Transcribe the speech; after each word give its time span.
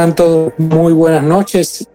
Tengan 0.00 0.16
todos 0.16 0.52
muy 0.56 0.94
buenas 0.94 1.22
noches 1.22 1.86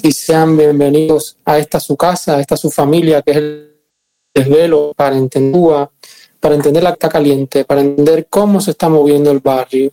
y 0.00 0.10
sean 0.10 0.56
bienvenidos 0.56 1.36
a 1.44 1.58
esta 1.58 1.78
su 1.78 1.98
casa, 1.98 2.36
a 2.36 2.40
esta 2.40 2.56
su 2.56 2.70
familia, 2.70 3.20
que 3.20 3.30
es 3.32 3.36
el 3.36 3.76
desvelo 4.32 4.94
para 4.96 5.14
entender, 5.14 5.90
para 6.40 6.54
entender 6.54 6.82
la 6.82 6.92
está 6.92 7.10
caliente, 7.10 7.66
para 7.66 7.82
entender 7.82 8.26
cómo 8.30 8.58
se 8.62 8.70
está 8.70 8.88
moviendo 8.88 9.30
el 9.30 9.40
barrio. 9.40 9.92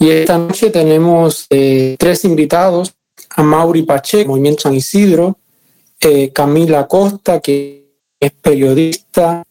Y 0.00 0.10
esta 0.10 0.36
noche 0.36 0.70
tenemos 0.70 1.46
eh, 1.50 1.94
tres 2.00 2.24
invitados, 2.24 2.94
a 3.30 3.44
Mauri 3.44 3.82
Pacheco, 3.82 4.30
Movimiento 4.30 4.62
San 4.62 4.74
Isidro, 4.74 5.38
eh, 6.00 6.32
Camila 6.32 6.88
Costa, 6.88 7.38
que 7.38 7.92
es 8.18 8.32
periodista 8.32 9.44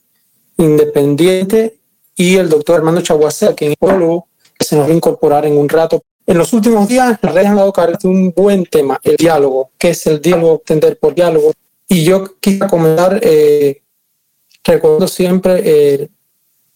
independiente, 0.58 1.78
y 2.18 2.36
el 2.36 2.50
doctor 2.50 2.76
Armando 2.76 3.00
Chaguacea, 3.00 3.56
que 3.56 3.68
es 3.68 3.72
psicólogo, 3.72 4.28
que 4.60 4.66
se 4.66 4.76
nos 4.76 4.90
va 4.90 4.92
a 4.92 4.96
incorporar 4.96 5.46
en 5.46 5.58
un 5.58 5.70
rato 5.70 6.04
en 6.26 6.38
los 6.38 6.54
últimos 6.54 6.88
días, 6.88 7.20
las 7.22 7.34
redes 7.34 7.48
han 7.48 7.58
dado 7.58 7.74
cargo 7.74 7.98
de 8.02 8.08
un 8.08 8.32
buen 8.32 8.66
tema, 8.66 9.00
el 9.04 9.18
diálogo. 9.18 9.72
¿Qué 9.78 9.90
es 9.90 10.08
el 10.08 10.22
diálogo? 10.22 10.54
Entender 10.60 10.98
por 10.98 11.14
diálogo. 11.14 11.52
Y 11.88 12.04
yo 12.04 12.40
quisiera 12.40 12.68
comentar, 12.68 13.20
eh, 13.22 13.82
recuerdo 14.64 15.08
siempre 15.08 15.62
eh, 15.66 16.10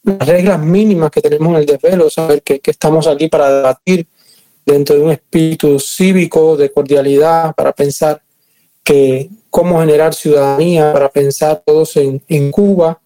las 0.04 0.28
reglas 0.28 0.60
mínimas 0.60 1.12
que 1.12 1.22
tenemos 1.22 1.50
en 1.50 1.56
el 1.56 1.66
desvelo, 1.66 2.10
saber 2.10 2.42
que, 2.44 2.60
que, 2.60 2.72
estamos 2.72 3.08
aquí 3.08 3.30
para 3.30 3.50
debatir 3.50 4.08
dentro 4.66 4.96
de 4.96 5.02
un 5.02 5.12
espíritu 5.12 5.80
cívico, 5.80 6.58
de 6.58 6.72
cordialidad, 6.72 7.56
para 7.56 7.72
pensar 7.72 8.22
que 8.84 9.30
cómo 9.50 9.80
generar 9.80 10.14
ciudadanía, 10.14 10.92
para 10.92 11.10
pensar 11.10 11.64
todos 11.66 11.96
en 11.96 12.52
Cuba 12.52 13.00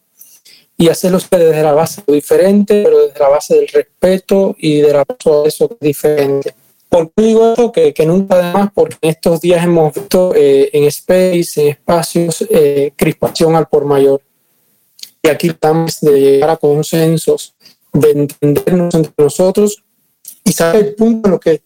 y 0.81 0.89
hacerlo 0.89 1.19
desde 1.29 1.61
la 1.61 1.73
base 1.73 2.01
diferente, 2.07 2.81
pero 2.83 3.05
desde 3.05 3.19
la 3.19 3.29
base 3.29 3.53
del 3.53 3.67
respeto 3.67 4.55
y 4.57 4.81
de 4.81 4.91
la 4.91 5.05
de 5.05 5.47
eso 5.47 5.77
diferente. 5.79 6.55
¿Por 6.89 7.11
qué 7.13 7.21
digo 7.21 7.51
esto? 7.51 7.71
Que, 7.71 7.93
que 7.93 8.03
nunca 8.03 8.33
además, 8.33 8.71
porque 8.73 8.97
en 8.99 9.11
estos 9.11 9.41
días 9.41 9.63
hemos 9.63 9.93
visto 9.93 10.33
eh, 10.33 10.71
en 10.73 10.85
space, 10.85 11.61
en 11.61 11.67
espacios, 11.67 12.43
eh, 12.49 12.93
crispación 12.95 13.55
al 13.55 13.67
por 13.67 13.85
mayor. 13.85 14.23
Y 15.21 15.27
aquí 15.29 15.49
estamos 15.49 15.99
de 16.01 16.19
llegar 16.19 16.49
a 16.49 16.57
consensos, 16.57 17.53
de 17.93 18.09
entendernos 18.09 18.95
entre 18.95 19.13
nosotros 19.19 19.83
y 20.43 20.51
saber 20.51 20.83
el 20.83 20.95
punto 20.95 21.27
en 21.27 21.31
lo 21.31 21.39
que 21.39 21.61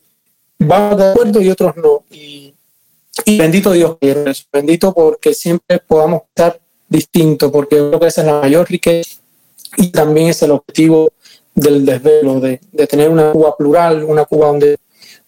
va 0.61 0.93
de 0.93 1.11
acuerdo 1.11 1.39
y 1.41 1.49
otros 1.49 1.73
no. 1.77 2.03
Y, 2.11 2.53
y 3.23 3.38
bendito 3.38 3.71
Dios, 3.71 3.95
bendito 4.52 4.93
porque 4.93 5.33
siempre 5.33 5.80
podamos 5.80 6.23
estar 6.27 6.59
distinto, 6.88 7.52
porque 7.52 7.78
creo 7.78 8.00
que 8.00 8.08
esa 8.08 8.22
es 8.22 8.28
la 8.28 8.41
mayor 8.41 8.69
riqueza 8.69 9.19
y 9.78 9.91
también 9.91 10.30
es 10.30 10.41
el 10.41 10.52
objetivo 10.52 11.11
del 11.53 11.86
desvelo, 11.86 12.39
de, 12.39 12.59
tener 12.88 13.09
una 13.09 13.31
Cuba 13.31 13.55
plural, 13.58 14.03
una 14.03 14.25
Cuba 14.25 14.47
donde 14.47 14.77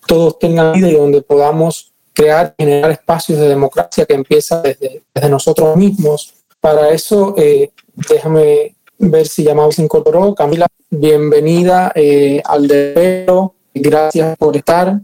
todos 0.06 0.38
tengan 0.40 0.74
vida 0.74 0.90
y 0.90 0.96
donde 0.96 1.22
podamos 1.22 1.92
crear 2.14 2.56
generar 2.58 2.92
espacios 2.92 3.40
de 3.40 3.48
democracia 3.48 4.06
que 4.06 4.14
empieza 4.14 4.62
desde, 4.62 5.02
nosotros 5.30 5.76
mismos. 5.76 6.34
Para 6.60 6.90
eso, 6.90 7.36
eh, 7.38 7.72
déjame 8.10 8.76
ver 8.98 9.28
si 9.28 9.44
llamamos 9.44 9.76
se 9.76 9.84
incorporó. 9.84 10.34
Camila, 10.34 10.68
bienvenida 10.90 11.92
eh, 11.96 12.42
al 12.44 12.68
desvelo, 12.68 13.54
gracias 13.74 14.38
por 14.38 14.58
estar. 14.58 15.00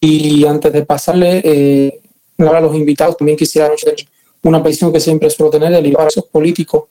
Y 0.00 0.44
antes 0.46 0.72
de 0.72 0.84
pasarle 0.84 1.42
eh, 1.44 2.00
a 2.38 2.60
los 2.60 2.74
invitados, 2.74 3.16
también 3.16 3.38
quisiera 3.38 3.68
una 4.42 4.62
petición 4.62 4.92
que 4.92 5.00
siempre 5.00 5.30
suelo 5.30 5.50
tener, 5.50 5.72
el 5.72 5.82
liberar 5.82 6.08
esos 6.08 6.24
políticos 6.24 6.84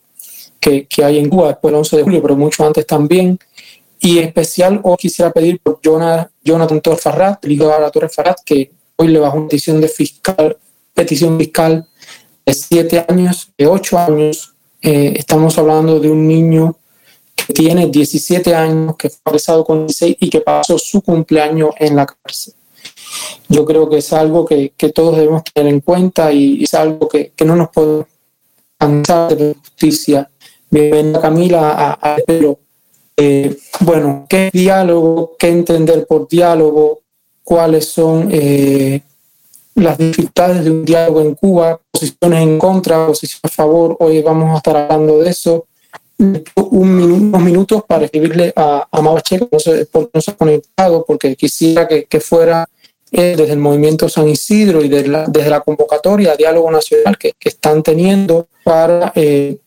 que, 0.60 0.86
que, 0.88 1.04
hay 1.04 1.18
en 1.18 1.30
Cuba 1.30 1.50
después 1.50 1.72
del 1.72 1.80
11 1.80 1.98
de 1.98 2.04
julio, 2.04 2.22
pero 2.22 2.36
mucho 2.36 2.66
antes 2.66 2.86
también. 2.86 3.40
Y 4.00 4.20
en 4.20 4.26
especial 4.26 4.80
hoy 4.84 4.98
quisiera 4.98 5.32
pedir 5.32 5.60
por 5.60 5.80
Jonathan 5.82 6.82
Torres 6.82 7.02
Farrat, 7.02 7.46
ligado 7.46 7.86
a 7.86 7.92
Torres 7.92 8.14
Farrat, 8.16 8.40
que 8.44 8.72
hoy 8.96 9.08
le 9.10 9.20
bajó 9.20 9.38
una 9.38 9.48
petición 9.48 9.82
de 9.82 9.88
fiscal, 9.88 10.58
petición 10.94 11.38
fiscal 11.38 11.88
de 12.46 12.54
siete 12.54 13.06
años, 13.08 13.52
de 13.58 13.68
ocho 13.68 13.98
años. 13.98 14.56
Eh, 14.82 15.14
estamos 15.18 15.58
hablando 15.58 16.00
de 16.00 16.10
un 16.10 16.28
niño 16.28 16.78
que 17.36 17.54
tiene 17.54 17.88
17 17.88 18.56
años, 18.56 18.96
que 18.98 19.10
fue 19.10 19.20
apresado 19.26 19.64
con 19.64 19.86
16 19.86 20.18
y 20.20 20.30
que 20.30 20.42
pasó 20.42 20.80
su 20.80 21.02
cumpleaños 21.02 21.72
en 21.78 21.96
la 21.96 22.06
cárcel. 22.08 22.56
Yo 23.50 23.66
creo 23.66 23.90
que 23.90 23.98
es 23.98 24.14
algo 24.14 24.46
que, 24.46 24.74
que 24.78 24.90
todos 24.90 25.18
debemos 25.18 25.44
tener 25.44 25.74
en 25.74 25.82
cuenta 25.82 26.32
y 26.32 26.64
es 26.64 26.74
algo 26.74 27.08
que, 27.08 27.32
que 27.36 27.46
no 27.46 27.56
nos 27.56 27.70
podemos 27.70 28.06
cansar 28.78 29.36
de 29.36 29.54
justicia. 29.56 30.30
Bienvenida 30.70 31.20
Camila 31.20 31.72
a, 31.72 31.92
a 31.92 32.18
pero, 32.26 32.58
eh, 33.18 33.58
bueno, 33.82 34.26
¿qué 34.30 34.50
diálogo? 34.54 35.36
¿Qué 35.38 35.50
entender 35.50 36.08
por 36.08 36.28
diálogo? 36.28 37.02
¿Cuáles 37.44 37.86
son 37.90 38.30
eh, 38.32 39.02
las 39.76 39.98
dificultades 39.98 40.64
de 40.64 40.72
un 40.72 40.86
diálogo 40.86 41.22
en 41.22 41.36
Cuba? 41.36 41.80
Posiciones 41.92 42.42
en 42.42 42.58
contra, 42.58 43.06
posiciones 43.08 43.44
a 43.44 43.50
favor. 43.50 43.98
Hoy 44.00 44.22
vamos 44.22 44.54
a 44.54 44.58
estar 44.58 44.78
hablando 44.78 45.20
de 45.20 45.30
eso. 45.30 45.66
Un, 46.18 46.44
unos 47.02 47.42
minutos 47.42 47.84
para 47.86 48.06
escribirle 48.06 48.54
a, 48.56 48.88
a 48.92 49.02
Mabacheco, 49.02 49.50
no 49.52 49.60
sé 49.60 49.86
por 49.88 50.06
qué 50.06 50.12
no 50.14 50.22
se 50.22 50.32
ha 50.32 50.36
conectado, 50.38 51.04
porque 51.04 51.36
quisiera 51.36 51.88
que, 51.88 52.06
que 52.06 52.20
fuera 52.20 52.70
eh, 53.12 53.36
desde 53.36 53.54
el 53.54 53.60
movimiento 53.60 54.08
San 54.08 54.30
Isidro 54.30 54.82
y 54.84 54.88
desde 54.88 55.50
la 55.50 55.62
convocatoria 55.62 56.36
Diálogo 56.36 56.72
Nacional 56.72 57.18
que, 57.18 57.34
están 57.42 57.84
teniendo 57.84 58.48
para 58.64 59.12
eh, 59.16 59.58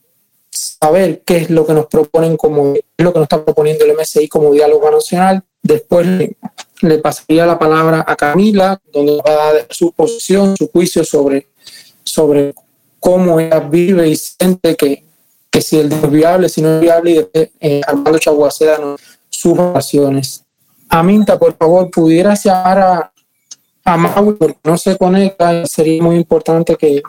saber 0.50 1.22
qué 1.26 1.36
es 1.38 1.50
lo 1.50 1.66
que 1.66 1.74
nos 1.74 1.86
proponen 1.86 2.36
como 2.36 2.74
lo 2.96 3.12
que 3.12 3.18
nos 3.18 3.26
está 3.26 3.44
proponiendo 3.44 3.84
el 3.84 3.94
MSI 3.94 4.28
como 4.28 4.52
diálogo 4.52 4.90
nacional. 4.90 5.42
Después 5.62 6.06
le, 6.06 6.36
le 6.80 6.98
pasaría 6.98 7.44
la 7.44 7.58
palabra 7.58 8.04
a 8.06 8.16
Camila, 8.16 8.80
donde 8.92 9.16
va 9.16 9.32
a 9.32 9.52
dar 9.52 9.66
su 9.70 9.92
posición, 9.92 10.56
su 10.56 10.68
juicio 10.68 11.04
sobre, 11.04 11.46
sobre 12.02 12.54
cómo 13.00 13.40
ella 13.40 13.60
vive 13.60 14.08
y 14.08 14.16
siente 14.16 14.76
que, 14.76 15.04
que 15.50 15.60
si 15.60 15.78
el 15.78 15.92
es 15.92 16.10
viable, 16.10 16.48
si 16.48 16.62
no 16.62 16.76
es 16.76 16.80
viable, 16.80 17.10
y 17.10 17.14
después 17.14 17.50
eh, 17.60 17.80
Armando 17.86 18.18
Chaguaceda 18.18 18.78
sus 19.28 19.56
relaciones. 19.56 20.44
Aminta, 20.88 21.38
por 21.38 21.56
favor, 21.56 21.90
¿pudieras 21.90 22.44
llamar 22.44 22.78
a, 22.78 23.13
a 23.84 23.96
Maui 23.96 24.34
porque 24.34 24.58
no 24.64 24.78
se 24.78 24.96
conecta 24.96 25.66
sería 25.66 26.02
muy 26.02 26.16
importante 26.16 26.76
que, 26.76 27.02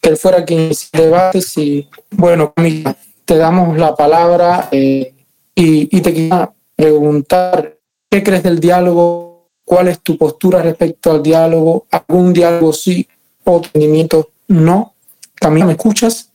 que 0.00 0.08
él 0.08 0.16
fuera 0.16 0.44
quien 0.44 0.74
se 0.74 0.88
debate. 0.92 1.40
Y 1.56 1.88
bueno, 2.10 2.52
Camila, 2.54 2.96
te 3.24 3.36
damos 3.36 3.76
la 3.76 3.94
palabra 3.94 4.68
eh, 4.72 5.14
y, 5.54 5.96
y, 5.96 6.00
te 6.00 6.14
quería 6.14 6.50
preguntar 6.74 7.76
qué 8.08 8.22
crees 8.22 8.42
del 8.42 8.58
diálogo, 8.58 9.50
cuál 9.64 9.88
es 9.88 10.00
tu 10.00 10.16
postura 10.16 10.62
respecto 10.62 11.10
al 11.10 11.22
diálogo, 11.22 11.86
algún 11.90 12.32
diálogo 12.32 12.72
sí, 12.72 13.06
otro 13.44 13.70
entendimiento 13.74 14.30
no. 14.48 14.94
Camila, 15.34 15.66
¿me 15.66 15.72
escuchas? 15.72 16.30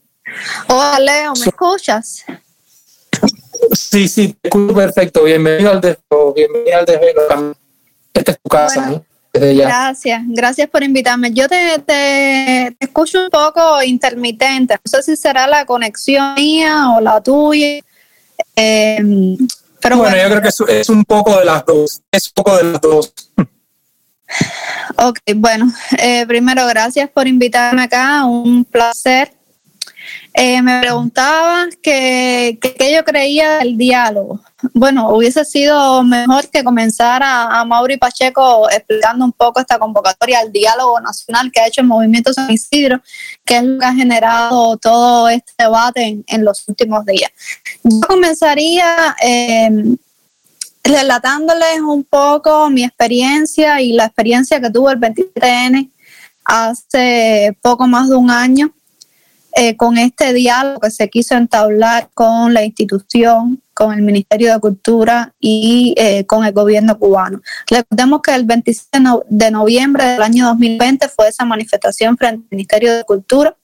Hola 0.68 0.98
Leo, 1.00 1.32
¿me 1.32 1.36
so, 1.36 1.50
escuchas? 1.50 2.24
Sí, 3.72 4.08
sí, 4.08 4.36
te 4.40 4.48
escucho 4.48 4.74
perfecto. 4.74 5.24
Bienvenido 5.24 5.70
al 5.70 5.80
desvelo, 5.80 6.32
bienvenido 6.34 6.78
al 6.78 6.86
desvelo. 6.86 7.56
Esta 8.12 8.32
es 8.32 8.40
tu 8.40 8.48
casa, 8.48 8.80
bueno. 8.80 8.96
¿no? 8.98 9.05
Gracias, 9.38 10.22
gracias 10.26 10.68
por 10.68 10.82
invitarme. 10.82 11.32
Yo 11.32 11.48
te, 11.48 11.78
te, 11.78 12.74
te, 12.78 12.84
escucho 12.84 13.24
un 13.24 13.30
poco 13.30 13.82
intermitente, 13.82 14.74
no 14.74 14.90
sé 14.90 15.02
si 15.02 15.16
será 15.16 15.46
la 15.46 15.64
conexión 15.64 16.34
mía 16.34 16.90
o 16.90 17.00
la 17.00 17.20
tuya. 17.20 17.80
Eh, 18.54 18.98
pero 19.80 19.98
bueno, 19.98 20.16
bueno, 20.16 20.16
yo 20.16 20.28
creo 20.30 20.42
que 20.42 20.48
es, 20.48 20.60
es, 20.80 20.88
un 20.88 21.04
poco 21.04 21.38
de 21.38 21.44
las 21.44 21.64
dos, 21.64 22.00
es 22.10 22.26
un 22.28 22.32
poco 22.34 22.56
de 22.56 22.64
las 22.64 22.80
dos. 22.80 23.12
Ok, 24.98 25.18
bueno, 25.36 25.70
eh, 25.98 26.26
primero 26.26 26.66
gracias 26.66 27.10
por 27.10 27.26
invitarme 27.28 27.82
acá, 27.82 28.24
un 28.24 28.64
placer. 28.64 29.35
Eh, 30.32 30.60
me 30.62 30.80
preguntaba 30.80 31.66
que, 31.82 32.58
yo 32.92 33.04
creía 33.04 33.58
del 33.58 33.76
diálogo. 33.76 34.40
Bueno, 34.72 35.10
hubiese 35.10 35.44
sido 35.44 36.02
mejor 36.02 36.48
que 36.48 36.64
comenzara 36.64 37.58
a 37.58 37.64
Mauri 37.64 37.96
Pacheco 37.96 38.68
explicando 38.70 39.24
un 39.24 39.32
poco 39.32 39.60
esta 39.60 39.78
convocatoria 39.78 40.40
al 40.40 40.52
diálogo 40.52 41.00
nacional 41.00 41.50
que 41.52 41.60
ha 41.60 41.66
hecho 41.66 41.80
el 41.80 41.86
Movimiento 41.86 42.32
San 42.32 42.50
Isidro, 42.50 43.00
que 43.44 43.56
es 43.56 43.62
lo 43.62 43.78
que 43.78 43.86
ha 43.86 43.94
generado 43.94 44.76
todo 44.76 45.28
este 45.28 45.52
debate 45.58 46.02
en, 46.02 46.24
en 46.26 46.44
los 46.44 46.68
últimos 46.68 47.04
días. 47.06 47.30
Yo 47.82 48.00
comenzaría 48.06 49.16
eh, 49.22 49.96
relatándoles 50.86 51.80
un 51.80 52.04
poco 52.04 52.70
mi 52.70 52.84
experiencia 52.84 53.80
y 53.80 53.92
la 53.92 54.06
experiencia 54.06 54.60
que 54.60 54.70
tuvo 54.70 54.90
el 54.90 55.00
27N 55.00 55.90
hace 56.44 57.56
poco 57.60 57.86
más 57.86 58.08
de 58.08 58.16
un 58.16 58.30
año 58.30 58.72
eh, 59.58 59.74
con 59.74 59.96
este 59.96 60.34
diálogo 60.34 60.80
que 60.80 60.90
se 60.90 61.08
quiso 61.08 61.34
entablar 61.34 62.10
con 62.12 62.52
la 62.52 62.62
institución, 62.62 63.62
con 63.72 63.94
el 63.94 64.02
Ministerio 64.02 64.52
de 64.52 64.60
Cultura 64.60 65.34
y 65.40 65.94
eh, 65.96 66.26
con 66.26 66.44
el 66.44 66.52
gobierno 66.52 66.98
cubano. 66.98 67.40
Recordemos 67.66 68.20
que 68.20 68.34
el 68.34 68.44
27 68.44 68.98
de 69.30 69.50
noviembre 69.50 70.04
del 70.04 70.20
año 70.20 70.44
2020 70.48 71.08
fue 71.08 71.28
esa 71.28 71.46
manifestación 71.46 72.18
frente 72.18 72.36
al 72.36 72.44
Ministerio 72.50 72.94
de 72.96 73.04
Cultura. 73.04 73.56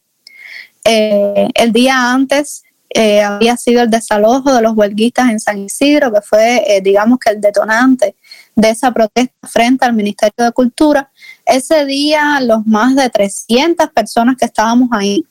Eh, 0.82 1.48
el 1.52 1.72
día 1.72 2.10
antes 2.10 2.62
había 2.94 3.56
sido 3.58 3.82
el 3.82 3.90
desalojo 3.90 4.52
de 4.52 4.60
los 4.60 4.74
huelguistas 4.74 5.30
en 5.30 5.40
San 5.40 5.58
Isidro, 5.58 6.12
que 6.12 6.20
fue, 6.20 6.80
digamos 6.82 7.18
que 7.18 7.30
el 7.30 7.40
detonante 7.40 8.16
de 8.54 8.68
esa 8.68 8.92
protesta 8.92 9.48
frente 9.48 9.86
al 9.86 9.94
Ministerio 9.94 10.44
de 10.44 10.52
Cultura. 10.52 11.10
Ese 11.46 11.86
día, 11.86 12.38
los 12.42 12.66
más 12.66 12.94
de 12.94 13.08
300 13.08 13.88
personas 13.90 14.36
que 14.36 14.44
estábamos 14.44 14.90
ahí, 14.92 15.24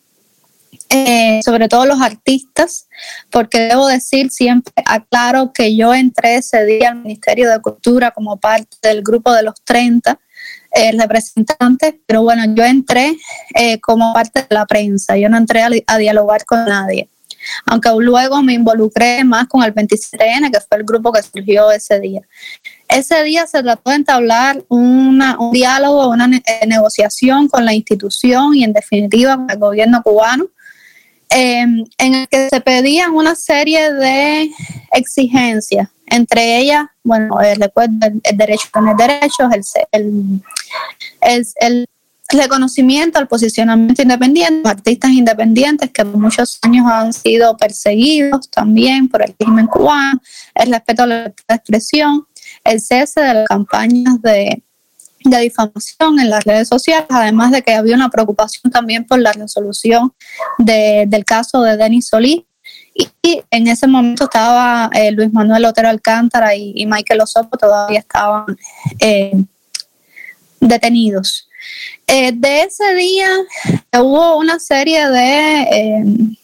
eh, 0.94 1.40
sobre 1.42 1.70
todo 1.70 1.86
los 1.86 2.02
artistas, 2.02 2.90
porque 3.30 3.60
debo 3.60 3.88
decir, 3.88 4.30
siempre 4.30 4.74
aclaro 4.86 5.54
que 5.54 5.74
yo 5.74 5.94
entré 5.94 6.36
ese 6.36 6.66
día 6.66 6.90
al 6.90 6.98
Ministerio 6.98 7.50
de 7.50 7.62
Cultura 7.62 8.12
como 8.12 8.36
parte 8.36 8.76
del 8.82 9.02
grupo 9.02 9.32
de 9.32 9.44
los 9.44 9.56
30 9.64 10.20
eh, 10.74 10.92
representantes, 11.00 11.96
pero 12.06 12.24
bueno, 12.24 12.44
yo 12.54 12.66
entré 12.66 13.16
eh, 13.56 13.80
como 13.80 14.14
parte 14.14 14.42
de 14.42 14.54
la 14.54 14.66
prensa, 14.66 15.16
yo 15.16 15.30
no 15.30 15.38
entré 15.38 15.64
a, 15.64 15.98
dialogar 15.98 16.44
con 16.44 16.66
nadie, 16.66 17.08
aunque 17.68 17.90
luego 17.98 18.44
me 18.44 18.52
involucré 18.52 19.24
más 19.24 19.48
con 19.48 19.64
el 19.64 19.74
27N, 19.74 20.52
que 20.52 20.60
fue 20.60 20.78
el 20.78 20.84
grupo 20.84 21.14
que 21.14 21.24
surgió 21.24 21.72
ese 21.72 22.02
día. 22.02 22.22
Ese 22.90 23.24
día 23.24 23.48
se 23.48 23.64
trató 23.64 23.92
de 23.92 23.96
entablar 23.96 24.62
una, 24.68 25.40
un 25.40 25.54
diálogo, 25.54 26.10
una 26.10 26.30
negociación 26.68 27.48
con 27.48 27.64
la 27.64 27.74
institución 27.74 28.56
y 28.56 28.66
en 28.66 28.74
definitiva 28.74 29.38
con 29.38 29.50
el 29.50 29.58
gobierno 29.58 30.04
cubano 30.04 30.50
Em, 31.34 31.86
en 31.98 32.16
el 32.16 32.28
que 32.28 32.50
se 32.50 32.60
pedían 32.60 33.14
una 33.14 33.36
serie 33.36 33.94
de 33.94 34.52
exigencias, 34.92 35.88
entre 36.08 36.58
ellas, 36.60 36.88
bueno, 37.06 37.40
el, 37.40 37.72
el 38.24 38.38
derecho 38.38 38.68
a 38.74 38.80
tener 38.80 38.96
derechos, 38.98 39.50
el, 39.94 40.42
el, 41.22 41.48
el, 41.62 41.86
reconocimiento 42.34 43.20
al 43.20 43.28
posicionamiento 43.28 44.02
independiente, 44.02 44.68
artistas 44.68 45.12
independientes 45.12 45.90
que 45.92 46.06
por 46.06 46.18
muchos 46.18 46.60
años 46.62 46.86
han 46.90 47.12
sido 47.12 47.58
perseguidos 47.58 48.50
también 48.50 49.10
por 49.10 49.22
el 49.22 49.36
régimen 49.38 49.68
cubano, 49.68 50.22
el 50.56 50.72
respeto 50.72 51.04
a 51.04 51.08
la 51.08 51.34
expresión, 51.50 52.26
el 52.64 52.80
cese 52.82 53.22
de 53.22 53.34
las 53.34 53.48
campañas 53.48 54.22
de 54.22 54.64
de 55.24 55.40
difamación 55.40 56.20
en 56.20 56.30
las 56.30 56.44
redes 56.44 56.68
sociales, 56.68 57.08
además 57.10 57.52
de 57.52 57.62
que 57.62 57.74
había 57.74 57.96
una 57.96 58.10
preocupación 58.10 58.72
también 58.72 59.06
por 59.06 59.20
la 59.20 59.34
resolución 59.34 60.14
del 60.58 61.26
caso 61.26 61.62
de 61.62 61.78
Denis 61.78 62.08
Solís. 62.08 62.44
Y 62.94 63.42
en 63.50 63.68
ese 63.68 63.88
momento 63.88 64.26
estaba 64.26 64.90
eh, 64.94 65.12
Luis 65.12 65.32
Manuel 65.32 65.66
Otero 65.66 65.90
Alcántara 65.90 66.56
y, 66.56 66.86
Michael 66.86 67.22
Osopo 67.22 67.58
todavía 67.58 68.00
estaban 68.00 68.46
eh, 69.00 69.32
detenidos. 70.60 71.48
Eh, 72.08 72.32
de 72.34 72.64
ese 72.64 72.94
día 72.96 73.30
hubo 73.94 74.38
una 74.38 74.60
serie 74.60 75.08
de 75.10 76.36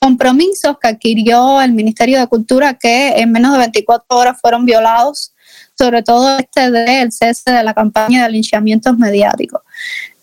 compromisos 0.00 0.76
que 0.80 0.88
adquirió 0.88 1.62
el 1.62 1.72
Ministerio 1.72 2.18
de 2.18 2.26
Cultura 2.26 2.74
que 2.74 3.20
en 3.20 3.32
menos 3.32 3.52
de 3.52 3.58
24 3.58 4.04
horas 4.10 4.38
fueron 4.40 4.66
violados 4.66 5.33
sobre 5.76 6.02
todo 6.02 6.38
este 6.38 6.70
del 6.70 7.12
cese 7.12 7.50
de 7.50 7.62
la 7.62 7.74
campaña 7.74 8.24
de 8.24 8.30
linchamientos 8.30 8.96
mediáticos. 8.96 9.62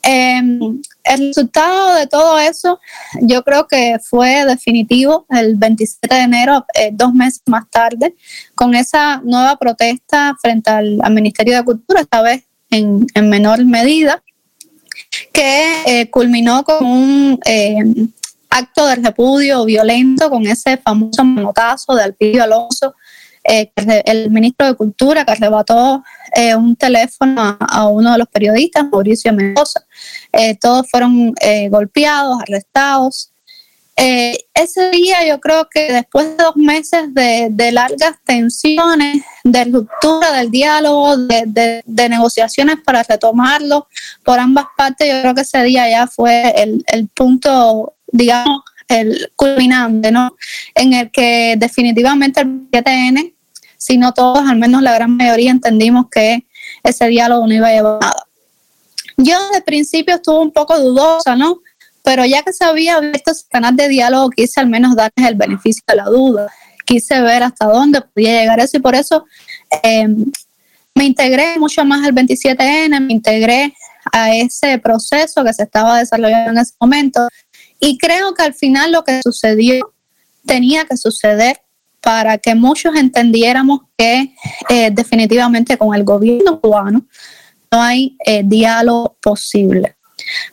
Em, 0.04 0.82
el 1.04 1.28
resultado 1.28 1.94
de 1.94 2.08
todo 2.08 2.40
eso 2.40 2.80
yo 3.22 3.44
creo 3.44 3.68
que 3.68 3.98
fue 4.04 4.46
definitivo 4.46 5.28
el 5.30 5.56
27 5.58 6.16
de 6.16 6.22
enero, 6.22 6.66
eh, 6.74 6.90
dos 6.92 7.14
meses 7.14 7.44
más 7.46 7.70
tarde, 7.70 8.16
con 8.56 8.74
esa 8.74 9.22
nueva 9.24 9.58
protesta 9.58 10.36
frente 10.42 10.72
al, 10.72 11.00
Ministerio 11.12 11.56
de 11.56 11.64
Cultura, 11.64 12.02
esta 12.02 12.24
vez 12.24 12.44
en, 12.72 13.06
menor 13.30 13.64
medida, 13.64 14.24
que 15.32 15.84
eh, 15.86 16.10
culminó 16.10 16.64
con 16.64 16.84
un 16.84 17.40
em, 17.46 18.12
acto 18.50 18.88
de 18.88 18.96
repudio 18.96 19.66
violento, 19.66 20.30
con 20.30 20.48
ese 20.48 20.78
famoso 20.78 21.24
manotazo 21.24 21.94
de 21.94 22.04
Alpidio 22.04 22.44
Alonso 22.44 22.96
eh, 23.44 23.72
el 24.06 24.30
ministro 24.30 24.68
de 24.68 24.76
Cultura 24.76 25.26
que 25.26 25.32
arrebató 25.32 26.04
eh, 26.36 26.56
un 26.56 26.76
teléfono 26.76 27.58
a, 27.60 27.88
uno 27.88 28.12
de 28.12 28.20
los 28.20 28.28
periodistas, 28.28 28.86
Mauricio 28.92 29.34
Mendoza. 29.34 29.84
Eh, 30.32 30.56
todos 30.60 30.90
fueron 30.90 31.34
golpeados, 31.70 32.38
arrestados. 32.42 33.32
ese 33.96 34.90
día 34.92 35.28
yo 35.28 35.40
creo 35.40 35.68
que 35.70 35.92
después 35.92 36.38
de 36.38 36.44
dos 36.44 36.56
meses 36.56 37.14
de, 37.14 37.72
largas 37.72 38.16
tensiones, 38.26 39.24
de 39.44 39.66
ruptura 39.66 40.32
del 40.34 40.52
diálogo, 40.52 41.18
de, 41.18 41.84
negociaciones 41.86 42.78
para 42.86 43.04
retomarlo 43.04 43.88
por 44.24 44.40
ambas 44.40 44.66
partes, 44.78 45.08
yo 45.08 45.22
creo 45.22 45.36
que 45.36 45.42
ese 45.42 45.64
día 45.64 45.90
ya 45.90 46.08
fue 46.08 46.54
el 46.58 47.08
punto, 47.16 47.94
digamos, 48.12 48.62
el 48.92 49.32
culminante, 49.36 50.12
¿no? 50.12 50.36
En 50.76 50.94
el 50.94 51.12
que 51.12 51.56
definitivamente 51.58 52.42
el 52.42 52.68
PTN, 52.72 53.34
si 53.78 53.98
no 53.98 54.14
todos, 54.14 54.48
al 54.48 54.58
menos 54.58 54.82
la 54.82 54.94
gran 54.94 55.18
mayoría, 55.18 55.52
entendimos 55.52 56.06
que 56.12 56.46
ese 56.84 57.08
diálogo 57.08 57.48
no 57.48 57.54
iba 57.54 57.68
a 57.68 57.74
llevar 57.74 58.00
nada. 58.02 58.28
Yo 59.18 59.38
desde 59.48 59.62
principio 59.64 60.16
estuve 60.16 60.40
un 60.40 60.52
poco 60.52 60.80
dudosa, 60.80 61.36
¿no? 61.36 61.62
Pero 62.04 62.26
ya 62.26 62.44
que 62.44 62.54
se 62.54 62.64
había 62.64 62.96
abierto 62.96 63.32
ese 63.32 63.46
canal 63.50 63.76
de 63.76 63.88
diálogo, 63.88 64.30
quise 64.30 64.60
al 64.60 64.68
menos 64.68 64.96
darles 64.96 65.28
el 65.28 65.36
beneficio 65.36 65.84
de 65.88 65.96
la 65.96 66.06
duda. 66.06 66.52
Quise 66.86 67.22
ver 67.22 67.44
hasta 67.44 67.66
dónde 67.66 68.02
podía 68.02 68.42
llegar 68.42 68.60
eso 68.60 68.78
y 68.78 68.80
por 68.80 68.96
eso 68.96 69.26
eh, 69.84 70.08
me 70.96 71.06
integré 71.06 71.58
mucho 71.60 71.86
más 71.86 72.06
al 72.06 72.14
27N, 72.14 73.00
me 73.00 73.14
integré 73.14 73.74
a 74.12 74.34
ese 74.34 74.80
proceso 74.80 75.44
que 75.44 75.54
se 75.54 75.64
estaba 75.64 76.00
desarrollando 76.00 76.52
en 76.52 76.58
ese 76.58 76.74
momento 76.80 77.28
y 77.82 77.98
creo 77.98 78.34
que 78.34 78.44
al 78.44 78.54
final 78.54 78.92
lo 78.92 79.04
que 79.04 79.22
sucedió 79.24 79.92
tenía 80.46 80.86
que 80.86 80.96
suceder 80.96 81.60
para 82.00 82.38
que 82.38 82.56
muchos 82.56 82.96
entendiéramos 82.96 83.82
que 83.98 84.34
eh, 84.70 84.92
definitivamente 84.92 85.78
con 85.78 85.94
el 85.96 86.04
gobierno 86.04 86.62
cubano 86.62 87.06
no 87.72 87.82
hay 87.82 88.16
eh, 88.26 88.44
diálogo 88.46 89.18
posible. 89.22 89.96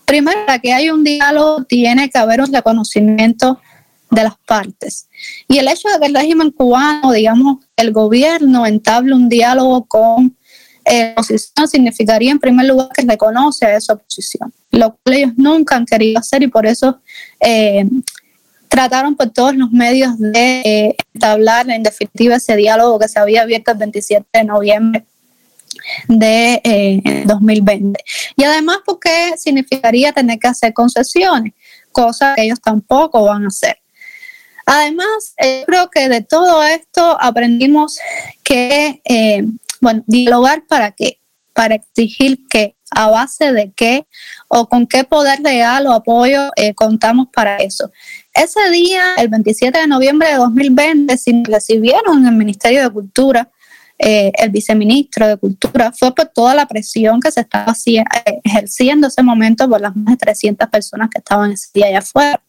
Primero, 0.07 0.47
para 0.47 0.59
que 0.59 0.73
haya 0.73 0.95
un 0.95 1.05
diálogo 1.05 1.65
tiene 1.65 2.09
que 2.09 2.19
haber 2.19 2.41
un 2.41 2.53
reconocimiento 2.53 3.61
de 4.11 4.23
las 4.23 4.37
partes. 4.47 5.09
Y 5.49 5.59
el 5.59 5.69
hecho 5.69 5.89
de 5.89 6.01
que 6.01 6.07
el 6.07 6.15
régimen 6.15 6.51
cubano, 6.51 7.13
digamos, 7.13 7.59
el 7.77 7.93
gobierno 7.93 8.65
entable 8.65 9.15
un 9.15 9.29
diálogo 9.29 9.85
con 9.85 10.38
eh, 10.91 11.13
oposición 11.13 11.69
significaría 11.69 12.33
en 12.33 12.39
primer 12.39 12.67
lugar 12.67 12.89
que 12.95 13.03
reconoce 13.03 13.67
a 13.67 13.77
esa 13.77 13.93
oposición, 13.95 14.53
lo 14.71 14.97
cual 14.97 15.17
ellos 15.17 15.33
nunca 15.37 15.77
han 15.77 15.85
querido 15.85 16.19
hacer 16.19 16.43
y 16.43 16.49
por 16.49 16.67
eso 16.67 17.01
eh, 17.41 17.87
trataron 18.69 19.15
por 19.15 19.31
todos 19.31 19.55
los 19.55 19.71
medios 19.71 20.19
de 20.19 20.61
eh, 20.61 20.97
establecer 21.13 21.71
en 21.71 21.83
definitiva 21.83 22.37
ese 22.37 22.57
diálogo 22.57 22.99
que 22.99 23.09
se 23.09 23.19
había 23.19 23.43
abierto 23.43 23.73
el 23.73 23.79
27 23.79 24.27
de 24.33 24.45
noviembre 24.45 25.05
de 26.09 27.25
2020. 27.27 28.03
Y 28.37 28.45
además 28.45 28.79
porque 28.85 29.35
significaría 29.37 30.13
tener 30.13 30.39
que 30.39 30.49
hacer 30.49 30.73
concesiones, 30.73 31.53
cosa 31.93 32.35
que 32.35 32.43
ellos 32.43 32.61
tampoco 32.61 33.25
van 33.25 33.45
a 33.45 33.49
hacer. 33.49 33.79
Además, 34.67 35.35
creo 35.67 35.89
que 35.89 36.09
de 36.09 36.21
todo 36.23 36.63
esto 36.63 37.17
aprendimos 37.21 37.99
que 38.43 39.01
bueno, 39.81 40.05
dialogar 40.07 40.65
para 40.67 40.93
qué, 40.93 41.21
para 41.53 41.75
exigir 41.75 42.39
qué, 42.49 42.77
a 42.91 43.09
base 43.11 43.53
de 43.53 43.73
qué 43.73 44.07
o 44.49 44.69
con 44.69 44.87
qué 44.87 45.05
poder 45.05 45.41
legal 45.41 45.87
o 45.87 45.93
apoyo 45.93 46.51
eh, 46.57 46.75
contamos 46.75 47.29
para 47.33 47.57
eso. 47.59 47.91
Ese 48.33 48.71
día, 48.71 49.15
el 49.19 49.29
27 49.29 49.79
de 49.79 49.87
noviembre 49.87 50.29
de 50.29 50.37
2020, 50.37 51.17
si 51.19 51.43
recibieron 51.45 52.19
en 52.19 52.27
el 52.27 52.35
Ministerio 52.35 52.83
de 52.83 52.91
Cultura, 52.91 53.51
eh, 53.99 54.31
el 54.39 54.51
viceministro 54.51 55.27
de 55.27 55.37
Cultura, 55.37 55.93
fue 55.93 56.15
por 56.15 56.27
toda 56.27 56.55
la 56.55 56.67
presión 56.67 57.21
que 57.21 57.33
se 57.33 57.41
estaba 57.41 57.75
eh, 57.87 58.05
ejerciendo 58.45 59.07
en 59.07 59.11
ese 59.11 59.23
momento 59.23 59.69
por 59.69 59.81
las 59.81 59.95
más 59.97 60.13
de 60.13 60.17
300 60.17 60.69
personas 60.69 61.11
que 61.11 61.19
estaban 61.19 61.53
ese 61.53 61.69
día 61.75 61.87
allá 61.87 61.99
afuera. 61.99 62.43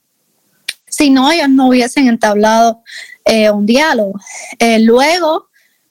Si 0.87 1.09
no, 1.09 1.31
ellos 1.31 1.49
no 1.49 1.67
hubiesen 1.67 2.07
entablado 2.07 2.81
un 3.53 3.67
diálogo. 3.67 4.19
luego, 4.79 5.48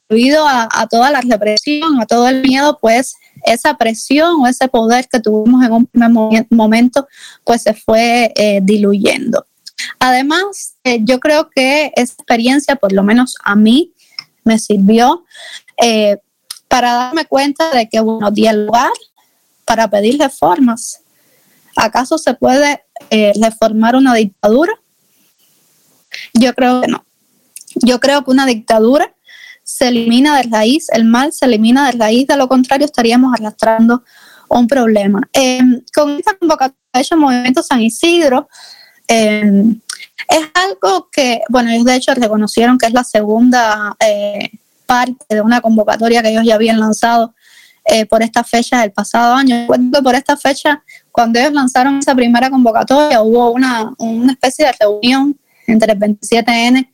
debido 0.08 0.46
a, 0.46 0.86
toda 0.90 1.10
la 1.10 1.20
represión, 1.20 2.00
a 2.00 2.06
todo 2.06 2.28
el 2.28 2.42
miedo, 2.42 2.78
pues 2.80 3.16
esa 3.44 3.74
presión 3.74 4.40
o 4.40 4.46
ese 4.46 4.68
poder 4.68 5.06
que 5.08 5.20
tuvimos 5.20 5.64
en 5.64 5.72
un 5.72 5.86
primer 5.86 6.46
momento, 6.50 7.06
pues 7.44 7.62
se 7.62 7.74
fue 7.74 8.32
eh, 8.34 8.60
diluyendo. 8.62 9.46
Además, 9.98 10.76
eh, 10.82 11.00
yo 11.02 11.20
creo 11.20 11.50
que 11.50 11.92
esa 11.94 12.14
experiencia, 12.14 12.76
por 12.76 12.92
lo 12.92 13.02
menos 13.02 13.36
a 13.44 13.54
mí, 13.54 13.92
me 14.44 14.58
sirvió 14.58 15.24
eh, 15.82 16.16
para 16.68 16.94
darme 16.94 17.26
cuenta 17.26 17.70
de 17.70 17.88
que, 17.88 18.00
bueno, 18.00 18.30
dialogar 18.30 18.92
para 19.64 19.88
pedir 19.88 20.18
reformas. 20.18 21.02
¿Acaso 21.76 22.18
se 22.18 22.34
puede 22.34 22.82
reformar 23.40 23.94
una 23.94 24.14
dictadura? 24.14 24.72
Yo 26.34 26.54
creo 26.54 26.80
que 26.80 26.88
no. 26.88 27.04
Yo 27.84 28.00
creo 28.00 28.24
que 28.24 28.30
una 28.30 28.46
dictadura 28.46 29.14
se 29.68 29.88
elimina 29.88 30.38
de 30.38 30.44
raíz, 30.44 30.86
el 30.92 31.04
mal 31.04 31.30
se 31.30 31.44
elimina 31.44 31.90
de 31.90 31.98
raíz, 31.98 32.26
de 32.26 32.38
lo 32.38 32.48
contrario 32.48 32.86
estaríamos 32.86 33.34
arrastrando 33.34 34.02
un 34.48 34.66
problema. 34.66 35.20
Em, 35.30 35.82
con 35.94 36.16
esta 36.16 36.34
convocatoria 36.38 37.06
de 37.10 37.16
Movimiento 37.16 37.62
San 37.62 37.82
Isidro, 37.82 38.48
em, 39.06 39.78
Es 40.28 40.46
algo 40.54 41.08
que, 41.10 41.40
bueno, 41.48 41.70
ellos 41.70 41.84
de 41.84 41.96
hecho 41.96 42.14
reconocieron 42.14 42.76
que 42.76 42.86
es 42.86 42.92
la 42.92 43.04
segunda 43.04 43.94
eh, 44.00 44.50
parte 44.86 45.24
de 45.28 45.40
una 45.40 45.60
convocatoria 45.60 46.22
que 46.22 46.30
ellos 46.30 46.44
ya 46.44 46.54
habían 46.56 46.80
lanzado 46.80 47.34
eh, 47.84 48.04
por 48.04 48.22
esta 48.22 48.44
fecha 48.44 48.80
del 48.82 48.92
pasado 48.92 49.34
año. 49.34 49.66
Que 49.66 50.02
por 50.02 50.14
esta 50.14 50.36
fecha, 50.36 50.82
cuando 51.12 51.38
ellos 51.38 51.52
lanzaron 51.52 51.98
esa 51.98 52.14
primera 52.14 52.50
convocatoria, 52.50 53.22
hubo 53.22 53.50
una, 53.52 53.94
una 53.98 54.32
especie 54.32 54.66
de 54.66 54.72
reunión 54.80 55.38
entre 55.66 55.92
el 55.92 55.98
27N 55.98 56.88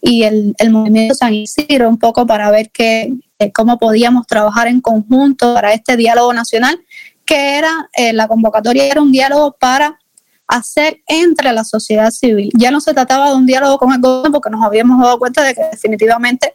y 0.00 0.22
el, 0.22 0.54
el 0.58 0.70
movimiento 0.70 1.14
San 1.14 1.34
Isidro, 1.34 1.88
un 1.88 1.98
poco 1.98 2.26
para 2.26 2.50
ver 2.50 2.70
que, 2.70 3.14
eh, 3.38 3.52
cómo 3.52 3.78
podíamos 3.78 4.26
trabajar 4.26 4.68
en 4.68 4.80
conjunto 4.80 5.54
para 5.54 5.72
este 5.72 5.96
diálogo 5.96 6.32
nacional, 6.32 6.80
que 7.24 7.58
era 7.58 7.90
eh, 7.96 8.12
la 8.12 8.28
convocatoria, 8.28 8.86
era 8.86 9.02
un 9.02 9.12
diálogo 9.12 9.56
para 9.58 9.98
hacer 10.46 11.02
entre 11.06 11.52
la 11.52 11.62
sociedad 11.62 12.10
civil. 12.10 12.50
Ya 12.54 12.70
no 12.70 12.80
se 12.80 12.94
trataba 12.94 13.30
de 13.30 13.36
un 13.36 13.46
diálogo 13.46 13.78
con 13.78 13.92
el 13.92 14.00
gobierno 14.00 14.32
porque 14.32 14.50
nos 14.50 14.64
habíamos 14.64 15.00
dado 15.00 15.18
cuenta 15.18 15.42
de 15.42 15.54
que 15.54 15.62
definitivamente 15.70 16.54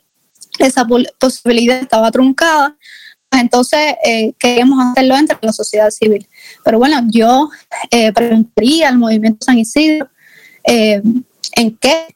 esa 0.60 0.86
posibilidad 1.20 1.78
estaba 1.78 2.12
truncada. 2.12 2.76
Entonces 3.32 3.96
eh, 4.04 4.34
queríamos 4.40 4.80
hacerlo 4.84 5.16
entre 5.16 5.38
la 5.42 5.54
sociedad 5.54 5.90
civil. 5.90 6.28
Pero 6.64 6.80
bueno, 6.80 7.02
yo 7.10 7.50
eh, 7.90 8.12
preguntaría 8.12 8.90
al 8.90 8.98
movimiento 8.98 9.46
San 9.46 9.58
Isidro 9.58 10.10
eh, 10.64 11.02
en 11.56 11.78
qué, 11.78 12.16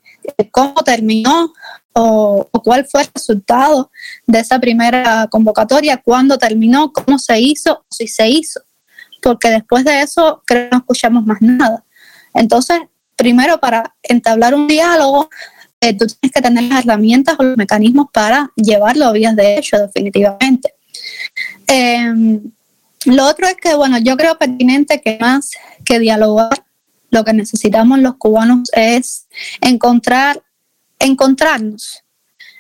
cómo 0.51 0.75
terminó 0.83 1.53
o, 1.93 2.47
cuál 2.63 2.85
fue 2.85 3.01
el 3.01 3.09
resultado 3.13 3.91
de 4.25 4.39
esa 4.39 4.59
primera 4.59 5.27
convocatoria, 5.29 5.97
cuándo 5.97 6.37
terminó, 6.37 6.91
cómo 6.91 7.17
se 7.17 7.39
hizo, 7.39 7.85
si 7.89 8.07
se 8.07 8.27
hizo 8.29 8.61
porque 9.21 9.49
después 9.49 9.83
de 9.83 10.01
eso 10.01 10.41
creo 10.45 10.69
que 10.69 10.69
no 10.71 10.77
escuchamos 10.77 11.25
más 11.25 11.41
nada. 11.41 11.83
Entonces, 12.33 12.79
primero 13.15 13.59
para 13.59 13.95
entablar 14.03 14.53
un 14.55 14.67
diálogo, 14.67 15.29
eh, 15.81 15.93
tú 15.93 16.05
tienes 16.07 16.33
que 16.33 16.41
tener 16.41 16.63
las 16.63 16.85
herramientas 16.85 17.35
o 17.39 17.43
los 17.43 17.57
mecanismos 17.57 18.07
para 18.11 18.51
llevarlo 18.55 19.05
a 19.05 19.11
vías 19.11 19.35
de 19.35 19.57
hecho, 19.57 19.77
definitivamente. 19.77 20.73
Eh, 21.67 22.39
lo 23.05 23.25
otro 23.25 23.47
es 23.47 23.55
que, 23.55 23.75
bueno, 23.75 23.97
yo 23.99 24.17
creo 24.17 24.37
pertinente 24.37 25.01
que 25.01 25.17
más 25.19 25.51
que 25.85 25.99
dialogar, 25.99 26.63
lo 27.09 27.23
que 27.23 27.33
necesitamos 27.33 27.99
los 27.99 28.15
cubanos 28.15 28.69
es 28.73 29.27
encontrar, 29.61 30.41
encontrarnos, 30.99 32.03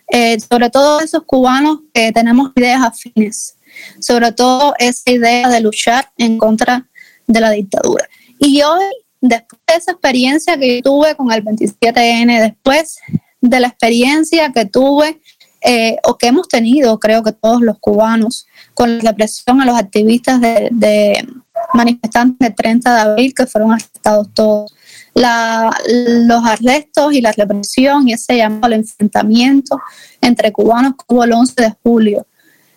eh, 0.07 0.39
sobre 0.39 0.69
todo 0.69 1.01
esos 1.01 1.23
cubanos 1.23 1.79
que 1.93 2.11
tenemos 2.11 2.51
ideas 2.55 2.81
afines 2.83 3.57
sobre 3.99 4.31
todo 4.31 4.73
esa 4.79 5.11
idea 5.11 5.49
de 5.49 5.61
luchar 5.61 6.09
en 6.17 6.37
contra 6.37 6.87
de 7.25 7.41
la 7.41 7.51
dictadura. 7.51 8.07
Y 8.39 8.61
hoy, 8.61 8.83
después 9.21 9.61
de 9.67 9.75
esa 9.75 9.91
experiencia 9.91 10.57
que 10.57 10.81
tuve 10.83 11.15
con 11.15 11.31
el 11.31 11.43
27N, 11.43 12.41
después 12.41 12.97
de 13.41 13.59
la 13.59 13.67
experiencia 13.67 14.51
que 14.51 14.65
tuve 14.65 15.19
eh, 15.61 15.97
o 16.03 16.17
que 16.17 16.27
hemos 16.27 16.47
tenido, 16.47 16.99
creo 16.99 17.23
que 17.23 17.31
todos 17.31 17.61
los 17.61 17.79
cubanos, 17.79 18.47
con 18.73 18.99
la 18.99 19.11
represión 19.11 19.59
a 19.61 19.65
los 19.65 19.77
activistas 19.77 20.39
de, 20.39 21.27
manifestantes 21.73 22.39
del 22.39 22.55
30 22.55 22.95
de 22.95 23.01
abril 23.01 23.33
que 23.33 23.45
fueron 23.45 23.71
arrestados 23.71 24.33
todos. 24.33 24.73
los 25.13 26.45
arrestos 26.45 27.13
y 27.13 27.21
la 27.21 27.31
represión 27.31 28.07
y 28.07 28.13
ese 28.13 28.37
llamado 28.37 28.65
al 28.67 28.73
enfrentamiento 28.73 29.79
entre 30.21 30.51
cubanos 30.51 30.93
que 30.93 31.05
hubo 31.07 31.23
el 31.23 31.33
11 31.33 31.53
de 31.57 31.73
julio 31.83 32.27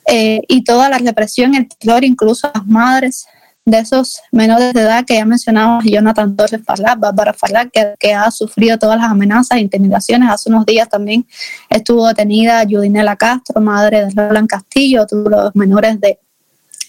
eh, 0.06 0.42
y 0.48 0.64
toda 0.64 0.88
la 0.88 0.98
represión, 0.98 1.54
el 1.54 1.68
terror, 1.68 2.02
incluso 2.04 2.50
las 2.52 2.66
madres 2.66 3.26
de 3.64 3.78
esos 3.78 4.20
menores 4.32 4.72
de 4.72 4.80
edad 4.80 5.04
que 5.04 5.14
ya 5.14 5.24
mencionamos, 5.24 5.84
Jonathan 5.84 6.34
Torres 6.34 6.60
Farlá, 6.64 6.94
Bárbara 6.96 7.32
Farlá, 7.32 7.66
que, 7.66 7.94
que, 7.98 8.14
ha 8.14 8.30
sufrido 8.30 8.78
todas 8.78 8.98
las 8.98 9.10
amenazas 9.10 9.58
e 9.58 9.60
intimidaciones. 9.60 10.28
Hace 10.30 10.48
unos 10.48 10.66
días 10.66 10.88
también 10.88 11.26
estuvo 11.68 12.08
detenida 12.08 12.64
Judinela 12.68 13.16
Castro, 13.16 13.60
madre 13.60 14.06
de 14.06 14.10
Roland 14.10 14.48
Castillo, 14.48 15.06
todos 15.06 15.30
los 15.30 15.54
menores 15.54 16.00
de 16.00 16.18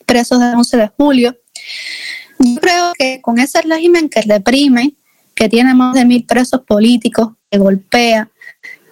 presos 0.05 0.39
del 0.39 0.55
11 0.55 0.77
de 0.77 0.87
julio. 0.97 1.37
Yo 2.39 2.55
creo 2.59 2.93
que 2.97 3.21
con 3.21 3.39
ese 3.39 3.61
régimen 3.61 4.09
que 4.09 4.21
reprime, 4.21 4.95
que 5.35 5.49
tiene 5.49 5.73
más 5.73 5.93
de 5.93 6.05
mil 6.05 6.25
presos 6.25 6.61
políticos, 6.61 7.29
que 7.49 7.57
golpea, 7.57 8.29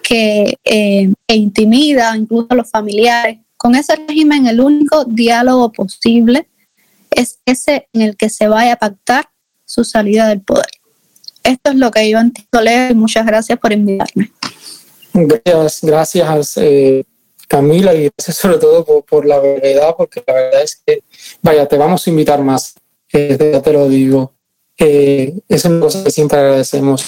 que, 0.03 0.57
eh, 0.63 1.13
que 1.27 1.35
intimida 1.35 2.15
incluso 2.15 2.47
a 2.49 2.55
los 2.55 2.69
familiares, 2.69 3.39
con 3.57 3.75
ese 3.75 3.95
régimen 3.95 4.47
el 4.47 4.61
único 4.61 5.03
diálogo 5.05 5.71
posible 5.71 6.47
es 7.11 7.39
ese 7.45 7.88
en 7.93 8.01
el 8.01 8.15
que 8.15 8.29
se 8.29 8.47
vaya 8.47 8.73
a 8.73 8.75
pactar 8.77 9.29
su 9.65 9.83
salida 9.83 10.27
del 10.27 10.41
poder. 10.41 10.69
Esto 11.43 11.71
es 11.71 11.75
lo 11.75 11.91
que 11.91 12.09
yo 12.09 12.19
entiendo, 12.19 12.61
Leo, 12.61 12.91
y 12.91 12.93
muchas 12.93 13.25
gracias 13.25 13.59
por 13.59 13.73
invitarme. 13.73 14.31
Gracias, 15.13 15.79
gracias 15.81 16.57
eh, 16.57 17.03
Camila, 17.49 17.95
y 17.95 18.09
gracias 18.15 18.37
sobre 18.37 18.59
todo 18.59 18.85
por, 19.01 19.25
la 19.25 19.39
verdad, 19.39 19.95
porque 19.97 20.23
la 20.25 20.33
verdad 20.35 20.61
es 20.61 20.81
que, 20.85 21.01
vaya, 21.41 21.65
te 21.65 21.77
vamos 21.77 22.05
a 22.05 22.09
invitar 22.11 22.41
más, 22.43 22.75
eh, 23.11 23.37
ya 23.51 23.61
te 23.61 23.73
lo 23.73 23.89
digo. 23.89 24.33
Eh, 24.77 25.33
es 25.49 25.65
una 25.65 25.81
cosa 25.81 26.03
que 26.03 26.11
siempre 26.11 26.37
agradecemos. 26.37 27.03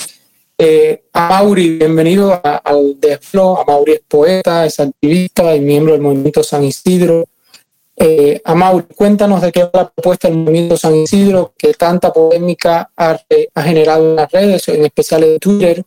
Eh, 0.58 1.04
a 1.14 1.30
Mauri, 1.30 1.78
bienvenido 1.78 2.42
al 2.44 3.00
Desflo. 3.00 3.60
A 3.60 3.66
Mauri 3.66 3.94
es 3.94 4.02
poeta, 4.08 4.66
es 4.66 4.80
activista 4.80 5.56
y 5.56 5.60
miembro 5.60 5.94
del 5.94 6.02
Movimiento 6.02 6.44
San 6.44 6.64
Isidro. 6.64 7.26
Eh, 7.96 8.42
a 8.44 8.56
Mauri, 8.56 8.86
cuéntanos 8.96 9.42
de 9.42 9.52
qué 9.52 9.64
va 9.64 9.70
la 9.74 9.90
propuesta 9.90 10.28
del 10.28 10.38
Movimiento 10.38 10.76
San 10.76 10.96
Isidro, 10.96 11.54
que 11.58 11.74
tanta 11.76 12.12
polémica 12.12 12.90
ha, 12.98 13.20
ha 13.56 13.64
generado 13.64 14.10
en 14.10 14.16
las 14.16 14.32
redes, 14.32 14.68
en 14.70 14.86
especial 14.86 15.24
en 15.24 15.40
Twitter. 15.40 15.84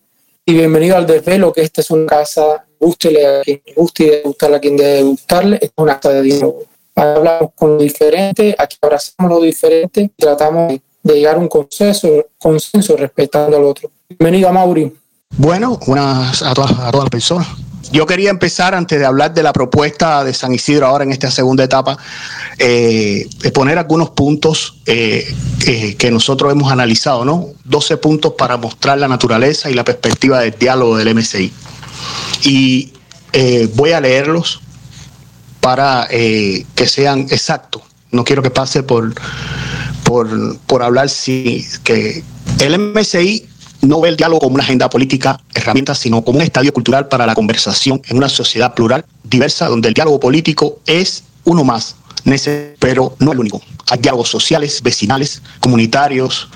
Y 0.47 0.55
bienvenido 0.55 0.97
al 0.97 1.07
Desvelo, 1.07 1.53
que 1.53 1.63
esta 1.63 1.81
es 1.81 1.91
una 1.91 2.07
casa, 2.07 2.64
gústele 2.85 3.27
a 3.27 3.43
quien 3.43 3.63
guste 3.77 4.05
y 4.05 4.07
debe 4.07 4.23
gustarle 4.23 4.57
a 4.57 4.61
quien 4.61 4.77
debe 4.77 5.03
gustarle, 5.03 5.59
es 5.61 5.71
una 5.77 5.99
casa 5.99 6.15
de 6.15 6.23
diálogo. 6.23 6.63
Hablamos 6.95 7.51
con 7.57 7.71
lo 7.71 7.79
diferente, 7.79 8.55
aquí 8.57 8.77
abrazamos 8.81 9.33
lo 9.33 9.41
diferente 9.41 10.11
tratamos 10.17 10.69
de 10.69 10.81
de 11.05 11.15
llegar 11.15 11.37
a 11.37 11.39
un 11.39 11.49
consenso, 11.49 12.09
consenso 12.39 12.97
respetando 12.97 13.57
al 13.57 13.65
otro. 13.65 13.91
Bienvenido 14.09 14.49
a 14.49 14.53
Mauri. 14.53 14.93
Bueno, 15.37 15.79
buenas 15.87 16.43
a 16.43 16.55
todas, 16.55 16.73
a 16.73 16.91
todas 16.91 17.05
las 17.05 17.11
personas. 17.11 17.47
Yo 17.93 18.07
quería 18.07 18.31
empezar 18.31 18.75
antes 18.75 18.99
de 18.99 19.05
hablar 19.05 19.35
de 19.35 19.43
la 19.43 19.53
propuesta 19.53 20.25
de 20.25 20.33
San 20.33 20.55
Isidro 20.55 20.87
ahora 20.87 21.05
en 21.05 21.13
esta 21.13 21.31
segunda 21.31 21.63
etapa, 21.63 21.99
eh, 22.59 23.29
poner 23.53 23.79
algunos 23.79 24.11
puntos 24.11 24.81
eh, 24.87 25.33
eh, 25.67 25.95
que 25.97 26.11
nosotros 26.11 26.51
hemos 26.51 26.73
analizado, 26.73 27.27
¿no? 27.27 27.49
12 27.65 27.99
puntos 27.99 28.33
para 28.39 28.57
mostrar 28.57 28.99
la 28.99 29.07
naturaleza 29.07 29.71
y 29.71 29.75
la 29.75 29.85
perspectiva 29.85 30.41
del 30.41 30.55
diálogo 30.59 30.97
del 30.97 31.15
MCI. 31.15 31.53
Y 32.43 32.93
eh, 33.33 33.69
voy 33.75 33.93
a 33.93 34.01
leerlos 34.01 34.61
para 35.61 36.07
eh, 36.11 36.67
que 36.75 36.87
sean 36.87 37.27
exactos. 37.31 37.83
No 38.11 38.25
quiero 38.25 38.43
que 38.43 38.51
pase 38.51 38.83
por 38.83 39.15
por, 40.05 40.59
por 40.67 40.83
hablar 40.83 41.09
si 41.09 41.67
que 41.83 42.23
el 42.61 42.79
MSI 42.79 43.49
no 43.83 44.01
ve 44.01 44.11
el 44.11 44.17
diálogo 44.17 44.41
como 44.41 44.55
una 44.55 44.65
agenda 44.65 44.89
política, 44.89 45.41
herramienta, 45.55 45.95
sino 45.95 46.23
como 46.23 46.39
un 46.39 46.45
estadio 46.45 46.73
cultural 46.73 47.09
para 47.09 47.27
la 47.27 47.35
conversación 47.35 48.01
en 48.09 48.17
una 48.17 48.29
sociedad 48.29 48.75
plural, 48.75 49.05
diversa, 49.25 49.69
donde 49.69 49.89
el 49.89 49.95
diálogo 49.95 50.21
político 50.21 50.79
es 50.87 51.25
uno 51.45 51.65
más, 51.65 51.97
pero 52.79 53.17
no 53.19 53.33
el 53.33 53.39
único. 53.39 53.61
Hay 53.91 53.99
diálogos 53.99 54.31
sociales, 54.31 54.83
vecinales, 54.83 55.43
comunitarios. 55.61 56.49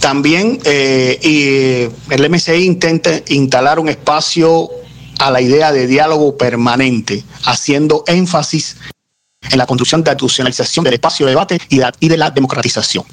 También 0.00 0.60
eh, 0.64 1.18
y 1.22 2.12
el 2.12 2.30
MSI 2.30 2.64
intenta 2.64 3.10
instalar 3.28 3.78
un 3.78 3.88
espacio 3.88 4.70
a 5.18 5.30
la 5.30 5.40
idea 5.40 5.72
de 5.72 5.86
diálogo 5.86 6.36
permanente, 6.36 7.24
haciendo 7.44 8.04
énfasis 8.06 8.76
en 9.50 9.58
la 9.58 9.66
construcción 9.66 10.02
de 10.02 10.10
la 10.10 10.12
institucionalización 10.12 10.84
del 10.84 10.94
espacio 10.94 11.26
de 11.26 11.30
debate 11.30 11.58
y 11.68 12.08
de, 12.08 12.16
la, 12.16 12.30
democratización. 12.30 13.04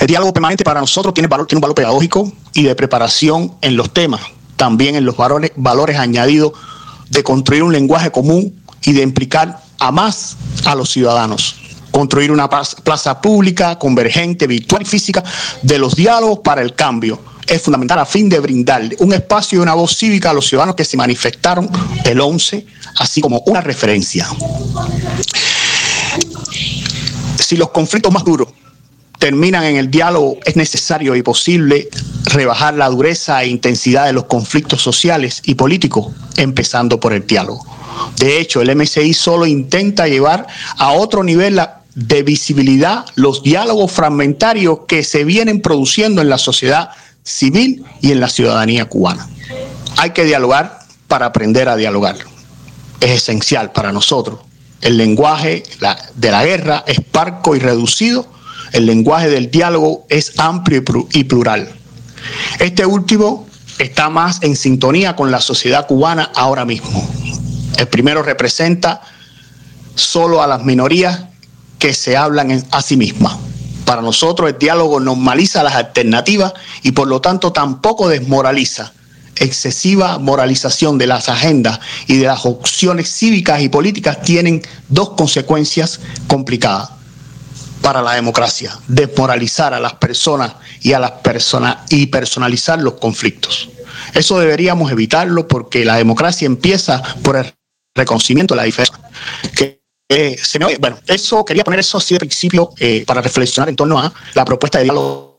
El 0.00 0.06
diálogo 0.06 0.32
permanente 0.32 0.64
para 0.64 0.80
nosotros 0.80 1.14
tiene, 1.14 1.26
un 1.26 1.60
valor 1.60 1.74
pedagógico 1.74 2.32
y 2.52 2.64
de 2.64 2.74
preparación 2.74 3.54
en 3.60 3.76
los 3.76 3.92
temas, 3.92 4.20
también 4.56 4.96
en 4.96 5.04
los 5.04 5.16
valores 5.16 5.98
añadidos 5.98 6.52
de 7.10 7.22
construir 7.22 7.62
un 7.62 7.72
lenguaje 7.72 8.10
común 8.10 8.62
y 8.82 8.92
de 8.92 9.02
implicar 9.02 9.63
a 9.78 9.90
más 9.90 10.36
a 10.64 10.74
los 10.74 10.90
ciudadanos. 10.90 11.56
Construir 11.90 12.32
una 12.32 12.48
plaza 12.48 13.20
pública, 13.20 13.78
convergente, 13.78 14.46
virtual 14.46 14.82
y 14.82 14.84
física 14.86 15.22
de 15.62 15.78
los 15.78 15.94
diálogos 15.94 16.40
para 16.40 16.62
el 16.62 16.74
cambio 16.74 17.20
es 17.46 17.62
fundamental 17.62 17.98
a 17.98 18.06
fin 18.06 18.28
de 18.28 18.40
brindar 18.40 18.82
un 18.98 19.12
espacio 19.12 19.58
y 19.58 19.62
una 19.62 19.74
voz 19.74 19.96
cívica 19.96 20.30
a 20.30 20.32
los 20.32 20.46
ciudadanos 20.46 20.74
que 20.74 20.84
se 20.84 20.96
manifestaron 20.96 21.68
el 22.04 22.20
11, 22.20 22.66
así 22.96 23.20
como 23.20 23.42
una 23.46 23.60
referencia 23.60 24.26
si 27.44 27.56
los 27.56 27.70
conflictos 27.70 28.12
más 28.12 28.24
duros 28.24 28.48
terminan 29.18 29.64
en 29.64 29.76
el 29.76 29.90
diálogo, 29.90 30.38
es 30.44 30.56
necesario 30.56 31.14
y 31.14 31.22
posible 31.22 31.88
rebajar 32.24 32.74
la 32.74 32.88
dureza 32.88 33.42
e 33.42 33.48
intensidad 33.48 34.06
de 34.06 34.12
los 34.12 34.24
conflictos 34.24 34.82
sociales 34.82 35.40
y 35.44 35.54
políticos, 35.54 36.12
empezando 36.36 36.98
por 36.98 37.12
el 37.12 37.26
diálogo. 37.26 37.73
De 38.18 38.40
hecho, 38.40 38.60
el 38.60 38.74
MCI 38.74 39.14
solo 39.14 39.46
intenta 39.46 40.08
llevar 40.08 40.46
a 40.78 40.92
otro 40.92 41.22
nivel 41.22 41.60
de 41.94 42.22
visibilidad 42.22 43.04
los 43.14 43.42
diálogos 43.42 43.92
fragmentarios 43.92 44.80
que 44.88 45.04
se 45.04 45.24
vienen 45.24 45.60
produciendo 45.60 46.20
en 46.20 46.28
la 46.28 46.38
sociedad 46.38 46.90
civil 47.22 47.84
y 48.00 48.12
en 48.12 48.20
la 48.20 48.28
ciudadanía 48.28 48.86
cubana. 48.86 49.28
Hay 49.96 50.10
que 50.10 50.24
dialogar 50.24 50.80
para 51.08 51.26
aprender 51.26 51.68
a 51.68 51.76
dialogar. 51.76 52.16
Es 53.00 53.10
esencial 53.10 53.72
para 53.72 53.92
nosotros. 53.92 54.40
El 54.80 54.96
lenguaje 54.96 55.62
de 56.14 56.30
la 56.30 56.44
guerra 56.44 56.84
es 56.86 57.00
parco 57.00 57.54
y 57.56 57.58
reducido. 57.58 58.26
El 58.72 58.86
lenguaje 58.86 59.30
del 59.30 59.50
diálogo 59.50 60.04
es 60.08 60.38
amplio 60.38 60.82
y 61.12 61.24
plural. 61.24 61.70
Este 62.58 62.84
último 62.84 63.46
está 63.78 64.10
más 64.10 64.42
en 64.42 64.56
sintonía 64.56 65.16
con 65.16 65.30
la 65.30 65.40
sociedad 65.40 65.86
cubana 65.86 66.30
ahora 66.34 66.64
mismo. 66.64 67.08
El 67.76 67.88
primero 67.88 68.22
representa 68.22 69.00
solo 69.94 70.42
a 70.42 70.46
las 70.46 70.64
minorías 70.64 71.24
que 71.78 71.94
se 71.94 72.16
hablan 72.16 72.64
a 72.70 72.82
sí 72.82 72.96
mismas. 72.96 73.36
Para 73.84 74.00
nosotros 74.00 74.48
el 74.48 74.58
diálogo 74.58 75.00
normaliza 75.00 75.62
las 75.62 75.74
alternativas 75.74 76.54
y 76.82 76.92
por 76.92 77.06
lo 77.08 77.20
tanto 77.20 77.52
tampoco 77.52 78.08
desmoraliza. 78.08 78.92
Excesiva 79.36 80.18
moralización 80.18 80.96
de 80.96 81.08
las 81.08 81.28
agendas 81.28 81.80
y 82.06 82.16
de 82.18 82.26
las 82.26 82.46
opciones 82.46 83.12
cívicas 83.12 83.60
y 83.60 83.68
políticas 83.68 84.22
tienen 84.22 84.62
dos 84.88 85.10
consecuencias 85.10 86.00
complicadas 86.28 86.90
para 87.82 88.00
la 88.00 88.14
democracia, 88.14 88.78
desmoralizar 88.88 89.74
a 89.74 89.80
las 89.80 89.94
personas 89.94 90.54
y 90.80 90.94
a 90.94 90.98
las 91.00 91.10
personas 91.10 91.78
y 91.90 92.06
personalizar 92.06 92.80
los 92.80 92.94
conflictos. 92.94 93.68
Eso 94.14 94.38
deberíamos 94.38 94.90
evitarlo 94.90 95.46
porque 95.48 95.84
la 95.84 95.96
democracia 95.96 96.46
empieza 96.46 97.02
por 97.22 97.36
el 97.36 97.52
reconocimiento 97.94 98.54
de 98.54 98.56
la 98.56 98.64
diferencia. 98.64 98.98
Que, 99.56 99.80
eh, 100.08 100.36
bueno, 100.80 100.98
eso 101.06 101.44
quería 101.44 101.64
poner 101.64 101.80
eso 101.80 101.98
así 101.98 102.14
de 102.14 102.20
principio 102.20 102.70
eh, 102.78 103.04
para 103.06 103.20
reflexionar 103.20 103.68
en 103.68 103.76
torno 103.76 103.98
a 103.98 104.12
la 104.34 104.44
propuesta 104.44 104.78
de 104.78 104.84
diálogo 104.84 105.34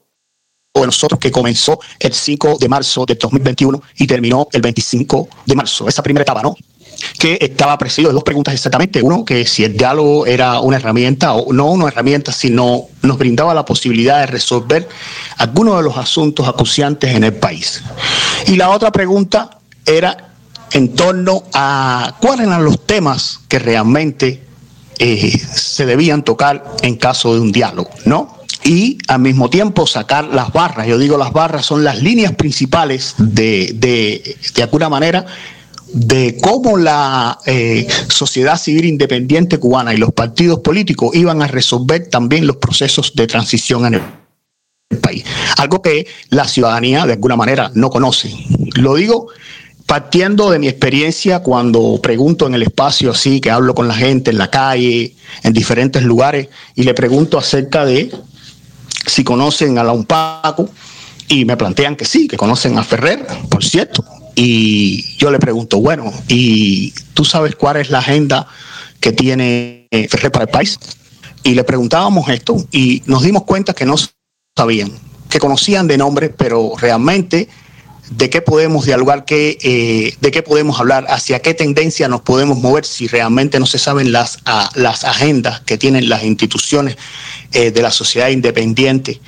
de 0.73 0.85
nosotros 0.85 1.19
que 1.19 1.31
comenzó 1.31 1.79
el 1.99 2.13
5 2.13 2.57
de 2.59 2.67
marzo 2.67 3.05
de 3.05 3.15
2021 3.15 3.81
y 3.97 4.07
terminó 4.07 4.47
el 4.51 4.61
25 4.61 5.29
de 5.45 5.55
marzo. 5.55 5.87
Esa 5.87 6.03
primera 6.03 6.23
etapa, 6.23 6.41
¿no? 6.41 6.55
que 7.19 7.37
estaba 7.41 7.77
presidido 7.77 8.09
de 8.09 8.15
dos 8.15 8.23
preguntas 8.23 8.53
exactamente. 8.53 9.01
Uno, 9.01 9.25
que 9.25 9.45
si 9.45 9.63
el 9.63 9.77
diálogo 9.77 10.25
era 10.25 10.59
una 10.59 10.77
herramienta 10.77 11.33
o 11.33 11.53
no 11.53 11.71
una 11.71 11.87
herramienta, 11.87 12.31
sino 12.31 12.87
nos 13.01 13.17
brindaba 13.17 13.53
la 13.53 13.65
posibilidad 13.65 14.21
de 14.21 14.27
resolver 14.27 14.87
algunos 15.37 15.77
de 15.77 15.83
los 15.83 15.97
asuntos 15.97 16.47
acuciantes 16.47 17.13
en 17.13 17.23
el 17.23 17.33
país. 17.33 17.83
Y 18.47 18.55
la 18.55 18.69
otra 18.69 18.91
pregunta 18.91 19.57
era 19.85 20.24
en 20.71 20.93
torno 20.95 21.43
a 21.53 22.15
cuáles 22.19 22.47
eran 22.47 22.63
los 22.63 22.85
temas 22.85 23.41
que 23.47 23.59
realmente 23.59 24.43
eh, 24.99 25.37
se 25.37 25.85
debían 25.85 26.23
tocar 26.23 26.75
en 26.81 26.95
caso 26.95 27.33
de 27.33 27.41
un 27.41 27.51
diálogo, 27.51 27.89
¿no? 28.05 28.35
y 28.65 28.97
al 29.07 29.19
mismo 29.19 29.49
tiempo 29.49 29.85
sacar 29.85 30.25
las 30.25 30.51
barras. 30.51 30.87
Yo 30.87 30.97
digo 30.97 31.17
las 31.17 31.31
barras 31.31 31.65
son 31.65 31.83
las 31.83 32.01
líneas 32.01 32.33
principales 32.33 33.13
de, 33.17 33.71
de, 33.75 34.37
de 34.55 34.63
alguna 34.63 34.89
manera, 34.89 35.25
de 35.93 36.37
cómo 36.41 36.75
la 36.75 37.37
eh, 37.45 37.87
sociedad 38.09 38.57
civil 38.57 38.85
independiente 38.85 39.59
cubana 39.59 39.93
y 39.93 39.97
los 39.97 40.11
partidos 40.11 40.59
políticos 40.59 41.15
iban 41.15 41.41
a 41.43 41.47
resolver 41.47 42.09
también 42.09 42.47
los 42.47 42.57
procesos 42.57 43.13
de 43.13 43.27
transición 43.27 43.85
en 43.85 44.01
el 44.89 44.97
país. 44.97 45.23
Algo 45.57 45.81
que 45.81 46.07
la 46.29 46.47
ciudadanía 46.47 47.05
de 47.05 47.13
alguna 47.13 47.35
manera 47.35 47.71
no 47.75 47.91
conoce. 47.91 48.35
Lo 48.75 48.95
digo 48.95 49.27
partiendo 49.85 50.49
de 50.49 50.59
mi 50.59 50.67
experiencia 50.67 51.39
cuando 51.39 51.99
pregunto 52.01 52.47
en 52.47 52.55
el 52.55 52.63
espacio 52.63 53.11
así, 53.11 53.39
que 53.39 53.51
hablo 53.51 53.75
con 53.75 53.87
la 53.87 53.93
gente 53.93 54.31
en 54.31 54.37
la 54.37 54.49
calle, 54.49 55.15
en 55.43 55.53
diferentes 55.53 56.03
lugares, 56.03 56.49
y 56.73 56.83
le 56.83 56.93
pregunto 56.93 57.37
acerca 57.37 57.85
de 57.85 58.11
si 59.05 59.23
conocen 59.23 59.77
a 59.77 59.83
la 59.83 59.91
UNPACO, 59.91 60.69
y 61.27 61.45
me 61.45 61.57
plantean 61.57 61.95
que 61.95 62.05
sí, 62.05 62.27
que 62.27 62.37
conocen 62.37 62.77
a 62.77 62.83
Ferrer, 62.83 63.25
por 63.49 63.63
cierto, 63.63 64.03
y 64.35 65.15
yo 65.17 65.31
le 65.31 65.39
pregunto, 65.39 65.79
bueno, 65.79 66.11
¿y 66.27 66.91
tú 67.13 67.23
sabes 67.23 67.55
cuál 67.55 67.77
es 67.77 67.89
la 67.89 67.99
agenda 67.99 68.47
que 68.99 69.11
tiene 69.11 69.87
Ferrer 70.09 70.31
para 70.31 70.45
el 70.45 70.51
país? 70.51 70.79
Y 71.43 71.53
le 71.53 71.63
preguntábamos 71.63 72.27
esto 72.29 72.57
y 72.71 73.03
nos 73.05 73.23
dimos 73.23 73.43
cuenta 73.43 73.73
que 73.73 73.85
no 73.85 73.95
sabían, 74.57 74.91
que 75.29 75.39
conocían 75.39 75.87
de 75.87 75.97
nombre, 75.97 76.29
pero 76.29 76.73
realmente 76.77 77.47
de 78.09 78.29
qué 78.29 78.41
podemos 78.41 78.85
dialogar, 78.85 79.25
qué, 79.25 79.57
eh, 79.61 80.15
de 80.21 80.31
qué 80.31 80.43
podemos 80.43 80.79
hablar, 80.79 81.05
hacia 81.09 81.41
qué 81.41 81.53
tendencia 81.53 82.07
nos 82.07 82.21
podemos 82.21 82.57
mover 82.57 82.85
si 82.85 83.07
realmente 83.07 83.59
no 83.59 83.65
se 83.65 83.79
saben 83.79 84.11
las, 84.11 84.39
las 84.75 85.03
agendas 85.03 85.61
que 85.61 85.77
tienen 85.77 86.09
las 86.09 86.23
instituciones 86.23 86.97
eh, 87.51 87.71
de 87.71 87.81
la 87.81 87.91
sociedad 87.91 88.29
independiente 88.29 89.19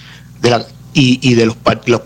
de 0.41 0.49
la, 0.49 0.67
y, 0.93 1.35
de 1.35 1.45
los, 1.45 1.57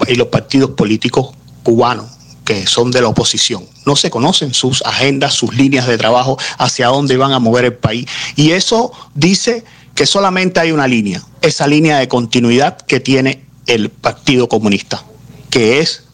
y 0.07 0.15
los 0.15 0.27
partidos 0.27 0.71
políticos 0.71 1.31
cubanos 1.63 2.07
que 2.43 2.67
son 2.67 2.91
de 2.91 3.01
la 3.01 3.07
oposición. 3.07 3.65
No 3.85 3.95
se 3.95 4.09
conocen 4.09 4.53
sus 4.53 4.81
agendas, 4.81 5.33
sus 5.33 5.55
líneas 5.55 5.87
de 5.87 5.97
trabajo, 5.97 6.37
hacia 6.57 6.87
dónde 6.87 7.15
van 7.15 7.31
a 7.31 7.39
mover 7.39 7.65
el 7.65 7.73
país. 7.73 8.07
Y 8.35 8.51
eso 8.51 8.91
dice 9.13 9.63
que 9.95 10.05
solamente 10.05 10.59
hay 10.59 10.71
una 10.71 10.87
línea, 10.87 11.23
esa 11.41 11.67
línea 11.67 11.99
de 11.99 12.07
continuidad 12.07 12.77
que 12.77 12.99
tiene 12.99 13.45
el 13.67 13.89
Partido 13.89 14.49
Comunista, 14.49 15.03
que 15.49 15.79
es 15.79 16.05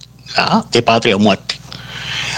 de 0.71 0.81
patria 0.81 1.15
o 1.15 1.19
muerte. 1.19 1.55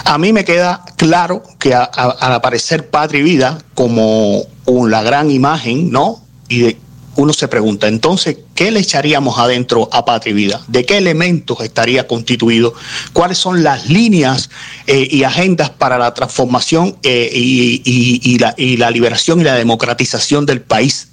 A 0.06 0.18
mí 0.18 0.34
me 0.34 0.46
queda 0.46 0.84
claro 0.96 1.44
que 1.60 1.74
al 1.74 1.88
aparecer 2.34 2.90
Patria 2.90 3.20
y 3.20 3.24
Vida 3.24 3.60
como 3.76 4.44
la 4.88 5.02
gran 5.04 5.32
imagen, 5.32 5.92
¿no? 5.92 6.22
Y 6.48 6.60
de, 6.60 6.78
uno 7.16 7.34
se 7.34 7.48
pregunta, 7.48 7.88
entonces, 7.88 8.38
¿qué 8.56 8.72
le 8.72 8.80
echaríamos 8.80 9.38
adentro 9.40 9.90
a 9.92 10.06
Patria 10.06 10.32
y 10.32 10.34
Vida? 10.36 10.62
¿De 10.68 10.86
qué 10.86 10.98
elementos 10.98 11.60
estaría 11.62 12.08
constituido? 12.08 12.74
¿Cuáles 13.14 13.38
son 13.38 13.62
las 13.62 13.90
líneas 13.90 14.50
eh, 14.88 15.08
y 15.10 15.24
agendas 15.24 15.70
para 15.70 15.98
la 15.98 16.14
transformación 16.14 16.98
eh, 17.04 17.30
y 17.34 18.78
la 18.78 18.92
liberación 18.92 19.42
y 19.42 19.44
la 19.44 19.56
democratización 19.56 20.46
del 20.46 20.62
país 20.62 21.10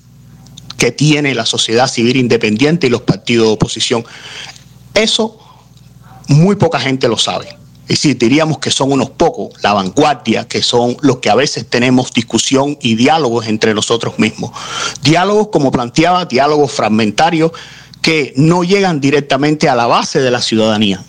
que 0.78 0.92
tiene 0.92 1.34
la 1.34 1.46
sociedad 1.46 1.88
civil 1.88 2.16
independiente 2.16 2.86
y 2.86 2.90
los 2.90 3.02
partidos 3.02 3.48
de 3.48 3.52
oposición? 3.54 4.04
Eso 4.94 5.45
muy 6.28 6.56
poca 6.56 6.78
gente 6.80 7.08
lo 7.08 7.18
sabe. 7.18 7.48
Es 7.88 8.00
decir, 8.00 8.18
diríamos 8.18 8.58
que 8.58 8.72
son 8.72 8.90
unos 8.90 9.10
pocos, 9.10 9.62
la 9.62 9.72
vanguardia, 9.72 10.48
que 10.48 10.60
son 10.60 10.96
los 11.02 11.18
que 11.18 11.30
a 11.30 11.36
veces 11.36 11.66
tenemos 11.68 12.12
discusión 12.12 12.76
y 12.80 12.96
diálogos 12.96 13.46
entre 13.46 13.74
nosotros 13.74 14.18
mismos. 14.18 14.50
Diálogos, 15.02 15.48
como 15.48 15.70
planteaba, 15.70 16.24
diálogos 16.24 16.72
fragmentarios 16.72 17.52
que 18.02 18.32
no 18.36 18.64
llegan 18.64 19.00
directamente 19.00 19.68
a 19.68 19.76
la 19.76 19.86
base 19.86 20.20
de 20.20 20.32
la 20.32 20.42
ciudadanía. 20.42 21.04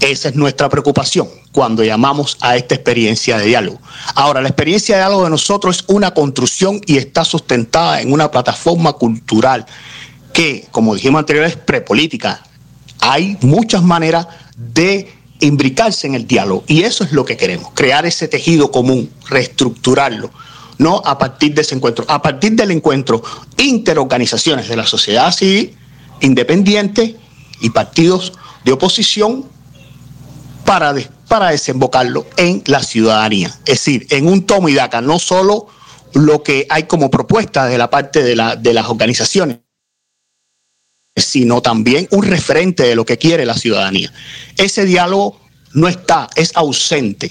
Esa 0.00 0.28
es 0.30 0.36
nuestra 0.36 0.70
preocupación 0.70 1.28
cuando 1.52 1.84
llamamos 1.84 2.36
a 2.40 2.56
esta 2.56 2.74
experiencia 2.74 3.38
de 3.38 3.46
diálogo. 3.46 3.80
Ahora, 4.14 4.42
la 4.42 4.48
experiencia 4.48 4.96
de 4.96 5.02
diálogo 5.02 5.24
de 5.24 5.30
nosotros 5.30 5.76
es 5.76 5.84
una 5.86 6.12
construcción 6.12 6.80
y 6.86 6.96
está 6.96 7.24
sustentada 7.24 8.00
en 8.00 8.12
una 8.12 8.30
plataforma 8.30 8.94
cultural 8.94 9.66
que, 10.32 10.66
como 10.72 10.94
dijimos 10.94 11.20
anteriormente, 11.20 11.58
es 11.58 11.64
prepolítica. 11.64 12.42
Hay 13.00 13.36
muchas 13.42 13.82
maneras 13.82 14.26
de 14.56 15.12
imbricarse 15.40 16.06
en 16.06 16.14
el 16.14 16.26
diálogo. 16.26 16.64
Y 16.66 16.82
eso 16.82 17.04
es 17.04 17.12
lo 17.12 17.24
que 17.24 17.36
queremos, 17.36 17.72
crear 17.74 18.06
ese 18.06 18.28
tejido 18.28 18.70
común, 18.70 19.10
reestructurarlo, 19.28 20.30
no 20.78 21.02
a 21.04 21.18
partir 21.18 21.54
de 21.54 21.62
ese 21.62 21.74
encuentro, 21.74 22.04
a 22.08 22.20
partir 22.22 22.52
del 22.52 22.70
encuentro 22.70 23.22
interorganizaciones 23.56 24.68
de 24.68 24.76
la 24.76 24.86
sociedad 24.86 25.32
civil, 25.32 25.76
independiente 26.20 27.16
y 27.60 27.70
partidos 27.70 28.32
de 28.64 28.72
oposición 28.72 29.44
para, 30.64 30.94
para 31.28 31.50
desembocarlo 31.50 32.26
en 32.36 32.62
la 32.66 32.82
ciudadanía. 32.82 33.48
Es 33.66 33.84
decir, 33.84 34.06
en 34.10 34.26
un 34.26 34.46
tomo 34.46 34.68
y 34.68 34.74
daca, 34.74 35.00
no 35.00 35.18
solo 35.18 35.66
lo 36.14 36.42
que 36.42 36.66
hay 36.70 36.84
como 36.84 37.10
propuesta 37.10 37.66
de 37.66 37.78
la 37.78 37.90
parte 37.90 38.22
de, 38.22 38.36
la, 38.36 38.56
de 38.56 38.72
las 38.72 38.88
organizaciones, 38.88 39.58
sino 41.16 41.62
también 41.62 42.08
un 42.10 42.24
referente 42.24 42.82
de 42.82 42.94
lo 42.94 43.04
que 43.04 43.18
quiere 43.18 43.46
la 43.46 43.56
ciudadanía. 43.56 44.12
Ese 44.56 44.84
diálogo 44.84 45.40
no 45.72 45.88
está, 45.88 46.28
es 46.34 46.52
ausente. 46.56 47.30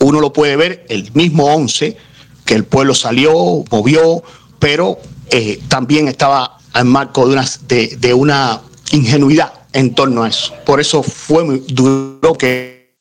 Uno 0.00 0.20
lo 0.20 0.32
puede 0.32 0.56
ver 0.56 0.86
el 0.88 1.10
mismo 1.12 1.54
11, 1.54 1.96
que 2.44 2.54
el 2.54 2.64
pueblo 2.64 2.94
salió, 2.94 3.64
movió, 3.70 4.22
pero 4.58 4.98
eh, 5.30 5.60
también 5.68 6.08
estaba 6.08 6.58
al 6.72 6.86
marco 6.86 7.28
de 7.28 8.14
una, 8.14 8.60
ingenuidad 8.90 9.52
en 9.72 9.94
torno 9.94 10.22
a 10.22 10.28
eso. 10.28 10.54
Por 10.64 10.80
eso 10.80 11.02
fue 11.02 11.44
muy 11.44 11.64
duro 11.68 12.34
que 12.34 12.96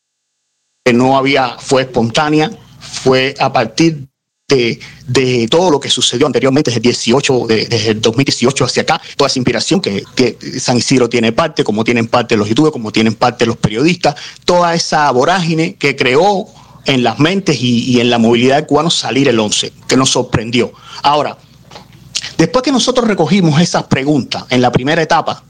no 0.94 1.18
había, 1.18 1.58
fue 1.60 1.84
espontánea, 1.84 2.52
fue 2.80 3.36
a 3.39 3.52
partir 3.54 4.08
de, 4.56 5.48
todo 5.50 5.70
lo 5.70 5.80
que 5.80 5.89
sucedió 5.89 6.26
anteriormente 6.26 6.72
desde 6.72 6.80
el 6.80 6.84
18, 6.84 7.46
desde 7.48 7.92
el 7.92 8.02
2018 8.02 8.66
hacia 8.66 8.84
acá, 8.84 9.02
toda 9.18 9.28
esa 9.28 9.39
inspiración 9.39 9.82
que, 9.82 10.04
San 10.60 10.78
Isidro 10.78 11.10
tiene 11.10 11.32
parte, 11.32 11.63
como 11.63 11.84
tienen 11.84 12.08
parte 12.08 12.38
los 12.38 12.48
youtubers, 12.48 12.72
como 12.72 12.92
tienen 12.92 13.16
parte 13.16 13.46
los 13.46 13.58
periodistas, 13.58 14.16
toda 14.46 14.74
esa 14.74 15.10
vorágine 15.12 15.76
que 15.76 15.96
creó 15.96 16.48
en 16.86 17.04
las 17.04 17.20
mentes 17.20 17.58
y, 17.62 18.00
en 18.00 18.10
la 18.10 18.18
movilidad 18.18 18.58
de 18.58 18.66
cubanos 18.66 18.96
salir 18.96 19.28
el 19.28 19.39
11, 19.39 19.74
que 19.88 19.98
nos 19.98 20.10
sorprendió. 20.10 20.74
Ahora, 21.02 21.38
después 22.38 22.63
que 22.63 22.72
nosotros 22.72 23.08
recogimos 23.08 23.60
esas 23.62 23.84
preguntas 23.84 24.44
en 24.50 24.62
la 24.62 24.72
primera 24.72 25.02
etapa, 25.02 25.44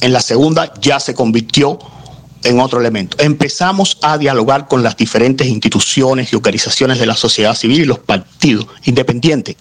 en 0.00 0.12
la 0.12 0.20
segunda 0.20 0.72
ya 0.80 1.00
se 1.00 1.14
convirtió 1.14 1.78
en 2.44 2.60
otro 2.60 2.80
elemento. 2.80 3.16
Empezamos 3.20 3.98
a 4.02 4.18
dialogar 4.18 4.68
con 4.68 4.82
las 4.82 4.96
diferentes 4.96 5.46
instituciones 5.46 6.32
y 6.32 6.36
organizaciones 6.36 6.98
de 6.98 7.06
la 7.06 7.16
sociedad 7.16 7.54
civil 7.54 7.80
y 7.80 7.84
los 7.84 7.98
partidos 7.98 8.66
independientes. 8.84 9.56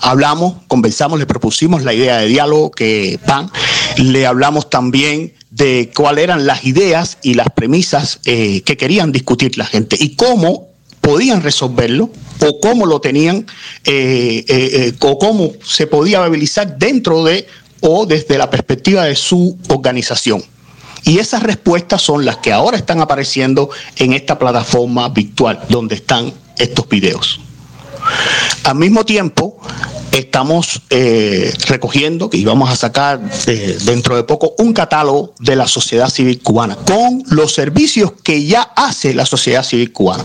Hablamos, 0.00 0.54
conversamos, 0.68 1.18
le 1.18 1.26
propusimos 1.26 1.82
la 1.82 1.92
idea 1.92 2.18
de 2.18 2.28
diálogo 2.28 2.70
que 2.70 3.18
PAN, 3.26 3.50
le 3.96 4.26
hablamos 4.26 4.70
también 4.70 5.34
de 5.50 5.90
cuáles 5.94 6.24
eran 6.24 6.46
las 6.46 6.64
ideas 6.64 7.18
y 7.22 7.34
las 7.34 7.48
premisas 7.50 8.20
eh, 8.24 8.62
que 8.62 8.76
querían 8.76 9.12
discutir 9.12 9.56
la 9.58 9.64
gente 9.64 9.96
y 9.98 10.14
cómo 10.14 10.68
podían 11.00 11.42
resolverlo 11.42 12.10
o 12.40 12.60
cómo 12.60 12.86
lo 12.86 13.00
tenían 13.00 13.46
eh, 13.84 14.44
eh, 14.46 14.92
o 15.00 15.18
cómo 15.18 15.52
se 15.64 15.86
podía 15.86 16.20
movilizar 16.20 16.78
dentro 16.78 17.24
de 17.24 17.46
o 17.80 18.06
desde 18.06 18.38
la 18.38 18.50
perspectiva 18.50 19.04
de 19.04 19.16
su 19.16 19.56
organización. 19.68 20.42
Y 21.04 21.18
esas 21.18 21.42
respuestas 21.42 22.02
son 22.02 22.24
las 22.24 22.38
que 22.38 22.52
ahora 22.52 22.76
están 22.76 23.00
apareciendo 23.00 23.70
en 23.96 24.12
esta 24.12 24.38
plataforma 24.38 25.08
virtual 25.08 25.60
donde 25.68 25.96
están 25.96 26.32
estos 26.56 26.88
videos. 26.88 27.40
Al 28.64 28.74
mismo 28.74 29.04
tiempo, 29.04 29.58
estamos 30.12 30.82
eh, 30.90 31.52
recogiendo, 31.66 32.30
que 32.30 32.36
íbamos 32.36 32.70
a 32.70 32.76
sacar 32.76 33.20
eh, 33.46 33.78
dentro 33.84 34.16
de 34.16 34.24
poco, 34.24 34.54
un 34.58 34.72
catálogo 34.72 35.34
de 35.38 35.56
la 35.56 35.66
sociedad 35.66 36.08
civil 36.08 36.40
cubana 36.42 36.76
con 36.76 37.22
los 37.30 37.54
servicios 37.54 38.12
que 38.22 38.44
ya 38.44 38.62
hace 38.62 39.14
la 39.14 39.26
sociedad 39.26 39.62
civil 39.62 39.92
cubana. 39.92 40.24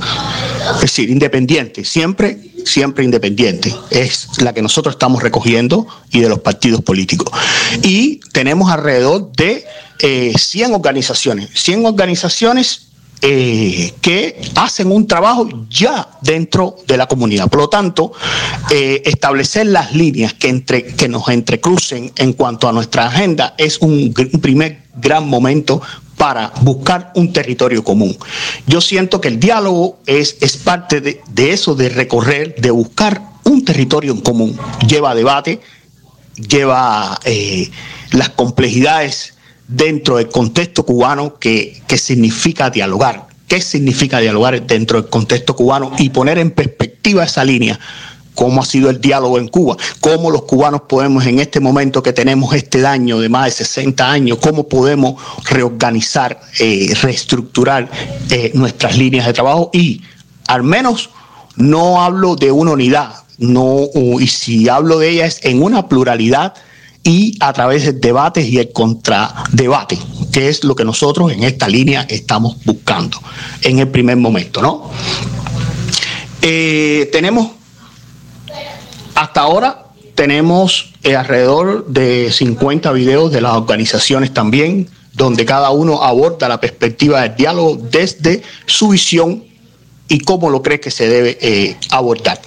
Es 0.76 0.82
decir, 0.82 1.10
independiente, 1.10 1.84
siempre, 1.84 2.40
siempre 2.66 3.04
independiente. 3.04 3.74
Es 3.90 4.28
la 4.42 4.54
que 4.54 4.62
nosotros 4.62 4.96
estamos 4.96 5.22
recogiendo 5.22 5.88
y 6.12 6.22
de 6.22 6.30
los 6.30 6.40
partidos 6.40 6.82
políticos. 6.82 7.30
Y 7.82 8.20
tenemos 8.32 8.72
alrededor 8.72 9.32
de 9.34 9.66
100 10.00 10.72
eh, 10.72 10.74
organizaciones. 10.74 11.50
100 11.54 11.86
organizaciones 11.86 12.93
eh, 13.26 13.94
que 14.02 14.42
hacen 14.56 14.92
un 14.92 15.08
trabajo 15.08 15.48
ya 15.70 16.10
dentro 16.22 16.76
de 16.86 16.98
la 16.98 17.08
comunidad. 17.08 17.48
Por 17.50 17.62
lo 17.62 17.70
tanto, 17.70 18.12
eh, 18.70 19.02
establecer 19.06 19.68
las 19.68 19.94
líneas 19.96 20.34
que, 20.34 20.50
entre, 20.50 20.88
que 20.88 21.08
nos 21.08 21.30
entrecrucen 21.30 22.12
en 22.18 22.34
cuanto 22.34 22.68
a 22.68 22.74
nuestra 22.74 23.08
agenda 23.08 23.56
es 23.58 23.78
un, 23.80 24.14
primer 24.42 24.84
gran 24.98 25.26
momento 25.26 25.82
para 26.18 26.52
buscar 26.64 27.14
un 27.16 27.32
territorio 27.32 27.82
común. 27.82 28.14
Yo 28.68 28.82
siento 28.82 29.22
que 29.22 29.30
el 29.30 29.40
diálogo 29.40 30.00
es, 30.06 30.36
es 30.42 30.58
parte 30.58 31.00
de, 31.00 31.22
eso, 31.50 31.76
de 31.76 31.88
recorrer, 31.88 32.56
de 32.56 32.72
buscar 32.72 33.22
un 33.46 33.64
territorio 33.64 34.12
en 34.12 34.20
común. 34.20 34.60
Lleva 34.86 35.16
debate, 35.16 35.62
lleva 36.36 37.18
eh, 37.24 37.72
las 38.12 38.28
complejidades 38.28 39.33
dentro 39.68 40.18
del 40.18 40.30
contexto 40.30 40.86
cubano 40.86 41.36
que, 41.40 41.82
significa 41.98 42.70
dialogar. 42.70 43.28
¿Qué 43.48 43.62
significa 43.62 44.20
dialogar 44.20 44.66
dentro 44.66 45.02
del 45.02 45.10
contexto 45.10 45.56
cubano 45.56 45.92
y 45.98 46.10
poner 46.10 46.38
en 46.40 46.52
perspectiva 46.52 47.24
esa 47.24 47.44
línea? 47.44 47.80
cómo 48.36 48.64
ha 48.64 48.66
sido 48.66 48.90
el 48.90 49.00
diálogo 49.00 49.38
en 49.38 49.48
Cuba, 49.48 49.78
cómo 50.00 50.32
los 50.32 50.42
cubanos 50.46 50.82
podemos 50.90 51.24
en 51.28 51.40
este 51.40 51.60
momento 51.60 52.02
que 52.02 52.14
tenemos 52.14 52.56
este 52.56 52.82
daño 52.82 53.20
de 53.20 53.30
más 53.30 53.46
de 53.46 53.52
60 53.52 54.12
años, 54.12 54.40
cómo 54.40 54.68
podemos 54.68 55.22
reorganizar, 55.44 56.42
eh, 56.60 56.96
reestructurar 57.04 57.92
eh, 58.32 58.50
nuestras 58.56 58.98
líneas 58.98 59.28
de 59.28 59.34
trabajo 59.34 59.70
y 59.72 60.02
al 60.48 60.64
menos 60.64 61.12
no 61.58 62.02
hablo 62.02 62.36
de 62.36 62.52
una 62.52 62.72
unidad, 62.72 63.14
no, 63.38 63.82
y 64.20 64.26
si 64.26 64.68
hablo 64.68 64.98
de 64.98 65.10
ella 65.10 65.26
es 65.28 65.40
en 65.44 65.62
una 65.62 65.88
pluralidad 65.88 66.56
y 67.04 67.38
a 67.42 67.52
través 67.52 67.86
de 67.86 67.94
debates 67.94 68.48
y 68.48 68.60
el 68.60 68.72
contradebate, 68.72 70.00
que 70.32 70.48
es 70.48 70.64
lo 70.64 70.76
que 70.76 70.86
nosotros 70.86 71.32
en 71.32 71.44
esta 71.44 71.68
línea 71.68 72.06
estamos 72.10 72.64
buscando 72.64 73.20
en 73.62 73.80
el 73.80 73.90
primer 73.90 74.18
momento, 74.18 74.62
¿no? 74.62 74.90
Eh, 76.42 77.10
tenemos, 77.12 77.52
hasta 79.16 79.42
ahora, 79.42 79.86
tenemos 80.16 80.94
eh, 81.04 81.16
alrededor 81.16 81.88
de 81.88 82.32
50 82.32 82.92
videos 82.94 83.32
de 83.32 83.42
las 83.42 83.54
organizaciones 83.54 84.34
también, 84.34 84.90
donde 85.14 85.46
cada 85.46 85.70
uno 85.72 86.04
aborda 86.04 86.48
la 86.48 86.60
perspectiva 86.60 87.22
del 87.22 87.36
diálogo 87.36 87.78
desde 87.78 88.42
su 88.66 88.90
visión 88.90 89.44
y 90.08 90.20
cómo 90.20 90.50
lo 90.50 90.62
cree 90.62 90.80
que 90.80 90.92
se 90.92 91.08
debe 91.08 91.38
eh, 91.42 91.78
abordar. 91.92 92.42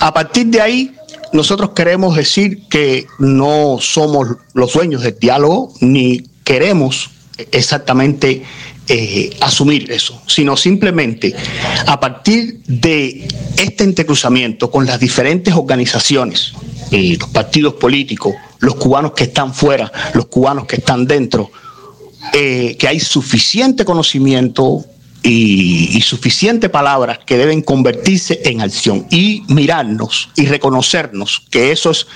A 0.00 0.12
partir 0.12 0.46
de 0.46 0.60
ahí, 0.60 0.94
nosotros 1.32 1.70
queremos 1.70 2.16
decir 2.16 2.66
que 2.68 3.06
no 3.18 3.78
somos 3.80 4.36
los 4.54 4.72
dueños 4.72 5.02
del 5.02 5.18
diálogo, 5.18 5.72
ni 5.80 6.24
queremos 6.44 7.10
exactamente 7.50 8.42
eh, 8.88 9.30
asumir 9.40 9.90
eso, 9.90 10.20
sino 10.26 10.56
simplemente 10.56 11.34
a 11.86 12.00
partir 12.00 12.60
de 12.66 13.28
este 13.56 13.84
entrecruzamiento 13.84 14.70
con 14.70 14.86
las 14.86 14.98
diferentes 14.98 15.54
organizaciones, 15.54 16.52
eh, 16.90 17.16
los 17.18 17.30
partidos 17.30 17.74
políticos, 17.74 18.34
los 18.58 18.74
cubanos 18.74 19.12
que 19.12 19.24
están 19.24 19.54
fuera, 19.54 19.90
los 20.14 20.26
cubanos 20.26 20.66
que 20.66 20.76
están 20.76 21.06
dentro, 21.06 21.50
eh, 22.34 22.76
que 22.78 22.88
hay 22.88 23.00
suficiente 23.00 23.84
conocimiento, 23.84 24.84
y, 25.22 26.00
suficiente 26.02 26.68
palabras 26.68 27.18
que 27.24 27.38
deben 27.38 27.62
convertirse 27.62 28.40
en 28.44 28.60
acción 28.60 29.06
y 29.10 29.42
mirarnos 29.48 30.30
y 30.36 30.46
reconocernos 30.46 31.42
que 31.50 31.72
eso 31.72 31.90
es, 31.90 32.06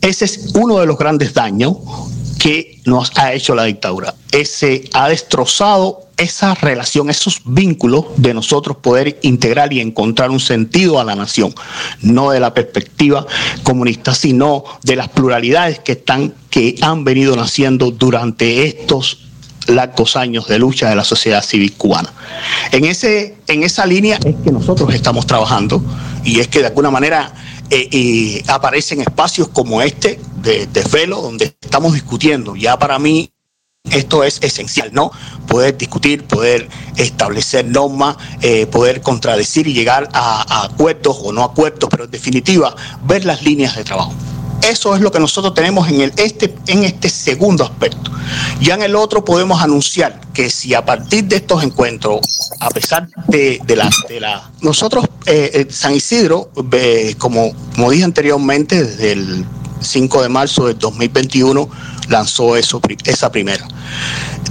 ese 0.00 0.24
es 0.24 0.52
uno 0.54 0.78
de 0.78 0.86
los 0.86 0.96
grandes 0.96 1.34
daños 1.34 1.76
que 2.38 2.80
nos 2.84 3.10
ha 3.18 3.32
hecho 3.32 3.54
la 3.54 3.64
dictadura. 3.64 4.14
Ese 4.30 4.88
ha 4.92 5.08
destrozado 5.08 6.08
esa 6.16 6.54
relación, 6.54 7.10
esos 7.10 7.42
vínculos 7.44 8.06
de 8.16 8.34
nosotros 8.34 8.76
poder 8.78 9.18
integrar 9.22 9.72
y 9.72 9.80
encontrar 9.80 10.30
un 10.30 10.40
sentido 10.40 11.00
a 11.00 11.04
la 11.04 11.14
nación, 11.14 11.54
no 12.00 12.30
de 12.30 12.40
la 12.40 12.54
perspectiva 12.54 13.26
comunista, 13.62 14.14
sino 14.14 14.64
de 14.82 14.96
las 14.96 15.08
pluralidades 15.08 15.80
que 15.80 15.92
están 15.92 16.34
que 16.50 16.76
han 16.80 17.04
venido 17.04 17.36
naciendo 17.36 17.90
durante 17.90 18.66
estos 18.66 19.27
largos 19.68 20.16
años 20.16 20.48
de 20.48 20.58
lucha 20.58 20.88
de 20.88 20.96
la 20.96 21.04
sociedad 21.04 21.42
civil 21.42 21.72
cubana. 21.74 22.12
En, 22.72 22.84
ese, 22.84 23.36
en 23.46 23.62
esa 23.62 23.86
línea 23.86 24.18
es 24.24 24.34
que 24.42 24.50
nosotros 24.50 24.92
estamos 24.94 25.26
trabajando 25.26 25.82
y 26.24 26.40
es 26.40 26.48
que 26.48 26.60
de 26.60 26.66
alguna 26.66 26.90
manera 26.90 27.32
eh, 27.70 28.42
aparecen 28.48 29.00
espacios 29.00 29.48
como 29.48 29.82
este 29.82 30.18
de, 30.36 30.66
de 30.66 30.82
Velo, 30.90 31.20
donde 31.20 31.56
estamos 31.60 31.92
discutiendo. 31.92 32.56
Ya 32.56 32.78
para 32.78 32.98
mí 32.98 33.30
esto 33.90 34.24
es 34.24 34.38
esencial, 34.42 34.90
¿no? 34.92 35.10
Poder 35.46 35.76
discutir, 35.76 36.24
poder 36.24 36.68
establecer 36.96 37.64
normas, 37.64 38.16
eh, 38.42 38.66
poder 38.66 39.00
contradecir 39.00 39.66
y 39.66 39.72
llegar 39.72 40.08
a, 40.12 40.64
acuerdos 40.64 41.18
o 41.22 41.32
no 41.32 41.42
acuerdos, 41.42 41.88
pero 41.90 42.04
en 42.04 42.10
definitiva, 42.10 42.74
ver 43.04 43.24
las 43.24 43.42
líneas 43.42 43.76
de 43.76 43.84
trabajo. 43.84 44.12
Eso 44.62 44.94
es 44.94 45.00
lo 45.00 45.10
que 45.10 45.20
nosotros 45.20 45.54
tenemos 45.54 45.88
en, 45.88 46.00
el, 46.00 46.12
este, 46.16 46.54
en 46.66 46.84
este 46.84 47.08
segundo 47.08 47.64
aspecto. 47.64 48.10
Ya 48.60 48.74
en 48.74 48.82
el 48.82 48.96
otro 48.96 49.24
podemos 49.24 49.62
anunciar 49.62 50.20
que 50.32 50.50
si 50.50 50.74
a 50.74 50.84
partir 50.84 51.24
de 51.24 51.36
estos 51.36 51.62
encuentros, 51.62 52.20
a 52.60 52.68
pesar 52.70 53.08
de, 53.28 53.60
la, 53.76 53.90
de 54.08 54.20
la... 54.20 54.50
Nosotros, 54.60 55.06
eh, 55.26 55.50
eh, 55.54 55.66
San 55.70 55.94
Isidro, 55.94 56.50
como, 57.18 57.52
como 57.74 57.90
dije 57.90 58.04
anteriormente, 58.04 58.84
desde 58.84 59.12
el 59.12 59.46
5 59.80 60.22
de 60.22 60.28
marzo 60.28 60.66
del 60.66 60.78
2021 60.78 61.68
lanzó 62.08 62.56
eso, 62.56 62.80
esa 63.04 63.30
primera. 63.30 63.66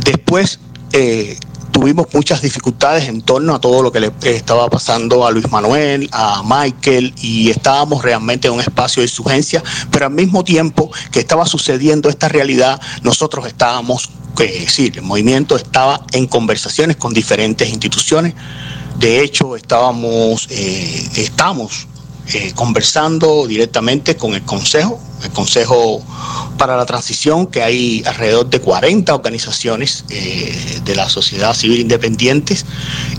Después 0.04 0.60
eh, 0.94 1.38
tuvimos 1.72 2.08
muchas 2.14 2.42
dificultades 2.42 3.08
en 3.08 3.22
torno 3.22 3.56
a 3.56 3.60
todo 3.60 3.82
lo 3.82 3.92
que 3.92 4.00
le 4.00 4.12
estaba 4.24 4.70
pasando 4.70 5.26
a 5.26 5.32
Luis 5.32 5.50
Manuel, 5.52 6.10
a 6.12 6.44
Michael, 6.44 7.14
y 7.22 7.50
estábamos 7.50 8.04
realmente 8.04 8.48
en 8.48 8.54
un 8.54 8.62
espacio 8.62 9.02
de 9.02 9.08
insurgencia, 9.08 9.64
pero 9.92 10.06
al 10.06 10.14
mismo 10.14 10.44
tiempo 10.44 10.92
que 11.12 11.20
estaba 11.20 11.46
sucediendo 11.46 12.10
esta 12.10 12.30
realidad, 12.30 12.82
nosotros 13.04 13.46
estábamos, 13.48 14.10
es 14.40 14.66
decir, 14.66 14.98
el 14.98 15.04
movimiento 15.04 15.56
estaba 15.56 16.06
en 16.14 16.28
conversaciones 16.28 16.98
con 16.98 17.14
diferentes 17.14 17.70
instituciones. 17.70 18.34
De 18.98 19.22
hecho, 19.22 19.56
estábamos, 19.56 20.48
eh, 20.50 21.10
estamos 21.16 21.88
eh, 22.34 22.52
conversando 22.54 23.48
directamente 23.48 24.18
con 24.18 24.34
el 24.34 24.42
Consejo, 24.42 25.00
el 25.24 25.32
Consejo 25.32 26.04
para 26.58 26.76
la 26.76 26.86
Transición, 26.86 27.48
que 27.48 27.64
hay 27.64 28.04
alrededor 28.06 28.50
de 28.50 28.60
40 28.60 29.16
organizaciones 29.16 30.04
eh, 30.10 30.82
de 30.84 30.96
la 30.96 31.08
sociedad 31.08 31.54
civil 31.54 31.80
independientes, 31.80 32.66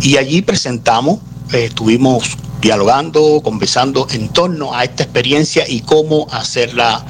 y 0.02 0.18
allí 0.18 0.42
presentamos, 0.42 1.20
eh, 1.52 1.64
estuvimos 1.64 2.36
dialogando, 2.60 3.40
conversando 3.42 4.06
en 4.10 4.28
torno 4.28 4.74
a 4.74 4.84
esta 4.84 5.04
experiencia 5.04 5.64
y 5.66 5.80
cómo 5.80 6.26
hacerla 6.30 7.06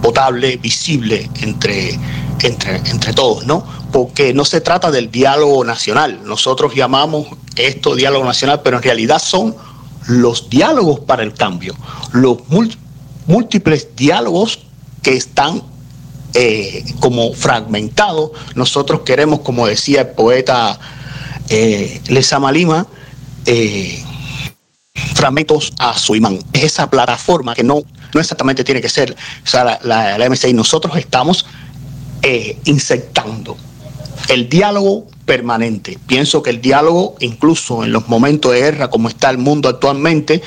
potable, 0.00 0.56
visible 0.56 1.28
entre, 1.40 1.98
entre, 2.40 2.76
entre 2.88 3.12
todos, 3.12 3.44
¿no? 3.44 3.66
Porque 3.92 4.32
no 4.32 4.44
se 4.44 4.60
trata 4.62 4.90
del 4.90 5.10
diálogo 5.10 5.64
nacional, 5.64 6.20
nosotros 6.24 6.74
llamamos 6.74 7.26
esto 7.56 7.94
diálogo 7.96 8.24
nacional, 8.24 8.62
pero 8.62 8.76
en 8.76 8.84
realidad 8.84 9.18
son 9.18 9.56
los 10.06 10.48
diálogos 10.48 11.00
para 11.00 11.22
el 11.22 11.34
cambio, 11.34 11.74
los 12.12 12.38
múltiples 13.26 13.88
diálogos 13.96 14.60
que 15.02 15.16
están 15.16 15.62
eh, 16.34 16.84
como 17.00 17.32
fragmentado. 17.32 18.32
Nosotros 18.54 19.00
queremos, 19.00 19.40
como 19.40 19.66
decía 19.66 20.02
el 20.02 20.08
poeta 20.08 20.78
eh, 21.48 22.00
Lezama 22.08 22.52
Lima, 22.52 22.86
eh, 23.46 24.02
fragmentos 25.14 25.72
a 25.78 25.96
su 25.98 26.14
imán. 26.14 26.38
Es 26.52 26.64
esa 26.64 26.90
plataforma 26.90 27.54
que 27.54 27.62
no, 27.62 27.82
no 28.12 28.20
exactamente 28.20 28.64
tiene 28.64 28.80
que 28.80 28.88
ser 28.88 29.12
o 29.12 29.46
sea, 29.46 29.78
la, 29.82 30.18
la, 30.18 30.30
MCI. 30.30 30.52
Nosotros 30.52 30.96
estamos 30.96 31.46
eh, 32.22 32.58
insectando 32.64 33.56
el 34.28 34.48
diálogo 34.48 35.06
permanente. 35.26 35.98
Pienso 36.06 36.42
que 36.42 36.50
el 36.50 36.60
diálogo, 36.62 37.16
incluso 37.20 37.84
en 37.84 37.92
los 37.92 38.08
momentos 38.08 38.52
de 38.52 38.60
guerra 38.60 38.88
como 38.88 39.08
está 39.08 39.28
el 39.28 39.38
mundo 39.38 39.68
actualmente, 39.68 40.40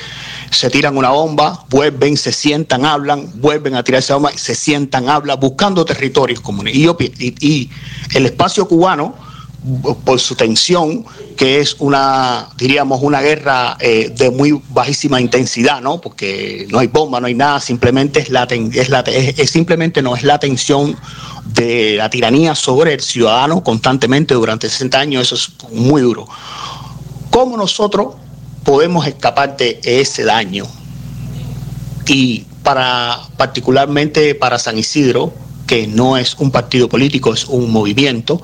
se 0.50 0.70
tiran 0.70 0.96
una 0.96 1.10
bomba, 1.10 1.64
vuelven, 1.68 2.16
se 2.16 2.32
sientan, 2.32 2.84
hablan, 2.84 3.30
vuelven 3.34 3.74
a 3.74 3.84
tirarse 3.84 4.14
bomba, 4.14 4.32
se 4.34 4.54
sientan, 4.54 5.08
hablan, 5.08 5.38
buscando 5.38 5.84
territorios 5.84 6.40
comunes. 6.40 6.74
Y, 6.74 6.88
y, 6.88 7.34
y 7.40 7.70
el 8.14 8.26
espacio 8.26 8.66
cubano, 8.66 9.14
por 10.04 10.18
su 10.18 10.34
tensión, 10.34 11.04
que 11.36 11.60
es 11.60 11.76
una, 11.78 12.48
diríamos, 12.56 13.02
una 13.02 13.20
guerra 13.20 13.76
eh, 13.80 14.10
de 14.14 14.30
muy 14.30 14.60
bajísima 14.70 15.20
intensidad, 15.20 15.82
¿no? 15.82 16.00
Porque 16.00 16.66
no 16.70 16.78
hay 16.78 16.86
bomba, 16.86 17.20
no 17.20 17.26
hay 17.26 17.34
nada, 17.34 17.60
simplemente 17.60 18.20
es 18.20 18.30
la, 18.30 18.44
es 18.44 18.88
la 18.88 19.00
es, 19.00 19.38
es 19.38 19.50
simplemente 19.50 20.00
no 20.00 20.16
es 20.16 20.22
la 20.22 20.38
tensión 20.38 20.96
de 21.44 21.96
la 21.96 22.08
tiranía 22.08 22.54
sobre 22.54 22.94
el 22.94 23.00
ciudadano 23.00 23.62
constantemente 23.62 24.34
durante 24.34 24.68
60 24.68 24.98
años, 24.98 25.22
eso 25.30 25.34
es 25.34 25.72
muy 25.72 26.00
duro. 26.00 26.26
¿Cómo 27.30 27.56
nosotros 27.56 28.14
podemos 28.64 29.06
escapar 29.06 29.56
de 29.56 29.78
ese 29.84 30.24
daño? 30.24 30.66
Y 32.06 32.46
para 32.62 33.20
particularmente 33.36 34.34
para 34.34 34.58
San 34.58 34.78
Isidro, 34.78 35.32
que 35.70 35.86
no 35.86 36.16
es 36.16 36.34
un 36.40 36.50
partido 36.50 36.88
político, 36.88 37.32
es 37.32 37.44
un 37.44 37.70
movimiento 37.70 38.42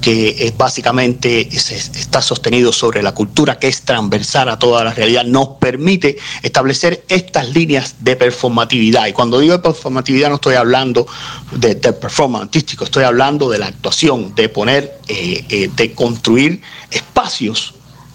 que 0.00 0.46
es 0.46 0.56
básicamente 0.56 1.50
se 1.50 1.74
está 1.74 2.22
sostenido 2.22 2.72
sobre 2.72 3.02
la 3.02 3.10
cultura 3.10 3.58
que 3.58 3.66
es 3.66 3.82
transversal 3.82 4.48
a 4.48 4.60
toda 4.60 4.84
la 4.84 4.94
realidad, 4.94 5.24
nos 5.24 5.48
permite 5.58 6.18
establecer 6.40 7.04
estas 7.08 7.48
líneas 7.48 7.96
de 7.98 8.14
performatividad. 8.14 9.08
Y 9.08 9.12
cuando 9.12 9.40
digo 9.40 9.54
de 9.54 9.58
performatividad 9.58 10.28
no 10.28 10.36
estoy 10.36 10.54
hablando 10.54 11.08
de, 11.50 11.74
de 11.74 11.92
performance 11.94 12.44
artístico, 12.44 12.84
estoy 12.84 13.02
hablando 13.02 13.50
de 13.50 13.58
la 13.58 13.66
actuación, 13.66 14.32
de 14.36 14.48
poner, 14.48 15.00
eh, 15.08 15.44
eh, 15.48 15.70
de 15.74 15.92
construir 15.94 16.62
espacios 16.92 17.74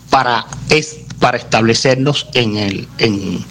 para, 0.09 0.45
es, 0.69 0.99
para 1.19 1.37
establecernos 1.37 2.27
en, 2.33 2.55
el, 2.55 2.87
en, 2.99 3.45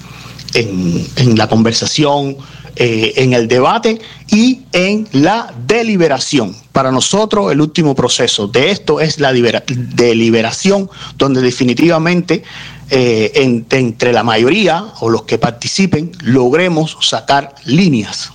en 0.55 1.37
la 1.37 1.49
conversación, 1.49 2.39
eh, 2.77 3.13
en 3.17 3.33
el 3.33 3.49
debate 3.49 4.01
y 4.29 4.63
en 4.73 5.07
la 5.13 5.53
deliberación. 5.67 6.57
Para 6.73 6.91
nosotros 6.91 7.53
el 7.53 7.61
último 7.61 7.95
proceso 7.95 8.49
de 8.49 8.71
esto 8.71 9.01
es 9.01 9.21
la 9.21 9.33
deliberación, 9.33 10.91
donde 11.17 11.43
definitivamente 11.43 12.43
eh, 12.91 13.33
en, 13.35 13.67
entre 13.71 14.13
la 14.13 14.23
mayoría 14.23 14.85
o 15.01 15.11
los 15.11 15.23
que 15.23 15.39
participen 15.39 16.13
logremos 16.23 16.97
sacar 17.01 17.55
líneas 17.65 18.33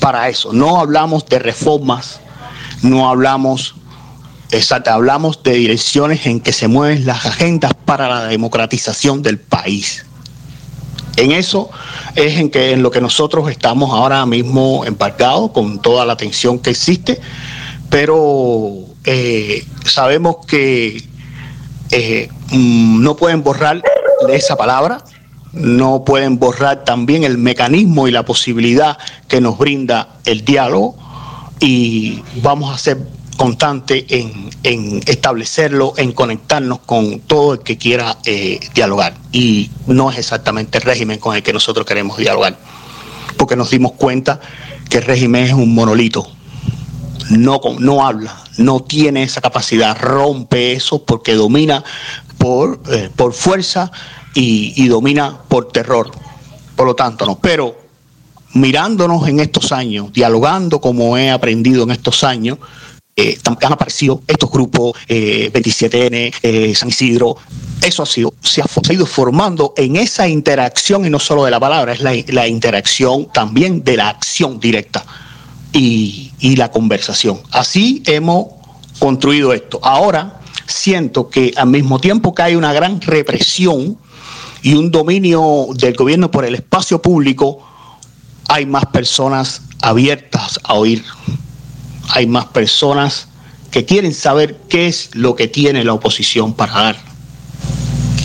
para 0.00 0.28
eso. 0.28 0.52
No 0.52 0.78
hablamos 0.78 1.26
de 1.26 1.38
reformas, 1.38 2.20
no 2.82 3.08
hablamos 3.08 3.74
Exacto, 4.50 4.92
hablamos 4.92 5.42
de 5.42 5.54
direcciones 5.54 6.26
en 6.26 6.38
que 6.38 6.52
se 6.52 6.68
mueven 6.68 7.06
las 7.06 7.26
agendas 7.26 7.72
para 7.74 8.08
la 8.08 8.24
democratización 8.26 9.20
del 9.20 9.40
país. 9.40 10.04
En 11.16 11.32
eso 11.32 11.70
es 12.14 12.38
en, 12.38 12.50
que, 12.50 12.72
en 12.72 12.82
lo 12.82 12.90
que 12.90 13.00
nosotros 13.00 13.50
estamos 13.50 13.90
ahora 13.90 14.24
mismo 14.26 14.84
embarcados 14.84 15.50
con 15.50 15.80
toda 15.80 16.04
la 16.04 16.16
tensión 16.16 16.58
que 16.58 16.70
existe, 16.70 17.20
pero 17.90 18.72
eh, 19.04 19.64
sabemos 19.84 20.36
que 20.46 21.02
eh, 21.90 22.28
mm, 22.50 23.02
no 23.02 23.16
pueden 23.16 23.42
borrar 23.42 23.82
esa 24.28 24.56
palabra, 24.56 25.04
no 25.52 26.04
pueden 26.04 26.38
borrar 26.38 26.84
también 26.84 27.24
el 27.24 27.38
mecanismo 27.38 28.08
y 28.08 28.10
la 28.10 28.24
posibilidad 28.24 28.98
que 29.28 29.40
nos 29.40 29.58
brinda 29.58 30.16
el 30.24 30.44
diálogo 30.44 30.96
y 31.60 32.22
vamos 32.42 32.70
a 32.70 32.74
hacer 32.74 32.98
constante 33.36 34.06
en, 34.08 34.50
en, 34.62 35.02
establecerlo, 35.06 35.94
en 35.96 36.12
conectarnos 36.12 36.80
con 36.80 37.20
todo 37.20 37.54
el 37.54 37.60
que 37.60 37.76
quiera 37.76 38.18
eh, 38.24 38.60
dialogar. 38.74 39.14
Y 39.32 39.70
no 39.86 40.10
es 40.10 40.18
exactamente 40.18 40.78
el 40.78 40.84
régimen 40.84 41.18
con 41.18 41.34
el 41.36 41.42
que 41.42 41.52
nosotros 41.52 41.86
queremos 41.86 42.16
dialogar, 42.16 42.56
porque 43.36 43.56
nos 43.56 43.70
dimos 43.70 43.92
cuenta 43.92 44.40
que 44.88 44.98
el 44.98 45.04
régimen 45.04 45.44
es 45.44 45.52
un 45.52 45.74
monolito, 45.74 46.26
no, 47.30 47.60
no 47.78 48.06
habla, 48.06 48.36
no 48.58 48.80
tiene 48.80 49.22
esa 49.22 49.40
capacidad, 49.40 49.98
rompe 49.98 50.72
eso 50.72 51.04
porque 51.04 51.34
domina 51.34 51.82
por, 52.38 52.80
eh, 52.90 53.10
por 53.14 53.32
fuerza 53.32 53.90
y, 54.34 54.74
y 54.76 54.88
domina 54.88 55.38
por 55.48 55.68
terror. 55.68 56.10
Por 56.76 56.86
lo 56.86 56.94
tanto, 56.94 57.24
no. 57.24 57.38
Pero 57.38 57.76
mirándonos 58.52 59.26
en 59.28 59.40
estos 59.40 59.72
años, 59.72 60.12
dialogando 60.12 60.80
como 60.80 61.16
he 61.16 61.30
aprendido 61.30 61.82
en 61.82 61.90
estos 61.90 62.24
años, 62.24 62.58
eh, 63.16 63.38
han 63.44 63.72
aparecido 63.72 64.22
estos 64.26 64.50
grupos, 64.50 64.96
eh, 65.06 65.50
27N, 65.52 66.34
eh, 66.42 66.74
San 66.74 66.88
Isidro, 66.88 67.36
eso 67.80 68.02
ha 68.02 68.06
sido, 68.06 68.34
se 68.40 68.60
ha, 68.60 68.92
ido 68.92 69.06
formando 69.06 69.72
en 69.76 69.96
esa 69.96 70.26
interacción 70.26 71.06
y 71.06 71.10
no 71.10 71.20
solo 71.20 71.44
de 71.44 71.52
la 71.52 71.60
palabra, 71.60 71.92
es 71.92 72.00
la, 72.00 72.12
la 72.28 72.48
interacción 72.48 73.28
también 73.32 73.84
de 73.84 73.96
la 73.98 74.08
acción 74.08 74.58
directa 74.58 75.04
y, 75.72 76.32
y, 76.40 76.56
la 76.56 76.70
conversación. 76.70 77.40
Así 77.52 78.02
hemos 78.06 78.46
construido 78.98 79.52
esto. 79.52 79.78
Ahora 79.82 80.40
siento 80.66 81.28
que 81.28 81.52
al 81.56 81.68
mismo 81.68 82.00
tiempo 82.00 82.34
que 82.34 82.42
hay 82.42 82.56
una 82.56 82.72
gran 82.72 83.00
represión 83.00 83.96
y 84.62 84.74
un 84.74 84.90
dominio 84.90 85.68
del 85.74 85.94
gobierno 85.94 86.30
por 86.30 86.44
el 86.44 86.56
espacio 86.56 87.00
público, 87.00 87.64
hay 88.48 88.66
más 88.66 88.86
personas 88.86 89.62
abiertas 89.80 90.58
a 90.64 90.74
oír 90.74 91.04
hay 92.10 92.26
más 92.26 92.46
personas 92.46 93.28
que 93.70 93.84
quieren 93.84 94.14
saber 94.14 94.56
qué 94.68 94.86
es 94.86 95.14
lo 95.14 95.34
que 95.34 95.48
tiene 95.48 95.84
la 95.84 95.94
oposición 95.94 96.54
para 96.54 96.72
dar 96.72 96.96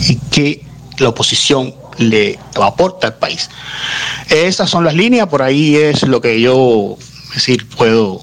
y 0.08 0.16
qué 0.30 0.64
la 0.98 1.08
oposición 1.08 1.74
le 1.98 2.38
aporta 2.54 3.08
al 3.08 3.14
país. 3.16 3.50
Esas 4.28 4.70
son 4.70 4.84
las 4.84 4.94
líneas, 4.94 5.28
por 5.28 5.42
ahí 5.42 5.76
es 5.76 6.02
lo 6.02 6.20
que 6.20 6.40
yo 6.40 6.96
decir 7.34 7.68
puedo 7.68 8.22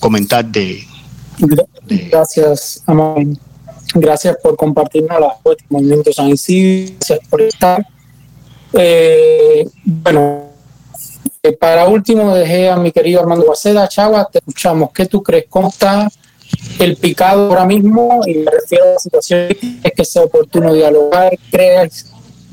comentar 0.00 0.44
de, 0.44 0.84
de... 1.86 1.96
gracias 2.10 2.82
Amén. 2.86 3.38
gracias 3.94 4.36
por 4.42 4.56
compartirnos 4.56 5.20
las 5.20 5.42
del 5.44 5.56
movimiento 5.68 6.12
San 6.12 6.28
Isidro 6.28 6.94
gracias 6.98 7.18
por 7.30 7.42
estar 7.42 7.86
eh, 8.74 9.66
bueno 9.84 10.51
para 11.50 11.88
último, 11.88 12.34
dejé 12.34 12.70
a 12.70 12.76
mi 12.76 12.92
querido 12.92 13.20
Armando 13.20 13.46
Baceda. 13.46 13.88
Chagua, 13.88 14.28
te 14.30 14.38
escuchamos. 14.38 14.92
¿Qué 14.92 15.06
tú 15.06 15.24
crees? 15.24 15.46
¿Cómo 15.48 15.68
está 15.68 16.08
el 16.78 16.96
picado 16.96 17.48
ahora 17.48 17.66
mismo? 17.66 18.20
Y 18.26 18.34
me 18.36 18.50
refiero 18.50 18.84
a 18.84 18.92
la 18.92 18.98
situación. 19.00 19.48
¿Es 19.82 19.92
que 19.92 20.04
sea 20.04 20.22
oportuno 20.22 20.72
dialogar? 20.72 21.36
¿Crees 21.50 22.06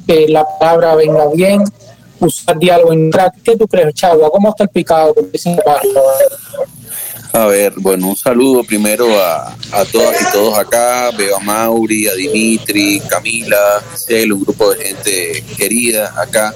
que 0.07 0.27
la 0.27 0.43
palabra 0.57 0.95
venga 0.95 1.27
bien? 1.27 1.63
¿Usar 2.19 2.57
diálogo 2.57 2.91
en 2.91 3.11
track? 3.11 3.35
¿Qué 3.43 3.55
tú 3.55 3.67
crees, 3.67 3.93
Chagua? 3.93 4.31
¿Cómo 4.31 4.49
está 4.49 4.63
el 4.63 4.69
picado? 4.69 5.13
A 7.31 7.45
ver, 7.45 7.73
bueno, 7.77 8.07
un 8.07 8.17
saludo 8.17 8.63
primero 8.63 9.07
a, 9.21 9.55
a 9.71 9.85
todas 9.85 10.19
y 10.19 10.31
todos 10.31 10.57
acá. 10.57 11.11
Veo 11.11 11.37
a 11.37 11.39
Mauri, 11.39 12.07
a 12.07 12.15
Dimitri, 12.15 12.99
Camila, 13.07 13.83
Cel, 13.95 14.33
un 14.33 14.41
grupo 14.41 14.73
de 14.73 14.85
gente 14.85 15.43
querida 15.55 16.11
acá. 16.19 16.55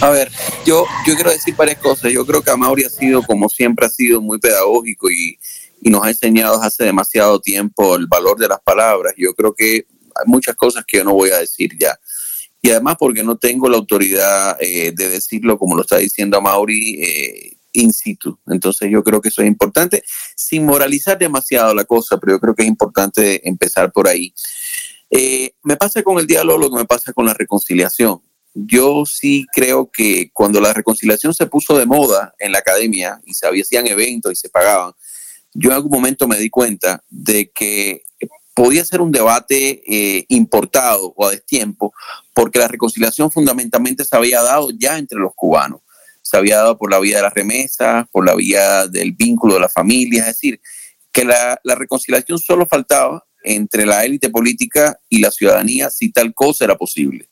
A 0.00 0.10
ver, 0.10 0.30
yo, 0.66 0.86
yo 1.06 1.14
quiero 1.14 1.30
decir 1.30 1.54
varias 1.54 1.78
cosas. 1.78 2.10
Yo 2.12 2.26
creo 2.26 2.42
que 2.42 2.50
a 2.50 2.56
Mauri 2.56 2.82
ha 2.82 2.90
sido, 2.90 3.22
como 3.22 3.48
siempre, 3.48 3.86
ha 3.86 3.90
sido 3.90 4.20
muy 4.20 4.40
pedagógico 4.40 5.08
y, 5.08 5.38
y 5.80 5.88
nos 5.88 6.04
ha 6.04 6.08
enseñado 6.08 6.60
hace 6.60 6.82
demasiado 6.82 7.40
tiempo 7.40 7.94
el 7.94 8.08
valor 8.08 8.36
de 8.38 8.48
las 8.48 8.60
palabras. 8.60 9.14
Yo 9.16 9.34
creo 9.34 9.54
que 9.54 9.86
hay 10.14 10.26
muchas 10.26 10.56
cosas 10.56 10.84
que 10.84 10.96
yo 10.98 11.04
no 11.04 11.14
voy 11.14 11.30
a 11.30 11.38
decir 11.38 11.78
ya. 11.78 11.96
Y 12.60 12.70
además 12.70 12.96
porque 12.98 13.22
no 13.22 13.36
tengo 13.36 13.68
la 13.68 13.76
autoridad 13.76 14.56
eh, 14.60 14.92
de 14.92 15.08
decirlo 15.08 15.56
como 15.58 15.76
lo 15.76 15.82
está 15.82 15.98
diciendo 15.98 16.38
a 16.38 16.40
Mauri. 16.40 17.00
Eh, 17.02 17.51
in 17.72 17.92
situ. 17.92 18.38
Entonces 18.46 18.90
yo 18.90 19.02
creo 19.02 19.20
que 19.20 19.28
eso 19.28 19.42
es 19.42 19.48
importante, 19.48 20.04
sin 20.36 20.66
moralizar 20.66 21.18
demasiado 21.18 21.74
la 21.74 21.84
cosa, 21.84 22.18
pero 22.18 22.34
yo 22.34 22.40
creo 22.40 22.54
que 22.54 22.62
es 22.62 22.68
importante 22.68 23.46
empezar 23.48 23.92
por 23.92 24.08
ahí. 24.08 24.34
Eh, 25.10 25.54
me 25.62 25.76
pasa 25.76 26.02
con 26.02 26.18
el 26.18 26.26
diálogo 26.26 26.58
lo 26.58 26.70
que 26.70 26.76
me 26.76 26.84
pasa 26.84 27.12
con 27.12 27.26
la 27.26 27.34
reconciliación. 27.34 28.22
Yo 28.54 29.04
sí 29.06 29.46
creo 29.52 29.90
que 29.90 30.30
cuando 30.32 30.60
la 30.60 30.72
reconciliación 30.72 31.34
se 31.34 31.46
puso 31.46 31.76
de 31.78 31.86
moda 31.86 32.34
en 32.38 32.52
la 32.52 32.58
academia 32.58 33.20
y 33.24 33.34
se 33.34 33.46
hacían 33.46 33.86
eventos 33.86 34.32
y 34.32 34.36
se 34.36 34.48
pagaban, 34.48 34.92
yo 35.54 35.70
en 35.70 35.76
algún 35.76 35.90
momento 35.90 36.26
me 36.26 36.38
di 36.38 36.50
cuenta 36.50 37.02
de 37.08 37.50
que 37.50 38.02
podía 38.54 38.84
ser 38.84 39.00
un 39.00 39.12
debate 39.12 39.82
eh, 39.86 40.26
importado 40.28 41.14
o 41.16 41.26
a 41.26 41.30
destiempo, 41.30 41.92
porque 42.34 42.58
la 42.58 42.68
reconciliación 42.68 43.30
fundamentalmente 43.30 44.04
se 44.04 44.16
había 44.16 44.42
dado 44.42 44.68
ya 44.70 44.98
entre 44.98 45.18
los 45.18 45.32
cubanos 45.34 45.80
se 46.32 46.38
había 46.38 46.56
dado 46.56 46.78
por 46.78 46.90
la 46.90 46.98
vía 46.98 47.16
de 47.16 47.22
la 47.24 47.28
remesa, 47.28 48.08
por 48.10 48.24
la 48.24 48.34
vía 48.34 48.86
del 48.86 49.12
vínculo 49.12 49.54
de 49.54 49.60
la 49.60 49.68
familia, 49.68 50.22
es 50.22 50.28
decir, 50.28 50.62
que 51.12 51.26
la, 51.26 51.60
la 51.62 51.74
reconciliación 51.74 52.38
solo 52.38 52.66
faltaba 52.66 53.26
entre 53.44 53.84
la 53.84 54.02
élite 54.06 54.30
política 54.30 54.98
y 55.10 55.20
la 55.20 55.30
ciudadanía 55.30 55.90
si 55.90 56.10
tal 56.10 56.32
cosa 56.32 56.64
era 56.64 56.78
posible. 56.78 57.28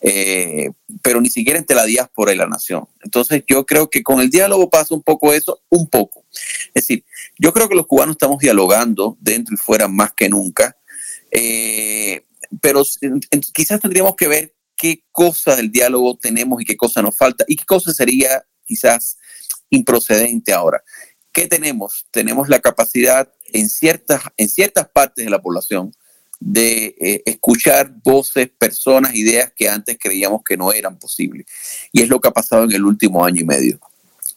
Eh, 0.00 0.72
pero 1.02 1.20
ni 1.20 1.30
siquiera 1.30 1.60
entre 1.60 1.76
la 1.76 1.84
diáspora 1.84 2.32
y 2.32 2.36
la 2.36 2.48
nación. 2.48 2.88
Entonces 3.04 3.44
yo 3.46 3.64
creo 3.64 3.88
que 3.88 4.02
con 4.02 4.20
el 4.20 4.28
diálogo 4.28 4.68
pasa 4.68 4.92
un 4.92 5.02
poco 5.02 5.32
eso, 5.32 5.60
un 5.68 5.88
poco. 5.88 6.24
Es 6.74 6.86
decir, 6.86 7.04
yo 7.38 7.52
creo 7.52 7.68
que 7.68 7.76
los 7.76 7.86
cubanos 7.86 8.14
estamos 8.14 8.40
dialogando 8.40 9.16
dentro 9.20 9.54
y 9.54 9.58
fuera 9.58 9.86
más 9.86 10.12
que 10.14 10.28
nunca, 10.28 10.76
eh, 11.30 12.24
pero 12.60 12.82
quizás 13.54 13.80
tendríamos 13.80 14.16
que 14.16 14.26
ver 14.26 14.54
qué 14.82 15.04
cosas 15.12 15.58
del 15.58 15.70
diálogo 15.70 16.18
tenemos 16.20 16.60
y 16.60 16.64
qué 16.64 16.76
cosa 16.76 17.02
nos 17.02 17.16
falta 17.16 17.44
y 17.46 17.54
qué 17.54 17.64
cosa 17.64 17.94
sería 17.94 18.44
quizás 18.66 19.16
improcedente 19.70 20.52
ahora. 20.52 20.82
¿Qué 21.30 21.46
tenemos? 21.46 22.04
Tenemos 22.10 22.48
la 22.48 22.58
capacidad 22.58 23.32
en 23.52 23.70
ciertas, 23.70 24.22
en 24.36 24.48
ciertas 24.48 24.88
partes 24.88 25.24
de 25.24 25.30
la 25.30 25.40
población 25.40 25.94
de 26.40 26.96
eh, 27.00 27.22
escuchar 27.26 27.94
voces, 28.02 28.50
personas, 28.58 29.14
ideas 29.14 29.52
que 29.54 29.68
antes 29.68 29.96
creíamos 30.00 30.42
que 30.42 30.56
no 30.56 30.72
eran 30.72 30.98
posibles. 30.98 31.46
Y 31.92 32.02
es 32.02 32.08
lo 32.08 32.20
que 32.20 32.26
ha 32.26 32.32
pasado 32.32 32.64
en 32.64 32.72
el 32.72 32.84
último 32.84 33.24
año 33.24 33.40
y 33.40 33.44
medio. 33.44 33.78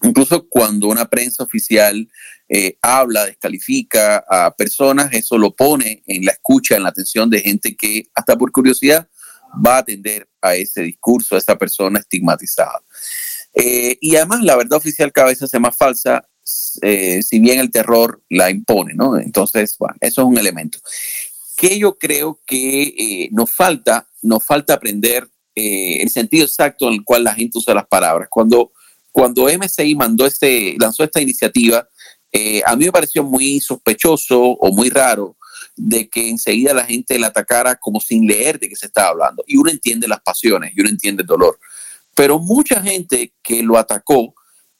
Incluso 0.03 0.47
cuando 0.47 0.89
una 0.89 1.09
prensa 1.09 1.43
oficial 1.43 2.07
eh, 2.47 2.77
habla, 2.83 3.25
descalifica 3.25 4.23
a 4.29 4.55
personas, 4.55 5.11
eso 5.11 5.39
lo 5.39 5.55
pone 5.55 6.03
en 6.05 6.23
la 6.23 6.33
escucha, 6.33 6.75
en 6.75 6.83
la 6.83 6.89
atención 6.89 7.31
de 7.31 7.41
gente 7.41 7.75
que 7.75 8.09
hasta 8.13 8.37
por 8.37 8.51
curiosidad 8.51 9.09
va 9.65 9.75
a 9.75 9.79
atender 9.79 10.27
a 10.41 10.55
ese 10.55 10.81
discurso, 10.81 11.35
a 11.35 11.39
esa 11.39 11.57
persona 11.57 11.99
estigmatizada. 11.99 12.81
Eh, 13.53 13.97
y 14.01 14.15
además 14.15 14.41
la 14.43 14.55
verdad 14.55 14.77
oficial 14.77 15.11
cada 15.11 15.27
vez 15.27 15.39
se 15.39 15.45
hace 15.45 15.59
más 15.59 15.75
falsa, 15.77 16.27
si 16.43 17.39
bien 17.39 17.59
el 17.59 17.71
terror 17.71 18.21
la 18.29 18.51
impone, 18.51 18.93
¿no? 18.93 19.17
Entonces, 19.17 19.75
bueno, 19.79 19.95
eso 20.01 20.21
es 20.21 20.27
un 20.27 20.37
elemento 20.37 20.79
que 21.55 21.79
yo 21.79 21.97
creo 21.97 22.39
que 22.45 22.83
eh, 22.83 23.29
nos 23.31 23.51
falta, 23.51 24.07
nos 24.21 24.43
falta 24.43 24.73
aprender 24.73 25.27
eh, 25.55 26.01
el 26.01 26.09
sentido 26.09 26.45
exacto 26.45 26.87
en 26.87 26.95
el 26.95 27.03
cual 27.03 27.23
la 27.23 27.33
gente 27.33 27.57
usa 27.57 27.73
las 27.73 27.87
palabras. 27.87 28.27
Cuando, 28.29 28.73
cuando 29.11 29.47
MCI 29.47 29.95
mandó 29.95 30.25
este, 30.25 30.75
lanzó 30.77 31.03
esta 31.03 31.21
iniciativa, 31.21 31.87
eh, 32.31 32.61
a 32.65 32.75
mí 32.75 32.85
me 32.85 32.91
pareció 32.91 33.23
muy 33.23 33.61
sospechoso 33.61 34.41
o 34.41 34.71
muy 34.73 34.89
raro 34.89 35.37
de 35.75 36.09
que 36.09 36.29
enseguida 36.29 36.73
la 36.73 36.85
gente 36.85 37.19
la 37.19 37.27
atacara 37.27 37.75
como 37.75 37.99
sin 37.99 38.25
leer 38.27 38.59
de 38.59 38.69
qué 38.69 38.75
se 38.75 38.87
estaba 38.87 39.09
hablando. 39.09 39.43
Y 39.47 39.57
uno 39.57 39.69
entiende 39.69 40.07
las 40.07 40.21
pasiones 40.21 40.73
y 40.75 40.81
uno 40.81 40.89
entiende 40.89 41.21
el 41.21 41.27
dolor. 41.27 41.59
Pero 42.13 42.39
mucha 42.39 42.81
gente 42.81 43.33
que 43.43 43.61
lo 43.61 43.77
atacó 43.77 44.33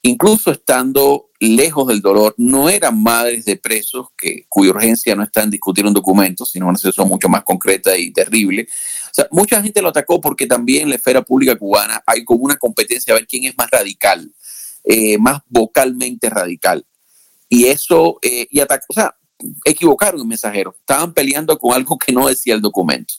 incluso 0.05 0.51
estando 0.51 1.31
lejos 1.39 1.87
del 1.87 1.99
dolor, 1.99 2.35
no 2.37 2.69
eran 2.69 3.01
madres 3.01 3.43
de 3.43 3.57
presos 3.57 4.07
que, 4.15 4.45
cuya 4.47 4.69
urgencia 4.69 5.15
no 5.15 5.23
está 5.23 5.41
en 5.41 5.49
discutir 5.49 5.83
un 5.85 5.93
documento, 5.93 6.45
sino 6.45 6.67
una 6.67 6.77
situación 6.77 7.07
mucho 7.07 7.27
más 7.27 7.43
concreta 7.43 7.97
y 7.97 8.11
terrible. 8.11 8.67
O 8.69 9.13
sea, 9.13 9.27
mucha 9.31 9.61
gente 9.63 9.81
lo 9.81 9.89
atacó 9.89 10.21
porque 10.21 10.45
también 10.45 10.83
en 10.83 10.89
la 10.89 10.95
esfera 10.97 11.23
pública 11.23 11.55
cubana 11.55 12.03
hay 12.05 12.23
como 12.23 12.43
una 12.43 12.55
competencia 12.55 13.13
a 13.13 13.17
ver 13.17 13.25
quién 13.25 13.45
es 13.45 13.57
más 13.57 13.69
radical, 13.71 14.31
eh, 14.83 15.17
más 15.17 15.41
vocalmente 15.47 16.29
radical. 16.29 16.85
Y 17.49 17.65
eso, 17.65 18.19
eh, 18.21 18.47
y 18.51 18.59
atacó, 18.59 18.85
o 18.89 18.93
sea, 18.93 19.15
equivocaron 19.63 20.21
el 20.21 20.27
mensajero, 20.27 20.75
estaban 20.79 21.13
peleando 21.13 21.57
con 21.57 21.73
algo 21.73 21.97
que 21.97 22.11
no 22.11 22.27
decía 22.27 22.53
el 22.53 22.61
documento. 22.61 23.15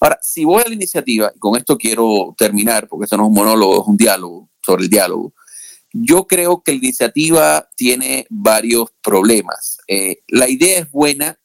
Ahora, 0.00 0.18
si 0.22 0.44
voy 0.44 0.62
a 0.64 0.68
la 0.68 0.74
iniciativa, 0.74 1.32
y 1.34 1.38
con 1.38 1.56
esto 1.56 1.76
quiero 1.76 2.34
terminar, 2.36 2.88
porque 2.88 3.04
esto 3.04 3.16
no 3.16 3.24
es 3.24 3.28
un 3.28 3.34
monólogo, 3.34 3.82
es 3.82 3.88
un 3.88 3.96
diálogo 3.96 4.48
sobre 4.62 4.84
el 4.84 4.90
diálogo, 4.90 5.32
yo 5.92 6.26
creo 6.26 6.62
que 6.62 6.72
la 6.72 6.78
iniciativa 6.78 7.68
tiene 7.76 8.26
varios 8.28 8.90
problemas. 9.02 9.78
Eh, 9.88 10.22
la 10.28 10.48
idea 10.48 10.80
es 10.80 10.90
buena, 10.90 11.38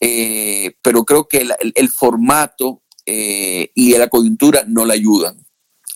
eh, 0.00 0.76
pero 0.82 1.04
creo 1.04 1.28
que 1.28 1.46
el, 1.74 1.88
formato 1.88 2.82
eh, 3.06 3.70
y 3.74 3.96
la 3.96 4.08
coyuntura 4.08 4.64
no 4.66 4.84
la 4.84 4.94
ayudan. 4.94 5.44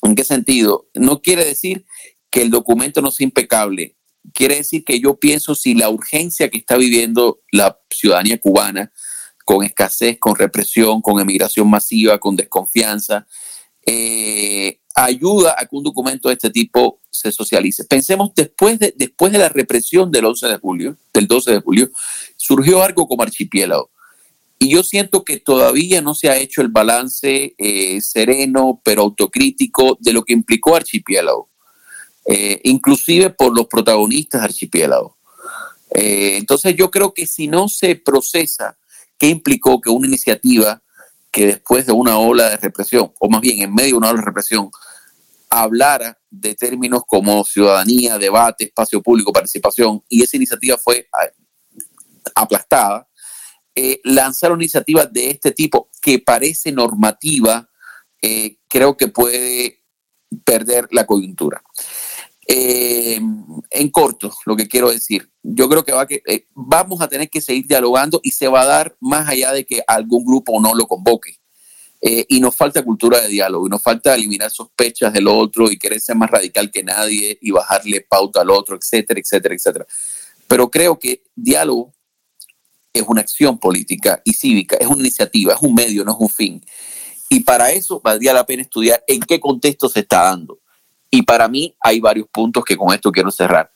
¿En 0.03 0.15
qué 0.15 0.25
sentido? 0.25 0.88
No 0.95 1.21
quiere 1.21 1.45
decir 1.45 1.85
que 2.31 2.43
el 2.43 2.51
documento 2.51 3.03
no 3.03 3.11
sea 3.11 3.25
impecable. 3.25 3.97
Quiere 4.33 4.57
decir 4.57 4.85
que 4.85 5.01
yo 5.01 5.19
pienso 5.19 5.55
si 5.55 5.75
la 5.75 5.89
urgencia 5.89 6.49
que 6.49 6.59
está 6.59 6.77
viviendo 6.77 7.41
la 7.51 7.79
ciudadanía 7.91 8.39
cubana, 8.39 8.93
con 9.45 9.65
escasez, 9.65 10.19
con 10.19 10.37
represión, 10.37 11.01
con 11.01 11.21
emigración 11.21 11.69
masiva, 11.69 12.19
con 12.19 12.37
desconfianza, 12.37 13.27
ayuda 14.95 15.55
a 15.59 15.67
que 15.67 15.77
un 15.77 15.83
documento 15.83 16.29
de 16.29 16.35
este 16.35 16.51
tipo 16.51 17.01
se 17.11 17.33
socialice. 17.33 17.85
Pensemos 17.85 18.31
después 18.35 18.79
de, 18.79 18.95
después 18.97 19.33
de 19.33 19.39
la 19.39 19.49
represión 19.49 20.11
del 20.11 20.25
11 20.27 20.49
de 20.49 20.59
julio, 20.59 20.97
del 21.13 21.27
12 21.27 21.53
de 21.53 21.61
julio, 21.61 21.91
surgió 22.37 22.83
algo 22.83 23.07
como 23.07 23.23
archipiélago. 23.23 23.91
Y 24.59 24.71
yo 24.71 24.83
siento 24.83 25.25
que 25.25 25.41
todavía 25.41 26.01
no 26.03 26.15
se 26.15 26.29
ha 26.29 26.37
hecho 26.37 26.63
el 26.63 26.69
balance 26.69 27.55
eh, 27.59 28.01
sereno, 28.01 28.81
pero 28.85 29.03
autocrítico 29.03 29.99
de 30.01 30.13
lo 30.13 30.23
que 30.23 30.35
implicó 30.35 30.77
archipiélago, 30.77 31.51
eh, 32.27 32.61
inclusive 32.65 33.31
por 33.31 33.55
los 33.55 33.67
protagonistas 33.67 34.41
de 34.41 34.47
archipiélago. 34.47 35.19
Eh, 35.95 36.37
entonces 36.37 36.75
yo 36.77 36.91
creo 36.91 37.13
que 37.13 37.27
si 37.27 37.49
no 37.49 37.69
se 37.69 37.97
procesa 37.97 38.79
qué 39.19 39.29
implicó 39.29 39.81
que 39.81 39.91
una 39.91 40.09
iniciativa 40.09 40.83
que 41.31 41.47
después 41.47 41.87
de 41.87 41.93
una 41.93 42.19
ola 42.19 42.51
de 42.51 42.57
represión, 42.59 43.13
o 43.19 43.29
más 43.29 43.41
bien 43.41 43.63
en 43.63 43.75
medio 43.75 43.91
de 43.91 43.97
una 43.97 44.11
ola 44.11 44.21
de 44.21 44.27
represión, 44.27 44.71
hablara 45.49 46.19
de 46.31 46.55
términos 46.55 47.03
como 47.07 47.45
ciudadanía, 47.45 48.19
debate, 48.19 48.65
espacio 48.65 49.03
público, 49.03 49.33
participación, 49.33 50.03
y 50.09 50.23
esa 50.23 50.37
iniciativa 50.37 50.79
fue 50.79 51.09
ah, 51.13 51.31
aplastada, 52.35 53.09
eh, 53.75 54.01
lanzar 54.05 54.53
una 54.53 54.63
iniciativa 54.63 55.07
de 55.07 55.31
este 55.31 55.53
tipo 55.53 55.91
que 56.01 56.19
parece 56.19 56.73
normativa, 56.73 57.69
eh, 58.21 58.59
creo 58.69 58.97
que 58.97 59.09
puede 59.09 59.83
perder 60.45 60.89
la 60.91 61.07
coyuntura. 61.07 61.63
Eh, 62.46 63.20
en 63.70 63.90
corto, 63.90 64.33
lo 64.46 64.57
que 64.57 64.66
quiero 64.66 64.90
decir, 64.90 65.31
yo 65.42 65.68
creo 65.68 65.85
que, 65.85 65.92
que 66.09 66.46
vamos 66.55 67.00
a 67.00 67.09
tener 67.09 67.31
que 67.31 67.40
seguir 67.40 67.66
dialogando 67.66 68.20
y 68.22 68.33
se 68.33 68.48
va 68.48 68.62
a 68.62 68.66
dar 68.66 68.96
más 69.00 69.28
allá 69.28 69.52
de 69.52 69.64
que 69.64 69.83
algún 69.87 70.24
grupo 70.24 70.61
no 70.61 70.74
lo 70.74 70.87
convoque. 70.87 71.38
Eh, 72.05 72.26
y 72.31 72.40
nos 72.40 72.57
falta 72.57 72.83
cultura 72.83 73.20
de 73.20 73.28
diálogo, 73.28 73.68
y 73.68 73.70
nos 73.70 73.81
falta 73.81 74.12
eliminar 74.16 74.50
sospechas 74.50 75.12
del 75.12 75.28
otro 75.28 75.70
y 75.70 75.78
querer 75.78 76.00
ser 76.00 76.16
más 76.16 76.28
radical 76.28 76.68
que 76.68 76.83
nadie 76.83 77.38
y 77.40 77.52
bajarle 77.52 78.00
pauta 78.00 78.40
al 78.40 78.50
otro, 78.50 78.76
etcétera, 78.76 79.20
etcétera, 79.20 79.55
etcétera. 79.55 79.87
Pero 80.48 80.68
creo 80.68 80.98
que 80.98 81.22
diálogo 81.37 81.94
es 82.92 83.05
una 83.07 83.20
acción 83.20 83.57
política 83.57 84.20
y 84.24 84.35
cívica, 84.35 84.76
es 84.81 84.88
una 84.88 85.00
iniciativa, 85.00 85.55
es 85.55 85.62
un 85.62 85.74
medio, 85.74 86.05
no 86.05 86.11
es 86.12 86.18
un 86.18 86.28
fin. 86.28 86.64
Y 87.28 87.40
para 87.40 87.70
eso 87.70 88.00
valdría 88.00 88.35
la 88.35 88.44
pena 88.44 88.62
estudiar 88.62 89.02
en 89.07 89.20
qué 89.20 89.38
contexto 89.38 89.88
se 89.88 90.00
está 90.00 90.24
dando. 90.24 90.59
Y 91.14 91.22
para 91.22 91.46
mí 91.46 91.77
hay 91.79 92.01
varios 92.01 92.27
puntos 92.33 92.64
que 92.64 92.77
con 92.77 92.92
esto 92.94 93.12
quiero 93.12 93.31
cerrar. 93.31 93.70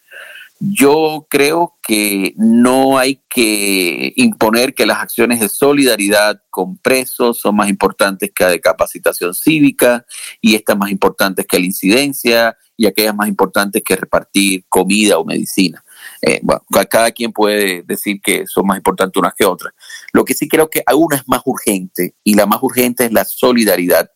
Yo 0.58 1.26
creo 1.28 1.76
que 1.82 2.32
no 2.38 2.96
hay 2.96 3.20
que 3.28 4.14
imponer 4.16 4.74
que 4.74 4.86
las 4.86 5.00
acciones 5.00 5.40
de 5.40 5.50
solidaridad 5.50 6.40
con 6.48 6.78
presos 6.78 7.38
son 7.38 7.56
más 7.56 7.68
importantes 7.68 8.32
que 8.34 8.44
la 8.44 8.50
de 8.50 8.60
capacitación 8.62 9.34
cívica 9.34 10.06
y 10.40 10.54
estas 10.54 10.78
más 10.78 10.90
importantes 10.90 11.44
que 11.46 11.58
la 11.58 11.66
incidencia 11.66 12.56
y 12.74 12.86
aquellas 12.86 13.14
más 13.14 13.28
importantes 13.28 13.82
que 13.84 13.96
repartir 13.96 14.64
comida 14.70 15.18
o 15.18 15.26
medicina. 15.26 15.84
Eh, 16.22 16.40
bueno, 16.42 16.62
cada 16.88 17.10
quien 17.10 17.32
puede 17.32 17.82
decir 17.82 18.22
que 18.22 18.46
son 18.46 18.66
más 18.66 18.78
importantes 18.78 19.20
unas 19.20 19.34
que 19.34 19.44
otras. 19.44 19.74
Lo 20.14 20.24
que 20.24 20.32
sí 20.32 20.48
creo 20.48 20.70
que 20.70 20.82
una 20.94 21.16
es 21.16 21.28
más 21.28 21.42
urgente 21.44 22.14
y 22.24 22.32
la 22.32 22.46
más 22.46 22.62
urgente 22.62 23.04
es 23.04 23.12
la 23.12 23.26
solidaridad 23.26 24.10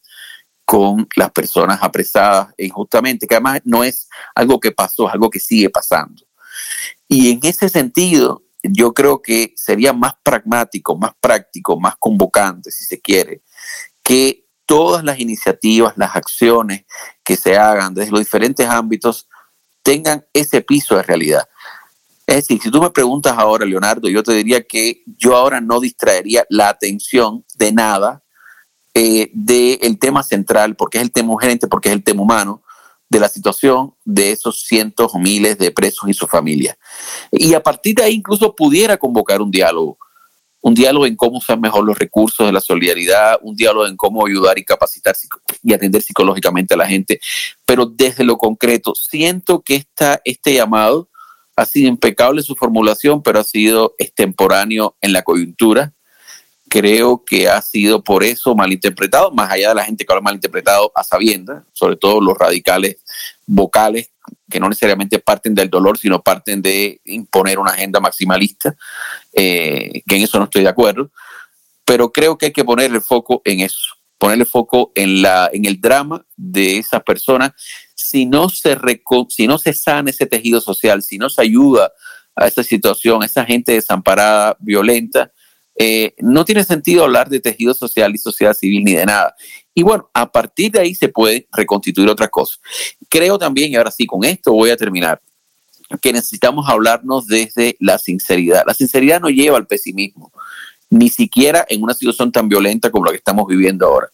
con 0.70 1.08
las 1.16 1.32
personas 1.32 1.80
apresadas 1.82 2.54
injustamente, 2.56 3.26
que 3.26 3.34
además 3.34 3.60
no 3.64 3.82
es 3.82 4.08
algo 4.36 4.60
que 4.60 4.70
pasó, 4.70 5.08
es 5.08 5.14
algo 5.14 5.28
que 5.28 5.40
sigue 5.40 5.68
pasando. 5.68 6.22
Y 7.08 7.32
en 7.32 7.40
ese 7.42 7.68
sentido, 7.68 8.44
yo 8.62 8.94
creo 8.94 9.20
que 9.20 9.52
sería 9.56 9.92
más 9.92 10.12
pragmático, 10.22 10.96
más 10.96 11.10
práctico, 11.20 11.80
más 11.80 11.96
convocante, 11.98 12.70
si 12.70 12.84
se 12.84 13.00
quiere, 13.00 13.42
que 14.04 14.46
todas 14.64 15.02
las 15.02 15.18
iniciativas, 15.18 15.94
las 15.96 16.14
acciones 16.14 16.84
que 17.24 17.34
se 17.34 17.58
hagan 17.58 17.92
desde 17.92 18.12
los 18.12 18.20
diferentes 18.20 18.68
ámbitos 18.68 19.26
tengan 19.82 20.24
ese 20.32 20.60
piso 20.60 20.94
de 20.94 21.02
realidad. 21.02 21.48
Es 22.28 22.36
decir, 22.36 22.62
si 22.62 22.70
tú 22.70 22.80
me 22.80 22.90
preguntas 22.90 23.34
ahora, 23.36 23.66
Leonardo, 23.66 24.08
yo 24.08 24.22
te 24.22 24.34
diría 24.34 24.62
que 24.62 25.02
yo 25.18 25.34
ahora 25.34 25.60
no 25.60 25.80
distraería 25.80 26.44
la 26.48 26.68
atención 26.68 27.44
de 27.56 27.72
nada 27.72 28.22
eh, 28.94 29.30
del 29.32 29.98
tema 29.98 30.22
central, 30.22 30.76
porque 30.76 30.98
es 30.98 31.04
el 31.04 31.12
tema 31.12 31.32
urgente, 31.32 31.68
porque 31.68 31.88
es 31.90 31.94
el 31.94 32.02
tema 32.02 32.22
humano, 32.22 32.62
de 33.08 33.18
la 33.18 33.28
situación 33.28 33.94
de 34.04 34.30
esos 34.30 34.62
cientos 34.62 35.12
o 35.14 35.18
miles 35.18 35.58
de 35.58 35.72
presos 35.72 36.08
y 36.08 36.14
sus 36.14 36.30
familias. 36.30 36.76
Y 37.32 37.54
a 37.54 37.62
partir 37.62 37.96
de 37.96 38.04
ahí 38.04 38.14
incluso 38.14 38.54
pudiera 38.54 38.96
convocar 38.96 39.42
un 39.42 39.50
diálogo. 39.50 39.98
un 40.62 40.74
diálogo 40.74 41.06
en 41.06 41.16
cómo 41.16 41.38
usar 41.38 41.58
mejor 41.58 41.84
los 41.86 41.98
recursos 41.98 42.46
de 42.46 42.52
la 42.52 42.60
solidaridad, 42.60 43.38
un 43.40 43.56
diálogo 43.56 43.86
en 43.86 43.96
cómo 43.96 44.26
ayudar 44.26 44.58
y 44.58 44.64
capacitar 44.64 45.16
y 45.62 45.72
atender 45.72 46.02
psicológicamente 46.02 46.74
a 46.74 46.76
la 46.76 46.86
gente. 46.86 47.18
Pero 47.64 47.86
desde 47.86 48.24
lo 48.24 48.36
concreto, 48.36 48.92
siento 48.94 49.62
que 49.62 49.86
este 50.24 50.54
llamado 50.54 51.08
ha 51.56 51.64
sido 51.64 51.88
impecable 51.88 52.42
su 52.42 52.54
formulación, 52.56 53.22
pero 53.22 53.40
ha 53.40 53.44
sido 53.44 53.94
extemporáneo 53.98 54.96
en 55.00 55.12
la 55.12 55.22
coyuntura. 55.22 55.94
Creo 56.70 57.24
que 57.24 57.48
ha 57.48 57.60
sido 57.60 58.04
por 58.04 58.22
eso 58.22 58.54
malinterpretado, 58.54 59.32
más 59.32 59.50
allá 59.50 59.70
de 59.70 59.74
la 59.74 59.84
gente 59.84 60.06
que 60.06 60.12
lo 60.12 60.20
ha 60.20 60.22
malinterpretado 60.22 60.92
a 60.94 61.02
sabiendas, 61.02 61.64
sobre 61.72 61.96
todo 61.96 62.20
los 62.20 62.38
radicales 62.38 62.98
vocales 63.44 64.10
que 64.48 64.60
no 64.60 64.68
necesariamente 64.68 65.18
parten 65.18 65.52
del 65.52 65.68
dolor, 65.68 65.98
sino 65.98 66.22
parten 66.22 66.62
de 66.62 67.00
imponer 67.06 67.58
una 67.58 67.72
agenda 67.72 67.98
maximalista, 67.98 68.76
eh, 69.32 70.02
que 70.06 70.16
en 70.16 70.22
eso 70.22 70.38
no 70.38 70.44
estoy 70.44 70.62
de 70.62 70.68
acuerdo, 70.68 71.10
pero 71.84 72.12
creo 72.12 72.38
que 72.38 72.46
hay 72.46 72.52
que 72.52 72.64
poner 72.64 72.92
el 72.92 73.00
foco 73.00 73.42
en 73.44 73.60
eso, 73.60 73.96
poner 74.16 74.38
el 74.38 74.46
foco 74.46 74.92
en, 74.94 75.22
la, 75.22 75.50
en 75.52 75.64
el 75.64 75.80
drama 75.80 76.24
de 76.36 76.78
esas 76.78 77.02
personas. 77.02 77.50
Si 77.96 78.26
no, 78.26 78.48
se 78.48 78.78
si 79.28 79.48
no 79.48 79.58
se 79.58 79.72
sana 79.72 80.10
ese 80.10 80.26
tejido 80.26 80.60
social, 80.60 81.02
si 81.02 81.18
no 81.18 81.28
se 81.28 81.42
ayuda 81.42 81.90
a 82.36 82.46
esa 82.46 82.62
situación, 82.62 83.22
a 83.22 83.26
esa 83.26 83.44
gente 83.44 83.72
desamparada, 83.72 84.56
violenta, 84.60 85.32
eh, 85.76 86.14
no 86.18 86.44
tiene 86.44 86.64
sentido 86.64 87.04
hablar 87.04 87.28
de 87.28 87.40
tejido 87.40 87.72
social 87.74 88.14
y 88.14 88.18
sociedad 88.18 88.54
civil 88.54 88.84
ni 88.84 88.94
de 88.94 89.06
nada. 89.06 89.34
Y 89.74 89.82
bueno, 89.82 90.10
a 90.12 90.30
partir 90.30 90.72
de 90.72 90.80
ahí 90.80 90.94
se 90.94 91.08
puede 91.08 91.48
reconstituir 91.52 92.08
otra 92.08 92.28
cosa. 92.28 92.58
Creo 93.08 93.38
también, 93.38 93.72
y 93.72 93.76
ahora 93.76 93.90
sí, 93.90 94.06
con 94.06 94.24
esto 94.24 94.52
voy 94.52 94.70
a 94.70 94.76
terminar, 94.76 95.22
que 96.02 96.12
necesitamos 96.12 96.68
hablarnos 96.68 97.26
desde 97.26 97.76
la 97.80 97.98
sinceridad. 97.98 98.64
La 98.66 98.74
sinceridad 98.74 99.20
no 99.20 99.30
lleva 99.30 99.56
al 99.56 99.66
pesimismo, 99.66 100.32
ni 100.90 101.08
siquiera 101.08 101.64
en 101.68 101.82
una 101.82 101.94
situación 101.94 102.30
tan 102.30 102.48
violenta 102.48 102.90
como 102.90 103.06
la 103.06 103.12
que 103.12 103.18
estamos 103.18 103.46
viviendo 103.46 103.86
ahora. 103.86 104.08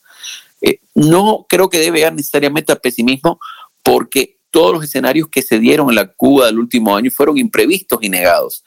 Eh, 0.60 0.80
no 0.94 1.46
creo 1.48 1.68
que 1.68 1.78
debe 1.78 1.98
llegar 1.98 2.14
necesariamente 2.14 2.72
al 2.72 2.80
pesimismo 2.80 3.38
porque 3.82 4.38
todos 4.50 4.72
los 4.72 4.84
escenarios 4.84 5.28
que 5.28 5.42
se 5.42 5.58
dieron 5.58 5.88
en 5.90 5.96
la 5.96 6.06
Cuba 6.06 6.46
del 6.46 6.58
último 6.58 6.96
año 6.96 7.10
fueron 7.10 7.36
imprevistos 7.36 7.98
y 8.02 8.08
negados 8.08 8.64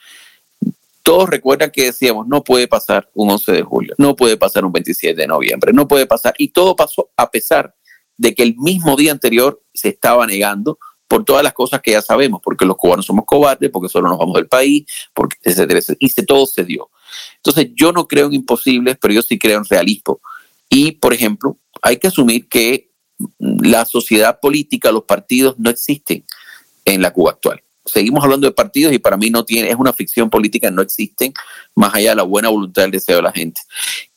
todos 1.04 1.30
recuerdan 1.30 1.72
que 1.72 1.86
decíamos, 1.86 2.28
no 2.28 2.44
puede 2.44 2.68
pasar 2.68 3.10
un 3.14 3.32
11 3.32 3.52
de 3.52 3.64
julio, 3.64 3.96
no 3.98 4.16
puede 4.16 4.38
pasar 4.38 4.66
un 4.66 4.72
27 4.72 5.20
de 5.20 5.28
noviembre, 5.28 5.74
no 5.74 5.88
puede 5.88 6.06
pasar. 6.06 6.34
Y 6.38 6.50
todo 6.50 6.76
pasó 6.76 7.10
a 7.16 7.32
pesar 7.32 7.76
de 8.18 8.36
que 8.36 8.44
el 8.44 8.56
mismo 8.58 8.96
día 8.96 9.12
anterior 9.12 9.62
se 9.74 9.90
estaba 9.90 10.28
negando 10.28 10.78
por 11.08 11.26
todas 11.26 11.44
las 11.44 11.54
cosas 11.54 11.82
que 11.82 11.92
ya 11.92 12.02
sabemos, 12.02 12.42
porque 12.44 12.66
los 12.66 12.78
cubanos 12.78 13.06
somos 13.06 13.26
cobardes, 13.26 13.72
porque 13.72 13.90
solo 13.90 14.10
nos 14.10 14.20
vamos 14.20 14.36
del 14.36 14.48
país, 14.48 14.86
porque 15.14 15.38
etcétera, 15.44 15.80
etcétera. 15.80 15.98
Y 16.00 16.10
se, 16.10 16.24
todo 16.24 16.46
se 16.46 16.64
dio. 16.64 16.92
Entonces, 17.38 17.72
yo 17.74 17.92
no 17.92 18.08
creo 18.08 18.28
en 18.28 18.34
imposibles, 18.34 18.98
pero 19.02 19.14
yo 19.14 19.22
sí 19.24 19.40
creo 19.40 19.58
en 19.58 19.66
realismo. 19.66 20.22
Y, 20.70 20.92
por 20.92 21.14
ejemplo, 21.14 21.58
hay 21.82 21.98
que 21.98 22.08
asumir 22.08 22.48
que 22.48 22.92
la 23.40 23.86
sociedad 23.86 24.40
política, 24.40 24.92
los 24.92 25.06
partidos 25.06 25.56
no 25.58 25.72
existen 25.72 26.24
en 26.86 27.02
la 27.02 27.12
Cuba 27.12 27.32
actual 27.32 27.64
seguimos 27.92 28.24
hablando 28.24 28.48
de 28.48 28.54
partidos 28.54 28.94
y 28.94 29.00
para 29.00 29.18
mí 29.18 29.30
no 29.30 29.44
tiene, 29.46 29.70
es 29.70 29.76
una 29.76 29.94
ficción 29.94 30.30
política, 30.30 30.72
no 30.72 30.82
existen 30.82 31.34
más 31.76 31.94
allá 31.94 32.12
de 32.12 32.16
la 32.18 32.24
buena 32.24 32.50
voluntad 32.50 32.84
del 32.84 32.92
deseo 32.92 33.18
de 33.18 33.24
la 33.24 33.32
gente. 33.32 33.62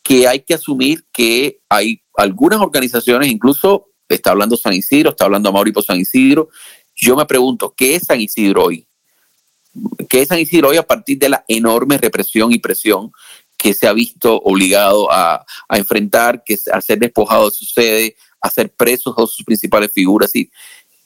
Que 0.02 0.26
hay 0.26 0.40
que 0.40 0.54
asumir 0.54 1.04
que 1.12 1.60
hay 1.68 2.02
algunas 2.16 2.60
organizaciones, 2.60 3.30
incluso 3.30 3.92
está 4.14 4.30
hablando 4.30 4.56
San 4.56 4.72
Isidro, 4.72 5.10
está 5.10 5.24
hablando 5.24 5.52
Mauricio 5.52 5.82
San 5.82 5.98
Isidro. 5.98 6.48
Yo 6.94 7.16
me 7.16 7.26
pregunto, 7.26 7.74
¿qué 7.76 7.96
es 7.96 8.04
San 8.04 8.20
Isidro 8.20 8.64
hoy? 8.64 8.86
¿Qué 10.08 10.22
es 10.22 10.28
San 10.28 10.38
Isidro 10.38 10.68
hoy 10.68 10.76
a 10.76 10.86
partir 10.86 11.18
de 11.18 11.30
la 11.30 11.44
enorme 11.48 11.98
represión 11.98 12.52
y 12.52 12.58
presión 12.58 13.12
que 13.56 13.74
se 13.74 13.86
ha 13.86 13.92
visto 13.92 14.36
obligado 14.42 15.10
a, 15.10 15.44
enfrentar, 15.70 16.42
que 16.44 16.58
a 16.72 16.80
ser 16.80 16.98
despojado 16.98 17.46
de 17.46 17.56
su 17.56 17.64
sede, 17.64 18.16
a 18.40 18.50
ser 18.50 18.74
presos 18.74 19.14
de 19.16 19.26
sus 19.26 19.44
principales 19.44 19.92
figuras? 19.92 20.34
Y 20.36 20.50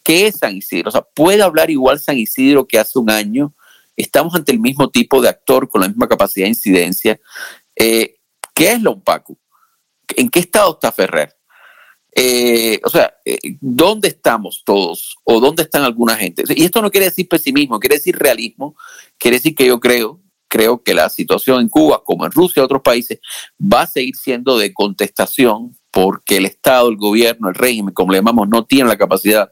¿Qué 0.07 0.29
es 0.29 0.39
San 0.39 0.57
Isidro? 0.57 0.91
O 0.91 0.93
sea, 0.93 1.03
¿puede 1.03 1.43
hablar 1.43 1.69
igual 1.69 1.99
San 1.99 2.17
Isidro 2.17 2.65
que 2.65 2.79
hace 2.79 2.97
un 2.97 3.11
año? 3.11 3.53
Estamos 3.97 4.37
ante 4.37 4.53
el 4.53 4.61
mismo 4.61 4.89
tipo 4.89 5.21
de 5.21 5.29
actor 5.29 5.69
con 5.69 5.81
la 5.81 5.89
misma 5.89 6.07
capacidad 6.07 6.45
de 6.45 6.51
incidencia. 6.51 7.19
Eh, 7.75 8.15
¿Qué 8.55 8.71
es 8.71 8.81
la 8.81 8.91
UNPACU? 8.91 9.37
¿En 10.15 10.29
qué 10.29 10.39
estado 10.39 10.75
está 10.75 10.93
Ferrer? 10.93 11.37
Eh, 12.15 12.81
o 12.85 12.89
sea, 12.89 13.17
eh, 13.25 13.37
¿dónde 13.61 14.07
estamos 14.07 14.63
todos? 14.65 15.17
¿O 15.25 15.41
dónde 15.41 15.65
están 15.65 15.83
alguna 15.83 16.15
gente? 16.15 16.45
Y 16.55 16.65
esto 16.65 16.81
no 16.81 16.93
quiere 16.93 17.07
decir 17.07 17.29
pesimismo, 17.29 17.81
quiere 17.81 17.97
decir 17.97 18.17
realismo. 18.17 18.77
Quiere 19.19 19.39
decir 19.39 19.57
que 19.57 19.67
yo 19.67 19.81
creo, 19.81 20.21
creo 20.47 20.85
que 20.85 20.95
la 20.95 21.09
situación 21.09 21.61
en 21.61 21.69
Cuba, 21.69 22.05
como 22.05 22.27
en 22.27 22.31
Rusia 22.31 22.61
y 22.61 22.65
otros 22.65 22.83
países, 22.83 23.19
va 23.61 23.83
a 23.83 23.87
seguir 23.89 24.15
siendo 24.15 24.57
de 24.57 24.73
contestación 24.73 25.77
porque 25.91 26.37
el 26.37 26.47
Estado, 26.47 26.91
el 26.91 26.97
gobierno, 26.97 27.49
el 27.49 27.57
régimen, 27.57 27.93
como 27.93 28.13
le 28.13 28.19
llamamos, 28.19 28.49
no 28.49 28.65
tiene 28.65 28.89
la 28.89 28.97
capacidad 28.97 29.51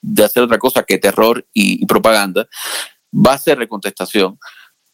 de 0.00 0.24
hacer 0.24 0.42
otra 0.42 0.58
cosa 0.58 0.82
que 0.82 0.98
terror 0.98 1.46
y, 1.52 1.84
propaganda, 1.86 2.48
va 3.12 3.34
a 3.34 3.38
ser 3.38 3.58
recontestación, 3.58 4.38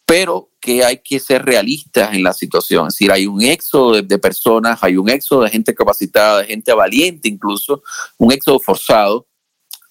pero 0.05 0.51
que 0.61 0.85
hay 0.85 1.03
que 1.03 1.21
ser 1.21 1.45
realistas 1.45 2.15
en 2.15 2.23
la 2.23 2.33
situación. 2.33 2.89
Es 2.89 2.95
decir, 2.95 3.11
hay 3.13 3.27
un 3.27 3.43
éxodo 3.43 4.01
de, 4.03 4.19
personas, 4.19 4.79
hay 4.83 4.97
un 4.97 5.09
éxodo 5.09 5.43
de 5.43 5.51
gente 5.51 5.75
capacitada, 5.75 6.39
de 6.39 6.47
gente 6.47 6.73
valiente 6.73 7.29
incluso, 7.29 7.83
un 8.19 8.33
éxodo 8.33 8.61
forzado, 8.61 9.27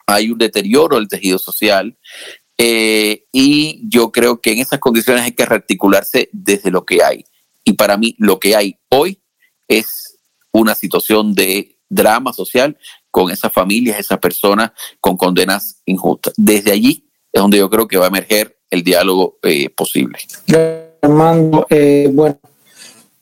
hay 0.07 0.29
un 0.29 0.37
deterioro 0.37 0.97
del 0.97 1.07
tejido 1.07 1.37
social. 1.37 1.97
Eh, 2.57 3.25
y 3.33 3.81
yo 3.89 4.11
creo 4.11 4.39
que 4.39 4.53
en 4.53 4.59
esas 4.59 4.79
condiciones 4.79 5.23
hay 5.23 5.33
que 5.33 5.45
rearticularse 5.45 6.29
desde 6.31 6.71
lo 6.71 6.85
que 6.85 7.03
hay. 7.03 7.25
Y 7.65 7.73
para 7.73 7.97
mí 7.97 8.15
lo 8.17 8.39
que 8.39 8.55
hay 8.55 8.77
hoy 8.89 9.19
es 9.67 10.17
una 10.51 10.75
situación 10.75 11.33
de 11.33 11.74
drama 11.89 12.33
social 12.33 12.77
con 13.11 13.31
esas 13.31 13.51
familias, 13.51 13.99
esas 13.99 14.19
personas 14.19 14.71
con 14.99 15.17
condenas 15.17 15.81
injustas. 15.85 16.33
Desde 16.37 16.71
allí 16.71 17.05
es 17.31 17.41
donde 17.41 17.57
yo 17.57 17.69
creo 17.69 17.87
que 17.87 17.97
va 17.97 18.05
a 18.05 18.09
emerger 18.09 18.57
el 18.69 18.83
diálogo 18.83 19.37
eh, 19.43 19.69
posible. 19.69 20.19
Armando, 21.01 21.67
eh, 21.69 22.09
bueno, 22.11 22.37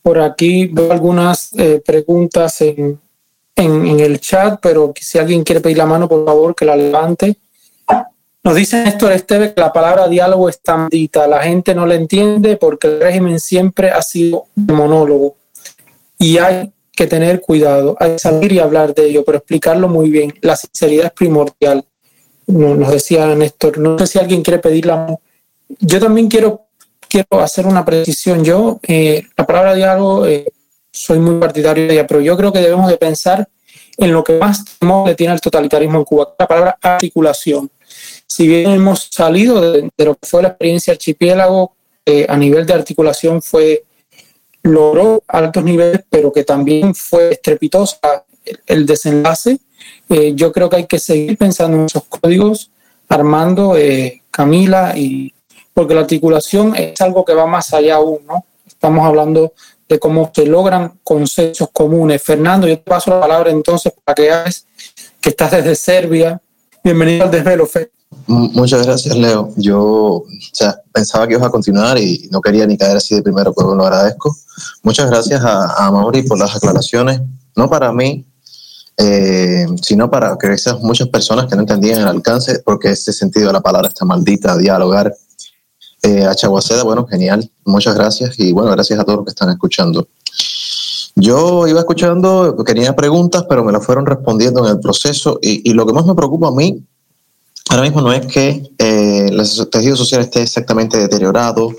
por 0.02 0.20
aquí 0.20 0.68
veo 0.68 0.92
algunas 0.92 1.54
eh, 1.54 1.82
preguntas 1.86 2.62
en, 2.62 3.00
en, 3.56 4.00
el 4.00 4.20
chat, 4.20 4.60
pero 4.62 4.94
si 5.00 5.18
alguien 5.18 5.44
quiere 5.44 5.62
pedir 5.62 5.78
la 5.78 5.86
mano, 5.86 6.08
por 6.08 6.26
favor, 6.26 6.56
que 6.56 6.66
la 6.66 6.76
levante. 6.76 7.38
Nos 8.44 8.56
dice 8.56 8.84
Néstor 8.84 9.14
Esteve 9.14 9.54
que 9.54 9.62
la 9.62 9.72
palabra 9.72 10.08
diálogo 10.10 10.50
es 10.50 10.60
tan 10.62 10.90
dita, 10.90 11.28
la 11.28 11.42
gente 11.44 11.74
no 11.74 11.86
la 11.86 11.96
entiende 11.96 12.58
porque 12.58 12.88
el 12.88 13.00
régimen 13.00 13.40
siempre 13.40 13.90
ha 13.90 14.02
sido 14.02 14.48
monólogo. 14.56 15.38
Y 16.20 16.38
hay 16.38 16.72
que 16.96 17.08
tener 17.08 17.42
cuidado, 17.42 17.96
hay 18.00 18.14
que 18.14 18.20
salir 18.20 18.52
y 18.52 18.60
hablar 18.60 18.94
de 18.94 19.08
ello, 19.08 19.24
pero 19.26 19.40
explicarlo 19.40 19.88
muy 19.88 20.10
bien. 20.10 20.34
La 20.42 20.56
sinceridad 20.56 21.08
es 21.08 21.12
primordial. 21.12 21.86
Nos 22.48 22.92
decía 22.92 23.26
Néstor, 23.36 23.78
no 23.80 23.98
sé 24.00 24.08
si 24.08 24.20
alguien 24.20 24.44
quiere 24.44 24.60
pedirla. 24.60 25.18
Yo 25.80 26.00
también 26.00 26.28
quiero, 26.28 26.68
quiero 27.08 27.40
hacer 27.40 27.66
una 27.66 27.84
precisión. 27.84 28.44
Yo, 28.44 28.80
eh, 28.88 29.24
la 29.36 29.46
palabra 29.46 29.74
diálogo, 29.74 30.28
eh, 30.28 30.46
soy 30.92 31.18
muy 31.20 31.40
partidario 31.40 31.88
de 31.88 31.94
ella, 31.94 32.08
pero 32.08 32.22
yo 32.22 32.38
creo 32.38 32.54
que 32.54 32.60
debemos 32.60 32.88
de 32.90 32.98
pensar 32.98 33.48
en 33.98 34.12
lo 34.12 34.24
que 34.24 34.38
más 34.38 34.64
temor 34.80 35.08
le 35.08 35.16
tiene 35.16 35.34
al 35.34 35.42
totalitarismo 35.42 36.00
en 36.00 36.06
Cuba, 36.06 36.36
la 36.38 36.48
palabra 36.48 36.78
articulación. 36.82 37.70
Si 38.28 38.48
bien 38.48 38.72
hemos 38.72 39.10
salido 39.12 39.62
de, 39.62 39.90
lo 39.98 40.16
que 40.16 40.28
fue 40.28 40.44
la 40.44 40.50
experiencia 40.50 40.94
archipiélago, 40.94 41.74
eh, 42.06 42.26
a 42.28 42.38
nivel 42.38 42.66
de 42.66 42.74
articulación 42.74 43.42
fue 43.42 43.84
logró 44.64 45.24
altos 45.28 45.64
niveles, 45.64 46.02
pero 46.10 46.32
que 46.32 46.44
también 46.44 46.96
fue 46.96 47.34
estrepitosa 47.34 48.26
el, 48.66 48.86
desenlace. 48.86 49.60
Eh, 50.10 50.34
yo 50.36 50.52
creo 50.52 50.70
que 50.70 50.78
hay 50.78 50.88
que 50.88 51.00
seguir 51.00 51.38
pensando 51.38 51.78
en 51.78 51.86
esos 51.86 52.04
códigos, 52.06 52.72
Armando, 53.10 53.76
eh, 53.78 54.24
Camila, 54.32 54.94
y 54.98 55.34
porque 55.74 55.94
la 55.94 56.02
articulación 56.02 56.76
es 56.76 57.00
algo 57.02 57.26
que 57.26 57.34
va 57.34 57.46
más 57.46 57.74
allá 57.74 57.96
aún, 57.96 58.20
¿no? 58.26 58.46
Estamos 58.66 59.06
hablando 59.06 59.54
de 59.88 60.00
cómo 60.00 60.32
se 60.34 60.46
logran 60.46 61.00
consensos 61.04 61.70
comunes. 61.72 62.22
Fernando, 62.24 62.68
yo 62.68 62.78
te 62.78 62.84
paso 62.84 63.12
la 63.12 63.20
palabra 63.20 63.52
entonces 63.52 63.94
para 64.04 64.16
que 64.16 64.32
hagas 64.32 64.66
que 65.20 65.30
estás 65.30 65.52
desde 65.52 65.76
Serbia. 65.76 66.42
Bienvenido 66.84 67.26
al 67.26 67.32
desvelo, 67.32 67.66
Fe. 67.66 67.92
Muchas 68.28 68.86
gracias, 68.86 69.16
Leo. 69.16 69.50
Yo 69.58 69.82
o 69.82 70.26
sea, 70.52 70.82
pensaba 70.92 71.28
que 71.28 71.34
ibas 71.34 71.48
a 71.48 71.52
continuar 71.52 71.98
y 71.98 72.28
no 72.32 72.42
quería 72.42 72.66
ni 72.66 72.78
caer 72.78 72.98
así 72.98 73.16
de 73.16 73.22
primero, 73.22 73.54
pero 73.54 73.76
lo 73.76 73.84
agradezco. 73.84 74.36
Muchas 74.84 75.10
gracias 75.10 75.44
a, 75.44 75.86
a 75.86 75.92
Mauri 75.92 76.24
por 76.24 76.40
las 76.40 76.56
aclaraciones, 76.56 77.22
no 77.56 77.70
para 77.70 77.92
mí, 77.92 78.26
eh, 78.98 79.66
sino 79.82 80.10
para 80.10 80.38
que 80.38 80.54
esas 80.54 80.80
muchas 80.82 81.08
personas 81.10 81.48
que 81.48 81.56
no 81.56 81.62
entendían 81.62 82.02
el 82.02 82.08
alcance, 82.08 82.60
porque 82.60 82.92
ese 82.92 83.12
sentido 83.12 83.48
de 83.48 83.54
la 83.54 83.62
palabra 83.62 83.90
está 83.90 84.06
maldita, 84.06 84.58
dialogar. 84.58 85.14
Eh, 86.06 86.26
a 86.26 86.36
Chaguaceda, 86.36 86.84
bueno, 86.84 87.08
genial, 87.08 87.50
muchas 87.64 87.96
gracias 87.96 88.38
y 88.38 88.52
bueno, 88.52 88.72
gracias 88.72 89.00
a 89.00 89.06
todos 89.06 89.20
los 89.20 89.26
que 89.26 89.30
están 89.30 89.50
escuchando. 89.52 90.10
Yo 91.16 91.66
iba 91.66 91.80
escuchando, 91.80 92.56
tenía 92.66 92.94
preguntas, 92.94 93.46
pero 93.48 93.64
me 93.64 93.72
las 93.72 93.86
fueron 93.86 94.06
respondiendo 94.06 94.66
en 94.66 94.72
el 94.72 94.80
proceso 94.82 95.40
y, 95.42 95.70
y 95.70 95.74
lo 95.74 95.86
que 95.86 95.94
más 95.94 96.06
me 96.06 96.14
preocupa 96.14 96.50
a 96.50 96.52
mí 96.52 96.86
Ahora 97.74 97.86
mismo 97.86 98.02
no 98.02 98.14
es 98.14 98.28
que 98.28 98.72
eh, 98.78 99.30
el 99.32 99.70
tejido 99.72 99.96
social 99.96 100.22
esté 100.22 100.44
exactamente 100.44 100.96
deteriorado 100.96 101.72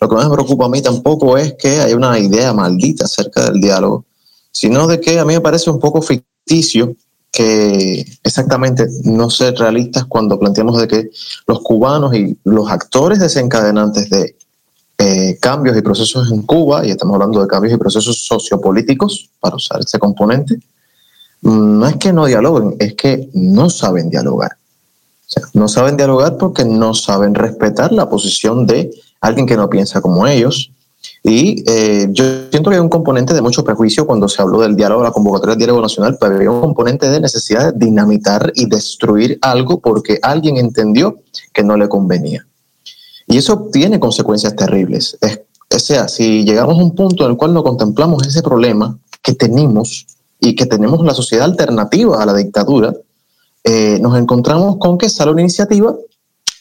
lo 0.00 0.08
que 0.08 0.14
más 0.16 0.28
me 0.28 0.34
preocupa 0.34 0.66
a 0.66 0.68
mí 0.68 0.82
tampoco 0.82 1.38
es 1.38 1.54
que 1.54 1.80
haya 1.80 1.94
una 1.94 2.18
idea 2.18 2.52
maldita 2.52 3.04
acerca 3.04 3.44
del 3.44 3.60
diálogo, 3.60 4.04
sino 4.50 4.88
de 4.88 5.00
que 5.00 5.20
a 5.20 5.24
mí 5.24 5.34
me 5.34 5.40
parece 5.40 5.70
un 5.70 5.78
poco 5.78 6.02
ficticio 6.02 6.96
que 7.30 8.04
exactamente 8.24 8.84
no 9.04 9.30
ser 9.30 9.54
realistas 9.54 10.06
cuando 10.06 10.40
planteamos 10.40 10.80
de 10.80 10.88
que 10.88 11.10
los 11.46 11.60
cubanos 11.60 12.16
y 12.16 12.36
los 12.42 12.68
actores 12.68 13.20
desencadenantes 13.20 14.10
de 14.10 14.34
eh, 14.98 15.38
cambios 15.40 15.76
y 15.76 15.82
procesos 15.82 16.32
en 16.32 16.42
Cuba, 16.42 16.84
y 16.84 16.90
estamos 16.90 17.14
hablando 17.14 17.40
de 17.40 17.46
cambios 17.46 17.72
y 17.74 17.76
procesos 17.76 18.24
sociopolíticos, 18.26 19.30
para 19.38 19.54
usar 19.54 19.82
ese 19.82 20.00
componente, 20.00 20.56
mm, 21.42 21.78
no 21.78 21.86
es 21.86 21.94
que 21.94 22.12
no 22.12 22.26
dialoguen, 22.26 22.74
es 22.80 22.94
que 22.94 23.30
no 23.34 23.70
saben 23.70 24.10
dialogar. 24.10 24.57
No 25.52 25.68
saben 25.68 25.96
dialogar 25.96 26.36
porque 26.38 26.64
no 26.64 26.94
saben 26.94 27.34
respetar 27.34 27.92
la 27.92 28.08
posición 28.08 28.66
de 28.66 28.90
alguien 29.20 29.46
que 29.46 29.56
no 29.56 29.68
piensa 29.68 30.00
como 30.00 30.26
ellos. 30.26 30.72
Y 31.22 31.64
eh, 31.70 32.08
yo 32.10 32.24
siento 32.50 32.70
que 32.70 32.76
hay 32.76 32.82
un 32.82 32.88
componente 32.88 33.34
de 33.34 33.42
mucho 33.42 33.64
prejuicio 33.64 34.06
cuando 34.06 34.28
se 34.28 34.40
habló 34.40 34.60
del 34.60 34.76
diálogo, 34.76 35.02
la 35.02 35.10
convocatoria 35.10 35.52
del 35.52 35.58
diálogo 35.58 35.82
nacional, 35.82 36.16
pero 36.18 36.36
había 36.36 36.50
un 36.50 36.60
componente 36.60 37.08
de 37.08 37.20
necesidad 37.20 37.72
de 37.72 37.86
dinamitar 37.86 38.52
y 38.54 38.66
destruir 38.66 39.38
algo 39.42 39.80
porque 39.80 40.18
alguien 40.22 40.56
entendió 40.56 41.20
que 41.52 41.62
no 41.62 41.76
le 41.76 41.88
convenía. 41.88 42.46
Y 43.26 43.36
eso 43.36 43.68
tiene 43.70 44.00
consecuencias 44.00 44.56
terribles. 44.56 45.18
o 45.20 45.78
sea, 45.78 46.08
si 46.08 46.44
llegamos 46.44 46.78
a 46.78 46.82
un 46.82 46.94
punto 46.94 47.24
en 47.24 47.32
el 47.32 47.36
cual 47.36 47.52
no 47.52 47.62
contemplamos 47.62 48.26
ese 48.26 48.42
problema 48.42 48.98
que 49.22 49.34
tenemos 49.34 50.06
y 50.40 50.54
que 50.54 50.66
tenemos 50.66 51.04
la 51.04 51.14
sociedad 51.14 51.44
alternativa 51.44 52.22
a 52.22 52.26
la 52.26 52.34
dictadura, 52.34 52.94
eh, 53.64 53.98
nos 54.00 54.16
encontramos 54.18 54.76
con 54.78 54.98
que 54.98 55.08
sale 55.08 55.30
una 55.30 55.42
iniciativa 55.42 55.94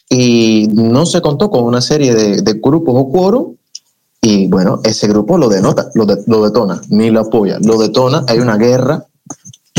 y 0.09 0.67
no 0.71 1.05
se 1.05 1.21
contó 1.21 1.49
con 1.49 1.63
una 1.63 1.81
serie 1.81 2.13
de, 2.13 2.53
grupos 2.53 2.95
o 2.97 3.09
quórum 3.09 3.55
y 4.21 4.47
bueno, 4.47 4.81
ese 4.83 5.07
grupo 5.07 5.37
lo 5.37 5.47
denota, 5.47 5.89
lo, 5.93 6.05
lo 6.25 6.43
detona, 6.43 6.81
ni 6.89 7.11
lo 7.11 7.21
apoya, 7.21 7.59
lo 7.61 7.77
detona, 7.77 8.25
hay 8.27 8.39
una 8.39 8.57
guerra 8.57 9.05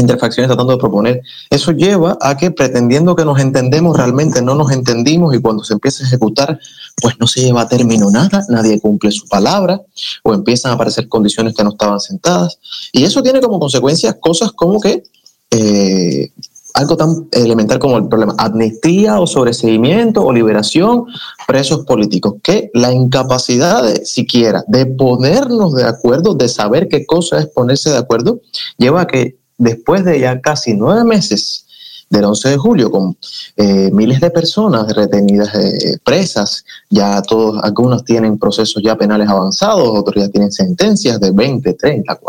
entre 0.01 0.17
facciones 0.17 0.49
tratando 0.49 0.73
de 0.73 0.79
proponer. 0.79 1.23
Eso 1.51 1.73
lleva 1.73 2.17
a 2.21 2.37
que 2.37 2.51
pretendiendo 2.51 3.17
que 3.17 3.25
nos 3.25 3.41
entendemos, 3.41 3.97
realmente 3.97 4.41
no 4.41 4.55
nos 4.55 4.71
entendimos 4.71 5.35
y 5.35 5.41
cuando 5.41 5.65
se 5.65 5.75
empieza 5.75 6.05
a 6.05 6.07
ejecutar, 6.07 6.59
pues 7.01 7.17
no 7.19 7.27
se 7.27 7.41
lleva 7.41 7.63
a 7.63 7.69
término 7.69 8.11
nada, 8.11 8.45
nadie 8.49 8.81
cumple 8.81 9.11
su 9.11 9.27
palabra 9.27 9.81
o 10.23 10.35
empiezan 10.35 10.73
a 10.73 10.75
aparecer 10.75 11.09
condiciones 11.09 11.55
que 11.55 11.65
no 11.65 11.71
estaban 11.71 12.01
sentadas. 12.01 12.59
Y 12.93 13.05
eso 13.05 13.23
tiene 13.23 13.41
como 13.41 13.59
consecuencias 13.59 14.17
cosas 14.21 14.53
como 14.53 14.81
que 14.81 15.03
eh, 15.51 16.31
algo 16.75 16.97
tan 16.97 17.29
elemental 17.33 17.79
como 17.79 17.99
el 17.99 18.09
problema 18.09 18.35
amnistía 18.39 19.21
o 19.21 19.27
sobreseguimiento 19.27 20.23
o 20.23 20.33
liberación 20.33 21.07
presos 21.47 21.85
políticos, 21.85 22.35
que 22.43 22.71
la 22.75 22.93
incapacidad 22.93 23.85
siquiera 24.05 24.65
de 24.69 24.87
ponernos 24.87 25.75
de 25.75 25.85
acuerdo, 25.85 26.35
de 26.35 26.49
saber 26.49 26.89
qué 26.89 27.07
cosa 27.07 27.39
es 27.39 27.47
ponerse 27.47 27.91
de 27.91 27.97
acuerdo, 27.97 28.41
lleva 28.77 29.03
a 29.03 29.07
que 29.07 29.39
después 29.57 30.05
de 30.05 30.21
ya 30.21 30.41
casi 30.41 30.75
nueve 30.75 31.05
meses 31.05 31.65
del 32.11 32.25
11 32.25 32.49
de 32.49 32.57
julio, 32.57 32.91
con 32.91 33.17
eh, 33.57 33.91
miles 33.93 34.21
de 34.21 34.31
personas 34.31 34.95
retenidas 34.95 35.55
eh, 35.55 35.99
presas, 36.05 36.65
ya 36.89 37.21
todos, 37.23 37.61
algunos 37.63 38.05
tienen 38.05 38.39
procesos 38.39 38.83
ya 38.83 38.97
penales 38.97 39.29
avanzados, 39.29 39.91
otros 39.99 40.25
ya 40.25 40.31
tienen 40.31 40.51
sentencias 40.51 41.21
de 41.21 41.31
20, 41.33 41.75
30, 41.75 42.21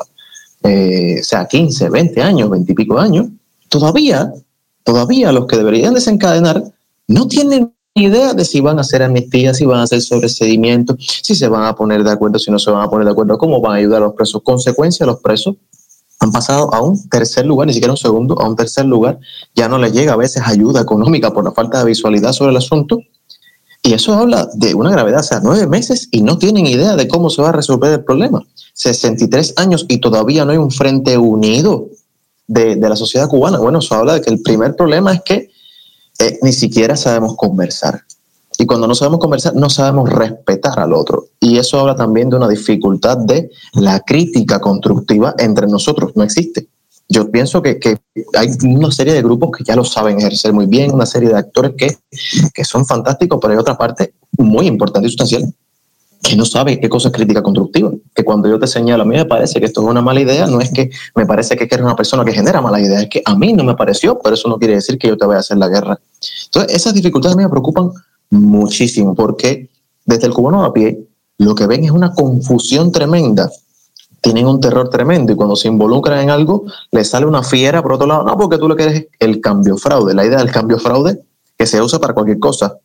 eh, 0.64 1.18
o 1.22 1.24
sea, 1.24 1.48
15, 1.48 1.90
20 1.90 2.22
años, 2.22 2.50
20 2.50 2.72
y 2.72 2.76
pico 2.76 3.00
años, 3.00 3.28
todavía, 3.70 4.34
todavía 4.84 5.32
los 5.32 5.46
que 5.46 5.58
deberían 5.58 5.94
desencadenar 5.94 6.64
no 7.08 7.28
tienen 7.28 7.74
idea 7.96 8.34
de 8.34 8.46
si 8.46 8.62
van 8.62 8.78
a 8.78 8.82
hacer 8.82 9.04
amnistías, 9.04 9.58
si 9.58 9.66
van 9.66 9.80
a 9.80 9.84
hacer 9.84 10.02
sobreseguimiento, 10.02 10.96
si 11.00 11.36
se 11.36 11.48
van 11.48 11.64
a 11.64 11.76
poner 11.76 12.04
de 12.04 12.12
acuerdo, 12.12 12.40
si 12.40 12.52
no 12.52 12.60
se 12.60 12.72
van 12.72 12.84
a 12.84 12.90
poner 12.90 13.06
de 13.06 13.12
acuerdo, 13.12 13.38
cómo 13.38 13.62
van 13.62 13.74
a 13.74 13.76
ayudar 13.76 14.02
a 14.02 14.06
los 14.06 14.14
presos. 14.14 14.42
Consecuencia, 14.44 15.06
los 15.06 15.20
presos 15.20 15.56
han 16.20 16.32
pasado 16.32 16.74
a 16.74 16.82
un 16.82 17.10
tercer 17.10 17.46
lugar, 17.46 17.68
ni 17.68 17.74
siquiera 17.74 17.94
un 17.94 17.98
segundo, 17.98 18.40
a 18.40 18.48
un 18.48 18.56
tercer 18.56 18.86
lugar. 18.86 19.20
Ya 19.56 19.70
no 19.70 19.78
les 19.78 19.94
llega 19.94 20.14
a 20.14 20.18
veces 20.18 20.44
ayuda 20.46 20.82
económica 20.82 21.32
por 21.32 21.44
la 21.44 21.52
falta 21.52 21.80
de 21.80 21.86
visualidad 21.86 22.34
sobre 22.34 22.52
el 22.52 22.58
asunto. 22.58 23.00
Y 23.82 23.94
eso 23.94 24.14
habla 24.14 24.50
de 24.54 24.76
una 24.76 24.92
gravedad, 24.92 25.22
o 25.22 25.24
sea, 25.24 25.40
nueve 25.42 25.66
meses 25.66 26.10
y 26.12 26.22
no 26.22 26.38
tienen 26.38 26.66
idea 26.66 26.98
de 26.98 27.08
cómo 27.08 27.30
se 27.30 27.42
va 27.42 27.50
a 27.50 27.54
resolver 27.54 27.92
el 27.94 28.04
problema. 28.04 28.46
63 28.74 29.54
años 29.56 29.86
y 29.88 30.00
todavía 30.00 30.44
no 30.44 30.52
hay 30.52 30.58
un 30.58 30.72
frente 30.72 31.18
unido 31.18 31.88
de, 32.50 32.76
la 32.76 32.96
sociedad 32.96 33.30
cubana. 33.30 33.60
Bueno, 33.60 33.80
eso 33.80 33.96
habla 33.96 34.16
de 34.16 34.22
que 34.22 34.32
el 34.32 34.42
primer 34.42 34.76
problema 34.76 35.14
es 35.14 35.22
que 35.22 35.52
eh, 36.20 36.40
ni 36.42 36.52
siquiera 36.52 36.98
sabemos 36.98 37.36
conversar. 37.38 38.04
Y 38.58 38.66
cuando 38.66 38.88
no 38.88 38.96
sabemos 38.96 39.20
conversar, 39.20 39.56
no 39.56 39.70
sabemos 39.70 40.10
respetar 40.10 40.80
al 40.80 40.94
otro. 40.94 41.28
Y 41.40 41.58
eso 41.58 41.80
habla 41.80 41.96
también 41.96 42.30
de 42.30 42.36
una 42.36 42.50
dificultad 42.50 43.18
de 43.20 43.50
la 43.74 44.02
crítica 44.02 44.60
constructiva 44.60 45.34
entre 45.38 45.68
nosotros. 45.68 46.12
No 46.16 46.24
existe. 46.24 46.68
Yo 47.08 47.32
pienso 47.32 47.62
que, 47.62 47.80
hay 48.38 48.50
una 48.64 48.92
serie 48.92 49.14
de 49.14 49.22
grupos 49.22 49.52
que 49.56 49.64
ya 49.64 49.76
lo 49.76 49.86
saben 49.86 50.20
ejercer 50.20 50.52
muy 50.52 50.66
bien, 50.66 50.94
una 50.94 51.06
serie 51.06 51.30
de 51.30 51.38
actores 51.38 51.74
que, 51.78 51.98
que 52.54 52.66
son 52.66 52.86
fantásticos, 52.86 53.40
pero 53.42 53.54
hay 53.54 53.60
otra 53.60 53.78
parte 53.78 54.14
muy 54.38 54.68
importante 54.68 55.08
y 55.08 55.12
sustancial 55.12 55.54
que 56.22 56.36
no 56.36 56.46
sabe 56.46 56.80
qué 56.80 56.90
cosa 56.90 57.10
es 57.10 57.14
crítica 57.14 57.42
constructiva. 57.42 57.92
Que 58.14 58.24
cuando 58.24 58.50
yo 58.50 58.60
te 58.60 58.68
señalo, 58.68 59.04
a 59.04 59.06
mí 59.06 59.16
me 59.16 59.26
parece 59.26 59.60
que 59.60 59.66
esto 59.66 59.82
es 59.82 59.88
una 59.88 60.02
mala 60.02 60.20
idea, 60.20 60.48
no 60.48 60.60
es 60.60 60.72
que 60.72 60.90
me 61.16 61.26
parece 61.26 61.56
que 61.56 61.64
eres 61.64 61.82
una 61.82 61.96
persona 61.96 62.26
que 62.26 62.34
genera 62.34 62.62
mala 62.62 62.80
idea, 62.80 63.02
es 63.02 63.10
que 63.10 63.22
a 63.26 63.36
mí 63.36 63.54
no 63.54 63.64
me 63.64 63.76
pareció, 63.76 64.20
pero 64.20 64.36
eso 64.36 64.50
no 64.50 64.58
quiere 64.58 64.76
decir 64.76 64.98
que 64.98 65.08
yo 65.08 65.18
te 65.18 65.26
vaya 65.26 65.38
a 65.38 65.40
hacer 65.42 65.58
la 65.58 65.68
guerra. 65.68 66.00
Entonces, 66.46 66.76
esas 66.76 66.94
dificultades 66.94 67.38
me 67.38 67.48
preocupan 67.48 67.92
muchísimo, 68.30 69.16
porque 69.16 69.70
desde 70.06 70.28
el 70.28 70.34
cubano 70.34 70.64
a 70.64 70.74
pie 70.74 71.08
lo 71.38 71.56
que 71.56 71.68
ven 71.68 71.86
es 71.86 71.92
una 71.92 72.14
confusión 72.14 72.92
tremenda. 72.92 73.50
Tienen 74.22 74.46
un 74.46 74.60
terror 74.60 74.90
tremendo 74.90 75.32
y 75.32 75.36
cuando 75.36 75.56
se 75.56 75.70
involucran 75.70 76.20
en 76.20 76.30
algo, 76.30 76.66
les 76.92 77.10
sale 77.10 77.26
una 77.26 77.42
fiera 77.42 77.82
por 77.82 77.94
otro 77.94 78.06
lado. 78.06 78.24
No, 78.24 78.38
porque 78.38 78.58
tú 78.58 78.68
lo 78.68 78.76
que 78.76 78.84
eres 78.84 79.08
el 79.20 79.40
cambio 79.40 79.78
fraude. 79.78 80.14
La 80.14 80.26
idea 80.26 80.40
del 80.40 80.52
cambio 80.52 80.78
fraude 80.78 81.22
que 81.58 81.66
se 81.66 81.82
usa 81.82 82.00
para 82.00 82.14
cualquier 82.14 82.40
cosa, 82.40 82.78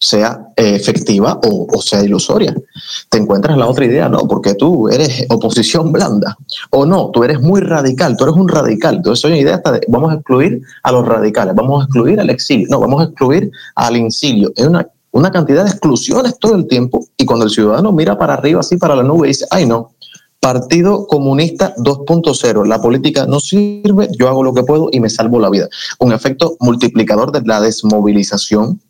sea 0.00 0.48
eh, 0.56 0.74
efectiva 0.74 1.38
o, 1.44 1.80
sea 1.82 2.02
ilusoria. 2.02 2.54
Te 3.10 3.18
encuentras 3.18 3.56
la 3.58 3.66
otra 3.66 3.84
idea, 3.84 4.08
no, 4.08 4.26
porque 4.26 4.54
tú 4.54 4.88
eres 4.88 5.26
oposición 5.28 5.92
blanda. 5.92 6.36
O 6.70 6.86
no, 6.86 7.10
tú 7.10 7.22
eres 7.22 7.40
muy 7.40 7.60
radical, 7.60 8.16
tú 8.16 8.24
eres 8.24 8.36
un 8.36 8.48
radical. 8.48 8.96
Entonces, 8.96 9.24
hay 9.26 9.32
una 9.32 9.40
idea 9.40 9.54
hasta 9.56 9.72
de 9.72 9.80
vamos 9.88 10.10
a 10.10 10.14
excluir 10.14 10.62
a 10.82 10.92
los 10.92 11.06
radicales, 11.06 11.54
vamos 11.54 11.82
a 11.82 11.84
excluir 11.84 12.18
al 12.18 12.30
exilio, 12.30 12.66
no, 12.70 12.80
vamos 12.80 13.02
a 13.02 13.04
excluir 13.04 13.50
al 13.74 13.96
incilio. 13.96 14.50
Es 14.56 14.66
una, 14.66 14.88
una 15.10 15.30
cantidad 15.30 15.64
de 15.64 15.70
exclusiones 15.70 16.38
todo 16.38 16.54
el 16.54 16.66
tiempo. 16.66 17.06
Y 17.18 17.26
cuando 17.26 17.44
el 17.44 17.50
ciudadano 17.50 17.92
mira 17.92 18.18
para 18.18 18.34
arriba, 18.34 18.60
así 18.60 18.78
para 18.78 18.96
la 18.96 19.02
nube, 19.02 19.28
dice, 19.28 19.46
ay, 19.50 19.66
no, 19.66 19.92
Partido 20.40 21.06
Comunista 21.06 21.74
2.0. 21.76 22.66
La 22.66 22.80
política 22.80 23.26
no 23.26 23.38
sirve, 23.40 24.08
yo 24.18 24.28
hago 24.28 24.42
lo 24.42 24.54
que 24.54 24.62
puedo 24.62 24.88
y 24.90 24.98
me 24.98 25.10
salvo 25.10 25.38
la 25.38 25.50
vida. 25.50 25.68
Un 25.98 26.14
efecto 26.14 26.56
multiplicador 26.60 27.30
de 27.30 27.42
la 27.42 27.60
desmovilización 27.60 28.80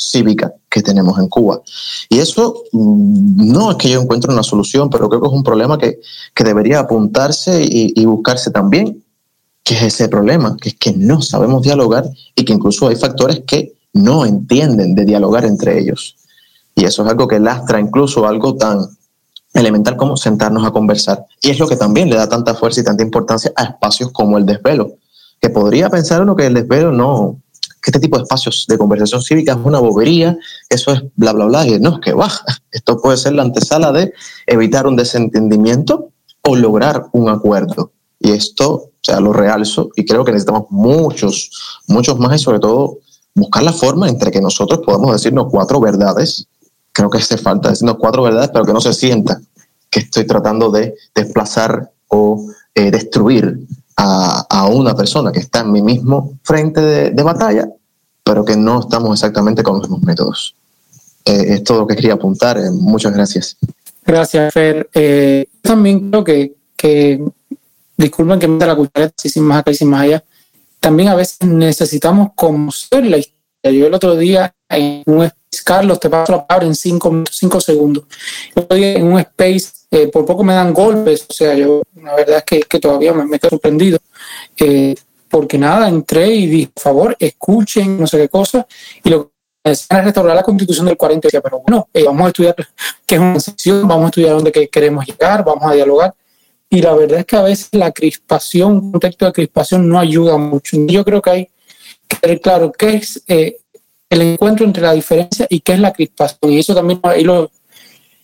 cívica 0.00 0.52
que 0.68 0.82
tenemos 0.82 1.18
en 1.18 1.28
Cuba. 1.28 1.60
Y 2.08 2.18
eso 2.18 2.62
mm, 2.72 3.52
no 3.52 3.72
es 3.72 3.76
que 3.76 3.90
yo 3.90 4.00
encuentre 4.00 4.32
una 4.32 4.42
solución, 4.42 4.88
pero 4.88 5.08
creo 5.08 5.20
que 5.20 5.26
es 5.26 5.32
un 5.32 5.44
problema 5.44 5.78
que, 5.78 6.00
debería 6.42 6.80
apuntarse 6.80 7.62
y, 7.62 8.04
buscarse 8.06 8.50
también, 8.50 9.04
que 9.62 9.74
es 9.74 9.82
ese 9.82 10.08
problema, 10.08 10.56
que 10.56 10.70
es 10.70 10.74
que 10.76 10.92
no 10.94 11.20
sabemos 11.20 11.62
dialogar 11.62 12.08
y 12.34 12.44
que 12.44 12.54
incluso 12.54 12.88
hay 12.88 12.96
factores 12.96 13.42
que 13.46 13.74
no 13.92 14.24
entienden 14.24 14.94
de 14.94 15.04
dialogar 15.04 15.44
entre 15.44 15.78
ellos. 15.78 16.16
Y 16.74 16.84
eso 16.84 17.02
es 17.02 17.10
algo 17.10 17.28
que 17.28 17.38
lastra 17.38 17.78
incluso 17.78 18.26
algo 18.26 18.56
tan 18.56 18.78
elemental 19.52 19.98
como 19.98 20.16
sentarnos 20.16 20.64
a 20.64 20.70
conversar. 20.70 21.26
Y 21.42 21.50
es 21.50 21.58
lo 21.58 21.68
que 21.68 21.76
también 21.76 22.08
le 22.08 22.16
da 22.16 22.26
tanta 22.26 22.54
fuerza 22.54 22.80
y 22.80 22.84
tanta 22.84 23.02
importancia 23.02 23.52
a 23.54 23.64
espacios 23.64 24.10
como 24.12 24.38
el 24.38 24.46
desvelo, 24.46 24.94
que 25.40 25.50
podría 25.50 25.90
pensar 25.90 26.22
uno 26.22 26.34
que 26.34 26.46
el 26.46 26.54
desvelo 26.54 26.90
no, 26.90 27.36
que 27.82 27.90
este 27.90 28.00
tipo 28.00 28.16
de 28.16 28.24
espacios 28.24 28.66
de 28.68 28.78
conversación 28.78 29.22
cívica 29.22 29.52
es 29.52 29.58
una 29.62 29.78
bobería, 29.78 30.36
eso 30.68 30.92
es 30.92 31.02
bla, 31.16 31.32
bla, 31.32 31.46
bla, 31.46 31.66
y 31.66 31.78
no, 31.80 31.94
es 31.94 32.00
que 32.00 32.12
baja. 32.12 32.44
Esto 32.72 33.00
puede 33.00 33.16
ser 33.16 33.34
la 33.34 33.42
antesala 33.42 33.92
de 33.92 34.12
evitar 34.46 34.86
un 34.86 34.96
desentendimiento 34.96 36.10
o 36.42 36.56
lograr 36.56 37.06
un 37.12 37.28
acuerdo. 37.28 37.92
Y 38.18 38.32
esto, 38.32 38.70
o 38.72 38.90
sea, 39.02 39.18
lo 39.18 39.32
realzo 39.32 39.90
y 39.96 40.04
creo 40.04 40.24
que 40.24 40.32
necesitamos 40.32 40.66
muchos, 40.68 41.50
muchos 41.88 42.18
más 42.18 42.38
y 42.38 42.44
sobre 42.44 42.58
todo 42.58 42.98
buscar 43.34 43.62
la 43.62 43.72
forma 43.72 44.08
entre 44.08 44.30
que 44.30 44.42
nosotros 44.42 44.80
podamos 44.84 45.12
decirnos 45.12 45.46
cuatro 45.50 45.80
verdades. 45.80 46.46
Creo 46.92 47.08
que 47.08 47.18
hace 47.18 47.38
falta 47.38 47.70
decirnos 47.70 47.96
cuatro 47.98 48.22
verdades, 48.22 48.50
pero 48.52 48.66
que 48.66 48.74
no 48.74 48.80
se 48.80 48.92
sienta 48.92 49.40
que 49.88 50.00
estoy 50.00 50.26
tratando 50.26 50.70
de 50.70 50.94
desplazar 51.14 51.90
o 52.08 52.46
eh, 52.74 52.90
destruir 52.90 53.66
a, 54.02 54.66
una 54.66 54.94
persona 54.94 55.30
que 55.32 55.40
está 55.40 55.60
en 55.60 55.72
mi 55.72 55.82
mismo 55.82 56.38
frente 56.42 56.80
de, 56.80 57.22
batalla, 57.22 57.68
pero 58.24 58.44
que 58.44 58.56
no 58.56 58.80
estamos 58.80 59.12
exactamente 59.12 59.62
con 59.62 59.74
los 59.74 59.82
mismos 59.82 60.02
métodos. 60.02 60.54
Eh, 61.24 61.54
es 61.54 61.64
todo 61.64 61.80
lo 61.80 61.86
que 61.86 61.96
quería 61.96 62.14
apuntar. 62.14 62.56
Eh, 62.58 62.70
muchas 62.70 63.12
gracias. 63.12 63.56
Gracias, 64.04 64.52
Fer. 64.54 64.88
Eh, 64.94 65.46
también 65.60 66.10
creo 66.10 66.24
que, 66.24 66.54
que, 66.76 67.24
disculpen 67.96 68.38
que 68.38 68.48
meta 68.48 68.66
la 68.66 68.76
cuchareta, 68.76 69.14
sin 69.16 69.42
más 69.42 69.58
acá 69.58 69.70
y 69.70 69.74
sin 69.74 69.88
más 69.88 70.02
allá, 70.02 70.24
también 70.80 71.10
a 71.10 71.14
veces 71.14 71.46
necesitamos 71.46 72.30
conocer 72.34 73.04
la 73.04 73.18
historia. 73.18 73.78
Yo 73.78 73.86
el 73.86 73.94
otro 73.94 74.16
día 74.16 74.54
en 74.70 75.02
un 75.04 75.30
Carlos, 75.64 75.98
te 75.98 76.08
paso 76.08 76.32
la 76.32 76.46
palabra 76.46 76.66
en 76.66 76.74
cinco 76.74 77.10
minutos, 77.10 77.36
cinco 77.36 77.60
segundos. 77.60 78.04
Estoy 78.54 78.84
en 78.84 79.12
un 79.12 79.18
space, 79.18 79.72
eh, 79.90 80.06
por 80.08 80.24
poco 80.24 80.44
me 80.44 80.54
dan 80.54 80.72
golpes, 80.72 81.26
o 81.28 81.32
sea, 81.32 81.54
yo 81.54 81.82
la 82.02 82.14
verdad 82.14 82.38
es 82.38 82.44
que, 82.44 82.60
que 82.60 82.78
todavía 82.78 83.12
me, 83.12 83.26
me 83.26 83.38
quedo 83.38 83.50
sorprendido. 83.50 83.98
Eh, 84.56 84.94
porque 85.28 85.58
nada, 85.58 85.88
entré 85.88 86.28
y 86.28 86.46
dije, 86.46 86.70
por 86.74 86.82
favor, 86.82 87.16
escuchen, 87.18 87.98
no 87.98 88.06
sé 88.06 88.18
qué 88.18 88.28
cosa, 88.28 88.66
y 89.02 89.10
lo 89.10 89.32
que 89.62 89.70
es 89.70 89.86
restaurar 89.88 90.34
la 90.34 90.42
constitución 90.42 90.86
del 90.86 90.96
40, 90.96 91.28
decía, 91.28 91.40
pero 91.40 91.60
bueno, 91.60 91.88
eh, 91.92 92.04
vamos 92.04 92.22
a 92.24 92.28
estudiar 92.28 92.56
qué 93.06 93.14
es 93.14 93.20
una 93.20 93.40
sección, 93.40 93.86
vamos 93.86 94.06
a 94.06 94.08
estudiar 94.08 94.34
dónde 94.34 94.68
queremos 94.68 95.06
llegar, 95.06 95.44
vamos 95.44 95.70
a 95.70 95.74
dialogar. 95.74 96.14
Y 96.68 96.82
la 96.82 96.94
verdad 96.94 97.20
es 97.20 97.26
que 97.26 97.36
a 97.36 97.42
veces 97.42 97.68
la 97.72 97.90
crispación, 97.90 98.72
un 98.72 98.92
contexto 98.92 99.26
de 99.26 99.32
crispación 99.32 99.88
no 99.88 99.98
ayuda 99.98 100.36
mucho. 100.36 100.76
Yo 100.86 101.04
creo 101.04 101.20
que 101.20 101.30
hay 101.30 101.50
que 102.06 102.16
tener 102.16 102.40
claro 102.40 102.70
qué 102.70 102.94
es 102.94 103.22
eh, 103.26 103.56
el 104.10 104.22
encuentro 104.22 104.66
entre 104.66 104.82
la 104.82 104.92
diferencia 104.92 105.46
y 105.48 105.60
qué 105.60 105.74
es 105.74 105.80
la 105.80 105.92
crispación. 105.92 106.52
Y 106.52 106.58
eso 106.58 106.74
también 106.74 107.00
lo, 107.22 107.50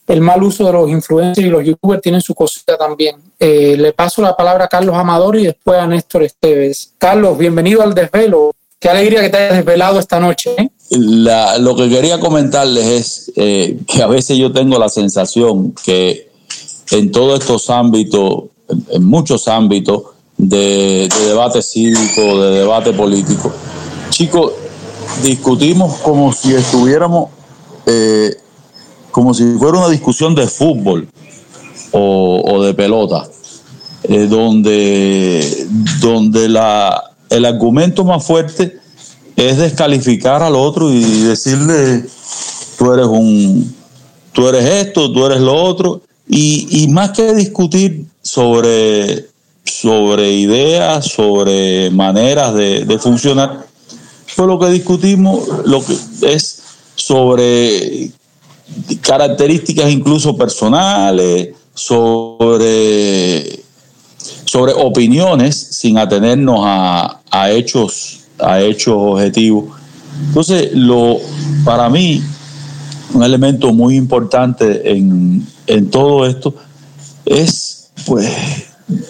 el 0.08 0.20
mal 0.20 0.42
uso 0.42 0.66
de 0.66 0.72
los 0.72 0.90
influencers 0.90 1.46
y 1.46 1.50
los 1.50 1.64
youtubers 1.64 2.02
tienen 2.02 2.20
su 2.20 2.34
cosita 2.34 2.76
también. 2.76 3.16
Eh, 3.38 3.76
le 3.78 3.92
paso 3.92 4.20
la 4.20 4.36
palabra 4.36 4.64
a 4.64 4.68
Carlos 4.68 4.96
Amador 4.96 5.36
y 5.38 5.44
después 5.44 5.78
a 5.78 5.86
Néstor 5.86 6.24
Esteves. 6.24 6.92
Carlos, 6.98 7.38
bienvenido 7.38 7.82
al 7.82 7.94
desvelo. 7.94 8.52
Qué 8.80 8.88
alegría 8.88 9.20
que 9.22 9.30
te 9.30 9.36
hayas 9.36 9.56
desvelado 9.56 10.00
esta 10.00 10.18
noche. 10.18 10.50
¿eh? 10.58 10.68
La, 10.90 11.56
lo 11.58 11.76
que 11.76 11.88
quería 11.88 12.18
comentarles 12.18 12.86
es 12.86 13.32
eh, 13.36 13.78
que 13.86 14.02
a 14.02 14.08
veces 14.08 14.36
yo 14.36 14.52
tengo 14.52 14.78
la 14.78 14.88
sensación 14.88 15.72
que 15.84 16.28
en 16.90 17.12
todos 17.12 17.40
estos 17.40 17.70
ámbitos, 17.70 18.44
en, 18.68 18.86
en 18.90 19.04
muchos 19.04 19.46
ámbitos 19.46 20.02
de, 20.36 21.08
de, 21.08 21.26
debate 21.26 21.62
cívico, 21.62 22.42
de 22.42 22.58
debate 22.58 22.92
político, 22.92 23.52
chicos, 24.10 24.52
discutimos 25.22 25.96
como 25.98 26.32
si 26.32 26.54
estuviéramos 26.54 27.30
eh, 27.86 28.36
como 29.16 29.32
si 29.32 29.44
fuera 29.54 29.78
una 29.78 29.88
discusión 29.88 30.34
de 30.34 30.46
fútbol 30.46 31.08
o, 31.92 32.62
de 32.62 32.74
pelota, 32.74 33.26
eh, 34.02 34.26
donde, 34.26 35.66
donde 36.00 36.50
la, 36.50 37.12
el 37.30 37.46
argumento 37.46 38.04
más 38.04 38.22
fuerte 38.26 38.76
es 39.34 39.56
descalificar 39.56 40.42
al 40.42 40.54
otro 40.54 40.92
y 40.92 41.02
decirle, 41.22 42.04
tú 42.76 42.92
eres 42.92 43.06
un, 43.06 43.74
tú 44.32 44.48
eres 44.48 44.86
esto, 44.86 45.10
tú 45.10 45.24
eres 45.24 45.40
lo 45.40 45.54
otro, 45.54 46.02
y, 46.28 46.82
y 46.82 46.88
más 46.88 47.12
que 47.12 47.32
discutir 47.32 48.04
sobre, 48.20 49.26
sobre 49.64 50.32
ideas, 50.32 51.06
sobre 51.06 51.90
maneras 51.90 52.52
de, 52.52 52.84
de 52.84 52.98
funcionar, 52.98 53.65
pues 54.36 54.48
lo 54.48 54.58
que 54.58 54.70
discutimos 54.70 55.48
lo 55.64 55.82
que 55.84 55.96
es 56.22 56.62
sobre 56.94 58.10
características 59.00 59.90
incluso 59.90 60.36
personales, 60.36 61.54
sobre, 61.72 63.60
sobre 64.44 64.72
opiniones 64.72 65.56
sin 65.56 65.98
atenernos 65.98 66.60
a, 66.62 67.20
a, 67.30 67.50
hechos, 67.50 68.20
a 68.38 68.60
hechos 68.60 68.94
objetivos. 68.96 69.76
Entonces, 70.28 70.70
lo, 70.72 71.18
para 71.64 71.88
mí, 71.88 72.22
un 73.14 73.22
elemento 73.22 73.72
muy 73.72 73.96
importante 73.96 74.90
en, 74.90 75.46
en 75.66 75.90
todo 75.90 76.26
esto 76.26 76.54
es 77.24 77.90
pues 78.04 78.30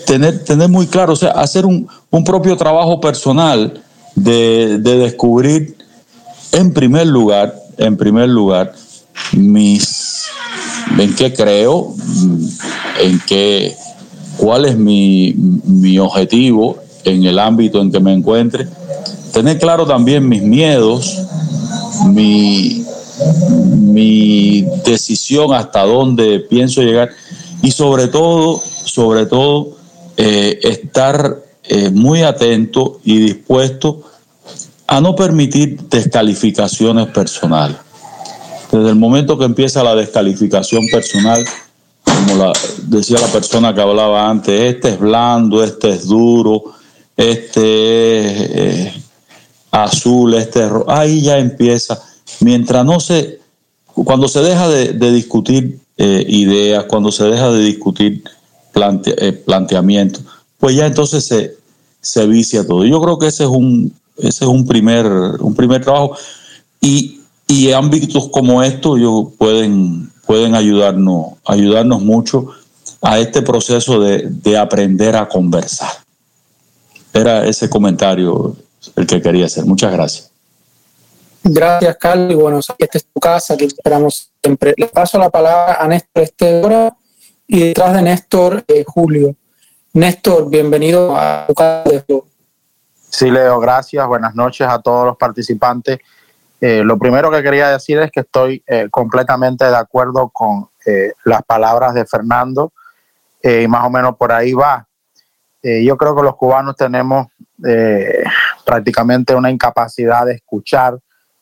tener, 0.06 0.44
tener 0.44 0.68
muy 0.68 0.86
claro, 0.86 1.12
o 1.12 1.16
sea, 1.16 1.30
hacer 1.32 1.66
un, 1.66 1.88
un 2.10 2.24
propio 2.24 2.56
trabajo 2.56 3.00
personal 3.00 3.82
de, 4.16 4.78
de 4.78 4.98
descubrir 4.98 5.76
en 6.52 6.72
primer 6.72 7.06
lugar, 7.06 7.54
en 7.78 7.96
primer 7.96 8.28
lugar, 8.28 8.74
mis 9.32 10.26
en 10.98 11.14
qué 11.14 11.32
creo, 11.32 11.94
en 13.00 13.20
qué 13.26 13.76
cuál 14.38 14.64
es 14.64 14.76
mi, 14.76 15.34
mi, 15.64 15.98
objetivo 15.98 16.78
en 17.04 17.24
el 17.24 17.38
ámbito 17.38 17.80
en 17.80 17.90
que 17.90 18.00
me 18.00 18.12
encuentre, 18.12 18.66
tener 19.32 19.58
claro 19.58 19.86
también 19.86 20.28
mis 20.28 20.42
miedos, 20.42 21.22
mi, 22.08 22.84
mi 23.70 24.66
decisión 24.84 25.54
hasta 25.54 25.82
dónde 25.82 26.40
pienso 26.40 26.82
llegar 26.82 27.10
y 27.62 27.70
sobre 27.70 28.08
todo, 28.08 28.60
sobre 28.84 29.26
todo, 29.26 29.76
eh, 30.16 30.58
estar 30.62 31.42
eh, 31.64 31.90
muy 31.90 32.22
atento 32.22 33.00
y 33.04 33.18
dispuesto 33.18 34.02
a 34.86 35.00
no 35.00 35.16
permitir 35.16 35.80
descalificaciones 35.88 37.08
personales. 37.08 37.76
Desde 38.70 38.90
el 38.90 38.96
momento 38.96 39.38
que 39.38 39.44
empieza 39.44 39.82
la 39.82 39.94
descalificación 39.94 40.86
personal, 40.88 41.44
como 42.04 42.34
la, 42.36 42.52
decía 42.82 43.18
la 43.20 43.28
persona 43.28 43.74
que 43.74 43.80
hablaba 43.80 44.28
antes, 44.28 44.74
este 44.74 44.90
es 44.90 44.98
blando, 44.98 45.62
este 45.62 45.90
es 45.90 46.06
duro, 46.06 46.64
este 47.16 48.20
es 48.20 48.50
eh, 48.50 49.02
azul, 49.70 50.34
este 50.34 50.64
es 50.64 50.68
rojo, 50.68 50.90
ahí 50.90 51.20
ya 51.20 51.38
empieza. 51.38 52.00
Mientras 52.40 52.84
no 52.84 53.00
se, 53.00 53.40
cuando 53.92 54.28
se 54.28 54.40
deja 54.40 54.68
de, 54.68 55.12
discutir 55.12 55.80
eh, 55.96 56.24
ideas, 56.28 56.84
cuando 56.84 57.10
se 57.10 57.24
deja 57.24 57.50
de 57.50 57.62
discutir 57.64 58.22
plante, 58.72 59.14
eh, 59.18 59.32
planteamientos, 59.32 60.22
pues 60.58 60.76
ya 60.76 60.86
entonces 60.86 61.24
se, 61.24 61.56
se 62.00 62.26
vicia 62.26 62.66
todo. 62.66 62.84
Yo 62.84 63.00
creo 63.00 63.18
que 63.18 63.28
ese 63.28 63.44
es 63.44 63.50
un, 63.50 63.92
ese 64.18 64.44
es 64.44 64.50
un 64.50 64.66
primer, 64.66 65.06
un 65.06 65.54
primer 65.54 65.82
trabajo. 65.82 66.16
Y, 66.80 67.20
y 67.46 67.72
ámbitos 67.72 68.28
como 68.30 68.62
estos 68.62 69.00
yo, 69.00 69.32
pueden, 69.36 70.10
pueden 70.26 70.54
ayudarnos, 70.54 71.34
ayudarnos 71.44 72.02
mucho 72.02 72.48
a 73.02 73.18
este 73.18 73.42
proceso 73.42 74.00
de, 74.00 74.28
de, 74.28 74.56
aprender 74.56 75.16
a 75.16 75.28
conversar. 75.28 75.90
Era 77.12 77.46
ese 77.46 77.68
comentario 77.68 78.56
el 78.94 79.06
que 79.06 79.20
quería 79.20 79.46
hacer. 79.46 79.64
Muchas 79.64 79.92
gracias. 79.92 80.30
Gracias, 81.42 81.96
Carlos. 81.96 82.34
Bueno, 82.34 82.58
esta 82.58 82.98
es 82.98 83.04
tu 83.04 83.20
casa, 83.20 83.56
que 83.56 83.66
esperamos 83.66 84.30
siempre. 84.42 84.74
Le 84.76 84.88
paso 84.88 85.18
la 85.18 85.30
palabra 85.30 85.74
a 85.80 85.86
Néstor 85.86 86.22
Estedora 86.24 86.96
y 87.46 87.60
detrás 87.60 87.94
de 87.94 88.02
Néstor, 88.02 88.64
eh, 88.66 88.84
Julio. 88.84 89.34
Néstor, 89.92 90.50
bienvenido 90.50 91.16
a 91.16 91.46
tu 91.46 91.54
casa. 91.54 91.84
Sí, 93.18 93.30
Leo, 93.30 93.58
gracias. 93.58 94.06
Buenas 94.06 94.34
noches 94.34 94.68
a 94.68 94.78
todos 94.78 95.06
los 95.06 95.16
participantes. 95.16 96.00
Eh, 96.60 96.82
lo 96.84 96.98
primero 96.98 97.30
que 97.30 97.42
quería 97.42 97.70
decir 97.70 97.98
es 97.98 98.10
que 98.10 98.20
estoy 98.20 98.62
eh, 98.66 98.88
completamente 98.90 99.64
de 99.64 99.74
acuerdo 99.74 100.28
con 100.28 100.68
eh, 100.84 101.14
las 101.24 101.42
palabras 101.42 101.94
de 101.94 102.04
Fernando 102.04 102.74
eh, 103.42 103.62
y 103.62 103.68
más 103.68 103.86
o 103.86 103.88
menos 103.88 104.18
por 104.18 104.32
ahí 104.32 104.52
va. 104.52 104.86
Eh, 105.62 105.82
yo 105.82 105.96
creo 105.96 106.14
que 106.14 106.24
los 106.24 106.36
cubanos 106.36 106.76
tenemos 106.76 107.28
prácticamente 108.66 109.34
una 109.34 109.50
incapacidad 109.50 110.26
de 110.26 110.34
escuchar. 110.34 110.98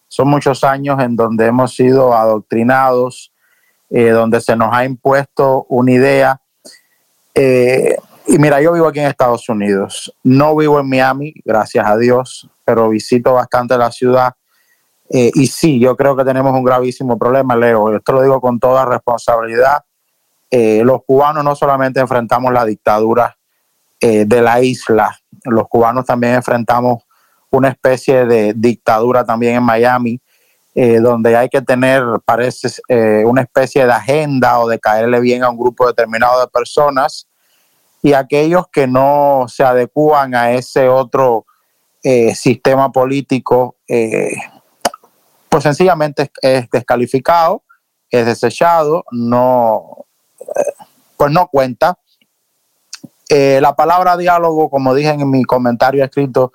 Son 0.07 0.29
muchos 0.29 0.62
años 0.62 1.01
en 1.01 1.16
donde 1.16 1.47
hemos 1.47 1.75
sido 1.75 2.14
adoctrinados, 2.14 3.33
donde 3.91 4.41
se 4.41 4.55
nos 4.55 4.72
ha 4.72 4.85
impuesto 4.85 5.66
una 5.68 5.91
idea. 5.91 6.41
Y 8.27 8.39
mira, 8.39 8.61
yo 8.61 8.72
vivo 8.72 8.87
aquí 8.87 9.01
en 9.01 9.07
Estados 9.07 9.49
Unidos. 9.49 10.14
No 10.22 10.57
vivo 10.57 10.81
en 10.81 10.89
Miami, 10.89 11.35
gracias 11.45 11.87
a 11.87 11.97
Dios, 11.97 12.49
pero 12.64 12.89
visito 12.89 13.35
bastante 13.35 13.77
la 13.77 13.91
ciudad 13.91 14.35
eh, 15.09 15.31
y 15.35 15.47
sí, 15.47 15.79
yo 15.79 15.97
creo 15.97 16.16
que 16.16 16.25
tenemos 16.25 16.53
un 16.55 16.64
gravísimo 16.64 17.18
problema, 17.18 17.57
Leo. 17.57 17.95
Esto 17.95 18.12
lo 18.12 18.22
digo 18.22 18.41
con 18.41 18.59
toda 18.59 18.85
responsabilidad. 18.85 19.85
Eh, 20.51 20.83
los 20.85 21.05
cubanos 21.05 21.45
no 21.45 21.55
solamente 21.55 22.01
enfrentamos 22.01 22.53
la 22.53 22.64
dictadura 22.64 23.37
eh, 24.01 24.25
de 24.25 24.41
la 24.41 24.61
isla, 24.61 25.16
los 25.45 25.68
cubanos 25.68 26.05
también 26.05 26.35
enfrentamos 26.35 27.03
una 27.51 27.68
especie 27.68 28.25
de 28.27 28.55
dictadura 28.55 29.25
también 29.25 29.57
en 29.57 29.62
Miami, 29.62 30.20
donde 30.75 31.37
hay 31.37 31.49
que 31.49 31.62
tener, 31.62 32.03
parece, 32.25 32.68
una 33.25 33.43
especie 33.43 33.87
de 33.87 33.93
agenda 33.93 34.59
o 34.59 34.68
de 34.68 34.81
caerle 34.81 35.20
bien 35.20 35.45
a 35.45 35.51
un 35.51 35.57
grupo 35.57 35.87
determinado 35.87 36.41
de 36.41 36.49
personas 36.49 37.29
y 38.05 38.12
aquellos 38.12 38.68
que 38.68 38.86
no 38.86 39.46
se 39.48 39.64
adecúan 39.64 40.34
a 40.34 40.52
ese 40.52 40.88
otro 40.88 41.46
sistema 42.34 42.92
político 42.92 43.76
pues 45.48 45.62
sencillamente 45.62 46.30
es 46.42 46.68
descalificado, 46.68 47.62
es 48.11 48.26
desechado, 48.26 49.05
no, 49.11 50.05
pues 51.16 51.32
no 51.32 51.48
cuenta. 51.48 51.98
Eh, 53.28 53.59
la 53.62 53.74
palabra 53.74 54.16
diálogo, 54.16 54.68
como 54.68 54.94
dije 54.94 55.11
en 55.11 55.30
mi 55.30 55.44
comentario 55.44 56.05
escrito, 56.05 56.52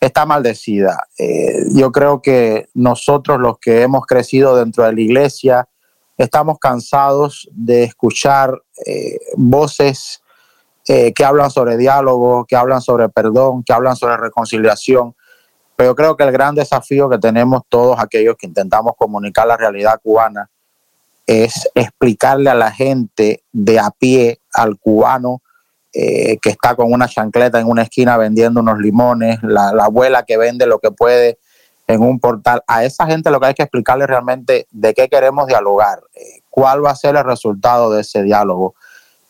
está 0.00 0.26
maldecida. 0.26 1.08
Eh, 1.18 1.66
yo 1.74 1.92
creo 1.92 2.20
que 2.20 2.68
nosotros 2.74 3.38
los 3.40 3.58
que 3.58 3.82
hemos 3.82 4.04
crecido 4.06 4.56
dentro 4.56 4.84
de 4.84 4.92
la 4.92 5.00
iglesia 5.00 5.68
estamos 6.16 6.58
cansados 6.58 7.48
de 7.52 7.84
escuchar 7.84 8.62
eh, 8.84 9.18
voces 9.36 10.22
eh, 10.88 11.12
que 11.12 11.24
hablan 11.24 11.50
sobre 11.50 11.76
diálogo, 11.76 12.44
que 12.44 12.56
hablan 12.56 12.80
sobre 12.80 13.08
perdón, 13.08 13.62
que 13.64 13.72
hablan 13.72 13.96
sobre 13.96 14.16
reconciliación 14.16 15.14
Pero 15.74 15.90
yo 15.90 15.94
creo 15.96 16.16
que 16.16 16.24
el 16.24 16.32
gran 16.32 16.54
desafío 16.54 17.08
que 17.08 17.18
tenemos 17.18 17.62
todos 17.68 17.98
aquellos 17.98 18.36
que 18.36 18.46
intentamos 18.46 18.92
comunicar 18.96 19.46
la 19.46 19.56
realidad 19.56 20.00
cubana 20.02 20.48
es 21.26 21.68
explicarle 21.74 22.50
a 22.50 22.54
la 22.54 22.70
gente 22.70 23.42
de 23.52 23.80
a 23.80 23.90
pie, 23.90 24.40
al 24.52 24.78
cubano 24.78 25.42
eh, 25.98 26.36
que 26.42 26.50
está 26.50 26.76
con 26.76 26.92
una 26.92 27.08
chancleta 27.08 27.58
en 27.58 27.66
una 27.66 27.80
esquina 27.80 28.18
vendiendo 28.18 28.60
unos 28.60 28.78
limones, 28.78 29.42
la, 29.42 29.70
abuela 29.70 30.24
que 30.24 30.36
vende 30.36 30.66
lo 30.66 30.78
que 30.78 30.90
puede 30.90 31.38
en 31.86 32.02
un 32.02 32.20
portal. 32.20 32.62
A 32.66 32.84
esa 32.84 33.06
gente 33.06 33.30
lo 33.30 33.40
que 33.40 33.46
hay 33.46 33.54
que 33.54 33.62
explicarle 33.62 34.06
realmente 34.06 34.66
de 34.70 34.92
qué 34.92 35.08
queremos 35.08 35.46
dialogar, 35.46 36.00
eh, 36.14 36.42
cuál 36.50 36.84
va 36.84 36.90
a 36.90 36.96
ser 36.96 37.16
el 37.16 37.24
resultado 37.24 37.90
de 37.90 38.02
ese 38.02 38.22
diálogo, 38.22 38.74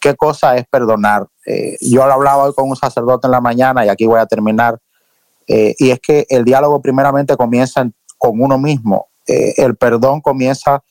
qué 0.00 0.14
cosa 0.14 0.56
es 0.56 0.66
perdonar. 0.66 1.26
Eh, 1.46 1.76
yo 1.80 2.06
lo 2.06 2.12
hablaba 2.12 2.44
hoy 2.44 2.54
con 2.54 2.68
un 2.68 2.76
sacerdote 2.76 3.26
en 3.26 3.32
la 3.32 3.40
mañana 3.40 3.84
y 3.84 3.88
aquí 3.88 4.06
voy 4.06 4.20
a 4.20 4.26
terminar. 4.26 4.78
y 5.48 5.90
es 5.90 6.00
que 6.00 6.26
el 6.28 6.44
diálogo 6.44 6.80
primeramente 6.80 7.36
comienza 7.36 7.88
con 8.18 8.40
uno 8.40 8.58
mismo. 8.58 9.06
el 9.26 9.76
perdón 9.76 10.20
comienza 10.20 10.82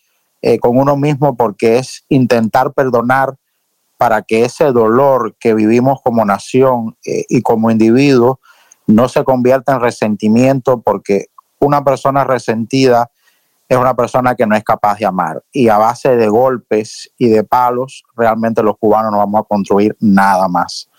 eh, 0.47 0.60
con 0.60 0.78
uno 0.78 0.95
mismo 0.95 1.36
porque 1.36 1.80
es 1.80 2.06
intentar 2.08 2.72
perdonar 2.72 3.36
para 3.97 4.22
que 4.22 4.43
ese 4.45 4.66
dolor 4.66 5.36
que 5.39 5.56
vivimos 5.56 6.01
como 6.03 6.24
nación 6.24 6.95
eh, 7.03 7.26
y 7.30 7.41
como 7.41 7.72
individuo 7.72 8.39
no 8.86 9.10
se 9.10 9.24
convierta 9.24 9.74
en 9.74 9.82
resentimiento 9.82 10.82
porque 10.82 11.30
una 11.60 11.84
persona 11.84 12.26
resentida 12.26 13.10
es 13.68 13.78
una 13.78 13.95
persona 13.95 14.36
que 14.36 14.45
no 14.45 14.55
es 14.55 14.63
capaz 14.63 14.97
de 14.99 15.05
amar 15.05 15.43
y 15.51 15.70
a 15.70 15.78
base 15.78 16.16
de 16.16 16.28
golpes 16.28 17.11
y 17.18 17.30
de 17.30 17.43
palos 17.43 18.03
realmente 18.16 18.61
los 18.61 18.78
cubanos 18.78 19.11
no 19.11 19.18
vamos 19.18 19.41
a 19.41 19.43
construir 19.43 19.95
nada 19.99 20.47
más. 20.47 20.89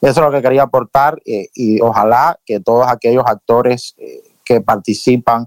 Eso 0.00 0.20
es 0.20 0.26
lo 0.26 0.30
que 0.30 0.42
quería 0.42 0.64
aportar 0.64 1.20
eh, 1.24 1.48
y 1.54 1.80
ojalá 1.80 2.38
que 2.44 2.60
todos 2.60 2.86
aquellos 2.88 3.24
actores 3.26 3.94
que 4.44 4.60
participan 4.60 5.46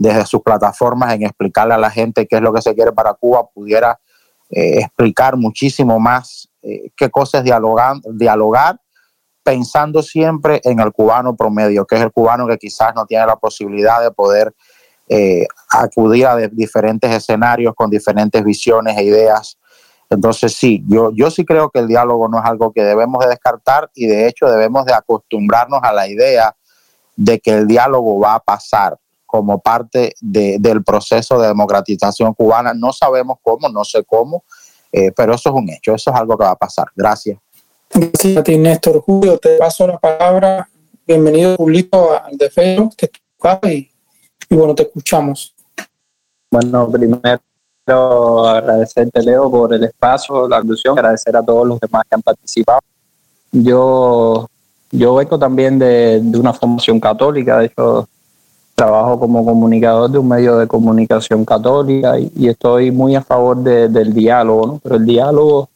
desde 0.00 0.24
sus 0.24 0.40
plataformas 0.40 1.12
en 1.12 1.24
explicarle 1.24 1.74
a 1.74 1.78
la 1.78 1.90
gente 1.90 2.26
qué 2.26 2.36
es 2.36 2.42
lo 2.42 2.54
que 2.54 2.62
se 2.62 2.74
quiere 2.74 2.90
para 2.90 3.12
Cuba, 3.12 3.46
pudiera 3.50 4.00
eh, 4.48 4.80
explicar 4.80 5.36
muchísimo 5.36 6.00
más 6.00 6.48
eh, 6.62 6.90
qué 6.96 7.10
cosas 7.10 7.44
dialogar, 7.44 7.96
dialogar, 8.14 8.80
pensando 9.42 10.02
siempre 10.02 10.62
en 10.64 10.80
el 10.80 10.90
cubano 10.90 11.36
promedio, 11.36 11.86
que 11.86 11.96
es 11.96 12.00
el 12.00 12.12
cubano 12.12 12.48
que 12.48 12.56
quizás 12.56 12.94
no 12.94 13.04
tiene 13.04 13.26
la 13.26 13.36
posibilidad 13.36 14.02
de 14.02 14.10
poder 14.10 14.54
eh, 15.12 15.44
acudir 15.68 16.24
a 16.24 16.36
diferentes 16.36 17.10
escenarios 17.10 17.74
con 17.74 17.90
diferentes 17.90 18.44
visiones 18.44 18.96
e 18.96 19.02
ideas. 19.02 19.58
Entonces 20.08 20.52
sí, 20.54 20.84
yo, 20.86 21.10
yo 21.12 21.32
sí 21.32 21.44
creo 21.44 21.68
que 21.68 21.80
el 21.80 21.88
diálogo 21.88 22.28
no 22.28 22.38
es 22.38 22.44
algo 22.44 22.72
que 22.72 22.84
debemos 22.84 23.24
de 23.24 23.30
descartar 23.30 23.90
y 23.92 24.06
de 24.06 24.28
hecho 24.28 24.46
debemos 24.46 24.86
de 24.86 24.94
acostumbrarnos 24.94 25.80
a 25.82 25.92
la 25.92 26.06
idea 26.06 26.54
de 27.16 27.40
que 27.40 27.50
el 27.50 27.66
diálogo 27.66 28.20
va 28.20 28.34
a 28.34 28.40
pasar 28.40 28.96
como 29.26 29.58
parte 29.58 30.14
del 30.20 30.84
proceso 30.84 31.40
de 31.40 31.48
democratización 31.48 32.32
cubana. 32.32 32.72
No 32.72 32.92
sabemos 32.92 33.38
cómo, 33.42 33.68
no 33.68 33.84
sé 33.84 34.04
cómo, 34.04 34.44
eh, 34.92 35.10
pero 35.10 35.34
eso 35.34 35.48
es 35.48 35.54
un 35.56 35.70
hecho, 35.70 35.92
eso 35.92 36.10
es 36.10 36.16
algo 36.16 36.38
que 36.38 36.44
va 36.44 36.52
a 36.52 36.56
pasar. 36.56 36.86
Gracias. 36.94 37.36
Gracias 37.92 38.36
a 38.36 38.44
ti, 38.44 38.56
Néstor. 38.58 39.00
Julio, 39.00 39.38
te 39.38 39.56
paso 39.56 39.88
la 39.88 39.98
palabra. 39.98 40.68
Bienvenido, 41.04 41.56
público, 41.56 42.12
al 42.12 42.36
de 42.38 42.48
Feo, 42.48 42.90
que 42.96 43.10
y, 43.68 43.89
y 44.50 44.56
bueno, 44.56 44.74
te 44.74 44.82
escuchamos. 44.82 45.54
Bueno, 46.50 46.90
primero 46.90 47.40
agradecerte, 48.46 49.22
Leo, 49.22 49.50
por 49.50 49.72
el 49.72 49.84
espacio, 49.84 50.48
la 50.48 50.58
alusión, 50.58 50.98
agradecer 50.98 51.36
a 51.36 51.42
todos 51.42 51.66
los 51.66 51.80
demás 51.80 52.02
que 52.08 52.14
han 52.14 52.22
participado. 52.22 52.80
Yo, 53.52 54.48
yo 54.90 55.14
vengo 55.14 55.38
también 55.38 55.78
de, 55.78 56.20
de 56.20 56.38
una 56.38 56.52
formación 56.52 57.00
católica, 57.00 57.58
de 57.58 57.66
hecho, 57.66 58.08
trabajo 58.80 59.20
como 59.20 59.44
comunicador 59.44 60.10
de 60.10 60.18
un 60.18 60.28
medio 60.28 60.56
de 60.56 60.66
comunicación 60.66 61.44
católica 61.44 62.18
y, 62.18 62.48
estoy 62.48 62.90
muy 62.90 63.14
a 63.14 63.20
favor 63.20 63.58
del 63.58 64.14
diálogo, 64.14 64.66
¿no? 64.66 64.80
pero 64.82 64.96
el 64.96 65.04
diálogo 65.04 65.68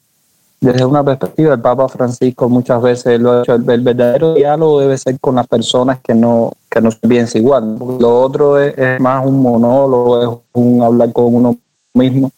desde 0.65 0.85
una 0.85 1.05
perspectiva, 1.05 1.55
el 1.55 1.61
Papa 1.61 1.89
Francisco 1.89 2.49
muchas 2.49 2.81
veces 2.83 3.21
lo 3.21 3.33
ha 3.33 3.41
dicho, 3.41 3.55
el, 3.55 3.63
verdadero 3.63 4.35
diálogo 4.35 4.81
debe 4.81 4.99
ser 4.99 5.19
con 5.21 5.37
las 5.37 5.47
personas 5.47 6.01
que 6.01 6.15
no, 6.15 6.53
que 6.71 6.81
no 6.81 6.91
piensan 7.07 7.43
igual, 7.43 7.77
lo 7.79 8.21
otro 8.21 8.59
es, 8.59 9.01
más 9.01 9.25
un 9.27 9.41
monólogo, 9.41 10.23
es 10.23 10.39
un 10.53 10.83
hablar 10.83 11.13
con 11.13 11.35
uno 11.35 11.57
mismo. 11.95 12.31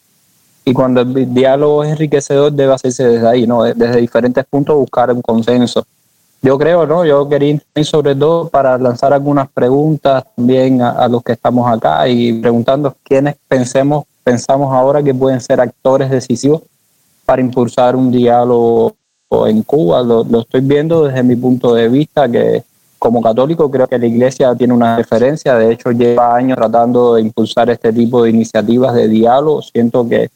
Y 0.64 0.72
cuando 0.72 1.00
el 1.02 1.32
diálogo 1.32 1.84
es 1.84 1.92
enriquecedor, 1.92 2.52
debe 2.52 2.74
hacerse 2.74 3.06
desde 3.06 3.28
ahí, 3.28 3.46
¿no? 3.46 3.62
Desde 3.62 3.96
diferentes 4.00 4.44
puntos 4.46 4.76
buscar 4.76 5.12
un 5.12 5.22
consenso 5.22 5.84
yo 6.42 6.58
creo, 6.58 6.86
¿no? 6.86 7.04
Yo 7.04 7.28
quería 7.28 7.58
sobre 7.82 8.14
todo 8.14 8.48
para 8.48 8.78
lanzar 8.78 9.12
algunas 9.12 9.48
preguntas 9.48 10.24
también 10.36 10.80
a, 10.80 11.08
los 11.08 11.22
que 11.22 11.32
estamos 11.32 11.68
acá 11.68 12.06
y 12.08 12.34
preguntando 12.34 12.94
quiénes 13.02 13.34
pensemos, 13.48 14.04
pensamos 14.22 14.72
ahora 14.72 15.02
que 15.02 15.12
pueden 15.14 15.40
ser 15.40 15.60
actores 15.60 16.08
decisivos 16.08 16.62
para 17.26 17.42
impulsar 17.42 17.96
un 17.96 18.10
diálogo 18.10 18.94
en 19.46 19.62
Cuba. 19.62 20.02
Lo, 20.02 20.22
estoy 20.40 20.60
viendo 20.60 21.04
desde 21.04 21.22
mi 21.22 21.36
punto 21.36 21.74
de 21.74 21.88
vista 21.88 22.28
que 22.28 22.62
como 22.98 23.20
católico 23.20 23.70
creo 23.70 23.86
que 23.86 23.98
la 23.98 24.06
iglesia 24.06 24.54
tiene 24.54 24.72
una 24.72 24.96
referencia, 24.96 25.54
de 25.56 25.72
hecho 25.72 25.90
lleva 25.90 26.34
años 26.34 26.56
tratando 26.56 27.14
de 27.14 27.22
impulsar 27.22 27.68
este 27.68 27.92
tipo 27.92 28.22
de 28.22 28.30
iniciativas 28.30 28.94
de 28.94 29.08
diálogo. 29.08 29.60
Siento 29.60 30.08
que, 30.08 30.30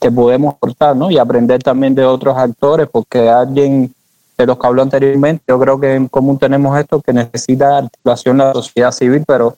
que 0.00 0.10
podemos 0.10 0.54
aportar, 0.54 0.96
¿no? 0.96 1.10
Y 1.10 1.18
aprender 1.18 1.62
también 1.62 1.94
de 1.94 2.04
otros 2.04 2.36
actores 2.36 2.88
porque 2.90 3.28
alguien 3.28 3.94
de 4.36 4.46
los 4.46 4.58
que 4.58 4.66
habló 4.66 4.82
anteriormente, 4.82 5.44
yo 5.46 5.60
creo 5.60 5.78
que 5.78 5.94
en 5.94 6.08
común 6.08 6.38
tenemos 6.38 6.76
esto, 6.78 7.00
que 7.00 7.12
necesita 7.12 7.78
articulación 7.78 8.38
la 8.38 8.54
sociedad 8.54 8.90
civil, 8.90 9.22
pero 9.26 9.54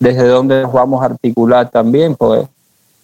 desde 0.00 0.26
dónde 0.26 0.62
nos 0.62 0.72
vamos 0.72 1.02
a 1.02 1.06
articular 1.06 1.70
también, 1.70 2.16
pues 2.16 2.48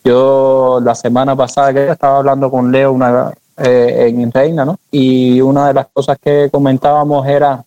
yo 0.05 0.81
la 0.83 0.95
semana 0.95 1.37
pasada 1.37 1.73
que 1.73 1.91
estaba 1.91 2.19
hablando 2.19 2.51
con 2.51 2.73
Leo 2.73 2.93
una, 2.93 3.33
eh, 3.57 4.07
en 4.09 4.33
Reina, 4.33 4.65
¿no? 4.65 4.79
Y 4.91 5.41
una 5.41 5.69
de 5.69 5.75
las 5.75 5.87
cosas 5.93 6.19
que 6.19 6.49
comentábamos 6.51 7.27
era 7.27 7.65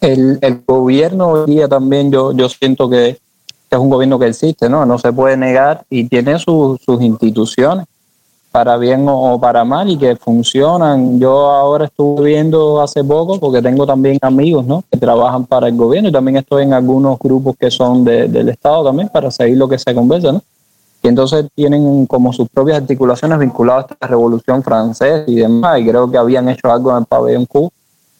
el, 0.00 0.38
el 0.42 0.62
gobierno 0.66 1.28
hoy 1.28 1.46
día 1.46 1.68
también, 1.68 2.12
yo, 2.12 2.32
yo 2.32 2.48
siento 2.48 2.88
que 2.88 3.18
es 3.70 3.78
un 3.78 3.90
gobierno 3.90 4.18
que 4.18 4.26
existe, 4.26 4.68
¿no? 4.68 4.86
No 4.86 4.98
se 4.98 5.12
puede 5.12 5.36
negar 5.36 5.84
y 5.90 6.04
tiene 6.08 6.38
sus 6.38 6.78
instituciones 7.00 7.86
para 8.56 8.78
bien 8.78 9.04
o 9.06 9.38
para 9.38 9.64
mal 9.64 9.90
y 9.90 9.98
que 9.98 10.16
funcionan. 10.16 11.20
Yo 11.20 11.50
ahora 11.50 11.86
estuve 11.86 12.30
viendo 12.30 12.80
hace 12.80 13.04
poco, 13.04 13.38
porque 13.38 13.60
tengo 13.60 13.86
también 13.86 14.18
amigos 14.22 14.64
¿no? 14.64 14.82
que 14.90 14.96
trabajan 14.98 15.44
para 15.44 15.68
el 15.68 15.76
gobierno 15.76 16.08
y 16.08 16.12
también 16.12 16.38
estoy 16.38 16.62
en 16.62 16.72
algunos 16.72 17.18
grupos 17.18 17.54
que 17.60 17.70
son 17.70 18.02
del 18.02 18.48
Estado 18.48 18.84
también 18.84 19.10
para 19.10 19.30
seguir 19.30 19.58
lo 19.58 19.68
que 19.68 19.78
se 19.78 19.94
conversa. 19.94 20.32
¿no? 20.32 20.42
Y 21.06 21.08
entonces 21.08 21.46
tienen 21.54 22.04
como 22.06 22.32
sus 22.32 22.48
propias 22.48 22.78
articulaciones 22.78 23.38
vinculadas 23.38 23.84
a 23.84 23.94
esta 23.94 24.08
revolución 24.08 24.60
francesa 24.60 25.22
y 25.28 25.36
demás, 25.36 25.78
y 25.78 25.86
creo 25.86 26.10
que 26.10 26.18
habían 26.18 26.48
hecho 26.48 26.68
algo 26.68 26.90
en 26.90 26.96
el 26.96 27.04
pabellón 27.04 27.46
Q. 27.46 27.70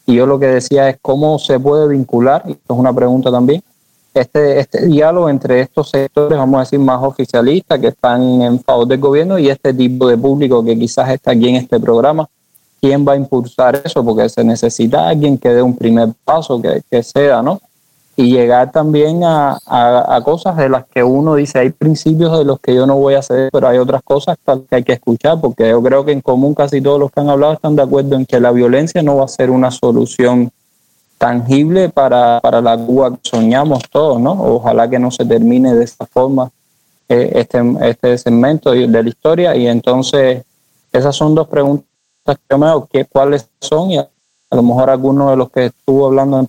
Y 0.07 0.15
yo 0.15 0.25
lo 0.25 0.39
que 0.39 0.47
decía 0.47 0.89
es 0.89 0.97
cómo 1.03 1.37
se 1.41 1.59
puede 1.59 1.89
vincular, 1.89 2.45
y 2.47 2.53
esto 2.53 2.75
es 2.75 2.79
una 2.79 2.93
pregunta 2.93 3.33
también, 3.33 3.61
este, 4.15 4.61
este 4.61 4.87
diálogo 4.87 5.29
entre 5.29 5.63
estos 5.63 5.91
sectores, 5.91 6.39
vamos 6.39 6.59
a 6.59 6.61
decir, 6.61 6.79
más 6.79 7.03
oficialistas 7.03 7.81
que 7.81 7.89
están 7.89 8.23
en 8.41 8.61
favor 8.61 8.87
del 8.87 9.01
gobierno 9.01 9.37
y 9.37 9.49
este 9.49 9.75
tipo 9.75 10.07
de 10.07 10.17
público 10.17 10.65
que 10.65 10.79
quizás 10.79 11.11
está 11.11 11.33
aquí 11.33 11.49
en 11.49 11.57
este 11.57 11.81
programa, 11.81 12.29
¿quién 12.81 13.05
va 13.05 13.15
a 13.15 13.17
impulsar 13.17 13.83
eso? 13.85 14.05
Porque 14.05 14.29
se 14.29 14.45
necesita 14.45 15.09
alguien 15.09 15.39
que 15.39 15.49
dé 15.49 15.61
un 15.61 15.77
primer 15.77 16.11
paso, 16.25 16.63
que, 16.63 16.83
que 16.89 17.03
sea, 17.03 17.43
¿no? 17.43 17.61
Y 18.19 18.33
llegar 18.33 18.73
también 18.73 19.23
a, 19.25 19.59
a, 19.67 20.21
cosas 20.25 20.57
de 20.57 20.71
las 20.71 20.87
que 20.87 21.05
uno 21.05 21.35
dice, 21.35 21.59
hay 21.59 21.71
principios 21.71 22.39
de 22.39 22.47
los 22.47 22.59
que 22.61 22.75
yo 22.75 22.87
no 22.87 22.97
voy 22.97 23.13
a 23.13 23.19
hacer, 23.19 23.51
pero 23.53 23.69
hay 23.69 23.77
otras 23.77 24.03
cosas 24.03 24.39
que 24.45 24.75
hay 24.75 24.83
que 24.83 24.95
escuchar, 24.95 25.39
porque 25.39 25.69
yo 25.69 25.83
creo 25.83 26.03
que 26.03 26.13
en 26.13 26.23
común 26.23 26.55
casi 26.55 26.81
todos 26.81 26.99
los 26.99 27.11
que 27.11 27.21
han 27.21 27.29
hablado 27.29 27.53
están 27.53 27.77
de 27.77 27.83
acuerdo 27.83 28.17
en 28.17 28.25
que 28.25 28.41
la 28.41 28.53
violencia 28.53 29.03
no 29.03 29.17
va 29.17 29.27
a 29.27 29.29
ser 29.29 29.51
una 29.51 29.71
solución 29.71 30.51
tangible 31.19 31.89
para, 31.89 32.41
para 32.41 32.61
la 32.61 32.77
Cuba 32.77 33.11
que 33.13 33.21
soñamos 33.23 33.83
todos, 33.91 34.21
¿no? 34.21 34.33
Ojalá 34.33 34.89
que 34.89 34.99
no 34.99 35.11
se 35.11 35.25
termine 35.25 35.75
de 35.75 35.85
esta 35.85 36.07
forma 36.07 36.51
eh, 37.09 37.33
este, 37.35 37.61
este 37.83 38.19
segmento 38.19 38.73
de 38.73 38.89
la 38.89 39.09
historia. 39.09 39.55
Y 39.55 39.67
entonces, 39.69 40.45
esas 40.93 41.15
son 41.15 41.35
dos 41.35 41.49
preguntas 41.49 41.87
que 42.25 42.37
yo 42.51 42.59
me 42.59 42.67
hago, 42.67 42.89
¿cuáles 43.11 43.49
son? 43.61 43.91
Y 43.91 43.99
a, 43.99 44.09
lo 44.51 44.63
mejor 44.63 44.91
alguno 44.91 45.31
de 45.31 45.37
los 45.37 45.51
que 45.51 45.67
estuvo 45.67 46.07
hablando 46.07 46.47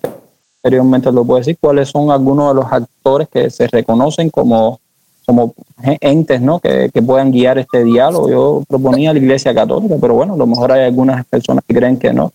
anteriormente 0.62 1.12
lo 1.12 1.24
puede 1.24 1.40
decir, 1.40 1.58
¿cuáles 1.60 1.88
son 1.88 2.10
algunos 2.10 2.48
de 2.48 2.54
los 2.54 2.72
actores 2.72 3.28
que 3.28 3.50
se 3.50 3.66
reconocen 3.68 4.30
como, 4.30 4.80
como 5.24 5.54
entes, 6.00 6.40
¿no? 6.40 6.58
Que, 6.58 6.90
que 6.92 7.02
puedan 7.02 7.30
guiar 7.30 7.58
este 7.58 7.84
diálogo? 7.84 8.28
Yo 8.28 8.62
proponía 8.68 9.12
la 9.12 9.18
Iglesia 9.18 9.54
Católica, 9.54 9.94
pero 10.00 10.14
bueno, 10.14 10.34
a 10.34 10.36
lo 10.36 10.46
mejor 10.46 10.72
hay 10.72 10.84
algunas 10.84 11.24
personas 11.26 11.64
que 11.66 11.74
creen 11.74 11.98
que 11.98 12.12
no. 12.12 12.32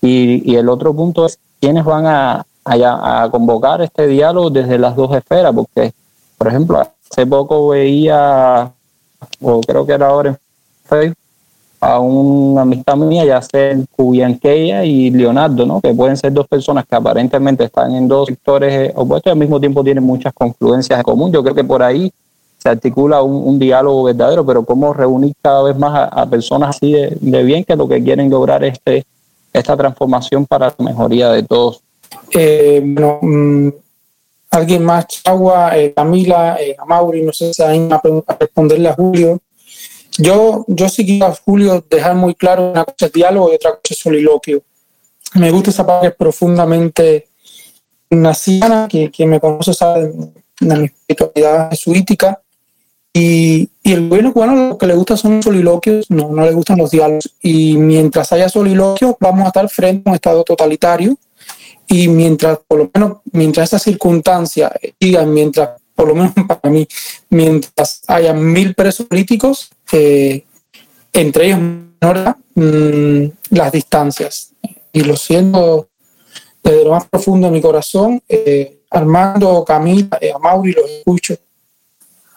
Y, 0.00 0.50
y 0.50 0.56
el 0.56 0.68
otro 0.68 0.94
punto 0.94 1.26
es 1.26 1.38
quiénes 1.60 1.84
van 1.84 2.06
a, 2.06 2.46
a, 2.64 3.28
convocar 3.30 3.82
este 3.82 4.06
diálogo 4.06 4.50
desde 4.50 4.78
las 4.78 4.94
dos 4.96 5.14
esferas, 5.14 5.54
porque, 5.54 5.92
por 6.36 6.48
ejemplo, 6.48 6.80
hace 6.80 7.26
poco 7.26 7.68
veía, 7.68 8.70
o 9.40 9.60
creo 9.60 9.86
que 9.86 9.92
era 9.92 10.08
ahora 10.08 10.30
en 10.30 10.38
Facebook, 10.84 11.16
a 11.80 12.00
una 12.00 12.62
amistad 12.62 12.96
mía, 12.96 13.24
ya 13.24 13.40
sea 13.40 13.76
Cubianqueya 13.96 14.84
y 14.84 15.10
Leonardo, 15.10 15.64
¿no? 15.64 15.80
que 15.80 15.94
pueden 15.94 16.16
ser 16.16 16.32
dos 16.32 16.48
personas 16.48 16.84
que 16.86 16.96
aparentemente 16.96 17.64
están 17.64 17.94
en 17.94 18.08
dos 18.08 18.26
sectores 18.26 18.72
eh, 18.72 18.92
opuestos 18.96 19.30
y 19.30 19.32
al 19.32 19.38
mismo 19.38 19.60
tiempo 19.60 19.84
tienen 19.84 20.02
muchas 20.02 20.32
confluencias 20.32 20.98
en 20.98 21.04
común. 21.04 21.32
Yo 21.32 21.42
creo 21.42 21.54
que 21.54 21.64
por 21.64 21.82
ahí 21.82 22.12
se 22.58 22.68
articula 22.68 23.22
un, 23.22 23.58
diálogo 23.58 24.04
verdadero, 24.04 24.44
pero 24.44 24.64
cómo 24.64 24.92
reunir 24.92 25.32
cada 25.40 25.62
vez 25.62 25.78
más 25.78 26.08
a, 26.12 26.26
personas 26.26 26.76
así 26.76 26.92
de, 26.92 27.42
bien 27.44 27.62
que 27.62 27.76
lo 27.76 27.86
que 27.86 28.02
quieren 28.02 28.28
lograr 28.28 28.64
es 28.64 28.72
este, 28.72 29.04
esta 29.52 29.76
transformación 29.76 30.44
para 30.44 30.74
la 30.76 30.84
mejoría 30.84 31.30
de 31.30 31.44
todos. 31.44 31.80
Eh, 32.34 32.82
bueno, 32.84 33.20
mm, 33.22 33.68
alguien 34.50 34.84
más, 34.84 35.06
Chagua, 35.06 35.78
eh, 35.78 35.92
Camila, 35.94 36.56
eh, 36.60 36.76
Mauri, 36.86 37.22
no 37.22 37.32
sé 37.32 37.54
si 37.54 37.62
hay 37.62 37.88
a, 37.90 38.00
a 38.26 38.36
responderle 38.38 38.88
a 38.88 38.94
Julio. 38.94 39.38
Yo, 40.18 40.64
yo 40.66 40.88
sí 40.88 41.06
quiero, 41.06 41.32
Julio, 41.44 41.84
dejar 41.88 42.16
muy 42.16 42.34
claro 42.34 42.72
una 42.72 42.84
cosa 42.84 43.06
es 43.06 43.12
diálogo 43.12 43.52
y 43.52 43.54
otra 43.54 43.70
cosa 43.70 43.82
es 43.90 43.98
soliloquio. 43.98 44.62
Me 45.34 45.50
gusta 45.52 45.70
esa 45.70 45.86
parte 45.86 46.10
profundamente 46.10 47.28
naciana, 48.10 48.88
que 48.88 49.10
quien 49.10 49.30
me 49.30 49.38
conoce 49.38 49.72
sabe 49.72 50.12
de 50.60 50.76
mi 50.76 50.84
espiritualidad 50.86 51.70
jesuítica. 51.70 52.42
Y, 53.12 53.70
y, 53.82 53.92
el 53.92 54.08
gobierno 54.08 54.32
cubano 54.32 54.68
lo 54.68 54.78
que 54.78 54.86
le 54.86 54.94
gusta 54.94 55.16
son 55.16 55.36
los 55.36 55.44
soliloquios, 55.44 56.10
no, 56.10 56.30
no 56.30 56.44
le 56.44 56.52
gustan 56.52 56.78
los 56.78 56.90
diálogos. 56.90 57.32
Y 57.40 57.76
mientras 57.76 58.32
haya 58.32 58.48
soliloquios, 58.48 59.14
vamos 59.20 59.44
a 59.44 59.48
estar 59.48 59.68
frente 59.68 60.02
a 60.04 60.10
un 60.10 60.14
Estado 60.16 60.42
totalitario. 60.42 61.16
Y 61.86 62.08
mientras, 62.08 62.58
por 62.66 62.78
lo 62.78 62.90
menos, 62.92 63.18
mientras 63.32 63.68
esas 63.68 63.82
circunstancias 63.82 64.72
digan, 65.00 65.32
mientras 65.32 65.77
por 65.98 66.06
lo 66.06 66.14
menos 66.14 66.32
para 66.46 66.70
mí, 66.70 66.86
mientras 67.28 68.02
haya 68.06 68.32
mil 68.32 68.72
presos 68.72 69.06
políticos, 69.06 69.68
eh, 69.90 70.44
entre 71.12 71.46
ellos 71.46 71.58
mm, 72.54 73.24
las 73.50 73.72
distancias. 73.72 74.52
Y 74.92 75.02
lo 75.02 75.16
siento 75.16 75.88
desde 76.62 76.84
lo 76.84 76.92
más 76.92 77.06
profundo 77.06 77.48
de 77.48 77.52
mi 77.52 77.60
corazón. 77.60 78.22
Eh, 78.28 78.78
Armando, 78.90 79.64
Camila, 79.66 80.18
eh, 80.20 80.30
a 80.32 80.38
Mauri, 80.38 80.72
los 80.72 80.88
escucho. 80.88 81.34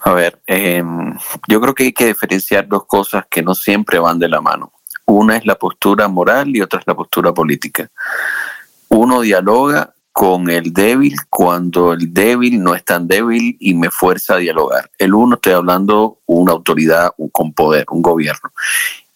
A 0.04 0.14
ver, 0.14 0.42
em, 0.48 1.16
yo 1.48 1.62
creo 1.62 1.76
que 1.76 1.84
hay 1.84 1.94
que 1.94 2.08
diferenciar 2.08 2.68
dos 2.68 2.86
cosas 2.86 3.26
que 3.30 3.44
no 3.44 3.54
siempre 3.54 4.00
van 4.00 4.18
de 4.18 4.28
la 4.28 4.42
mano. 4.42 4.74
Una 5.06 5.38
es 5.38 5.46
la 5.46 5.56
postura 5.56 6.08
moral 6.08 6.56
y 6.56 6.62
otra 6.62 6.80
es 6.80 6.88
la 6.88 6.96
postura 6.96 7.32
política. 7.32 7.92
Uno 8.90 9.22
dialoga 9.22 9.94
con 10.12 10.50
el 10.50 10.74
débil 10.74 11.16
cuando 11.30 11.94
el 11.94 12.14
débil 12.14 12.62
no 12.62 12.76
es 12.76 12.84
tan 12.84 13.08
débil 13.08 13.56
y 13.60 13.74
me 13.74 13.90
fuerza 13.90 14.36
a 14.36 14.38
dialogar. 14.38 14.92
El 14.98 15.14
uno 15.14 15.36
estoy 15.36 15.54
hablando 15.54 16.20
una 16.26 16.52
autoridad 16.52 17.12
con 17.32 17.54
poder, 17.54 17.86
un 17.90 18.02
gobierno. 18.02 18.52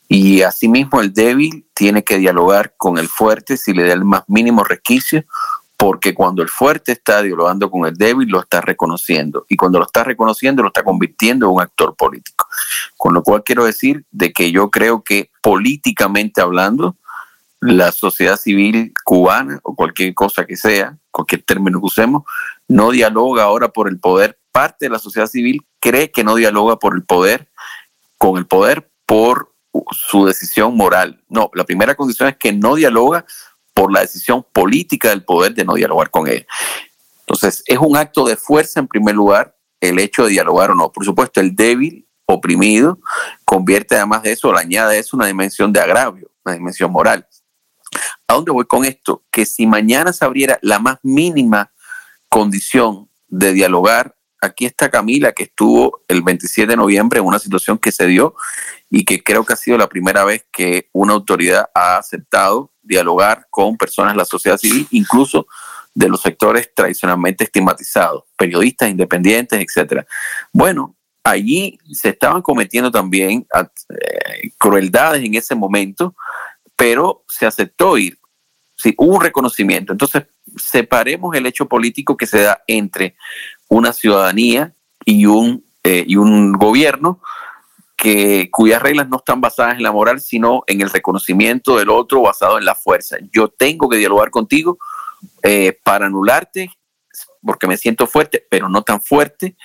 Y 0.07 0.41
asimismo 0.41 1.01
el 1.01 1.13
débil 1.13 1.65
tiene 1.73 2.03
que 2.03 2.17
dialogar 2.17 2.73
con 2.77 2.97
el 2.97 3.07
fuerte 3.07 3.57
si 3.57 3.73
le 3.73 3.87
da 3.87 3.93
el 3.93 4.05
más 4.05 4.23
mínimo 4.27 4.63
resquicio, 4.63 5.25
porque 5.77 6.13
cuando 6.13 6.41
el 6.41 6.49
fuerte 6.49 6.93
está 6.93 7.21
dialogando 7.21 7.69
con 7.69 7.85
el 7.85 7.95
débil 7.95 8.29
lo 8.29 8.39
está 8.39 8.61
reconociendo 8.61 9.45
y 9.49 9.57
cuando 9.57 9.79
lo 9.79 9.85
está 9.85 10.03
reconociendo 10.03 10.61
lo 10.61 10.69
está 10.69 10.83
convirtiendo 10.83 11.47
en 11.47 11.53
un 11.53 11.61
actor 11.61 11.95
político. 11.95 12.47
Con 12.95 13.13
lo 13.13 13.23
cual 13.23 13.43
quiero 13.43 13.65
decir 13.65 14.05
de 14.11 14.31
que 14.31 14.51
yo 14.51 14.69
creo 14.69 15.03
que 15.03 15.31
políticamente 15.41 16.39
hablando, 16.39 16.95
la 17.65 17.91
sociedad 17.91 18.37
civil 18.37 18.93
cubana 19.03 19.59
o 19.63 19.75
cualquier 19.75 20.13
cosa 20.13 20.45
que 20.45 20.55
sea, 20.55 20.97
cualquier 21.11 21.43
término 21.43 21.79
que 21.79 21.87
usemos, 21.87 22.23
no 22.67 22.91
dialoga 22.91 23.43
ahora 23.43 23.69
por 23.69 23.89
el 23.89 23.99
poder. 23.99 24.39
Parte 24.51 24.85
de 24.85 24.89
la 24.91 24.99
sociedad 24.99 25.27
civil 25.27 25.65
cree 25.79 26.11
que 26.11 26.23
no 26.23 26.35
dialoga 26.35 26.77
por 26.77 26.95
el 26.95 27.03
poder, 27.03 27.49
con 28.17 28.37
el 28.37 28.45
poder 28.45 28.91
por 29.05 29.53
su 29.91 30.25
decisión 30.25 30.77
moral. 30.77 31.23
No, 31.27 31.49
la 31.53 31.63
primera 31.63 31.95
condición 31.95 32.29
es 32.29 32.37
que 32.37 32.53
no 32.53 32.75
dialoga 32.75 33.25
por 33.73 33.91
la 33.91 34.01
decisión 34.01 34.45
política 34.53 35.09
del 35.09 35.25
poder 35.25 35.53
de 35.53 35.65
no 35.65 35.73
dialogar 35.73 36.11
con 36.11 36.27
él. 36.27 36.45
Entonces, 37.21 37.63
es 37.65 37.79
un 37.79 37.97
acto 37.97 38.25
de 38.25 38.35
fuerza 38.35 38.79
en 38.79 38.87
primer 38.87 39.15
lugar 39.15 39.57
el 39.81 39.99
hecho 39.99 40.23
de 40.23 40.29
dialogar 40.29 40.71
o 40.71 40.75
no. 40.75 40.91
Por 40.91 41.03
supuesto, 41.03 41.41
el 41.41 41.55
débil, 41.55 42.07
oprimido, 42.27 42.99
convierte 43.43 43.95
además 43.95 44.23
de 44.23 44.31
eso, 44.31 44.53
le 44.53 44.59
añade 44.59 44.97
eso 44.99 45.17
una 45.17 45.25
dimensión 45.25 45.73
de 45.73 45.79
agravio, 45.79 46.31
una 46.45 46.55
dimensión 46.55 46.91
moral. 46.91 47.27
¿A 48.27 48.33
dónde 48.33 48.51
voy 48.51 48.65
con 48.65 48.85
esto? 48.85 49.23
Que 49.31 49.45
si 49.45 49.67
mañana 49.67 50.11
se 50.11 50.25
abriera 50.25 50.57
la 50.61 50.79
más 50.79 50.97
mínima 51.03 51.71
condición 52.29 53.09
de 53.27 53.53
dialogar, 53.53 54.15
aquí 54.41 54.65
está 54.65 54.89
Camila, 54.89 55.31
que 55.31 55.43
estuvo 55.43 56.01
el 56.07 56.23
27 56.23 56.71
de 56.71 56.75
noviembre 56.77 57.19
en 57.19 57.25
una 57.25 57.39
situación 57.39 57.77
que 57.77 57.91
se 57.91 58.07
dio 58.07 58.35
y 58.89 59.05
que 59.05 59.23
creo 59.23 59.45
que 59.45 59.53
ha 59.53 59.57
sido 59.57 59.77
la 59.77 59.89
primera 59.89 60.23
vez 60.23 60.45
que 60.51 60.89
una 60.91 61.13
autoridad 61.13 61.69
ha 61.75 61.97
aceptado 61.97 62.71
dialogar 62.81 63.45
con 63.49 63.77
personas 63.77 64.13
de 64.13 64.17
la 64.17 64.25
sociedad 64.25 64.57
civil, 64.57 64.87
incluso 64.91 65.47
de 65.93 66.09
los 66.09 66.21
sectores 66.21 66.71
tradicionalmente 66.73 67.43
estigmatizados, 67.43 68.23
periodistas 68.37 68.89
independientes, 68.89 69.59
etcétera. 69.59 70.05
Bueno, 70.51 70.95
allí 71.23 71.79
se 71.91 72.09
estaban 72.09 72.41
cometiendo 72.41 72.91
también 72.91 73.47
eh, 73.53 74.51
crueldades 74.57 75.23
en 75.23 75.35
ese 75.35 75.55
momento 75.55 76.15
pero 76.75 77.23
se 77.27 77.45
aceptó 77.45 77.97
ir. 77.97 78.19
Sí, 78.75 78.93
hubo 78.97 79.15
un 79.15 79.21
reconocimiento. 79.21 79.93
Entonces, 79.93 80.25
separemos 80.57 81.35
el 81.35 81.45
hecho 81.45 81.67
político 81.67 82.17
que 82.17 82.27
se 82.27 82.41
da 82.41 82.61
entre 82.67 83.15
una 83.69 83.93
ciudadanía 83.93 84.73
y 85.05 85.25
un, 85.25 85.65
eh, 85.83 86.03
y 86.07 86.17
un 86.17 86.53
gobierno 86.53 87.21
que, 87.95 88.49
cuyas 88.51 88.81
reglas 88.81 89.07
no 89.07 89.17
están 89.17 89.41
basadas 89.41 89.77
en 89.77 89.83
la 89.83 89.91
moral, 89.91 90.19
sino 90.19 90.63
en 90.67 90.81
el 90.81 90.89
reconocimiento 90.89 91.77
del 91.77 91.89
otro 91.89 92.21
basado 92.21 92.57
en 92.57 92.65
la 92.65 92.75
fuerza. 92.75 93.17
Yo 93.31 93.47
tengo 93.47 93.87
que 93.89 93.97
dialogar 93.97 94.29
contigo 94.29 94.77
eh, 95.43 95.79
para 95.83 96.07
anularte, 96.07 96.71
porque 97.41 97.67
me 97.67 97.77
siento 97.77 98.07
fuerte, 98.07 98.45
pero 98.49 98.69
no 98.69 98.81
tan 98.83 99.01
fuerte. 99.01 99.55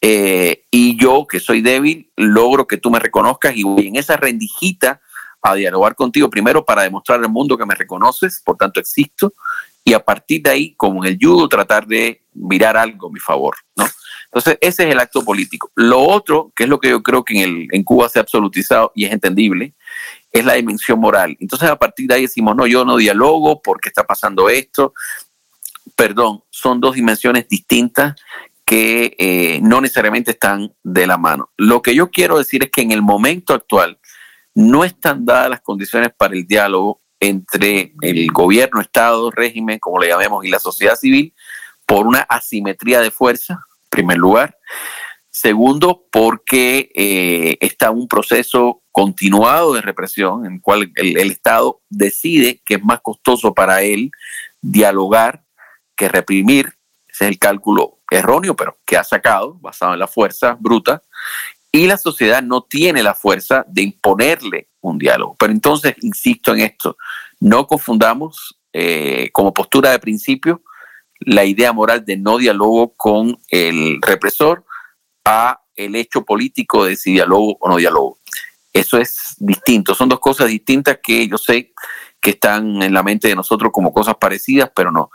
Eh, 0.00 0.64
y 0.70 0.98
yo, 1.00 1.26
que 1.26 1.40
soy 1.40 1.60
débil, 1.60 2.10
logro 2.16 2.66
que 2.66 2.76
tú 2.76 2.90
me 2.90 2.98
reconozcas 2.98 3.54
y 3.56 3.62
en 3.86 3.96
esa 3.96 4.16
rendijita 4.16 5.00
a 5.52 5.54
dialogar 5.54 5.94
contigo 5.94 6.28
primero 6.30 6.64
para 6.64 6.82
demostrar 6.82 7.20
al 7.20 7.28
mundo 7.28 7.56
que 7.56 7.66
me 7.66 7.74
reconoces, 7.74 8.40
por 8.44 8.56
tanto 8.56 8.80
existo, 8.80 9.32
y 9.84 9.92
a 9.92 10.04
partir 10.04 10.42
de 10.42 10.50
ahí, 10.50 10.74
como 10.74 11.04
en 11.04 11.12
el 11.12 11.18
judo, 11.20 11.48
tratar 11.48 11.86
de 11.86 12.22
mirar 12.34 12.76
algo 12.76 13.08
a 13.08 13.12
mi 13.12 13.20
favor, 13.20 13.56
¿no? 13.76 13.84
Entonces, 14.26 14.58
ese 14.60 14.84
es 14.84 14.90
el 14.90 14.98
acto 14.98 15.24
político. 15.24 15.70
Lo 15.76 16.00
otro, 16.00 16.52
que 16.54 16.64
es 16.64 16.68
lo 16.68 16.78
que 16.78 16.90
yo 16.90 17.02
creo 17.02 17.24
que 17.24 17.34
en, 17.34 17.40
el, 17.42 17.68
en 17.70 17.84
Cuba 17.84 18.08
se 18.08 18.18
ha 18.18 18.22
absolutizado 18.22 18.92
y 18.94 19.04
es 19.04 19.12
entendible, 19.12 19.74
es 20.30 20.44
la 20.44 20.54
dimensión 20.54 21.00
moral. 21.00 21.36
Entonces, 21.40 21.70
a 21.70 21.76
partir 21.76 22.08
de 22.08 22.16
ahí 22.16 22.22
decimos, 22.22 22.54
no, 22.54 22.66
yo 22.66 22.84
no 22.84 22.96
dialogo 22.96 23.62
porque 23.62 23.88
está 23.88 24.04
pasando 24.04 24.50
esto. 24.50 24.92
Perdón, 25.94 26.42
son 26.50 26.80
dos 26.80 26.96
dimensiones 26.96 27.48
distintas 27.48 28.16
que 28.66 29.14
eh, 29.18 29.60
no 29.62 29.80
necesariamente 29.80 30.32
están 30.32 30.74
de 30.82 31.06
la 31.06 31.16
mano. 31.16 31.50
Lo 31.56 31.80
que 31.80 31.94
yo 31.94 32.10
quiero 32.10 32.36
decir 32.36 32.64
es 32.64 32.70
que 32.70 32.82
en 32.82 32.90
el 32.90 33.00
momento 33.00 33.54
actual, 33.54 33.98
no 34.56 34.84
están 34.84 35.26
dadas 35.26 35.50
las 35.50 35.60
condiciones 35.60 36.12
para 36.16 36.34
el 36.34 36.46
diálogo 36.46 37.02
entre 37.20 37.92
el 38.00 38.32
gobierno, 38.32 38.80
Estado, 38.80 39.30
régimen, 39.30 39.78
como 39.78 39.98
le 39.98 40.08
llamemos, 40.08 40.46
y 40.46 40.48
la 40.48 40.58
sociedad 40.58 40.96
civil, 40.96 41.34
por 41.84 42.06
una 42.06 42.20
asimetría 42.20 43.00
de 43.00 43.10
fuerza, 43.10 43.52
en 43.52 43.90
primer 43.90 44.16
lugar. 44.16 44.56
Segundo, 45.28 46.06
porque 46.10 46.90
eh, 46.94 47.58
está 47.60 47.90
un 47.90 48.08
proceso 48.08 48.82
continuado 48.92 49.74
de 49.74 49.82
represión 49.82 50.46
en 50.46 50.54
el 50.54 50.60
cual 50.62 50.90
el, 50.94 51.18
el, 51.18 51.30
Estado 51.30 51.82
decide 51.90 52.62
que 52.64 52.76
es 52.76 52.82
más 52.82 53.00
costoso 53.02 53.52
para 53.52 53.82
él 53.82 54.10
dialogar 54.62 55.44
que 55.96 56.08
reprimir. 56.08 56.72
Ese 57.06 57.26
es 57.26 57.30
el 57.30 57.38
cálculo 57.38 57.98
erróneo, 58.10 58.56
pero 58.56 58.78
que 58.86 58.96
ha 58.96 59.04
sacado, 59.04 59.58
basado 59.60 59.92
en 59.92 59.98
la 59.98 60.06
fuerza 60.06 60.56
bruta 60.58 61.02
y 61.72 61.86
la 61.86 61.98
sociedad 61.98 62.42
no 62.42 62.62
tiene 62.62 63.02
la 63.02 63.14
fuerza 63.14 63.64
de 63.68 63.82
imponerle 63.82 64.68
un 64.80 64.98
diálogo. 64.98 65.36
Pero 65.38 65.52
entonces, 65.52 65.94
insisto 66.00 66.54
en 66.54 66.60
esto, 66.60 66.96
no 67.40 67.66
confundamos 67.66 68.58
eh, 68.72 69.30
como 69.32 69.52
postura 69.52 69.90
de 69.90 69.98
principio 69.98 70.62
la 71.20 71.44
idea 71.44 71.72
moral 71.72 72.04
de 72.04 72.16
no 72.16 72.38
diálogo 72.38 72.94
con 72.94 73.38
el 73.48 74.00
represor 74.02 74.64
a 75.24 75.60
el 75.74 75.96
hecho 75.96 76.24
político 76.24 76.84
de 76.84 76.96
si 76.96 77.12
diálogo 77.12 77.56
o 77.60 77.68
no 77.68 77.76
diálogo. 77.76 78.18
Eso 78.72 78.98
es 78.98 79.34
distinto, 79.38 79.94
son 79.94 80.08
dos 80.08 80.20
cosas 80.20 80.48
distintas 80.48 80.98
que 81.02 81.26
yo 81.26 81.38
sé 81.38 81.72
que 82.20 82.30
están 82.30 82.82
en 82.82 82.92
la 82.92 83.02
mente 83.02 83.28
de 83.28 83.34
nosotros 83.36 83.72
como 83.72 83.92
cosas 83.92 84.16
parecidas, 84.16 84.70
pero 84.74 84.90
no. 84.90 85.10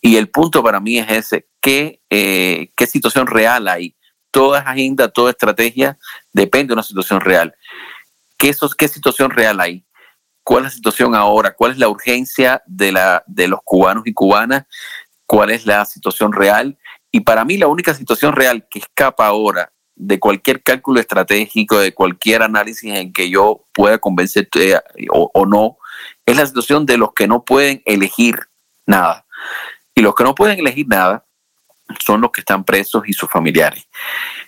Y 0.00 0.16
el 0.16 0.28
punto 0.28 0.62
para 0.62 0.80
mí 0.80 0.98
es 0.98 1.10
ese, 1.10 1.46
¿qué, 1.60 2.00
eh, 2.10 2.72
qué 2.76 2.86
situación 2.86 3.26
real 3.26 3.68
hay 3.68 3.96
toda 4.34 4.58
agenda, 4.58 5.08
toda 5.08 5.30
estrategia 5.30 5.96
depende 6.32 6.66
de 6.66 6.72
una 6.74 6.82
situación 6.82 7.20
real. 7.20 7.54
¿Qué, 8.36 8.52
qué 8.76 8.88
situación 8.88 9.30
real 9.30 9.60
hay? 9.60 9.86
¿Cuál 10.42 10.64
es 10.64 10.72
la 10.72 10.76
situación 10.76 11.14
ahora? 11.14 11.54
¿Cuál 11.54 11.70
es 11.70 11.78
la 11.78 11.88
urgencia 11.88 12.60
de, 12.66 12.90
la, 12.90 13.22
de 13.28 13.46
los 13.46 13.60
cubanos 13.62 14.02
y 14.08 14.12
cubanas? 14.12 14.64
¿Cuál 15.24 15.50
es 15.50 15.66
la 15.66 15.84
situación 15.84 16.32
real? 16.32 16.76
Y 17.12 17.20
para 17.20 17.44
mí 17.44 17.56
la 17.58 17.68
única 17.68 17.94
situación 17.94 18.34
real 18.34 18.66
que 18.68 18.80
escapa 18.80 19.24
ahora 19.24 19.72
de 19.94 20.18
cualquier 20.18 20.64
cálculo 20.64 20.98
estratégico, 20.98 21.78
de 21.78 21.94
cualquier 21.94 22.42
análisis 22.42 22.92
en 22.92 23.12
que 23.12 23.30
yo 23.30 23.64
pueda 23.72 23.98
convencerte 23.98 24.80
o, 25.12 25.30
o 25.32 25.46
no, 25.46 25.78
es 26.26 26.36
la 26.36 26.44
situación 26.44 26.86
de 26.86 26.98
los 26.98 27.12
que 27.14 27.28
no 27.28 27.44
pueden 27.44 27.82
elegir 27.86 28.40
nada. 28.84 29.26
Y 29.94 30.00
los 30.00 30.16
que 30.16 30.24
no 30.24 30.34
pueden 30.34 30.58
elegir 30.58 30.88
nada 30.88 31.24
son 32.04 32.20
los 32.20 32.30
que 32.30 32.40
están 32.40 32.64
presos 32.64 33.02
y 33.06 33.12
sus 33.12 33.30
familiares. 33.30 33.88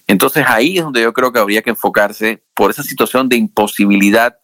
Entonces 0.07 0.45
ahí 0.47 0.79
es 0.79 0.85
donde 0.85 1.03
yo 1.03 1.13
creo 1.13 1.33
que 1.33 1.39
habría 1.39 1.63
que 1.63 1.71
enfocarse 1.71 2.43
por 2.55 2.71
esa 2.71 2.83
situación 2.83 3.29
de 3.29 3.37
imposibilidad, 3.37 4.39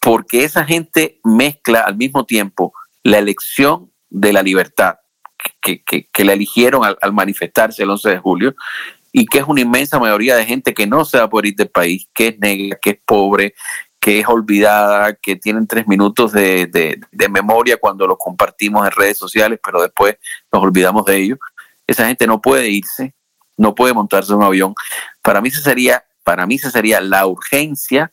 porque 0.00 0.44
esa 0.44 0.64
gente 0.64 1.20
mezcla 1.24 1.80
al 1.80 1.96
mismo 1.96 2.24
tiempo 2.24 2.72
la 3.02 3.18
elección 3.18 3.90
de 4.10 4.32
la 4.32 4.42
libertad, 4.42 4.96
que, 5.60 5.82
que, 5.82 6.24
la 6.24 6.32
eligieron 6.32 6.82
al, 6.84 7.12
manifestarse 7.12 7.82
el 7.82 7.90
11 7.90 8.10
de 8.10 8.18
julio, 8.18 8.54
y 9.12 9.26
que 9.26 9.38
es 9.38 9.44
una 9.46 9.60
inmensa 9.60 9.98
mayoría 9.98 10.36
de 10.36 10.44
gente 10.44 10.74
que 10.74 10.86
no 10.86 11.04
se 11.04 11.18
va 11.18 11.24
a 11.24 11.30
poder 11.30 11.46
ir 11.46 11.56
del 11.56 11.68
país, 11.68 12.08
que 12.14 12.28
es 12.28 12.38
negra, 12.38 12.78
que 12.80 12.90
es 12.90 12.98
pobre, 13.04 13.54
que 14.00 14.20
es 14.20 14.28
olvidada, 14.28 15.14
que 15.14 15.36
tienen 15.36 15.66
tres 15.66 15.86
minutos 15.88 16.32
de, 16.32 16.66
de, 16.66 17.00
de, 17.10 17.28
memoria 17.28 17.78
cuando 17.78 18.06
lo 18.06 18.18
compartimos 18.18 18.84
en 18.84 18.92
redes 18.92 19.16
sociales, 19.16 19.58
pero 19.64 19.80
después 19.80 20.16
nos 20.52 20.62
olvidamos 20.62 21.04
de 21.06 21.16
ello. 21.16 21.38
Esa 21.86 22.06
gente 22.06 22.26
no 22.26 22.40
puede 22.40 22.68
irse, 22.68 23.14
no 23.56 23.74
puede 23.74 23.94
montarse 23.94 24.32
en 24.32 24.38
un 24.38 24.44
avión. 24.44 24.74
Para 25.22 25.40
mí, 25.40 25.48
esa 25.48 25.60
sería, 25.60 26.04
para 26.22 26.46
mí 26.46 26.56
esa 26.56 26.70
sería 26.70 27.00
la 27.00 27.26
urgencia 27.26 28.12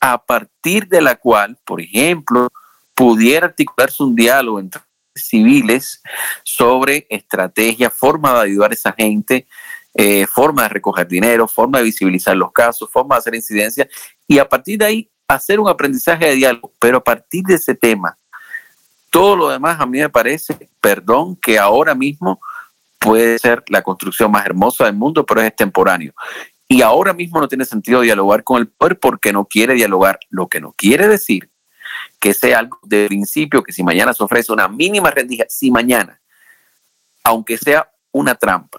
a 0.00 0.24
partir 0.24 0.88
de 0.88 1.00
la 1.00 1.16
cual, 1.16 1.58
por 1.64 1.80
ejemplo, 1.80 2.48
pudiera 2.94 3.46
articularse 3.46 4.02
un 4.02 4.14
diálogo 4.14 4.60
entre 4.60 4.82
civiles 5.14 6.02
sobre 6.42 7.06
estrategia, 7.08 7.90
forma 7.90 8.34
de 8.34 8.40
ayudar 8.40 8.70
a 8.72 8.74
esa 8.74 8.92
gente, 8.92 9.46
eh, 9.94 10.26
forma 10.26 10.64
de 10.64 10.68
recoger 10.70 11.06
dinero, 11.06 11.46
forma 11.46 11.78
de 11.78 11.84
visibilizar 11.84 12.36
los 12.36 12.52
casos, 12.52 12.90
forma 12.90 13.14
de 13.14 13.20
hacer 13.20 13.34
incidencia 13.34 13.88
y 14.26 14.38
a 14.38 14.48
partir 14.48 14.78
de 14.78 14.84
ahí 14.84 15.10
hacer 15.28 15.60
un 15.60 15.68
aprendizaje 15.68 16.26
de 16.26 16.34
diálogo, 16.34 16.72
pero 16.78 16.98
a 16.98 17.04
partir 17.04 17.44
de 17.44 17.54
ese 17.54 17.74
tema. 17.74 18.16
Todo 19.10 19.36
lo 19.36 19.48
demás 19.48 19.80
a 19.80 19.86
mí 19.86 20.00
me 20.00 20.08
parece, 20.08 20.68
perdón, 20.80 21.36
que 21.36 21.58
ahora 21.58 21.94
mismo 21.94 22.40
puede 23.04 23.38
ser 23.38 23.62
la 23.68 23.82
construcción 23.82 24.32
más 24.32 24.46
hermosa 24.46 24.86
del 24.86 24.94
mundo, 24.94 25.26
pero 25.26 25.42
es 25.42 25.48
extemporáneo. 25.48 26.14
Y 26.66 26.80
ahora 26.80 27.12
mismo 27.12 27.38
no 27.38 27.48
tiene 27.48 27.66
sentido 27.66 28.00
dialogar 28.00 28.42
con 28.42 28.58
el 28.58 28.68
poder 28.68 28.98
porque 28.98 29.32
no 29.32 29.44
quiere 29.44 29.74
dialogar, 29.74 30.18
lo 30.30 30.48
que 30.48 30.60
no 30.60 30.72
quiere 30.72 31.06
decir 31.06 31.50
que 32.18 32.32
sea 32.32 32.60
algo 32.60 32.78
de 32.82 33.06
principio, 33.06 33.62
que 33.62 33.72
si 33.72 33.82
mañana 33.82 34.14
se 34.14 34.24
ofrece 34.24 34.50
una 34.50 34.66
mínima 34.66 35.10
rendija, 35.10 35.44
si 35.48 35.70
mañana, 35.70 36.20
aunque 37.22 37.58
sea 37.58 37.90
una 38.12 38.34
trampa, 38.34 38.78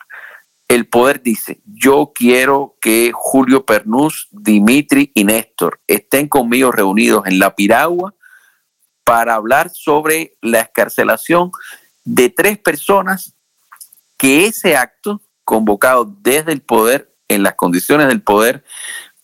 el 0.68 0.88
poder 0.88 1.22
dice, 1.22 1.62
yo 1.64 2.12
quiero 2.14 2.76
que 2.82 3.12
Julio 3.14 3.64
Pernús, 3.64 4.28
Dimitri 4.32 5.12
y 5.14 5.24
Néstor 5.24 5.80
estén 5.86 6.28
conmigo 6.28 6.72
reunidos 6.72 7.28
en 7.28 7.38
la 7.38 7.56
Piragua 7.56 8.16
para 9.04 9.36
hablar 9.36 9.70
sobre 9.70 10.36
la 10.42 10.62
escarcelación 10.62 11.52
de 12.04 12.32
tres 12.32 12.58
personas 12.58 13.35
que 14.18 14.46
ese 14.46 14.76
acto 14.76 15.22
convocado 15.44 16.06
desde 16.06 16.52
el 16.52 16.62
poder, 16.62 17.14
en 17.28 17.44
las 17.44 17.56
condiciones 17.56 18.08
del 18.08 18.22
poder, 18.22 18.64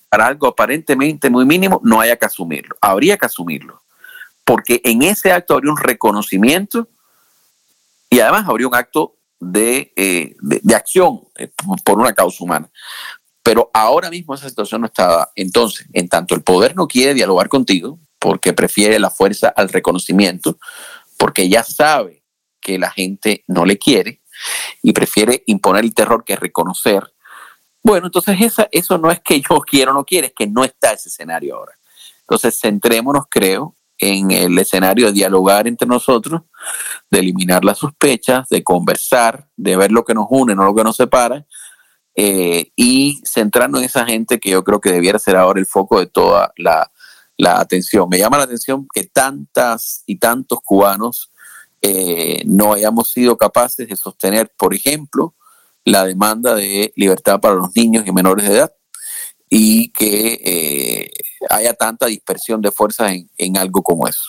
para 0.10 0.28
algo 0.28 0.48
aparentemente 0.48 1.30
muy 1.30 1.46
mínimo, 1.46 1.80
no 1.84 2.02
haya 2.02 2.18
que 2.18 2.26
asumirlo. 2.26 2.76
Habría 2.82 3.18
que 3.18 3.26
asumirlo. 3.26 3.82
Porque 4.44 4.82
en 4.84 5.04
ese 5.04 5.32
acto 5.32 5.54
habría 5.54 5.72
un 5.72 5.78
reconocimiento 5.78 6.89
y 8.10 8.20
además 8.20 8.46
habría 8.48 8.68
un 8.68 8.76
acto 8.76 9.16
de, 9.39 9.94
eh, 9.96 10.36
de, 10.42 10.76
acción 10.76 11.22
eh, 11.38 11.52
por 11.86 11.98
una 11.98 12.14
causa 12.14 12.44
humana. 12.44 12.70
Pero 13.44 13.72
ahora 13.74 14.10
mismo 14.10 14.36
esa 14.36 14.50
situación 14.50 14.82
no 14.82 14.88
está. 14.88 15.32
Entonces, 15.36 15.88
en 15.94 16.10
tanto 16.10 16.36
el 16.36 16.44
poder 16.44 16.76
no 16.76 16.88
quiere 16.88 17.14
dialogar 17.14 17.50
contigo, 17.50 18.00
porque 18.20 18.54
prefiere 18.54 19.00
la 19.00 19.10
fuerza 19.10 19.50
al 19.50 19.70
reconocimiento, 19.70 20.60
porque 21.18 21.50
ya 21.50 21.64
sabe 21.64 22.24
que 22.60 22.78
la 22.78 22.92
gente 22.92 23.44
no 23.48 23.66
le 23.66 23.80
quiere 23.80 24.21
y 24.82 24.94
prefiere 24.94 25.44
imponer 25.48 25.84
el 25.84 25.94
terror 25.94 26.24
que 26.24 26.36
reconocer. 26.36 27.14
Bueno, 27.84 28.08
entonces 28.08 28.39
esa, 28.39 28.68
eso 28.72 28.98
no 28.98 29.12
es 29.12 29.20
que 29.22 29.42
yo 29.42 29.60
quiero 29.66 29.92
o 29.92 29.94
no 29.94 30.06
quiero, 30.06 30.28
es 30.28 30.34
que 30.34 30.48
no 30.48 30.64
está 30.64 30.94
ese 30.94 31.10
escenario 31.10 31.56
ahora. 31.56 31.74
Entonces, 32.22 32.60
centrémonos, 32.60 33.26
creo, 33.30 33.76
en 33.98 34.32
el 34.32 34.58
escenario 34.58 35.08
de 35.08 35.14
dialogar 35.14 35.68
entre 35.68 35.88
nosotros, 35.88 36.42
de 37.10 37.20
eliminar 37.20 37.64
las 37.64 37.78
sospechas, 37.78 38.50
de 38.50 38.64
conversar, 38.64 39.48
de 39.56 39.76
ver 39.76 39.92
lo 39.92 40.04
que 40.04 40.14
nos 40.14 40.26
une, 40.30 40.56
no 40.56 40.66
lo 40.66 40.74
que 40.74 40.84
nos 40.84 40.96
separa, 40.96 41.46
eh, 42.16 42.72
y 42.76 43.22
centrarnos 43.26 43.82
en 43.82 43.86
esa 43.86 44.06
gente 44.06 44.39
que 44.39 44.52
yo 44.52 44.64
creo 44.64 44.82
que 44.82 44.92
debiera 44.92 45.20
ser 45.20 45.36
ahora 45.36 45.60
el 45.60 45.66
foco 45.66 46.00
de 46.00 46.08
toda 46.08 46.52
la, 46.58 46.92
la 47.38 47.60
atención. 47.60 48.08
Me 48.10 48.18
llama 48.18 48.38
la 48.38 48.44
atención 48.44 48.88
que 48.94 49.04
tantas 49.04 50.04
y 50.06 50.18
tantos 50.18 50.60
cubanos 50.64 51.31
eh, 51.82 52.44
no 52.46 52.74
hayamos 52.74 53.12
sido 53.12 53.38
capaces 53.38 53.88
de 53.88 53.96
sostener, 53.96 54.52
por 54.58 54.74
ejemplo, 54.74 55.34
la 55.84 56.06
demanda 56.06 56.54
de 56.54 56.94
libertad 56.96 57.40
para 57.40 57.56
los 57.56 57.76
niños 57.76 58.06
y 58.06 58.12
menores 58.12 58.48
de 58.48 58.56
edad 58.56 58.72
y 59.50 59.92
que 59.92 60.40
eh, 60.46 61.12
haya 61.50 61.74
tanta 61.74 62.06
dispersión 62.06 62.62
de 62.62 62.72
fuerzas 62.72 63.12
en, 63.12 63.30
en, 63.38 63.58
algo 63.58 63.82
como 63.82 64.08
eso. 64.08 64.24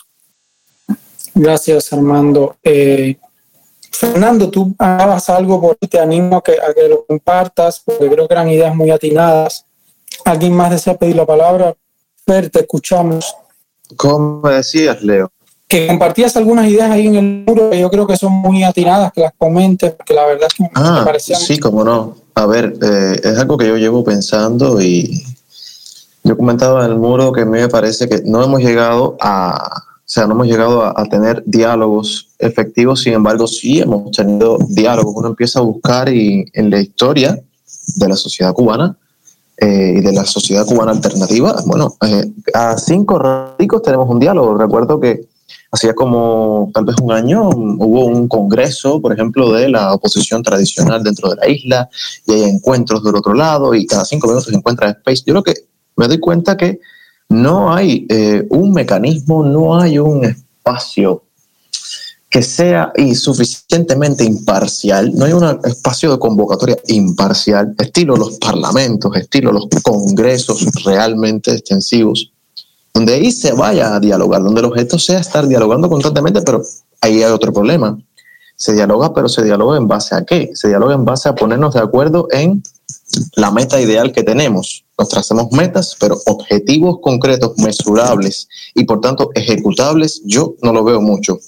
Gracias, 1.33 1.93
Armando. 1.93 2.57
Eh, 2.63 3.17
Fernando, 3.91 4.49
tú 4.49 4.75
hagas 4.77 5.29
algo 5.29 5.61
por 5.61 5.77
te 5.77 5.99
animo 5.99 6.37
a 6.37 6.43
que, 6.43 6.53
a 6.53 6.73
que 6.73 6.89
lo 6.89 7.05
compartas, 7.05 7.81
porque 7.85 8.09
creo 8.09 8.27
que 8.27 8.33
eran 8.33 8.49
ideas 8.49 8.75
muy 8.75 8.89
atinadas. 8.91 9.65
¿Alguien 10.25 10.53
más 10.53 10.71
desea 10.71 10.97
pedir 10.97 11.15
la 11.15 11.25
palabra? 11.25 11.75
Fer, 12.25 12.49
te 12.49 12.61
escuchamos. 12.61 13.35
¿Cómo 13.95 14.49
decías, 14.49 15.01
Leo? 15.03 15.31
Que 15.73 15.87
compartías 15.87 16.37
algunas 16.37 16.67
ideas 16.67 16.91
ahí 16.91 17.07
en 17.07 17.15
el 17.15 17.43
muro 17.47 17.71
que 17.71 17.79
yo 17.79 17.89
creo 17.89 18.05
que 18.05 18.15
son 18.15 18.31
muy 18.31 18.63
atinadas, 18.63 19.11
que 19.11 19.21
las 19.21 19.33
comentes, 19.35 19.91
porque 19.93 20.13
la 20.13 20.23
verdad 20.25 20.47
es 20.47 20.53
que 20.53 20.69
ah, 20.75 20.97
me 20.99 21.05
parecían... 21.05 21.39
Sí, 21.39 21.57
cómo 21.57 21.83
no. 21.83 22.15
A 22.35 22.45
ver, 22.45 22.75
eh, 22.79 23.19
es 23.23 23.39
algo 23.39 23.57
que 23.57 23.67
yo 23.67 23.77
llevo 23.77 24.03
pensando 24.03 24.79
y 24.79 25.23
yo 26.23 26.37
comentaba 26.37 26.85
en 26.85 26.91
el 26.91 26.97
muro 26.99 27.31
que 27.31 27.41
a 27.41 27.45
mí 27.45 27.57
me 27.57 27.69
parece 27.69 28.07
que 28.07 28.21
no 28.23 28.43
hemos 28.43 28.61
llegado 28.61 29.17
a, 29.19 29.81
o 29.97 30.01
sea, 30.05 30.27
no 30.27 30.33
hemos 30.33 30.45
llegado 30.45 30.83
a, 30.83 30.93
a, 30.95 31.05
tener 31.05 31.41
diálogos 31.47 32.29
efectivos, 32.37 33.01
sin 33.01 33.13
embargo, 33.13 33.47
sí 33.47 33.79
hemos 33.79 34.11
tenido 34.11 34.59
diálogos. 34.69 35.15
Uno 35.15 35.29
empieza 35.29 35.57
a 35.57 35.63
buscar 35.63 36.07
y 36.07 36.45
en 36.53 36.69
la 36.69 36.81
historia 36.81 37.39
de 37.95 38.07
la 38.07 38.15
sociedad 38.15 38.53
cubana 38.53 38.95
eh, 39.57 39.95
y 39.97 40.01
de 40.01 40.11
la 40.11 40.25
sociedad 40.25 40.65
cubana 40.65 40.91
alternativa, 40.91 41.55
bueno, 41.65 41.95
eh, 42.05 42.25
a 42.53 42.77
cinco 42.77 43.19
radicos 43.19 43.81
tenemos 43.81 44.09
un 44.09 44.19
diálogo. 44.19 44.55
Recuerdo 44.55 44.99
que 44.99 45.32
hacía 45.73 45.95
como 45.95 46.69
tal 46.71 46.85
vez 46.85 46.95
un 47.01 47.11
año 47.11 47.49
hubo 47.49 48.05
un 48.05 48.27
congreso, 48.27 49.01
por 49.01 49.11
ejemplo, 49.11 49.51
de 49.51 49.69
la 49.69 49.91
oposición 49.93 50.43
tradicional 50.43 51.03
dentro 51.03 51.29
de 51.29 51.35
la 51.35 51.49
isla 51.49 51.89
y 52.27 52.33
hay 52.33 52.43
encuentros 52.43 53.03
del 53.03 53.15
otro 53.15 53.33
lado 53.33 53.73
y 53.73 53.87
cada 53.87 54.05
cinco 54.05 54.27
minutos 54.27 54.49
se 54.49 54.55
encuentra 54.55 54.91
Space. 54.91 55.23
Yo 55.25 55.33
creo 55.33 55.43
que 55.43 55.53
me 55.97 56.07
doy 56.07 56.19
cuenta 56.19 56.55
que 56.55 56.79
no 57.29 57.73
hay 57.73 58.05
eh, 58.07 58.45
un 58.51 58.71
mecanismo, 58.71 59.43
no 59.43 59.75
hay 59.75 59.97
un 59.97 60.25
espacio 60.25 61.23
que 62.29 62.43
sea 62.43 62.91
suficientemente 63.15 64.23
imparcial, 64.23 65.11
no 65.13 65.25
hay 65.25 65.33
un 65.33 65.59
espacio 65.63 66.11
de 66.11 66.19
convocatoria 66.19 66.77
imparcial, 66.87 67.75
estilo 67.79 68.15
los 68.15 68.37
parlamentos, 68.37 69.15
estilo 69.15 69.51
los 69.51 69.67
congresos 69.81 70.65
realmente 70.83 71.51
extensivos, 71.51 72.31
donde 72.93 73.15
ahí 73.15 73.31
se 73.31 73.51
vaya 73.53 73.95
a 73.95 73.99
dialogar, 73.99 74.43
donde 74.43 74.61
el 74.61 74.67
objeto 74.67 74.99
sea 74.99 75.19
estar 75.19 75.47
dialogando 75.47 75.89
constantemente, 75.89 76.41
pero 76.41 76.61
ahí 77.01 77.23
hay 77.23 77.31
otro 77.31 77.51
problema. 77.51 77.97
Se 78.55 78.73
dialoga, 78.73 79.13
pero 79.13 79.27
se 79.27 79.43
dialoga 79.43 79.77
en 79.77 79.87
base 79.87 80.15
a 80.15 80.23
qué? 80.23 80.51
Se 80.53 80.67
dialoga 80.67 80.93
en 80.93 81.03
base 81.03 81.27
a 81.27 81.35
ponernos 81.35 81.73
de 81.73 81.81
acuerdo 81.81 82.27
en 82.31 82.63
la 83.35 83.51
meta 83.51 83.81
ideal 83.81 84.11
que 84.11 84.23
tenemos. 84.23 84.85
Nos 84.97 85.09
trazamos 85.09 85.51
metas, 85.51 85.97
pero 85.99 86.17
objetivos 86.27 86.99
concretos, 87.01 87.57
mesurables 87.57 88.47
y 88.75 88.83
por 88.83 89.01
tanto 89.01 89.31
ejecutables, 89.33 90.21
yo 90.25 90.55
no 90.61 90.71
lo 90.71 90.83
veo 90.83 91.01
mucho. 91.01 91.39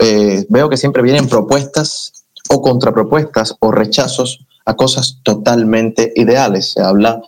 Eh, 0.00 0.44
veo 0.48 0.68
que 0.68 0.76
siempre 0.76 1.02
vienen 1.02 1.28
propuestas 1.28 2.24
o 2.48 2.60
contrapropuestas 2.60 3.54
o 3.60 3.70
rechazos 3.70 4.44
a 4.64 4.74
cosas 4.74 5.18
totalmente 5.22 6.12
ideales. 6.16 6.72
Se 6.72 6.82
habla 6.82 7.22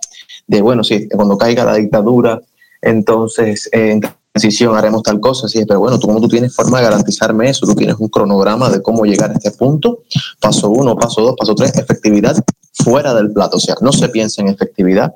de, 0.49 0.61
bueno, 0.63 0.83
sí, 0.83 1.09
cuando 1.09 1.39
caiga 1.39 1.65
la 1.65 1.77
dictadura, 1.77 2.43
entonces 2.83 3.69
eh, 3.73 3.93
en 3.93 4.01
transición 4.33 4.77
haremos 4.77 5.03
tal 5.03 5.21
cosa, 5.21 5.49
sí, 5.49 5.65
pero 5.67 5.81
bueno, 5.81 5.99
tú 5.99 6.07
como 6.07 6.21
tú 6.21 6.29
tienes 6.29 6.55
forma 6.55 6.79
de 6.79 6.85
garantizarme 6.85 7.49
eso, 7.49 7.67
tú 7.67 7.75
tienes 7.75 7.97
un 7.99 8.09
cronograma 8.09 8.69
de 8.71 8.83
cómo 8.83 9.05
llegar 9.05 9.31
a 9.31 9.35
este 9.35 9.53
punto, 9.53 10.03
paso 10.41 10.69
uno, 10.69 10.97
paso 10.97 11.23
dos, 11.23 11.35
paso 11.39 11.55
tres, 11.55 11.77
efectividad 11.77 12.37
fuera 12.73 13.15
del 13.15 13.33
plato, 13.33 13.57
o 13.57 13.61
sea, 13.61 13.77
no 13.81 13.93
se 13.93 14.09
piensa 14.09 14.43
en 14.43 14.49
efectividad. 14.49 15.15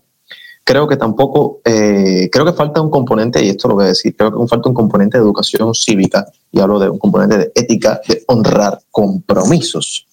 Creo 0.65 0.89
que 0.89 0.97
tampoco, 0.97 1.61
eh, 1.65 2.29
creo 2.31 2.45
que 2.45 2.53
falta 2.53 2.81
un 2.81 2.91
componente, 2.91 3.45
y 3.45 3.51
esto 3.51 3.69
lo 3.69 3.77
voy 3.77 3.85
a 3.85 3.89
decir, 3.89 4.17
creo 4.17 4.33
que 4.33 4.49
falta 4.49 4.69
un 4.69 4.75
componente 4.75 5.17
de 5.17 5.23
educación 5.23 5.73
cívica, 5.75 6.27
y 6.51 6.59
hablo 6.59 6.79
de 6.79 6.91
un 6.91 6.99
componente 6.99 7.39
de 7.39 7.53
ética, 7.55 8.01
de 8.07 8.25
honrar 8.27 8.81
compromisos. 8.91 10.06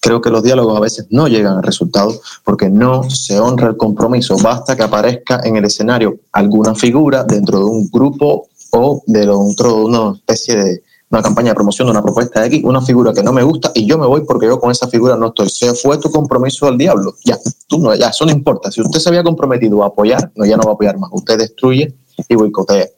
Creo 0.00 0.20
que 0.20 0.30
los 0.30 0.42
diálogos 0.42 0.76
a 0.76 0.80
veces 0.80 1.06
no 1.10 1.28
llegan 1.28 1.58
a 1.58 1.62
resultados 1.62 2.20
porque 2.44 2.68
no 2.68 3.08
se 3.10 3.40
honra 3.40 3.68
el 3.68 3.76
compromiso. 3.76 4.36
Basta 4.42 4.76
que 4.76 4.82
aparezca 4.82 5.40
en 5.44 5.56
el 5.56 5.64
escenario 5.64 6.20
alguna 6.32 6.74
figura 6.74 7.24
dentro 7.24 7.58
de 7.58 7.64
un 7.64 7.88
grupo 7.90 8.48
o 8.70 9.02
dentro 9.06 9.76
de 9.76 9.84
una 9.84 10.12
especie 10.14 10.56
de 10.56 10.82
una 11.10 11.22
campaña 11.22 11.50
de 11.50 11.54
promoción 11.54 11.86
de 11.86 11.92
una 11.92 12.02
propuesta 12.02 12.40
de 12.40 12.48
X, 12.48 12.64
una 12.64 12.80
figura 12.82 13.12
que 13.12 13.22
no 13.22 13.32
me 13.32 13.42
gusta 13.42 13.70
y 13.74 13.86
yo 13.86 13.96
me 13.96 14.06
voy 14.06 14.22
porque 14.22 14.46
yo 14.46 14.58
con 14.58 14.70
esa 14.70 14.88
figura 14.88 15.16
no 15.16 15.28
estoy. 15.28 15.48
Se 15.48 15.72
fue 15.74 15.98
tu 15.98 16.10
compromiso 16.10 16.66
al 16.66 16.76
diablo. 16.76 17.14
Ya, 17.24 17.38
tú 17.68 17.78
no, 17.78 17.94
ya, 17.94 18.08
eso 18.08 18.26
no 18.26 18.32
importa. 18.32 18.70
Si 18.70 18.80
usted 18.80 18.98
se 18.98 19.08
había 19.08 19.22
comprometido 19.22 19.82
a 19.84 19.88
apoyar, 19.88 20.32
no, 20.34 20.44
ya 20.44 20.56
no 20.56 20.64
va 20.64 20.72
a 20.72 20.74
apoyar 20.74 20.98
más. 20.98 21.10
Usted 21.12 21.38
destruye 21.38 21.94
y 22.28 22.34
boicotea. 22.34 22.88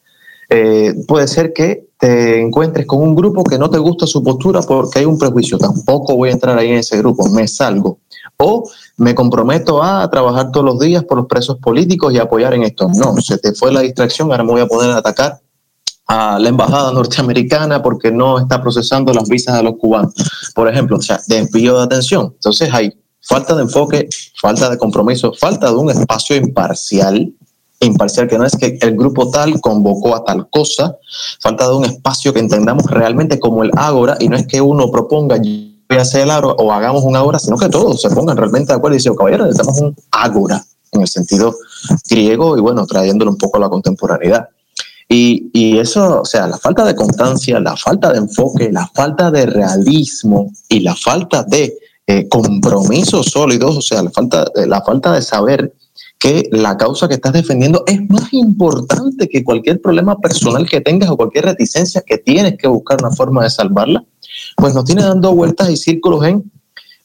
Eh, 0.49 0.95
puede 1.07 1.29
ser 1.29 1.53
que 1.53 1.88
te 1.99 2.41
encuentres 2.41 2.87
con 2.87 3.03
un 3.03 3.15
grupo 3.15 3.43
que 3.43 3.59
no 3.59 3.69
te 3.69 3.79
gusta 3.79 4.07
su 4.07 4.23
postura 4.23 4.61
porque 4.63 5.01
hay 5.01 5.05
un 5.05 5.19
prejuicio. 5.19 5.59
Tampoco 5.59 6.17
voy 6.17 6.31
a 6.31 6.33
entrar 6.33 6.57
ahí 6.57 6.69
en 6.69 6.79
ese 6.79 6.97
grupo, 6.99 7.29
me 7.29 7.49
salgo. 7.49 7.99
O 8.37 8.71
me 8.99 9.15
comprometo 9.17 9.83
a 9.83 10.09
trabajar 10.09 10.53
todos 10.53 10.65
los 10.65 10.79
días 10.79 11.03
por 11.03 11.19
los 11.19 11.27
presos 11.27 11.59
políticos 11.59 12.15
y 12.15 12.19
apoyar 12.19 12.55
en 12.55 12.63
esto. 12.63 12.89
No, 12.89 13.17
se 13.21 13.39
te 13.39 13.53
fue 13.53 13.73
la 13.73 13.81
distracción, 13.81 14.31
ahora 14.31 14.45
me 14.45 14.53
voy 14.53 14.61
a 14.61 14.67
poner 14.67 14.93
a 14.93 14.99
atacar 14.99 15.41
a 16.07 16.39
la 16.39 16.49
embajada 16.49 16.93
norteamericana 16.93 17.83
porque 17.83 18.13
no 18.13 18.39
está 18.39 18.63
procesando 18.63 19.13
las 19.13 19.29
visas 19.29 19.55
a 19.55 19.63
los 19.63 19.75
cubanos. 19.77 20.15
Por 20.55 20.69
ejemplo, 20.69 20.97
o 20.97 21.03
sea, 21.03 21.21
desvío 21.27 21.77
de 21.77 21.83
atención. 21.83 22.33
Entonces 22.35 22.73
hay 22.73 22.93
falta 23.21 23.57
de 23.57 23.63
enfoque, 23.63 24.09
falta 24.41 24.71
de 24.71 24.79
compromiso, 24.79 25.33
falta 25.33 25.69
de 25.69 25.77
un 25.77 25.91
espacio 25.91 26.37
imparcial, 26.37 27.35
imparcial 27.81 28.29
que 28.29 28.39
no 28.39 28.45
es 28.45 28.57
que 28.57 28.79
el 28.81 28.97
grupo 28.97 29.31
tal 29.31 29.61
convocó 29.61 30.15
a 30.15 30.25
tal 30.25 30.49
cosa, 30.51 30.97
falta 31.41 31.69
de 31.69 31.75
un 31.75 31.85
espacio 31.85 32.33
que 32.33 32.41
entendamos 32.41 32.85
realmente 32.87 33.39
como 33.39 33.63
el 33.63 33.71
ágora 33.77 34.17
y 34.19 34.29
no 34.29 34.37
es 34.37 34.47
que 34.47 34.61
uno 34.61 34.91
proponga 34.91 35.37
voy 35.37 35.99
a 35.99 36.03
hacer 36.03 36.23
el 36.23 36.31
ágora 36.31 36.55
o 36.59 36.73
hagamos 36.73 37.05
un 37.05 37.17
ágora, 37.17 37.39
sino 37.39 37.57
que 37.57 37.69
todos 37.69 38.01
se 38.01 38.11
pongan 38.11 38.37
realmente 38.37 38.73
de 38.73 38.77
acuerdo 38.77 38.95
y 38.95 38.99
dicen, 38.99 39.15
caballero, 39.15 39.45
necesitamos 39.45 39.81
un 39.81 39.97
ágora 40.11 40.63
en 40.93 41.01
el 41.01 41.09
sentido 41.09 41.55
griego 42.09 42.57
y 42.57 42.61
bueno, 42.61 42.87
trayéndolo 42.87 43.31
un 43.31 43.39
poco 43.39 43.57
a 43.57 43.61
la 43.61 43.69
contemporaneidad. 43.69 44.49
Y, 45.11 45.79
eso, 45.79 46.21
o 46.21 46.25
sea, 46.27 46.47
la 46.47 46.59
falta 46.59 46.85
de 46.85 46.95
constancia, 46.95 47.59
la 47.61 47.77
falta 47.77 48.13
de 48.13 48.19
enfoque, 48.19 48.71
la 48.71 48.87
falta 48.89 49.31
de 49.31 49.47
realismo 49.47 50.53
y 50.69 50.81
la 50.81 50.95
falta 50.95 51.45
de 51.45 51.79
eh, 52.07 52.29
compromisos 52.29 53.27
sólidos, 53.27 53.75
o 53.79 53.81
sea, 53.81 54.03
la 54.03 54.11
falta, 54.11 54.45
la 54.55 54.83
falta 54.83 55.15
de 55.15 55.23
saber 55.23 55.73
que 56.19 56.49
la 56.51 56.77
causa 56.77 57.09
que 57.09 57.15
estás 57.15 57.33
defendiendo 57.33 57.85
es 57.87 58.01
más 58.09 58.33
importante 58.33 59.29
que 59.29 59.45
cualquier 59.45 59.81
problema 59.81 60.19
personal 60.19 60.69
que 60.69 60.81
tengas 60.81 61.11
o 61.11 61.17
cualquier 61.17 61.45
reticencia 61.45 62.03
que 62.05 62.19
tienes 62.19 62.57
que 62.57 62.67
buscar 62.67 62.99
una 63.01 63.15
forma 63.15 63.45
de 63.45 63.51
salvarla, 63.51 64.05
pues 64.57 64.75
nos 64.75 64.85
tiene 64.85 65.03
dando 65.03 65.35
vueltas 65.35 65.71
y 65.71 65.77
círculos 65.77 66.25
en 66.25 66.51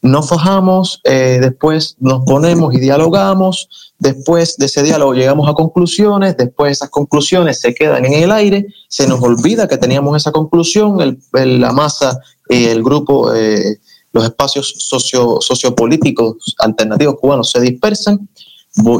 nos 0.03 0.27
fajamos, 0.27 0.99
eh, 1.05 1.39
después 1.41 1.95
nos 1.99 2.25
ponemos 2.25 2.73
y 2.73 2.79
dialogamos, 2.79 3.93
después 3.97 4.57
de 4.57 4.65
ese 4.65 4.83
diálogo 4.83 5.13
llegamos 5.13 5.47
a 5.49 5.53
conclusiones, 5.53 6.35
después 6.35 6.73
esas 6.73 6.89
conclusiones 6.89 7.61
se 7.61 7.73
quedan 7.73 8.03
en 8.03 8.13
el 8.13 8.31
aire, 8.33 8.67
se 8.89 9.07
nos 9.07 9.21
olvida 9.21 9.65
que 9.65 9.77
teníamos 9.77 10.17
esa 10.17 10.33
conclusión, 10.33 10.99
el, 10.99 11.61
la 11.61 11.71
masa, 11.71 12.19
y 12.49 12.65
el 12.65 12.83
grupo, 12.83 13.33
eh, 13.33 13.79
los 14.11 14.25
espacios 14.25 14.75
socio, 14.77 15.37
sociopolíticos 15.39 16.53
alternativos 16.59 17.15
cubanos 17.19 17.49
se 17.49 17.61
dispersan, 17.61 18.27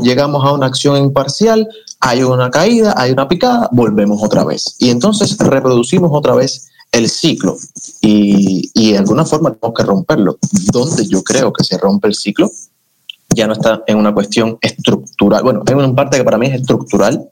llegamos 0.02 0.46
a 0.46 0.54
una 0.54 0.68
acción 0.68 0.98
imparcial, 0.98 1.68
hay 2.00 2.24
una 2.24 2.50
caída, 2.50 2.94
hay 2.98 3.12
una 3.12 3.28
picada, 3.28 3.70
volvemos 3.72 4.22
otra 4.24 4.44
vez. 4.44 4.76
Y 4.80 4.90
entonces 4.90 5.38
reproducimos 5.38 6.12
otra 6.14 6.36
vez 6.36 6.70
el 6.92 7.10
ciclo 7.10 7.58
y, 8.02 8.92
de 8.92 8.98
alguna 8.98 9.26
forma 9.26 9.52
tenemos 9.54 9.76
que 9.76 9.84
romperlo. 9.84 10.38
¿Dónde 10.72 11.08
yo 11.08 11.24
creo 11.24 11.52
que 11.52 11.64
se 11.64 11.78
rompe 11.78 12.08
el 12.08 12.16
ciclo? 12.16 12.50
Ya 13.36 13.48
no 13.48 13.54
está 13.54 13.84
en 13.88 13.98
una 13.98 14.14
cuestión 14.14 14.58
estructural. 14.62 15.44
Bueno, 15.44 15.64
hay 15.66 15.74
una 15.74 15.94
parte 15.96 16.18
que 16.18 16.24
para 16.24 16.38
mí 16.38 16.48
es 16.48 16.62
estructural, 16.62 17.30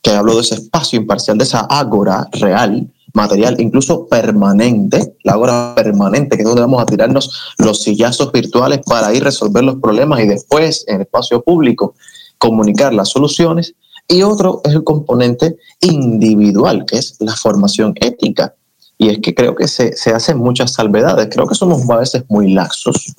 que 0.00 0.10
hablo 0.10 0.36
de 0.36 0.40
ese 0.40 0.54
espacio 0.54 0.98
imparcial, 0.98 1.36
de 1.36 1.44
esa 1.44 1.60
ágora 1.60 2.28
real, 2.32 2.88
material, 3.14 3.56
incluso 3.60 4.06
permanente, 4.06 5.14
la 5.24 5.32
ágora 5.32 5.74
permanente, 5.74 6.36
que 6.36 6.42
es 6.42 6.48
donde 6.48 6.62
vamos 6.62 6.82
a 6.82 6.86
tirarnos 6.86 7.54
los 7.58 7.82
sillazos 7.82 8.30
virtuales 8.32 8.80
para 8.86 9.12
ir 9.14 9.24
resolver 9.24 9.64
los 9.64 9.76
problemas 9.76 10.20
y 10.20 10.26
después 10.26 10.84
en 10.88 10.96
el 10.96 11.02
espacio 11.02 11.42
público 11.42 11.94
comunicar 12.38 12.92
las 12.94 13.10
soluciones. 13.10 13.74
Y 14.06 14.22
otro 14.22 14.62
es 14.64 14.74
el 14.74 14.84
componente 14.84 15.56
individual, 15.80 16.84
que 16.86 16.98
es 16.98 17.16
la 17.20 17.34
formación 17.36 17.94
ética 18.00 18.54
y 18.98 19.10
es 19.10 19.20
que 19.20 19.34
creo 19.34 19.54
que 19.54 19.68
se, 19.68 19.96
se 19.96 20.10
hacen 20.10 20.38
muchas 20.38 20.72
salvedades. 20.72 21.28
Creo 21.30 21.46
que 21.46 21.54
somos 21.54 21.88
a 21.88 21.96
veces 21.96 22.24
muy 22.28 22.52
laxos 22.52 23.14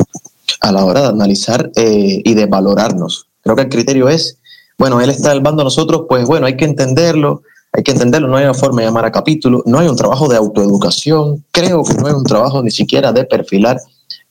a 0.60 0.72
la 0.74 0.84
hora 0.84 1.02
de 1.02 1.08
analizar 1.08 1.72
eh, 1.76 2.22
y 2.24 2.34
de 2.34 2.46
valorarnos. 2.46 3.28
Creo 3.42 3.56
que 3.56 3.64
el 3.64 3.70
criterio 3.70 4.10
es, 4.10 4.38
bueno, 4.78 5.00
él 5.00 5.10
está 5.10 5.32
al 5.32 5.40
bando 5.40 5.62
a 5.62 5.66
nosotros, 5.66 6.04
pues 6.10 6.26
bueno, 6.26 6.46
hay 6.46 6.58
que 6.58 6.66
entenderlo, 6.66 7.44
hay 7.72 7.84
que 7.84 7.92
entenderlo, 7.92 8.28
no 8.28 8.38
hay 8.38 8.46
una 8.46 8.54
forma 8.54 8.82
de 8.82 8.88
llamar 8.88 9.06
a 9.06 9.12
capítulo, 9.12 9.64
no 9.66 9.80
hay 9.80 9.88
un 9.88 9.96
trabajo 9.96 10.28
de 10.28 10.38
autoeducación, 10.38 11.46
creo 11.52 11.84
que 11.84 11.94
no 11.94 12.08
hay 12.08 12.14
un 12.14 12.24
trabajo 12.24 12.64
ni 12.64 12.72
siquiera 12.72 13.12
de 13.12 13.26
perfilar 13.26 13.80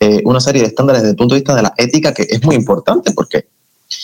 eh, 0.00 0.22
una 0.24 0.40
serie 0.40 0.62
de 0.62 0.68
estándares 0.68 1.02
desde 1.02 1.12
el 1.12 1.16
punto 1.16 1.34
de 1.34 1.40
vista 1.40 1.54
de 1.54 1.62
la 1.62 1.74
ética, 1.76 2.12
que 2.12 2.26
es 2.28 2.44
muy 2.44 2.56
importante 2.56 3.12
porque 3.12 3.46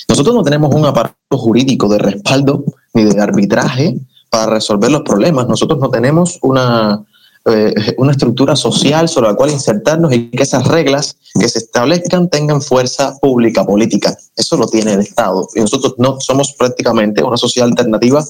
nosotros 0.09 0.35
no 0.35 0.43
tenemos 0.43 0.75
un 0.75 0.85
aparato 0.85 1.17
jurídico 1.33 1.89
de 1.89 1.99
respaldo 1.99 2.65
ni 2.95 3.05
de 3.05 3.21
arbitraje 3.21 3.97
para 4.31 4.47
resolver 4.47 4.91
los 4.91 5.03
problemas, 5.03 5.49
nosotros 5.49 5.79
no 5.81 5.91
tenemos 5.91 6.39
una, 6.43 7.05
eh, 7.47 7.75
una 7.99 8.13
estructura 8.13 8.57
social 8.57 9.09
sobre 9.09 9.29
la 9.29 9.35
cual 9.35 9.51
insertarnos 9.51 10.13
y 10.13 10.31
que 10.31 10.43
esas 10.43 10.67
reglas 10.67 11.17
que 11.39 11.49
se 11.49 11.59
establezcan 11.59 12.29
tengan 12.29 12.63
fuerza 12.63 13.17
pública, 13.21 13.65
política. 13.65 14.17
Eso 14.37 14.57
lo 14.57 14.67
tiene 14.67 14.95
el 14.95 15.01
Estado. 15.01 15.47
Y 15.55 15.61
nosotros 15.61 15.95
no 15.99 16.21
somos 16.21 16.53
prácticamente 16.53 17.23
una 17.23 17.37
sociedad 17.37 17.69
alternativa 17.69 18.25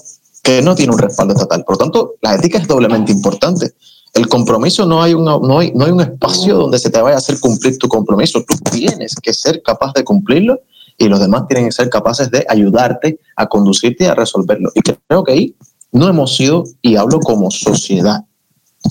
que 0.44 0.60
no 0.60 0.74
tiene 0.74 0.92
un 0.92 0.98
respaldo 0.98 1.32
estatal. 1.32 1.64
Por 1.64 1.76
lo 1.76 1.78
tanto, 1.78 2.14
la 2.20 2.34
ética 2.34 2.58
es 2.58 2.68
doblemente 2.68 3.10
importante. 3.10 3.74
El 4.12 4.28
compromiso 4.28 4.84
no 4.84 5.02
hay, 5.02 5.14
una, 5.14 5.38
no, 5.38 5.58
hay, 5.58 5.72
no 5.74 5.86
hay 5.86 5.90
un 5.90 6.02
espacio 6.02 6.56
donde 6.56 6.78
se 6.78 6.90
te 6.90 7.00
vaya 7.00 7.16
a 7.16 7.18
hacer 7.18 7.40
cumplir 7.40 7.78
tu 7.78 7.88
compromiso. 7.88 8.44
Tú 8.46 8.58
tienes 8.70 9.14
que 9.16 9.32
ser 9.32 9.62
capaz 9.62 9.94
de 9.94 10.04
cumplirlo 10.04 10.60
y 10.98 11.08
los 11.08 11.18
demás 11.18 11.48
tienen 11.48 11.64
que 11.64 11.72
ser 11.72 11.88
capaces 11.88 12.30
de 12.30 12.44
ayudarte 12.46 13.18
a 13.36 13.46
conducirte 13.46 14.04
y 14.04 14.06
a 14.06 14.14
resolverlo. 14.14 14.70
Y 14.74 14.82
creo 14.82 15.24
que 15.24 15.32
ahí 15.32 15.56
no 15.92 16.08
hemos 16.08 16.36
sido, 16.36 16.64
y 16.82 16.96
hablo 16.96 17.20
como 17.20 17.50
sociedad, 17.50 18.24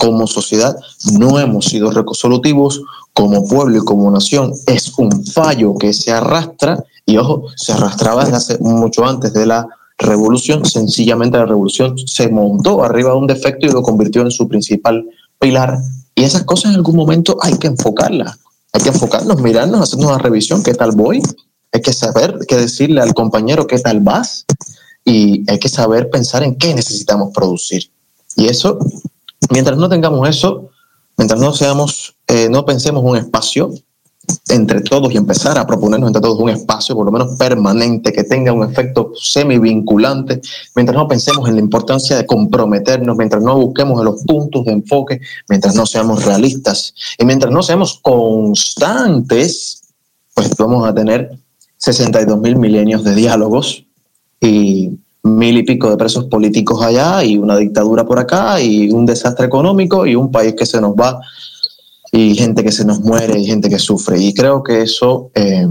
como 0.00 0.26
sociedad 0.26 0.76
no 1.12 1.38
hemos 1.38 1.66
sido 1.66 1.92
resolutivos, 1.92 2.82
como 3.12 3.46
pueblo 3.46 3.78
y 3.78 3.84
como 3.84 4.10
nación 4.10 4.52
es 4.66 4.92
un 4.98 5.24
fallo 5.24 5.76
que 5.76 5.92
se 5.92 6.10
arrastra 6.10 6.82
y 7.06 7.16
ojo, 7.16 7.44
se 7.54 7.72
arrastraba 7.72 8.24
desde 8.24 8.36
hace 8.36 8.58
mucho 8.58 9.04
antes 9.06 9.32
de 9.32 9.46
la 9.46 9.68
revolución, 9.98 10.64
sencillamente 10.64 11.38
la 11.38 11.46
revolución 11.46 11.96
se 12.06 12.28
montó 12.28 12.82
arriba 12.82 13.10
de 13.10 13.16
un 13.16 13.26
defecto 13.26 13.66
y 13.66 13.70
lo 13.70 13.82
convirtió 13.82 14.22
en 14.22 14.30
su 14.30 14.48
principal 14.48 15.04
pilar 15.38 15.78
y 16.14 16.24
esas 16.24 16.44
cosas 16.44 16.70
en 16.70 16.76
algún 16.76 16.96
momento 16.96 17.36
hay 17.40 17.58
que 17.58 17.66
enfocarlas, 17.66 18.38
hay 18.72 18.82
que 18.82 18.88
enfocarnos, 18.88 19.40
mirarnos, 19.40 19.80
hacernos 19.80 20.10
una 20.10 20.18
revisión, 20.18 20.62
¿qué 20.62 20.74
tal 20.74 20.92
voy? 20.92 21.22
Hay 21.72 21.80
que 21.80 21.92
saber 21.92 22.38
qué 22.48 22.56
decirle 22.56 23.00
al 23.00 23.14
compañero 23.14 23.66
qué 23.66 23.78
tal 23.78 24.00
vas 24.00 24.44
y 25.04 25.48
hay 25.50 25.58
que 25.58 25.68
saber 25.68 26.10
pensar 26.10 26.42
en 26.42 26.56
qué 26.56 26.74
necesitamos 26.74 27.32
producir. 27.32 27.90
Y 28.36 28.46
eso 28.46 28.78
Mientras 29.50 29.76
no 29.76 29.88
tengamos 29.88 30.28
eso, 30.28 30.70
mientras 31.16 31.40
no 31.40 31.52
seamos, 31.52 32.16
eh, 32.26 32.48
no 32.50 32.64
pensemos 32.64 33.02
un 33.04 33.16
espacio 33.16 33.72
entre 34.48 34.80
todos 34.82 35.12
y 35.12 35.16
empezar 35.16 35.58
a 35.58 35.66
proponernos 35.66 36.08
entre 36.08 36.22
todos 36.22 36.38
un 36.38 36.50
espacio, 36.50 36.94
por 36.94 37.06
lo 37.06 37.12
menos 37.12 37.36
permanente, 37.36 38.12
que 38.12 38.24
tenga 38.24 38.52
un 38.52 38.68
efecto 38.68 39.12
semi-vinculante, 39.16 40.40
mientras 40.74 40.96
no 40.96 41.08
pensemos 41.08 41.48
en 41.48 41.56
la 41.56 41.60
importancia 41.60 42.16
de 42.16 42.26
comprometernos, 42.26 43.16
mientras 43.16 43.42
no 43.42 43.56
busquemos 43.58 44.04
los 44.04 44.22
puntos 44.22 44.64
de 44.64 44.72
enfoque, 44.72 45.20
mientras 45.48 45.74
no 45.74 45.86
seamos 45.86 46.24
realistas 46.24 46.94
y 47.18 47.24
mientras 47.24 47.52
no 47.52 47.62
seamos 47.62 47.98
constantes, 48.02 49.82
pues 50.34 50.56
vamos 50.56 50.86
a 50.86 50.94
tener 50.94 51.30
62 51.78 52.38
mil 52.38 52.56
milenios 52.56 53.04
de 53.04 53.14
diálogos 53.14 53.84
y 54.40 54.98
mil 55.22 55.56
y 55.56 55.62
pico 55.62 55.88
de 55.88 55.96
presos 55.96 56.26
políticos 56.26 56.82
allá 56.82 57.24
y 57.24 57.38
una 57.38 57.56
dictadura 57.56 58.04
por 58.04 58.18
acá 58.18 58.60
y 58.60 58.90
un 58.90 59.06
desastre 59.06 59.46
económico 59.46 60.06
y 60.06 60.14
un 60.14 60.30
país 60.30 60.54
que 60.54 60.66
se 60.66 60.80
nos 60.80 60.92
va 60.92 61.18
y 62.16 62.36
gente 62.36 62.62
que 62.62 62.70
se 62.70 62.84
nos 62.84 63.00
muere 63.00 63.36
y 63.40 63.44
gente 63.44 63.68
que 63.68 63.80
sufre. 63.80 64.20
Y 64.20 64.32
creo 64.32 64.62
que 64.62 64.82
eso, 64.82 65.32
eh, 65.34 65.66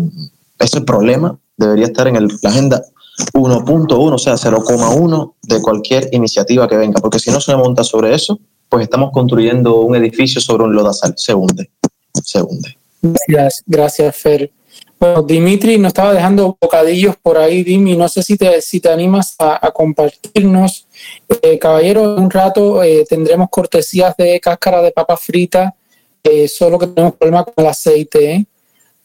ese 0.59 0.81
problema 0.81 1.39
debería 1.55 1.85
estar 1.85 2.05
en 2.09 2.15
la 2.15 2.27
agenda 2.43 2.83
1.1, 3.33 4.13
o 4.13 4.17
sea, 4.17 4.33
0,1 4.33 5.35
de 5.41 5.61
cualquier 5.61 6.09
iniciativa 6.11 6.67
que 6.67 6.75
venga, 6.75 6.99
porque 6.99 7.19
si 7.19 7.31
no 7.31 7.39
se 7.39 7.55
monta 7.55 7.85
sobre 7.85 8.13
eso, 8.13 8.41
pues 8.67 8.83
estamos 8.83 9.11
construyendo 9.11 9.79
un 9.81 9.95
edificio 9.95 10.41
sobre 10.41 10.65
un 10.65 10.75
lodazal, 10.75 11.13
se 11.15 11.33
hunde, 11.33 11.69
se 12.21 12.41
hunde. 12.41 12.77
Gracias, 13.01 13.63
gracias 13.65 14.15
Fer. 14.17 14.51
Bueno, 14.99 15.21
Dimitri 15.21 15.77
nos 15.77 15.89
estaba 15.91 16.13
dejando 16.13 16.57
bocadillos 16.59 17.15
por 17.21 17.37
ahí, 17.37 17.63
Dimi. 17.63 17.95
No 17.95 18.09
sé 18.09 18.21
si 18.21 18.35
te, 18.35 18.61
si 18.61 18.81
te 18.81 18.89
animas 18.89 19.35
a, 19.39 19.71
compartirnos. 19.71 20.87
Eh, 21.41 21.57
caballero, 21.57 22.17
en 22.17 22.23
un 22.23 22.29
rato 22.29 22.83
eh, 22.83 23.05
tendremos 23.07 23.49
cortesías 23.49 24.15
de 24.17 24.39
cáscara 24.41 24.81
de 24.81 24.91
papa 24.91 25.15
frita 25.15 25.73
eh, 26.23 26.47
solo 26.47 26.79
que 26.79 26.87
tenemos 26.87 27.15
problemas 27.15 27.45
con 27.45 27.53
el 27.57 27.67
aceite, 27.67 28.31
¿eh? 28.31 28.45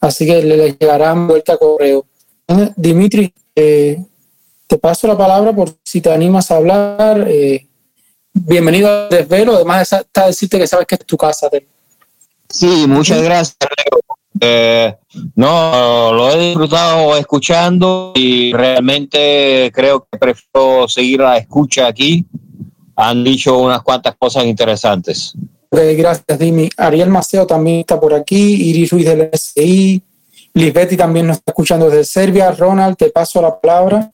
así 0.00 0.26
que 0.26 0.42
le, 0.42 0.56
le 0.56 0.76
llegará 0.78 1.12
vuelta 1.14 1.54
a 1.54 1.58
correo. 1.58 2.06
Dimitri, 2.76 3.32
eh, 3.54 4.02
te 4.66 4.78
paso 4.78 5.06
la 5.06 5.16
palabra 5.16 5.52
por 5.52 5.74
si 5.82 6.00
te 6.00 6.12
animas 6.12 6.50
a 6.50 6.56
hablar. 6.56 7.26
Eh, 7.28 7.66
bienvenido 8.32 8.88
al 8.88 9.08
desvelo, 9.08 9.54
además 9.54 9.92
está 9.92 10.26
decirte 10.26 10.58
que 10.58 10.66
sabes 10.66 10.86
que 10.86 10.94
es 10.94 11.04
tu 11.04 11.16
casa. 11.16 11.50
Sí, 12.48 12.86
muchas 12.86 13.22
gracias. 13.22 13.56
Eh, 14.40 14.94
no, 15.34 16.12
lo 16.12 16.30
he 16.30 16.38
disfrutado 16.38 17.16
escuchando 17.16 18.12
y 18.14 18.52
realmente 18.52 19.72
creo 19.74 20.06
que 20.10 20.18
prefiero 20.18 20.86
seguir 20.86 21.20
la 21.20 21.38
escucha 21.38 21.86
aquí. 21.86 22.24
Han 22.94 23.24
dicho 23.24 23.58
unas 23.58 23.82
cuantas 23.82 24.16
cosas 24.16 24.44
interesantes. 24.44 25.34
Gracias, 25.70 26.38
Dimi. 26.38 26.68
Ariel 26.76 27.10
Maceo 27.10 27.46
también 27.46 27.80
está 27.80 28.00
por 28.00 28.14
aquí, 28.14 28.70
Iris 28.70 28.90
Ruiz 28.90 29.04
del 29.06 29.30
SI, 29.32 30.02
Lisbetti 30.54 30.96
también 30.96 31.26
nos 31.26 31.36
está 31.36 31.52
escuchando 31.52 31.88
desde 31.88 32.04
Serbia. 32.04 32.50
Ronald, 32.50 32.96
te 32.96 33.10
paso 33.10 33.40
la 33.40 33.60
palabra. 33.60 34.10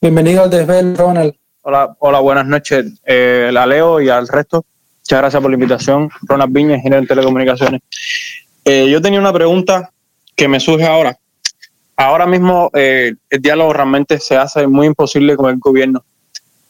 Bienvenido 0.00 0.44
al 0.44 0.50
Desvel, 0.50 0.96
Ronald. 0.96 1.34
Hola, 1.62 1.96
hola, 1.98 2.20
buenas 2.20 2.46
noches. 2.46 2.86
Eh, 3.04 3.50
la 3.52 3.66
leo 3.66 4.00
y 4.00 4.08
al 4.08 4.28
resto. 4.28 4.64
Muchas 5.00 5.18
gracias 5.18 5.42
por 5.42 5.50
la 5.50 5.56
invitación. 5.56 6.10
Ronald 6.22 6.52
Viña, 6.52 6.76
ingeniero 6.76 7.02
en 7.02 7.08
telecomunicaciones. 7.08 7.80
Eh, 8.64 8.88
yo 8.88 9.02
tenía 9.02 9.18
una 9.18 9.32
pregunta 9.32 9.90
que 10.36 10.46
me 10.46 10.60
surge 10.60 10.86
ahora. 10.86 11.18
Ahora 11.96 12.26
mismo 12.26 12.70
eh, 12.74 13.14
el 13.28 13.42
diálogo 13.42 13.72
realmente 13.72 14.20
se 14.20 14.36
hace 14.36 14.68
muy 14.68 14.86
imposible 14.86 15.34
con 15.34 15.50
el 15.50 15.58
gobierno. 15.58 16.04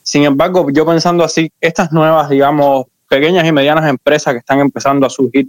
Sin 0.02 0.24
embargo, 0.24 0.68
yo 0.72 0.86
pensando 0.86 1.24
así, 1.24 1.52
estas 1.60 1.92
nuevas, 1.92 2.30
digamos, 2.30 2.86
pequeñas 3.08 3.46
y 3.46 3.52
medianas 3.52 3.88
empresas 3.88 4.34
que 4.34 4.38
están 4.38 4.60
empezando 4.60 5.06
a 5.06 5.10
surgir, 5.10 5.48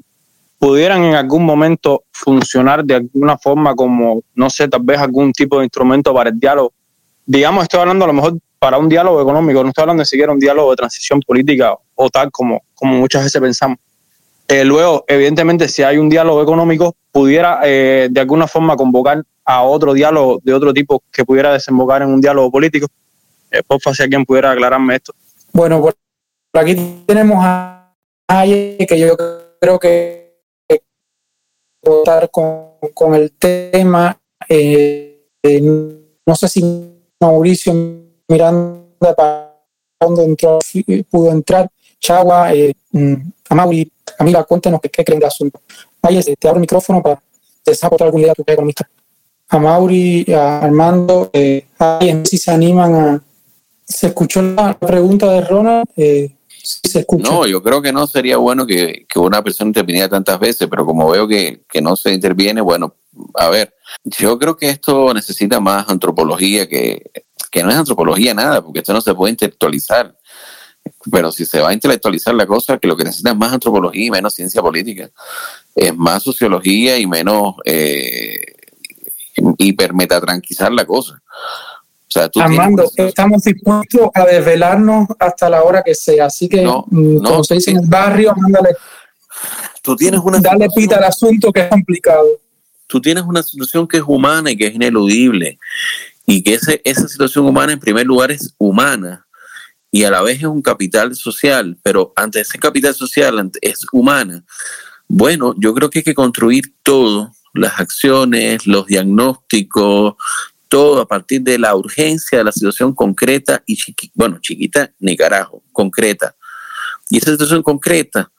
pudieran 0.57 1.03
en 1.03 1.15
algún 1.15 1.45
momento 1.45 2.03
funcionar 2.11 2.83
de 2.83 2.95
alguna 2.95 3.37
forma 3.37 3.75
como, 3.75 4.21
no 4.35 4.49
sé, 4.49 4.67
tal 4.67 4.81
vez 4.83 4.99
algún 4.99 5.31
tipo 5.31 5.57
de 5.57 5.65
instrumento 5.65 6.13
para 6.13 6.29
el 6.29 6.39
diálogo. 6.39 6.73
Digamos, 7.25 7.63
estoy 7.63 7.79
hablando 7.79 8.05
a 8.05 8.07
lo 8.07 8.13
mejor 8.13 8.37
para 8.59 8.77
un 8.77 8.89
diálogo 8.89 9.21
económico, 9.21 9.63
no 9.63 9.69
estoy 9.69 9.83
hablando 9.83 10.01
de 10.01 10.05
siquiera 10.05 10.33
un 10.33 10.39
diálogo 10.39 10.71
de 10.71 10.75
transición 10.75 11.21
política 11.21 11.73
o 11.95 12.09
tal 12.09 12.29
como, 12.29 12.61
como 12.73 12.95
muchas 12.95 13.23
veces 13.23 13.41
pensamos. 13.41 13.77
Eh, 14.49 14.65
luego, 14.65 15.05
evidentemente, 15.07 15.67
si 15.67 15.83
hay 15.83 15.97
un 15.97 16.09
diálogo 16.09 16.41
económico, 16.41 16.95
pudiera 17.11 17.59
eh, 17.63 18.09
de 18.11 18.19
alguna 18.19 18.47
forma 18.47 18.75
convocar 18.75 19.23
a 19.45 19.63
otro 19.63 19.93
diálogo 19.93 20.39
de 20.43 20.53
otro 20.53 20.73
tipo 20.73 21.03
que 21.11 21.23
pudiera 21.23 21.53
desembocar 21.53 22.01
en 22.01 22.09
un 22.09 22.19
diálogo 22.19 22.51
político. 22.51 22.87
Eh, 23.51 23.61
por 23.65 23.79
favor, 23.79 23.95
si 23.95 24.03
alguien 24.03 24.25
pudiera 24.25 24.51
aclararme 24.51 24.95
esto. 24.95 25.13
Bueno, 25.53 25.79
por 25.81 25.95
aquí 26.53 27.03
tenemos 27.05 27.37
a 27.41 27.95
alguien 28.27 28.77
que 28.77 28.99
yo 28.99 29.15
creo 29.59 29.79
que 29.79 30.19
votar 31.81 32.29
con, 32.29 32.71
con 32.93 33.15
el 33.15 33.31
tema. 33.31 34.19
Eh, 34.47 35.27
eh, 35.43 35.61
no 35.61 36.35
sé 36.35 36.47
si 36.47 36.63
Mauricio 37.19 37.73
Miranda 38.27 39.15
para 39.15 39.55
dónde 39.99 40.23
entró, 40.23 40.59
pudo 41.09 41.31
entrar. 41.31 41.69
Chagua, 41.99 42.53
eh, 42.53 42.73
mm, 42.91 43.13
Amauri, 43.49 43.91
amiga, 44.17 44.43
cuéntenos 44.43 44.79
qué, 44.81 45.03
creen 45.03 45.19
del 45.19 45.27
asunto. 45.27 45.59
Ahí 46.01 46.21
te 46.23 46.47
abro 46.47 46.57
el 46.57 46.61
micrófono 46.61 47.01
para 47.01 47.21
desaportar 47.65 48.07
alguna 48.07 48.23
idea 48.23 48.35
tu 48.35 48.43
economista. 48.45 48.89
A 49.49 49.59
Mauri, 49.59 50.25
a 50.31 50.59
Armando, 50.59 51.29
eh, 51.33 51.65
si 52.23 52.37
se 52.37 52.51
animan 52.51 52.95
a. 52.95 53.23
¿Se 53.83 54.07
escuchó 54.07 54.41
la 54.43 54.77
pregunta 54.77 55.31
de 55.31 55.41
Ronald? 55.41 55.87
Eh, 55.97 56.31
no, 57.17 57.47
yo 57.47 57.61
creo 57.61 57.81
que 57.81 57.91
no 57.91 58.07
sería 58.07 58.37
bueno 58.37 58.65
que, 58.65 59.05
una 59.15 59.43
persona 59.43 59.69
interviniera 59.69 60.09
tantas 60.09 60.39
veces, 60.39 60.67
pero 60.69 60.85
como 60.85 61.09
veo 61.09 61.27
que, 61.27 61.61
no 61.81 61.95
se 61.95 62.13
interviene, 62.13 62.61
bueno, 62.61 62.95
a 63.35 63.49
ver, 63.49 63.75
yo 64.03 64.37
creo 64.37 64.55
que 64.55 64.69
esto 64.69 65.13
necesita 65.13 65.59
más 65.59 65.89
antropología 65.89 66.67
que, 66.67 67.11
que 67.51 67.63
no 67.63 67.69
es 67.69 67.75
antropología 67.75 68.33
nada, 68.33 68.61
porque 68.61 68.79
esto 68.79 68.93
no 68.93 69.01
se 69.01 69.13
puede 69.13 69.31
intelectualizar. 69.31 70.15
Pero 71.11 71.31
si 71.31 71.45
se 71.45 71.59
va 71.59 71.69
a 71.69 71.73
intelectualizar 71.73 72.33
la 72.33 72.45
cosa, 72.45 72.77
que 72.77 72.87
lo 72.87 72.95
que 72.95 73.03
necesita 73.03 73.31
es 73.31 73.37
más 73.37 73.53
antropología 73.53 74.05
y 74.05 74.11
menos 74.11 74.33
ciencia 74.33 74.61
política. 74.61 75.09
Es 75.75 75.95
más 75.95 76.23
sociología 76.23 76.97
y 76.97 77.05
menos 77.05 77.55
eh, 77.65 78.55
hipermetatranquizar 79.57 80.71
la 80.71 80.85
cosa. 80.85 81.21
Armando, 82.35 82.89
estamos 82.95 83.43
dispuestos 83.43 84.09
a 84.13 84.25
desvelarnos 84.25 85.07
hasta 85.19 85.49
la 85.49 85.63
hora 85.63 85.83
que 85.83 85.93
sea, 85.93 86.25
así 86.25 86.49
que 86.49 86.63
no, 86.63 86.85
mm, 86.89 87.23
como 87.23 87.43
se 87.43 87.55
dice 87.55 87.71
en 87.71 87.77
el 87.77 87.87
barrio, 87.87 88.33
mándale. 88.35 88.69
Tú 89.81 89.95
tienes 89.95 90.19
una 90.21 90.39
dale 90.39 90.67
pita 90.75 90.97
al 90.97 91.03
asunto 91.03 91.51
que 91.51 91.61
es 91.61 91.69
complicado. 91.69 92.25
Tú 92.87 92.99
tienes 92.99 93.23
una 93.23 93.43
situación 93.43 93.87
que 93.87 93.97
es 93.97 94.03
humana 94.05 94.51
y 94.51 94.57
que 94.57 94.67
es 94.67 94.75
ineludible 94.75 95.59
y 96.25 96.43
que 96.43 96.55
ese, 96.55 96.81
esa 96.83 97.07
situación 97.07 97.45
humana 97.45 97.73
en 97.73 97.79
primer 97.79 98.05
lugar 98.05 98.31
es 98.31 98.53
humana 98.57 99.27
y 99.91 100.03
a 100.03 100.11
la 100.11 100.21
vez 100.21 100.39
es 100.39 100.45
un 100.45 100.61
capital 100.61 101.15
social, 101.15 101.77
pero 101.81 102.13
ante 102.15 102.41
ese 102.41 102.59
capital 102.59 102.93
social 102.93 103.51
es 103.61 103.85
humana. 103.91 104.43
Bueno, 105.07 105.55
yo 105.57 105.73
creo 105.73 105.89
que 105.89 105.99
hay 105.99 106.03
que 106.03 106.13
construir 106.13 106.73
todo, 106.83 107.31
las 107.53 107.79
acciones, 107.79 108.67
los 108.67 108.85
diagnósticos, 108.85 110.15
todo 110.69 111.01
a 111.01 111.07
partir 111.07 111.41
de 111.41 111.59
la 111.59 111.75
urgencia 111.75 112.37
de 112.37 112.43
la 112.45 112.51
situación 112.51 112.93
concreta 112.93 113.61
y 113.65 113.75
chiquita, 113.75 114.13
bueno, 114.15 114.39
chiquita 114.39 114.91
ni 114.99 115.17
carajo, 115.17 115.63
concreta. 115.73 116.35
Y 117.09 117.17
esa 117.17 117.31
situación 117.31 117.63
concreta 117.63 118.31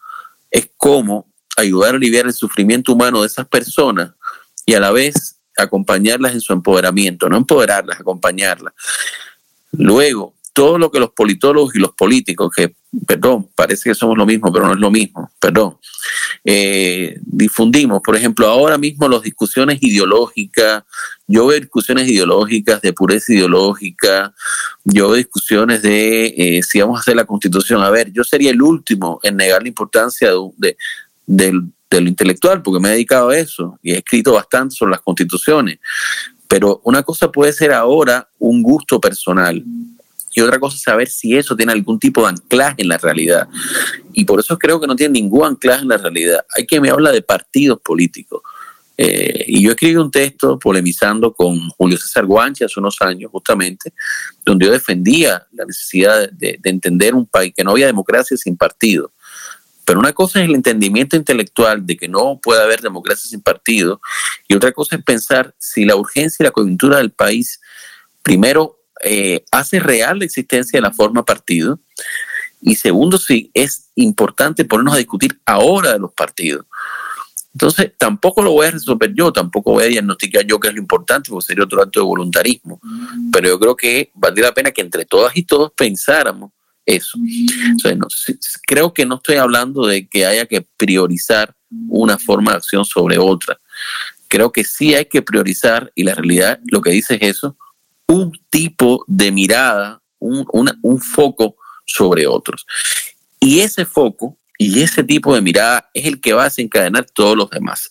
es 0.50 0.70
cómo 0.76 1.30
ayudar 1.56 1.94
a 1.94 1.96
aliviar 1.96 2.26
el 2.26 2.32
sufrimiento 2.32 2.92
humano 2.92 3.20
de 3.20 3.26
esas 3.26 3.46
personas 3.46 4.12
y 4.64 4.74
a 4.74 4.80
la 4.80 4.92
vez 4.92 5.36
acompañarlas 5.58 6.32
en 6.32 6.40
su 6.40 6.52
empoderamiento, 6.52 7.28
no 7.28 7.36
empoderarlas, 7.36 8.00
acompañarlas. 8.00 8.72
Luego, 9.72 10.34
todo 10.52 10.78
lo 10.78 10.90
que 10.90 10.98
los 10.98 11.10
politólogos 11.10 11.74
y 11.74 11.78
los 11.78 11.92
políticos, 11.92 12.50
que, 12.54 12.74
perdón, 13.06 13.48
parece 13.54 13.90
que 13.90 13.94
somos 13.94 14.18
lo 14.18 14.26
mismo, 14.26 14.52
pero 14.52 14.66
no 14.66 14.74
es 14.74 14.80
lo 14.80 14.90
mismo, 14.90 15.30
perdón, 15.38 15.78
eh, 16.44 17.18
difundimos, 17.22 18.00
por 18.02 18.16
ejemplo, 18.16 18.48
ahora 18.48 18.76
mismo 18.76 19.08
las 19.08 19.22
discusiones 19.22 19.82
ideológicas, 19.82 20.84
yo 21.26 21.46
veo 21.46 21.60
discusiones 21.60 22.08
ideológicas 22.08 22.80
de 22.80 22.92
pureza 22.92 23.32
ideológica, 23.32 24.34
yo 24.84 25.08
veo 25.08 25.16
discusiones 25.16 25.82
de 25.82 26.34
eh, 26.36 26.62
si 26.62 26.80
vamos 26.80 26.98
a 26.98 27.00
hacer 27.00 27.16
la 27.16 27.24
constitución, 27.24 27.82
a 27.82 27.90
ver, 27.90 28.12
yo 28.12 28.24
sería 28.24 28.50
el 28.50 28.62
último 28.62 29.20
en 29.22 29.36
negar 29.36 29.62
la 29.62 29.68
importancia 29.68 30.30
de, 30.56 30.76
de 31.26 32.00
lo 32.00 32.08
intelectual, 32.08 32.62
porque 32.62 32.80
me 32.80 32.88
he 32.88 32.92
dedicado 32.92 33.30
a 33.30 33.36
eso 33.36 33.78
y 33.82 33.92
he 33.92 33.98
escrito 33.98 34.32
bastante 34.32 34.74
sobre 34.74 34.92
las 34.92 35.00
constituciones. 35.00 35.78
Pero 36.48 36.80
una 36.84 37.04
cosa 37.04 37.30
puede 37.30 37.52
ser 37.52 37.72
ahora 37.72 38.28
un 38.38 38.62
gusto 38.62 39.00
personal 39.00 39.64
y 40.32 40.40
otra 40.40 40.60
cosa 40.60 40.76
es 40.76 40.82
saber 40.82 41.08
si 41.08 41.36
eso 41.36 41.56
tiene 41.56 41.72
algún 41.72 41.98
tipo 41.98 42.22
de 42.22 42.28
anclaje 42.28 42.82
en 42.82 42.88
la 42.88 42.98
realidad. 42.98 43.48
Y 44.12 44.24
por 44.24 44.38
eso 44.40 44.56
creo 44.58 44.80
que 44.80 44.86
no 44.86 44.94
tiene 44.94 45.14
ningún 45.14 45.44
anclaje 45.44 45.82
en 45.82 45.88
la 45.88 45.96
realidad. 45.96 46.44
Hay 46.56 46.66
quien 46.66 46.82
me 46.82 46.90
habla 46.90 47.10
de 47.10 47.22
partidos 47.22 47.80
políticos. 47.80 48.42
Eh, 48.96 49.44
y 49.48 49.62
yo 49.62 49.70
escribí 49.70 49.96
un 49.96 50.10
texto 50.10 50.58
polemizando 50.58 51.32
con 51.32 51.70
Julio 51.70 51.96
César 51.96 52.26
Guanchi 52.26 52.64
hace 52.64 52.78
unos 52.78 53.00
años, 53.00 53.30
justamente, 53.32 53.94
donde 54.44 54.66
yo 54.66 54.72
defendía 54.72 55.46
la 55.52 55.64
necesidad 55.64 56.30
de, 56.30 56.58
de 56.60 56.70
entender 56.70 57.14
un 57.14 57.26
país, 57.26 57.52
que 57.56 57.64
no 57.64 57.70
había 57.70 57.86
democracia 57.86 58.36
sin 58.36 58.56
partido. 58.58 59.12
Pero 59.86 59.98
una 59.98 60.12
cosa 60.12 60.40
es 60.40 60.48
el 60.48 60.54
entendimiento 60.54 61.16
intelectual 61.16 61.84
de 61.84 61.96
que 61.96 62.08
no 62.08 62.38
puede 62.40 62.62
haber 62.62 62.82
democracia 62.82 63.28
sin 63.28 63.40
partido, 63.40 64.00
y 64.46 64.54
otra 64.54 64.70
cosa 64.70 64.96
es 64.96 65.02
pensar 65.02 65.54
si 65.58 65.86
la 65.86 65.96
urgencia 65.96 66.42
y 66.42 66.44
la 66.44 66.52
coyuntura 66.52 66.98
del 66.98 67.10
país, 67.10 67.58
primero, 68.22 68.79
eh, 69.04 69.44
hace 69.50 69.80
real 69.80 70.18
la 70.18 70.24
existencia 70.24 70.78
de 70.78 70.82
la 70.82 70.92
forma 70.92 71.24
partido. 71.24 71.80
Y 72.60 72.74
segundo, 72.74 73.18
si 73.18 73.50
es 73.54 73.90
importante 73.94 74.64
ponernos 74.64 74.94
a 74.94 74.98
discutir 74.98 75.40
ahora 75.46 75.92
de 75.92 75.98
los 75.98 76.12
partidos. 76.12 76.66
Entonces, 77.52 77.92
tampoco 77.98 78.42
lo 78.42 78.52
voy 78.52 78.68
a 78.68 78.70
resolver 78.70 79.12
yo, 79.12 79.32
tampoco 79.32 79.72
voy 79.72 79.84
a 79.84 79.88
diagnosticar 79.88 80.46
yo 80.46 80.60
qué 80.60 80.68
es 80.68 80.74
lo 80.74 80.80
importante, 80.80 81.30
porque 81.30 81.46
sería 81.46 81.64
otro 81.64 81.82
acto 81.82 82.00
de 82.00 82.06
voluntarismo. 82.06 82.78
Mm. 82.82 83.30
Pero 83.32 83.48
yo 83.48 83.58
creo 83.58 83.76
que 83.76 84.10
valdría 84.14 84.48
la 84.48 84.54
pena 84.54 84.70
que 84.70 84.82
entre 84.82 85.04
todas 85.04 85.36
y 85.36 85.42
todos 85.42 85.72
pensáramos 85.76 86.52
eso. 86.86 87.18
creo 88.66 88.92
que 88.92 89.06
no 89.06 89.16
estoy 89.16 89.36
hablando 89.36 89.86
de 89.86 90.08
que 90.08 90.26
haya 90.26 90.46
que 90.46 90.66
priorizar 90.76 91.54
una 91.88 92.18
forma 92.18 92.52
de 92.52 92.58
acción 92.58 92.84
sobre 92.84 93.18
otra. 93.18 93.60
Creo 94.28 94.52
que 94.52 94.64
sí 94.64 94.94
hay 94.94 95.06
que 95.06 95.22
priorizar, 95.22 95.92
y 95.94 96.04
la 96.04 96.14
realidad 96.14 96.60
lo 96.70 96.80
que 96.80 96.90
dice 96.90 97.18
es 97.20 97.36
eso, 97.36 97.56
un 98.10 98.32
tipo 98.50 99.04
de 99.06 99.32
mirada, 99.32 100.02
un, 100.18 100.46
un 100.82 101.00
foco 101.00 101.56
sobre 101.86 102.26
otros. 102.26 102.66
Y 103.38 103.60
ese 103.60 103.84
foco 103.84 104.36
y 104.58 104.82
ese 104.82 105.02
tipo 105.02 105.34
de 105.34 105.40
mirada 105.40 105.88
es 105.94 106.04
el 106.04 106.20
que 106.20 106.32
va 106.32 106.42
a 106.42 106.44
desencadenar 106.44 107.06
todos 107.14 107.36
los 107.36 107.48
demás. 107.48 107.90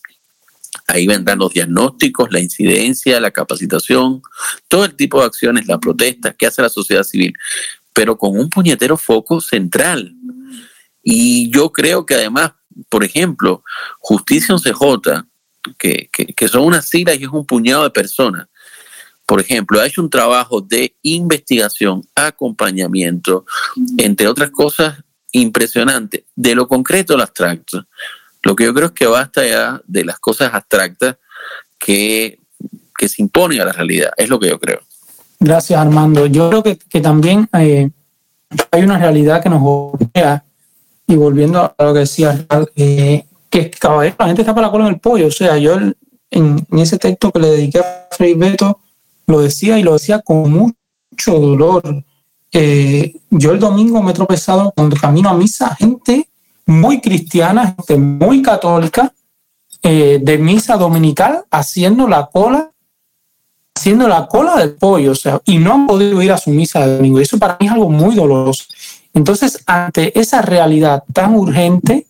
Ahí 0.87 1.07
vendrán 1.07 1.39
los 1.39 1.53
diagnósticos, 1.53 2.31
la 2.31 2.39
incidencia, 2.39 3.19
la 3.19 3.31
capacitación, 3.31 4.21
todo 4.67 4.85
el 4.85 4.95
tipo 4.95 5.19
de 5.19 5.25
acciones, 5.25 5.67
la 5.67 5.79
protesta 5.79 6.33
que 6.33 6.45
hace 6.45 6.61
la 6.61 6.69
sociedad 6.69 7.03
civil, 7.03 7.33
pero 7.93 8.17
con 8.17 8.37
un 8.37 8.49
puñetero 8.49 8.97
foco 8.97 9.41
central. 9.41 10.13
Y 11.01 11.49
yo 11.51 11.71
creo 11.71 12.05
que 12.05 12.15
además 12.15 12.51
por 12.87 13.03
ejemplo, 13.03 13.63
Justicia 13.99 14.55
11J, 14.55 15.27
que, 15.77 16.09
que, 16.09 16.47
son 16.47 16.63
unas 16.63 16.87
siglas 16.87 17.19
y 17.19 17.23
es 17.23 17.29
un 17.29 17.45
puñado 17.45 17.83
de 17.83 17.89
personas, 17.89 18.47
por 19.29 19.41
ejemplo, 19.41 19.79
ha 19.79 19.85
hecho 19.85 20.01
un 20.01 20.09
trabajo 20.09 20.59
de 20.59 20.95
investigación, 21.03 22.01
acompañamiento, 22.15 23.45
entre 23.99 24.27
otras 24.27 24.49
cosas 24.49 25.03
impresionante, 25.31 26.25
de 26.35 26.55
lo 26.55 26.67
concreto 26.67 27.13
al 27.13 27.21
abstracto. 27.21 27.85
Lo 28.41 28.55
que 28.55 28.63
yo 28.63 28.73
creo 28.73 28.87
es 28.87 28.93
que 28.93 29.05
basta 29.05 29.45
ya 29.45 29.79
de 29.85 30.03
las 30.03 30.17
cosas 30.17 30.51
abstractas 30.51 31.17
que, 31.77 32.39
que 32.97 33.07
se 33.07 33.21
imponen 33.21 33.61
a 33.61 33.65
la 33.65 33.71
realidad, 33.71 34.09
es 34.17 34.29
lo 34.29 34.39
que 34.39 34.49
yo 34.49 34.59
creo. 34.59 34.79
Gracias, 35.39 35.79
Armando. 35.79 36.25
Yo 36.25 36.49
creo 36.49 36.63
que, 36.63 36.79
que 36.79 36.99
también 36.99 37.47
eh, 37.53 37.87
hay 38.71 38.81
una 38.81 38.97
realidad 38.97 39.43
que 39.43 39.49
nos 39.49 39.61
golpea, 39.61 40.43
y 41.05 41.15
volviendo 41.15 41.75
a 41.77 41.83
lo 41.83 41.93
que 41.93 41.99
decía, 41.99 42.47
eh, 42.75 43.25
que 43.51 43.69
caballero, 43.69 44.15
la 44.17 44.25
gente 44.25 44.41
está 44.41 44.55
para 44.55 44.65
la 44.65 44.71
cola 44.71 44.87
en 44.87 44.93
el 44.95 44.99
pollo. 44.99 45.27
O 45.27 45.31
sea, 45.31 45.55
yo 45.59 45.75
en, 45.75 45.95
en, 46.31 46.79
ese 46.79 46.97
texto 46.97 47.31
que 47.31 47.39
le 47.39 47.49
dediqué 47.49 47.77
a 47.77 48.07
Frei 48.09 48.33
Beto, 48.33 48.79
lo 49.29 49.41
decía 49.41 49.77
y 49.77 49.83
lo 49.83 49.93
decía 49.93 50.21
con 50.21 50.51
mucho 50.51 51.39
dolor. 51.39 52.03
Eh, 52.51 53.13
yo 53.29 53.51
el 53.51 53.59
domingo 53.59 54.01
me 54.01 54.11
he 54.11 54.15
tropezado 54.15 54.73
cuando 54.75 54.95
camino 54.95 55.29
a 55.29 55.33
misa, 55.33 55.75
gente 55.75 56.27
muy 56.65 56.99
cristiana, 56.99 57.75
gente 57.77 57.97
muy 57.97 58.41
católica, 58.41 59.13
eh, 59.83 60.19
de 60.21 60.37
misa 60.39 60.77
dominical, 60.77 61.45
haciendo 61.51 62.07
la 62.07 62.25
cola 62.25 62.71
haciendo 63.75 64.09
la 64.09 64.27
cola 64.27 64.57
del 64.57 64.73
pollo, 64.73 65.13
o 65.13 65.15
sea, 65.15 65.41
y 65.45 65.57
no 65.57 65.73
han 65.73 65.87
podido 65.87 66.21
ir 66.21 66.33
a 66.33 66.37
su 66.37 66.49
misa 66.49 66.85
de 66.85 66.97
domingo. 66.97 67.17
Eso 67.21 67.39
para 67.39 67.55
mí 67.61 67.67
es 67.67 67.71
algo 67.71 67.89
muy 67.89 68.13
doloroso. 68.13 68.65
Entonces, 69.13 69.63
ante 69.65 70.19
esa 70.19 70.41
realidad 70.41 71.05
tan 71.13 71.33
urgente, 71.33 72.05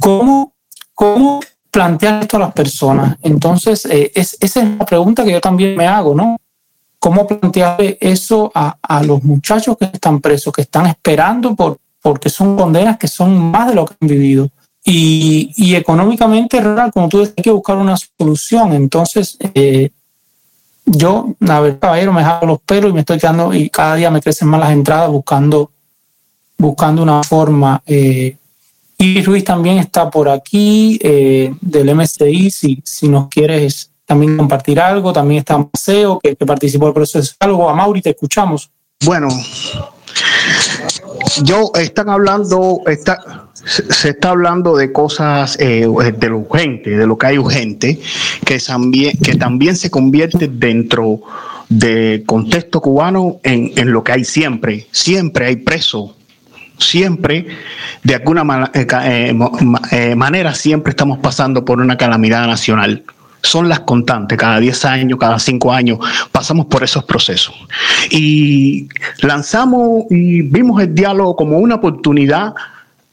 ¿cómo, 0.00 0.54
cómo 0.94 1.40
plantear 1.74 2.22
esto 2.22 2.36
a 2.36 2.40
las 2.40 2.52
personas? 2.52 3.18
Entonces, 3.20 3.84
eh, 3.86 4.12
es, 4.14 4.36
esa 4.40 4.62
es 4.62 4.78
la 4.78 4.86
pregunta 4.86 5.24
que 5.24 5.32
yo 5.32 5.40
también 5.40 5.76
me 5.76 5.88
hago, 5.88 6.14
¿no? 6.14 6.36
¿Cómo 7.00 7.26
plantear 7.26 7.76
eso 8.00 8.50
a, 8.54 8.76
a 8.80 9.02
los 9.02 9.22
muchachos 9.24 9.76
que 9.76 9.86
están 9.86 10.20
presos, 10.20 10.52
que 10.52 10.62
están 10.62 10.86
esperando 10.86 11.54
por, 11.54 11.78
porque 12.00 12.30
son 12.30 12.56
condenas 12.56 12.96
que 12.96 13.08
son 13.08 13.36
más 13.50 13.68
de 13.68 13.74
lo 13.74 13.84
que 13.84 13.94
han 14.00 14.08
vivido? 14.08 14.48
Y, 14.84 15.52
y 15.56 15.74
económicamente, 15.74 16.62
como 16.92 17.08
tú 17.08 17.18
decías, 17.18 17.34
hay 17.38 17.42
que 17.42 17.50
buscar 17.50 17.76
una 17.76 17.96
solución. 17.96 18.72
Entonces, 18.72 19.36
eh, 19.54 19.90
yo, 20.86 21.34
a 21.48 21.60
ver, 21.60 21.78
caballero, 21.78 22.12
me 22.12 22.22
jalo 22.22 22.46
los 22.46 22.60
pelos 22.60 22.90
y 22.90 22.94
me 22.94 23.00
estoy 23.00 23.18
quedando, 23.18 23.52
y 23.52 23.68
cada 23.68 23.96
día 23.96 24.10
me 24.10 24.20
crecen 24.20 24.46
más 24.48 24.60
las 24.60 24.70
entradas 24.70 25.10
buscando, 25.10 25.70
buscando 26.56 27.02
una 27.02 27.22
forma. 27.22 27.82
Eh, 27.84 28.36
y 28.98 29.22
Ruiz 29.22 29.44
también 29.44 29.78
está 29.78 30.10
por 30.10 30.28
aquí, 30.28 30.98
eh, 31.02 31.54
del 31.60 31.94
MCI, 31.94 32.50
si, 32.50 32.80
si 32.84 33.08
nos 33.08 33.28
quieres 33.28 33.90
también 34.06 34.36
compartir 34.36 34.80
algo. 34.80 35.12
También 35.12 35.40
está 35.40 35.58
Maceo, 35.58 36.20
que, 36.20 36.36
participó 36.36 36.86
del 36.86 36.94
proceso. 36.94 37.34
Algo, 37.40 37.68
a 37.68 37.74
Mauri, 37.74 38.02
te 38.02 38.10
escuchamos. 38.10 38.70
Bueno, 39.04 39.28
yo 41.42 41.70
están 41.74 42.08
hablando, 42.08 42.80
está, 42.86 43.48
se 43.54 44.10
está 44.10 44.30
hablando 44.30 44.76
de 44.76 44.92
cosas 44.92 45.56
eh, 45.60 45.86
de 46.16 46.28
lo 46.28 46.38
urgente, 46.38 46.90
de 46.90 47.06
lo 47.06 47.18
que 47.18 47.26
hay 47.26 47.38
urgente, 47.38 48.00
que 48.46 48.58
también, 48.58 49.18
que 49.18 49.34
también 49.34 49.76
se 49.76 49.90
convierte 49.90 50.48
dentro 50.48 51.20
del 51.68 52.24
contexto 52.24 52.80
cubano 52.80 53.40
en, 53.42 53.72
en 53.76 53.92
lo 53.92 54.04
que 54.04 54.12
hay 54.12 54.24
siempre. 54.24 54.86
Siempre 54.92 55.46
hay 55.46 55.56
presos, 55.56 56.12
siempre, 56.78 57.46
de 58.02 58.14
alguna 58.14 58.70
eh, 58.74 59.34
eh, 59.92 60.14
manera, 60.14 60.54
siempre 60.54 60.90
estamos 60.90 61.18
pasando 61.18 61.64
por 61.64 61.80
una 61.80 61.96
calamidad 61.96 62.46
nacional 62.46 63.04
son 63.44 63.68
las 63.68 63.80
constantes, 63.80 64.38
cada 64.38 64.58
10 64.58 64.84
años, 64.86 65.18
cada 65.18 65.38
5 65.38 65.72
años, 65.72 65.98
pasamos 66.32 66.66
por 66.66 66.82
esos 66.82 67.04
procesos. 67.04 67.54
Y 68.10 68.88
lanzamos 69.20 70.04
y 70.10 70.42
vimos 70.42 70.82
el 70.82 70.94
diálogo 70.94 71.36
como 71.36 71.58
una 71.58 71.76
oportunidad 71.76 72.54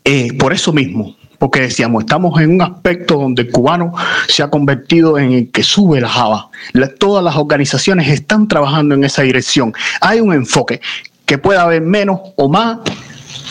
eh, 0.06 0.34
por 0.34 0.54
eso 0.54 0.72
mismo, 0.72 1.16
porque 1.38 1.62
decíamos, 1.62 2.06
estamos 2.06 2.40
en 2.40 2.52
un 2.56 2.62
aspecto 2.62 3.16
donde 3.16 3.44
el 3.44 3.52
cubano 3.52 3.94
se 4.28 4.42
ha 4.42 4.50
convertido 4.50 5.20
en 5.20 5.34
el 5.34 5.52
que 5.52 5.64
sube 5.64 6.00
la 6.00 6.10
java. 6.10 6.50
todas 6.98 7.24
las 7.24 7.36
organizaciones 7.36 8.08
están 8.08 8.48
trabajando 8.48 8.96
en 8.96 9.04
esa 9.04 9.24
dirección. 9.24 9.74
Hay 10.00 10.22
un 10.22 10.34
enfoque 10.34 10.80
que 11.26 11.38
puede 11.38 11.60
haber 11.60 11.82
menos 11.82 12.20
o 12.36 12.50
más, 12.50 12.80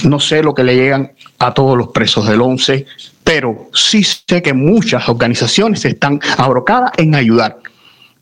no 0.04 0.20
sé 0.20 0.42
lo 0.42 0.54
que 0.54 0.64
le 0.64 0.76
llegan 0.76 1.12
a 1.38 1.52
todos 1.54 1.76
los 1.76 1.88
presos 1.88 2.26
del 2.26 2.40
11, 2.40 2.86
pero 3.24 3.68
sí 3.72 4.02
sé 4.04 4.42
que 4.42 4.52
muchas 4.52 5.08
organizaciones 5.08 5.84
están 5.84 6.20
abrocadas 6.36 6.92
en 6.96 7.14
ayudar. 7.14 7.58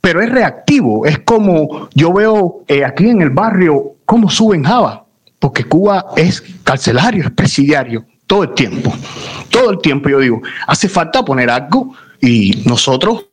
Pero 0.01 0.23
es 0.23 0.31
reactivo, 0.31 1.07
es 1.07 1.19
como 1.21 1.89
yo 1.95 2.13
veo 2.13 2.65
eh, 2.69 2.85
aquí 2.85 3.09
en 3.09 3.23
el 3.23 3.31
barrio 3.31 3.97
cómo 4.05 4.31
suben 4.31 4.65
Java, 4.65 5.05
porque 5.39 5.65
Cuba 5.65 6.07
es 6.17 6.43
carcelario, 6.65 7.25
es 7.25 7.31
presidiario, 7.31 8.05
todo 8.27 8.45
el 8.45 8.55
tiempo. 8.55 8.93
Todo 9.51 9.71
el 9.71 9.79
tiempo 9.79 10.09
yo 10.09 10.21
digo, 10.21 10.43
hace 10.67 10.89
falta 10.89 11.25
poner 11.25 11.51
algo 11.51 11.95
y 12.21 12.63
nosotros, 12.65 13.27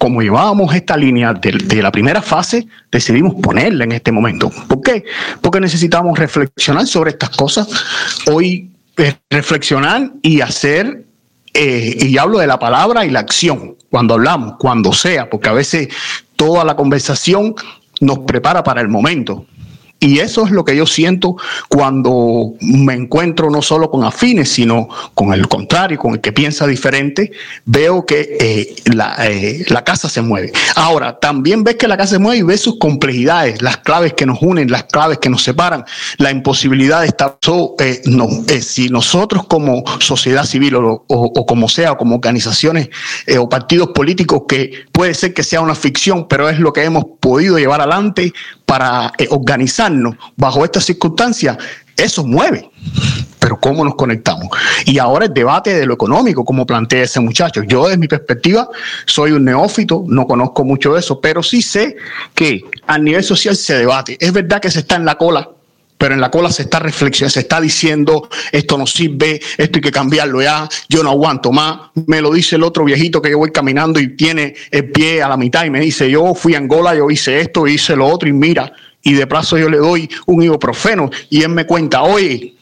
como 0.00 0.22
llevábamos 0.22 0.74
esta 0.74 0.96
línea 0.96 1.34
de, 1.34 1.82
la 1.82 1.92
primera 1.92 2.22
fase, 2.22 2.66
decidimos 2.90 3.34
ponerla 3.34 3.84
en 3.84 3.92
este 3.92 4.10
momento. 4.10 4.50
¿Por 4.66 4.80
qué? 4.80 5.04
Porque 5.42 5.60
necesitamos 5.60 6.18
reflexionar 6.18 6.86
sobre 6.86 7.10
estas 7.10 7.28
cosas. 7.28 7.68
Hoy 8.32 8.70
reflexionar 9.28 10.10
y 10.22 10.40
hacer, 10.40 11.04
eh, 11.52 11.98
y 12.00 12.16
hablo 12.16 12.38
de 12.38 12.46
la 12.46 12.58
palabra 12.58 13.04
y 13.04 13.10
la 13.10 13.20
acción, 13.20 13.76
cuando 13.90 14.14
hablamos, 14.14 14.54
cuando 14.58 14.94
sea, 14.94 15.28
porque 15.28 15.50
a 15.50 15.52
veces 15.52 15.88
toda 16.34 16.64
la 16.64 16.76
conversación 16.76 17.54
nos 18.00 18.20
prepara 18.20 18.64
para 18.64 18.80
el 18.80 18.88
momento. 18.88 19.44
Y 20.02 20.18
eso 20.20 20.46
es 20.46 20.50
lo 20.50 20.64
que 20.64 20.74
yo 20.74 20.86
siento 20.86 21.36
cuando 21.68 22.54
me 22.62 22.94
encuentro 22.94 23.50
no 23.50 23.60
solo 23.60 23.90
con 23.90 24.02
afines, 24.02 24.48
sino 24.48 24.88
con 25.12 25.34
el 25.34 25.46
contrario, 25.46 25.98
con 25.98 26.14
el 26.14 26.22
que 26.22 26.32
piensa 26.32 26.66
diferente, 26.66 27.32
veo 27.66 28.06
que 28.06 28.36
eh, 28.40 28.76
la, 28.94 29.14
eh, 29.28 29.62
la, 29.68 29.84
casa 29.84 30.08
se 30.08 30.22
mueve. 30.22 30.52
Ahora, 30.74 31.18
también 31.18 31.64
ves 31.64 31.76
que 31.76 31.86
la 31.86 31.98
casa 31.98 32.14
se 32.14 32.18
mueve 32.18 32.38
y 32.38 32.42
ves 32.42 32.62
sus 32.62 32.78
complejidades, 32.78 33.60
las 33.60 33.76
claves 33.78 34.14
que 34.14 34.24
nos 34.24 34.38
unen, 34.40 34.70
las 34.70 34.84
claves 34.84 35.18
que 35.18 35.28
nos 35.28 35.42
separan, 35.42 35.84
la 36.16 36.30
imposibilidad 36.30 37.02
de 37.02 37.08
estar... 37.08 37.36
Eh, 37.80 38.00
no, 38.06 38.26
si 38.62 38.88
nosotros 38.88 39.46
como 39.46 39.84
sociedad 39.98 40.44
civil 40.44 40.76
o, 40.76 41.46
como 41.46 41.68
sea, 41.68 41.94
como 41.96 42.14
organizaciones 42.14 42.88
o 43.38 43.48
partidos 43.50 43.88
políticos, 43.94 44.44
que 44.48 44.84
puede 44.92 45.12
ser 45.12 45.34
que 45.34 45.42
sea 45.42 45.60
una 45.60 45.74
ficción, 45.74 46.26
pero 46.26 46.48
es 46.48 46.58
lo 46.58 46.72
que 46.72 46.84
hemos 46.84 47.04
podido 47.20 47.58
llevar 47.58 47.80
adelante, 47.82 48.32
para 48.70 49.12
eh, 49.18 49.26
organizarnos 49.30 50.14
bajo 50.36 50.64
estas 50.64 50.84
circunstancias, 50.84 51.58
eso 51.96 52.24
mueve. 52.24 52.70
Pero 53.40 53.58
¿cómo 53.58 53.84
nos 53.84 53.96
conectamos? 53.96 54.46
Y 54.86 54.98
ahora 54.98 55.24
el 55.24 55.34
debate 55.34 55.74
de 55.74 55.86
lo 55.86 55.94
económico, 55.94 56.44
como 56.44 56.64
plantea 56.64 57.02
ese 57.02 57.18
muchacho. 57.18 57.64
Yo 57.64 57.86
desde 57.86 57.98
mi 57.98 58.06
perspectiva 58.06 58.68
soy 59.06 59.32
un 59.32 59.44
neófito, 59.44 60.04
no 60.06 60.24
conozco 60.24 60.64
mucho 60.64 60.96
eso, 60.96 61.20
pero 61.20 61.42
sí 61.42 61.62
sé 61.62 61.96
que 62.32 62.62
a 62.86 62.96
nivel 62.96 63.24
social 63.24 63.56
se 63.56 63.76
debate. 63.76 64.16
Es 64.20 64.32
verdad 64.32 64.60
que 64.60 64.70
se 64.70 64.78
está 64.78 64.94
en 64.94 65.04
la 65.04 65.16
cola 65.16 65.50
pero 66.00 66.14
en 66.14 66.20
la 66.22 66.30
cola 66.30 66.50
se 66.50 66.62
está 66.62 66.78
reflexionando, 66.78 67.30
se 67.34 67.40
está 67.40 67.60
diciendo, 67.60 68.26
esto 68.52 68.78
no 68.78 68.86
sirve, 68.86 69.38
esto 69.58 69.76
hay 69.76 69.82
que 69.82 69.92
cambiarlo 69.92 70.40
ya, 70.40 70.66
yo 70.88 71.02
no 71.02 71.10
aguanto 71.10 71.52
más. 71.52 71.90
Me 72.06 72.22
lo 72.22 72.32
dice 72.32 72.56
el 72.56 72.62
otro 72.62 72.86
viejito 72.86 73.20
que 73.20 73.30
yo 73.30 73.36
voy 73.36 73.52
caminando 73.52 74.00
y 74.00 74.16
tiene 74.16 74.54
el 74.70 74.90
pie 74.90 75.22
a 75.22 75.28
la 75.28 75.36
mitad 75.36 75.66
y 75.66 75.70
me 75.70 75.80
dice, 75.80 76.10
yo 76.10 76.34
fui 76.34 76.54
a 76.54 76.58
Angola, 76.58 76.94
yo 76.94 77.10
hice 77.10 77.42
esto, 77.42 77.68
hice 77.68 77.94
lo 77.96 78.06
otro 78.06 78.30
y 78.30 78.32
mira, 78.32 78.72
y 79.02 79.12
de 79.12 79.26
plazo 79.26 79.58
yo 79.58 79.68
le 79.68 79.76
doy 79.76 80.08
un 80.24 80.42
ibuprofeno 80.42 81.10
y 81.28 81.42
él 81.42 81.50
me 81.50 81.66
cuenta, 81.66 82.02
oye, 82.02 82.54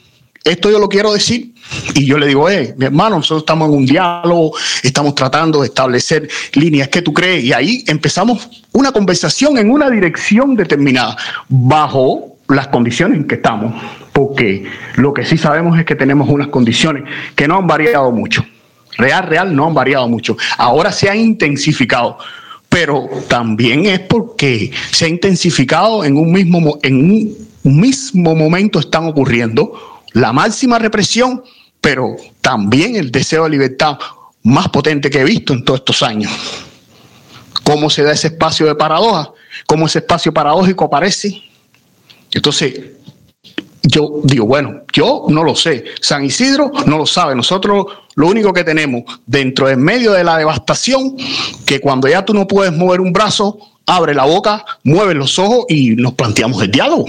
esto 0.42 0.68
yo 0.68 0.80
lo 0.80 0.88
quiero 0.88 1.12
decir. 1.12 1.54
Y 1.94 2.06
yo 2.06 2.18
le 2.18 2.26
digo, 2.26 2.50
eh, 2.50 2.74
mi 2.76 2.86
hermano, 2.86 3.18
nosotros 3.18 3.42
estamos 3.42 3.68
en 3.68 3.74
un 3.76 3.86
diálogo, 3.86 4.52
estamos 4.82 5.14
tratando 5.14 5.60
de 5.60 5.68
establecer 5.68 6.28
líneas 6.54 6.88
que 6.88 7.02
tú 7.02 7.12
crees. 7.12 7.44
Y 7.44 7.52
ahí 7.52 7.84
empezamos 7.86 8.48
una 8.72 8.90
conversación 8.90 9.58
en 9.58 9.70
una 9.70 9.88
dirección 9.90 10.56
determinada, 10.56 11.16
bajo 11.48 12.37
las 12.48 12.68
condiciones 12.68 13.18
en 13.18 13.26
que 13.26 13.36
estamos, 13.36 13.74
porque 14.12 14.66
lo 14.96 15.12
que 15.12 15.24
sí 15.24 15.36
sabemos 15.36 15.78
es 15.78 15.84
que 15.84 15.94
tenemos 15.94 16.28
unas 16.28 16.48
condiciones 16.48 17.04
que 17.34 17.46
no 17.46 17.56
han 17.56 17.66
variado 17.66 18.10
mucho. 18.10 18.44
Real, 18.96 19.26
real, 19.26 19.54
no 19.54 19.66
han 19.66 19.74
variado 19.74 20.08
mucho. 20.08 20.36
Ahora 20.56 20.90
se 20.90 21.08
ha 21.08 21.14
intensificado, 21.14 22.18
pero 22.68 23.08
también 23.28 23.86
es 23.86 24.00
porque 24.00 24.72
se 24.90 25.04
ha 25.04 25.08
intensificado 25.08 26.04
en 26.04 26.16
un 26.16 26.32
mismo, 26.32 26.78
en 26.82 27.10
un 27.10 27.48
mismo 27.62 28.34
momento 28.34 28.80
están 28.80 29.06
ocurriendo 29.06 30.00
la 30.12 30.32
máxima 30.32 30.78
represión, 30.78 31.44
pero 31.80 32.16
también 32.40 32.96
el 32.96 33.12
deseo 33.12 33.44
de 33.44 33.50
libertad 33.50 33.98
más 34.42 34.68
potente 34.68 35.10
que 35.10 35.20
he 35.20 35.24
visto 35.24 35.52
en 35.52 35.64
todos 35.64 35.80
estos 35.80 36.02
años. 36.02 36.32
¿Cómo 37.62 37.90
se 37.90 38.02
da 38.02 38.12
ese 38.12 38.28
espacio 38.28 38.66
de 38.66 38.74
paradoja? 38.74 39.30
¿Cómo 39.66 39.86
ese 39.86 39.98
espacio 39.98 40.32
paradójico 40.32 40.86
aparece? 40.86 41.47
Entonces, 42.32 42.80
yo 43.82 44.20
digo, 44.24 44.46
bueno, 44.46 44.82
yo 44.92 45.26
no 45.28 45.42
lo 45.42 45.54
sé, 45.54 45.84
San 46.00 46.24
Isidro 46.24 46.70
no 46.86 46.98
lo 46.98 47.06
sabe, 47.06 47.34
nosotros 47.34 47.86
lo 48.16 48.26
único 48.26 48.52
que 48.52 48.64
tenemos 48.64 49.04
dentro 49.26 49.68
del 49.68 49.78
medio 49.78 50.12
de 50.12 50.24
la 50.24 50.36
devastación, 50.36 51.16
que 51.64 51.80
cuando 51.80 52.08
ya 52.08 52.24
tú 52.24 52.34
no 52.34 52.46
puedes 52.46 52.72
mover 52.72 53.00
un 53.00 53.12
brazo, 53.12 53.58
abre 53.86 54.14
la 54.14 54.24
boca, 54.24 54.64
mueve 54.84 55.14
los 55.14 55.38
ojos 55.38 55.64
y 55.68 55.96
nos 55.96 56.12
planteamos 56.12 56.62
el 56.62 56.70
diálogo. 56.70 57.06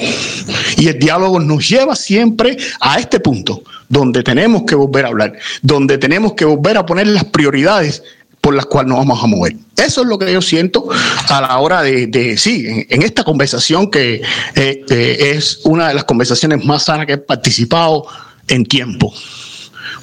Y 0.78 0.88
el 0.88 0.98
diálogo 0.98 1.40
nos 1.40 1.68
lleva 1.68 1.96
siempre 1.96 2.58
a 2.80 3.00
este 3.00 3.20
punto, 3.20 3.64
donde 3.90 4.24
tenemos 4.24 4.64
que 4.64 4.76
volver 4.76 5.06
a 5.06 5.10
hablar, 5.10 5.34
donde 5.62 5.98
tenemos 5.98 6.34
que 6.34 6.46
volver 6.46 6.78
a 6.78 6.86
poner 6.86 7.08
las 7.08 7.26
prioridades 7.26 8.02
por 8.42 8.56
las 8.56 8.66
cuales 8.66 8.90
nos 8.90 9.00
vamos 9.00 9.24
a 9.24 9.28
mover. 9.28 9.56
Eso 9.78 10.02
es 10.02 10.08
lo 10.08 10.18
que 10.18 10.32
yo 10.32 10.42
siento 10.42 10.88
a 11.30 11.42
la 11.42 11.58
hora 11.60 11.82
de, 11.82 12.36
sí, 12.38 12.86
en, 12.90 13.02
esta 13.02 13.24
conversación 13.24 13.90
que 13.90 14.22
eh, 14.56 14.86
eh, 14.90 15.34
es 15.36 15.62
una 15.64 15.90
de 15.90 15.94
las 15.94 16.04
conversaciones 16.04 16.64
más 16.66 16.84
sanas 16.86 17.06
que 17.06 17.14
he 17.14 17.18
participado 17.18 18.06
en 18.48 18.66
tiempo 18.66 19.14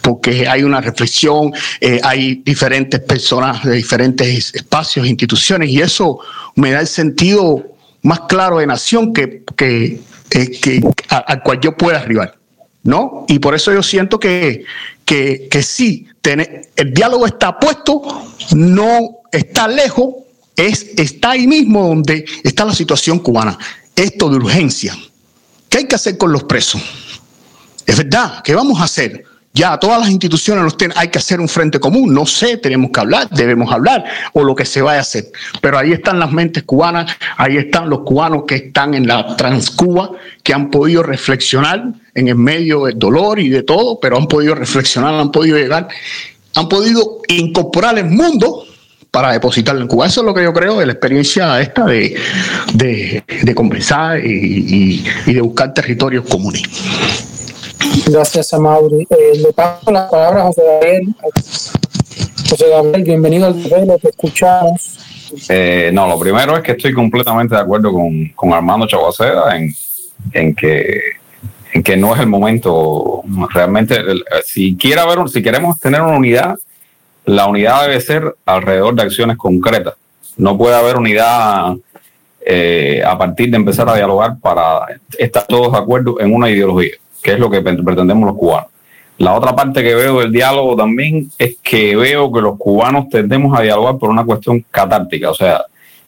porque 0.03 0.47
hay 0.47 0.63
una 0.63 0.81
reflexión, 0.81 1.53
eh, 1.81 2.01
hay 2.05 2.37
diferentes 2.45 3.01
personas 3.01 3.65
de 3.65 3.75
diferentes 3.75 4.55
espacios, 4.55 5.05
instituciones, 5.05 5.69
y 5.71 5.81
eso 5.81 6.21
me 6.55 6.71
da 6.71 6.81
el 6.81 6.87
sentido 6.87 7.65
más 8.03 8.21
claro 8.29 8.59
de 8.59 8.69
nación 8.69 9.13
que, 9.13 9.43
que, 9.57 10.01
que 10.31 10.81
al 11.09 11.43
cual 11.43 11.59
yo 11.61 11.77
pueda 11.77 11.99
arribar. 11.99 12.37
¿No? 12.85 13.25
Y 13.27 13.41
por 13.41 13.57
eso 13.57 13.73
yo 13.73 13.83
siento 13.83 14.21
que, 14.21 14.65
que, 15.05 15.49
que 15.51 15.63
sí, 15.65 16.07
el 16.33 16.93
diálogo 16.93 17.27
está 17.27 17.59
puesto, 17.59 18.03
no 18.55 19.19
está 19.31 19.69
lejos, 19.69 20.15
es, 20.57 20.87
está 20.97 21.33
ahí 21.33 21.47
mismo 21.47 21.89
donde 21.89 22.25
está 22.43 22.65
la 22.65 22.75
situación 22.75 23.19
cubana. 23.19 23.59
Esto 23.95 24.29
de 24.29 24.37
urgencia. 24.37 24.97
¿Qué 25.69 25.79
hay 25.79 25.87
que 25.87 25.95
hacer 25.95 26.19
con 26.19 26.33
los 26.33 26.45
presos? 26.45 26.83
Es 27.85 27.97
verdad, 27.97 28.43
¿qué 28.43 28.55
vamos 28.55 28.81
a 28.81 28.85
hacer? 28.85 29.25
Ya 29.57 29.79
todas 29.79 29.99
las 29.99 30.11
instituciones 30.11 30.63
los 30.63 30.77
tienen, 30.77 30.99
hay 30.99 31.09
que 31.09 31.17
hacer 31.17 31.41
un 31.41 31.49
frente 31.49 31.81
común, 31.81 32.13
no 32.13 32.27
sé, 32.27 32.59
tenemos 32.59 32.91
que 32.91 33.01
hablar, 33.01 33.31
debemos 33.31 33.73
hablar, 33.73 34.05
o 34.35 34.45
lo 34.45 34.55
que 34.55 34.67
se 34.67 34.83
vaya 34.83 34.99
a 34.99 35.01
hacer. 35.01 35.33
Pero 35.63 35.79
ahí 35.79 35.93
están 35.93 36.19
las 36.19 36.31
mentes 36.31 36.65
cubanas, 36.65 37.11
ahí 37.39 37.57
están 37.57 37.89
los 37.89 38.01
cubanos 38.01 38.45
que 38.47 38.57
están 38.57 38.93
en 38.93 39.07
la 39.07 39.35
Transcuba, 39.35 40.11
que 40.43 40.53
han 40.53 40.71
podido 40.71 41.03
reflexionar 41.03 41.85
en 42.15 42.29
el 42.29 42.35
medio 42.35 42.85
del 42.85 42.99
dolor 42.99 43.41
y 43.41 43.49
de 43.49 43.63
todo, 43.63 43.99
pero 43.99 44.19
han 44.19 44.27
podido 44.27 44.55
reflexionar, 44.55 45.15
han 45.15 45.33
podido 45.33 45.57
llegar, 45.57 45.89
han 46.55 46.69
podido 46.69 47.23
incorporar 47.29 47.99
el 47.99 48.11
mundo 48.11 48.63
para 49.11 49.33
depositarlo 49.33 49.81
en 49.81 49.89
Cuba. 49.89 50.07
Eso 50.07 50.21
es 50.21 50.27
lo 50.27 50.35
que 50.35 50.43
yo 50.43 50.53
creo 50.53 50.79
de 50.79 50.85
la 50.85 50.93
experiencia 50.93 51.59
esta 51.63 51.87
de, 51.87 52.15
de, 52.75 53.55
conversar 53.55 54.21
y 54.23 55.03
de 55.25 55.41
buscar 55.41 55.73
territorios 55.73 56.27
comunes. 56.29 56.63
Gracias 58.07 58.53
a 58.53 58.59
Mauri. 58.59 59.07
Eh, 59.11 59.39
le 59.39 59.53
paso 59.53 59.91
la 59.91 60.09
palabra 60.09 60.43
a 60.43 60.47
José 60.47 60.63
Gabriel. 60.65 61.15
José 62.49 62.69
Gabriel, 62.71 63.03
bienvenido 63.03 63.47
al 63.47 63.87
lo 63.87 63.99
te 63.99 64.11
escuchamos. 64.11 64.99
Eh, 65.49 65.91
no, 65.93 66.07
lo 66.07 66.19
primero 66.19 66.57
es 66.57 66.63
que 66.63 66.73
estoy 66.73 66.93
completamente 66.93 67.55
de 67.55 67.61
acuerdo 67.61 67.93
con, 67.93 68.29
con 68.29 68.53
Armando 68.53 68.87
Chabaceda 68.87 69.57
en, 69.57 69.75
en, 70.33 70.55
que, 70.55 71.01
en 71.73 71.83
que 71.83 71.97
no 71.97 72.15
es 72.15 72.21
el 72.21 72.29
momento. 72.29 73.23
Realmente, 73.53 73.97
si, 74.45 74.77
quiere 74.77 75.01
haber, 75.01 75.29
si 75.29 75.43
queremos 75.43 75.79
tener 75.81 76.01
una 76.01 76.17
unidad, 76.17 76.57
la 77.25 77.47
unidad 77.47 77.83
debe 77.83 78.01
ser 78.01 78.37
alrededor 78.47 78.95
de 78.95 79.03
acciones 79.03 79.37
concretas. 79.37 79.95
No 80.37 80.57
puede 80.57 80.77
haber 80.77 80.97
unidad 80.97 81.75
eh, 82.41 83.03
a 83.05 83.19
partir 83.19 83.51
de 83.51 83.57
empezar 83.57 83.89
a 83.89 83.97
dialogar 83.97 84.39
para 84.41 84.87
estar 85.19 85.47
todos 85.47 85.73
de 85.73 85.79
acuerdo 85.79 86.21
en 86.21 86.33
una 86.33 86.49
ideología 86.49 86.93
que 87.27 87.33
es 87.33 87.41
lo 87.41 87.51
que 87.51 87.61
pretendemos 87.61 88.25
los 88.25 88.39
cubanos. 88.39 88.71
La 89.19 89.35
otra 89.35 89.57
parte 89.57 89.83
que 89.83 89.97
veo 89.97 90.21
del 90.21 90.31
diálogo 90.31 90.77
también 90.77 91.29
es 91.37 91.57
que 91.61 91.97
veo 91.97 92.31
que 92.31 92.41
los 92.41 92.57
cubanos 92.57 93.09
tendemos 93.09 93.59
a 93.59 93.63
dialogar 93.63 93.99
por 93.99 94.11
una 94.11 94.25
cuestión 94.25 94.65
catártica, 94.71 95.31
o 95.31 95.35
sea, 95.35 95.65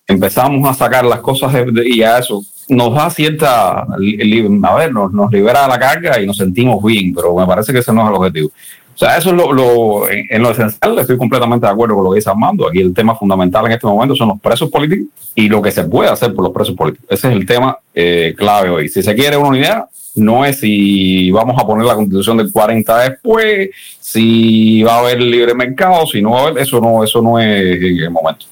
empezamos 0.06 0.70
a 0.70 0.74
sacar 0.74 1.04
las 1.04 1.18
cosas 1.18 1.52
y 1.84 2.02
a 2.02 2.18
eso 2.18 2.40
nos 2.68 2.94
da 2.94 3.10
cierta, 3.10 3.80
a 3.80 4.76
ver, 4.76 4.92
nos, 4.92 5.12
nos 5.12 5.32
libera 5.32 5.66
la 5.66 5.76
carga 5.76 6.20
y 6.20 6.26
nos 6.26 6.36
sentimos 6.36 6.80
bien, 6.84 7.12
pero 7.12 7.34
me 7.34 7.46
parece 7.46 7.72
que 7.72 7.80
ese 7.80 7.92
no 7.92 8.02
es 8.02 8.10
el 8.10 8.14
objetivo. 8.14 8.50
O 8.98 9.04
sea, 9.04 9.16
eso 9.16 9.30
es 9.30 9.36
lo, 9.36 10.10
en, 10.10 10.42
lo 10.42 10.50
esencial, 10.50 10.98
estoy 10.98 11.16
completamente 11.16 11.64
de 11.64 11.72
acuerdo 11.72 11.94
con 11.94 12.02
lo 12.02 12.10
que 12.10 12.16
dice 12.16 12.30
Armando. 12.30 12.68
Aquí 12.68 12.80
el 12.80 12.92
tema 12.92 13.14
fundamental 13.14 13.64
en 13.66 13.70
este 13.70 13.86
momento 13.86 14.16
son 14.16 14.26
los 14.26 14.40
presos 14.40 14.68
políticos 14.70 15.06
y 15.36 15.48
lo 15.48 15.62
que 15.62 15.70
se 15.70 15.84
puede 15.84 16.10
hacer 16.10 16.34
por 16.34 16.42
los 16.42 16.52
presos 16.52 16.74
políticos. 16.74 17.06
Ese 17.08 17.28
es 17.28 17.34
el 17.34 17.46
tema 17.46 17.78
eh, 17.94 18.34
clave 18.36 18.70
hoy. 18.70 18.88
Si 18.88 19.00
se 19.00 19.14
quiere 19.14 19.36
una 19.36 19.50
unidad, 19.50 19.84
no 20.16 20.44
es 20.44 20.58
si 20.58 21.30
vamos 21.30 21.54
a 21.62 21.64
poner 21.64 21.86
la 21.86 21.94
constitución 21.94 22.38
del 22.38 22.50
40 22.50 22.98
después, 23.08 23.70
si 24.00 24.82
va 24.82 24.96
a 24.96 24.98
haber 24.98 25.22
libre 25.22 25.54
mercado, 25.54 26.04
si 26.04 26.20
no 26.20 26.32
va 26.32 26.40
a 26.40 26.42
haber, 26.48 26.58
eso 26.60 26.80
no, 26.80 27.04
eso 27.04 27.22
no 27.22 27.38
es 27.38 27.80
el 27.80 28.10
momento. 28.10 28.46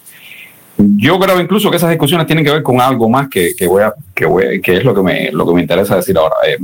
Yo 0.79 1.19
creo 1.19 1.41
incluso 1.41 1.73
que 1.73 1.79
esas 1.79 1.91
discusiones 1.91 2.25
tienen 2.29 2.45
que 2.45 2.53
ver 2.53 2.63
con 2.63 2.81
algo 2.81 3.09
más 3.09 3.29
que, 3.29 3.53
voy 3.67 3.83
a, 3.83 3.93
que, 4.15 4.27
voy, 4.27 4.61
que 4.61 4.77
es 4.77 4.85
lo 4.85 4.95
que, 4.95 5.03
me, 5.03 5.33
lo 5.33 5.45
que 5.45 5.55
me 5.55 5.63
interesa 5.63 5.97
decir 5.97 6.17
ahora. 6.17 6.37
Eh, 6.47 6.59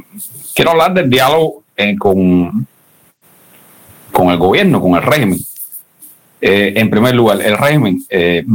quiero 0.55 0.71
hablar 0.71 0.95
del 0.95 1.11
diálogo 1.11 1.65
eh, 1.77 1.97
con, 1.99 2.69
con 4.13 4.29
el 4.29 4.39
gobierno, 4.39 4.81
con 4.81 4.95
el 4.95 5.03
régimen. 5.03 5.39
Eh, 6.41 6.75
en 6.77 6.91
primer 6.91 7.15
lugar, 7.15 7.41
el 7.41 7.57
régimen, 7.57 8.05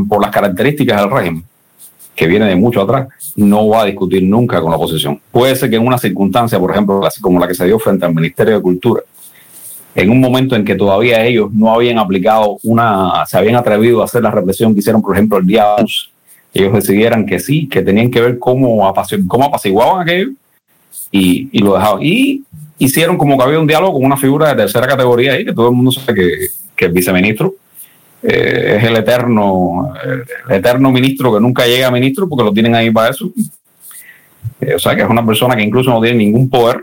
por 0.08 0.22
las 0.22 0.32
características 0.32 1.02
del 1.02 1.12
régimen, 1.12 1.44
que 2.16 2.28
viene 2.28 2.46
de 2.48 2.56
mucho 2.56 2.82
atrás, 2.82 3.08
no 3.36 3.68
va 3.70 3.84
a 3.84 3.86
discutir 3.86 4.24
nunca 4.24 4.60
con 4.60 4.72
la 4.72 4.78
oposición. 4.78 5.22
Puede 5.32 5.56
ser 5.56 5.70
que 5.70 5.76
en 5.76 5.86
una 5.86 6.00
circunstancia, 6.00 6.60
por 6.60 6.72
ejemplo, 6.72 7.00
como 7.22 7.40
la 7.40 7.48
que 7.48 7.54
se 7.54 7.66
dio 7.66 7.78
frente 7.78 8.06
al 8.06 8.14
Ministerio 8.14 8.56
de 8.56 8.62
Cultura, 8.62 9.04
en 9.94 10.10
un 10.10 10.20
momento 10.20 10.56
en 10.56 10.66
que 10.66 10.76
todavía 10.76 11.24
ellos 11.24 11.52
no 11.52 11.74
habían 11.74 12.00
aplicado 12.00 12.58
una, 12.64 13.26
se 13.26 13.38
habían 13.38 13.56
atrevido 13.56 14.02
a 14.02 14.06
hacer 14.06 14.22
la 14.22 14.32
represión 14.32 14.74
que 14.74 14.80
hicieron, 14.80 15.02
por 15.02 15.16
ejemplo, 15.16 15.38
el 15.38 15.46
día 15.46 15.76
11, 15.76 15.94
ellos 16.54 16.74
decidieran 16.74 17.26
que 17.26 17.40
sí, 17.40 17.68
que 17.68 17.82
tenían 17.82 18.10
que 18.10 18.22
ver 18.22 18.40
cómo, 18.40 18.94
cómo 19.28 19.46
apaciguaban 19.46 20.02
aquello 20.02 20.32
y, 21.12 21.50
y, 21.52 21.60
lo 21.60 21.76
dejaban. 21.76 22.00
Y 22.02 22.44
hicieron 22.80 23.18
como 23.18 23.38
que 23.38 23.44
había 23.44 23.60
un 23.60 23.68
diálogo 23.68 23.94
con 23.94 24.06
una 24.06 24.18
figura 24.18 24.50
de 24.50 24.56
tercera 24.56 24.88
categoría 24.88 25.34
ahí, 25.34 25.46
que 25.46 25.54
todo 25.54 25.70
el 25.70 25.76
mundo 25.76 25.92
sabe 25.92 26.14
que, 26.14 26.48
que 26.76 26.86
el 26.86 26.92
viceministro 26.92 27.56
eh, 28.24 28.78
es 28.78 28.84
el 28.84 28.98
eterno, 28.98 29.94
el 30.50 30.56
eterno 30.56 30.92
ministro 30.92 31.34
que 31.34 31.40
nunca 31.40 31.66
llega 31.66 31.88
a 31.88 31.92
ministro 31.92 32.28
porque 32.28 32.44
lo 32.44 32.54
tienen 32.54 32.76
ahí 32.76 32.92
para 32.92 33.12
eso. 33.12 33.32
Eh, 34.60 34.76
o 34.76 34.80
sea 34.80 34.96
que 34.96 35.02
es 35.02 35.10
una 35.10 35.26
persona 35.26 35.56
que 35.56 35.64
incluso 35.64 35.90
no 35.92 36.02
tiene 36.02 36.18
ningún 36.18 36.50
poder. 36.50 36.82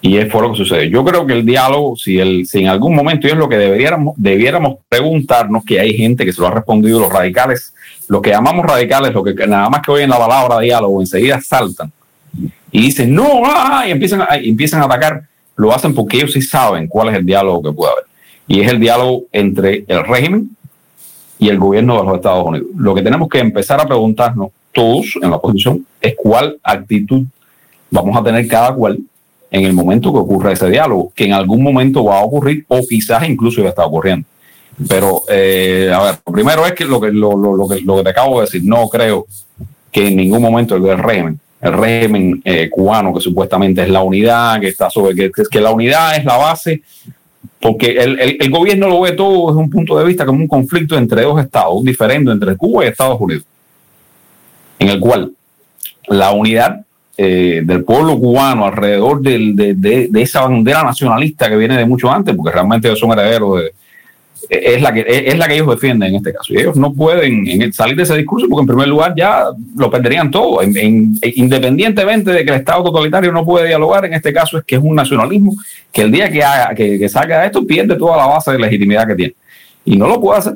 Y 0.00 0.18
es 0.18 0.30
fue 0.30 0.42
lo 0.42 0.50
que 0.50 0.58
sucede. 0.58 0.90
Yo 0.90 1.02
creo 1.02 1.26
que 1.26 1.32
el 1.32 1.46
diálogo, 1.46 1.96
si, 1.96 2.18
el, 2.18 2.46
si 2.46 2.60
en 2.60 2.68
algún 2.68 2.94
momento, 2.94 3.26
y 3.26 3.30
es 3.30 3.38
lo 3.38 3.48
que 3.48 3.56
deberíamos, 3.56 4.14
debiéramos 4.18 4.76
preguntarnos, 4.86 5.64
que 5.64 5.80
hay 5.80 5.96
gente 5.96 6.26
que 6.26 6.32
se 6.32 6.42
lo 6.42 6.48
ha 6.48 6.50
respondido, 6.50 7.00
los 7.00 7.10
radicales, 7.10 7.72
los 8.08 8.20
que 8.20 8.30
llamamos 8.30 8.66
radicales, 8.66 9.14
lo 9.14 9.24
que 9.24 9.34
nada 9.46 9.70
más 9.70 9.80
que 9.80 9.90
oyen 9.90 10.10
la 10.10 10.18
palabra 10.18 10.60
diálogo, 10.60 11.00
enseguida 11.00 11.40
saltan 11.40 11.90
y 12.74 12.80
dicen, 12.80 13.14
no, 13.14 13.42
ah", 13.44 13.84
y 13.86 13.92
empiezan 13.92 14.22
a, 14.22 14.34
empiezan 14.34 14.82
a 14.82 14.86
atacar, 14.86 15.22
lo 15.54 15.72
hacen 15.72 15.94
porque 15.94 16.16
ellos 16.16 16.32
sí 16.32 16.42
saben 16.42 16.88
cuál 16.88 17.08
es 17.08 17.14
el 17.14 17.24
diálogo 17.24 17.62
que 17.62 17.72
puede 17.72 17.92
haber 17.92 18.04
y 18.48 18.60
es 18.62 18.68
el 18.72 18.80
diálogo 18.80 19.26
entre 19.30 19.84
el 19.86 20.04
régimen 20.04 20.50
y 21.38 21.50
el 21.50 21.58
gobierno 21.58 21.96
de 21.96 22.04
los 22.04 22.16
Estados 22.16 22.44
Unidos. 22.44 22.66
Lo 22.76 22.92
que 22.92 23.02
tenemos 23.02 23.28
que 23.28 23.38
empezar 23.38 23.80
a 23.80 23.86
preguntarnos 23.86 24.48
todos 24.72 25.16
en 25.22 25.30
la 25.30 25.36
oposición 25.36 25.86
es 26.00 26.16
cuál 26.16 26.58
actitud 26.64 27.22
vamos 27.92 28.16
a 28.16 28.24
tener 28.24 28.48
cada 28.48 28.74
cual 28.74 28.98
en 29.52 29.64
el 29.64 29.72
momento 29.72 30.12
que 30.12 30.18
ocurra 30.18 30.50
ese 30.50 30.68
diálogo, 30.68 31.12
que 31.14 31.26
en 31.26 31.32
algún 31.32 31.62
momento 31.62 32.04
va 32.04 32.18
a 32.18 32.24
ocurrir 32.24 32.64
o 32.66 32.80
quizás 32.88 33.28
incluso 33.28 33.62
ya 33.62 33.68
está 33.68 33.86
ocurriendo. 33.86 34.26
Pero, 34.88 35.22
eh, 35.28 35.92
a 35.94 36.02
ver, 36.02 36.16
lo 36.26 36.32
primero 36.32 36.66
es 36.66 36.72
que 36.72 36.86
lo 36.86 37.00
que, 37.00 37.12
lo, 37.12 37.36
lo, 37.36 37.68
que 37.68 37.82
lo 37.82 37.98
que 37.98 38.02
te 38.02 38.10
acabo 38.10 38.40
de 38.40 38.46
decir, 38.46 38.62
no 38.64 38.88
creo 38.88 39.26
que 39.92 40.08
en 40.08 40.16
ningún 40.16 40.42
momento 40.42 40.74
el 40.74 40.98
régimen, 40.98 41.38
el 41.64 41.72
régimen 41.72 42.42
eh, 42.44 42.68
cubano, 42.70 43.12
que 43.12 43.20
supuestamente 43.20 43.82
es 43.82 43.88
la 43.88 44.02
unidad, 44.02 44.60
que 44.60 44.68
está 44.68 44.88
sobre, 44.88 45.14
que, 45.14 45.30
que 45.50 45.60
la 45.60 45.72
unidad 45.72 46.16
es 46.16 46.24
la 46.24 46.36
base 46.36 46.82
porque 47.64 47.92
el, 47.92 48.50
gobierno 48.50 48.88
lo 48.88 49.00
ve 49.00 49.12
todo 49.12 49.48
desde 49.48 49.58
un 49.58 49.70
punto 49.70 49.98
de 49.98 50.04
vista 50.04 50.26
como 50.26 50.40
un 50.40 50.48
conflicto 50.48 50.98
entre 50.98 51.22
dos 51.22 51.40
estados, 51.42 51.74
un 51.74 51.84
diferendo 51.84 52.30
entre 52.30 52.56
Cuba 52.58 52.84
y 52.84 52.88
Estados 52.88 53.18
Unidos, 53.18 53.44
en 54.78 54.90
el 54.90 55.00
cual 55.00 55.32
la 56.08 56.32
unidad 56.32 56.84
eh, 57.16 57.62
del 57.64 57.82
pueblo 57.84 58.18
cubano 58.18 58.66
alrededor 58.66 59.22
de, 59.22 60.10
esa 60.14 60.42
bandera 60.42 60.82
nacionalista 60.82 61.48
que 61.48 61.56
viene 61.56 61.78
de 61.78 61.86
mucho 61.86 62.10
antes, 62.10 62.34
porque 62.36 62.52
realmente 62.52 62.88
ellos 62.88 63.00
son 63.00 63.12
herederos 63.12 63.60
de, 63.60 63.72
es 64.48 64.82
la 64.82 64.92
que 64.92 65.04
es 65.06 65.38
la 65.38 65.48
que 65.48 65.54
ellos 65.54 65.68
defienden 65.68 66.10
en 66.10 66.16
este 66.16 66.32
caso. 66.32 66.52
Y 66.52 66.58
ellos 66.58 66.76
no 66.76 66.92
pueden 66.92 67.72
salir 67.72 67.96
de 67.96 68.02
ese 68.02 68.16
discurso 68.16 68.46
porque 68.48 68.62
en 68.62 68.66
primer 68.66 68.88
lugar 68.88 69.14
ya 69.16 69.46
lo 69.76 69.90
perderían 69.90 70.30
todo. 70.30 70.60
independientemente 70.62 72.30
de 72.30 72.44
que 72.44 72.50
el 72.50 72.56
Estado 72.58 72.84
totalitario 72.84 73.32
no 73.32 73.44
puede 73.44 73.68
dialogar, 73.68 74.04
en 74.04 74.14
este 74.14 74.32
caso 74.32 74.58
es 74.58 74.64
que 74.64 74.76
es 74.76 74.82
un 74.82 74.94
nacionalismo 74.94 75.54
que 75.92 76.02
el 76.02 76.12
día 76.12 76.30
que 76.30 76.42
haga 76.42 76.74
que, 76.74 76.98
que 76.98 77.08
salga 77.08 77.44
esto 77.46 77.66
pierde 77.66 77.96
toda 77.96 78.16
la 78.16 78.26
base 78.26 78.52
de 78.52 78.58
legitimidad 78.58 79.06
que 79.06 79.14
tiene. 79.14 79.34
Y 79.84 79.96
no 79.96 80.06
lo 80.08 80.20
puede 80.20 80.38
hacer. 80.38 80.54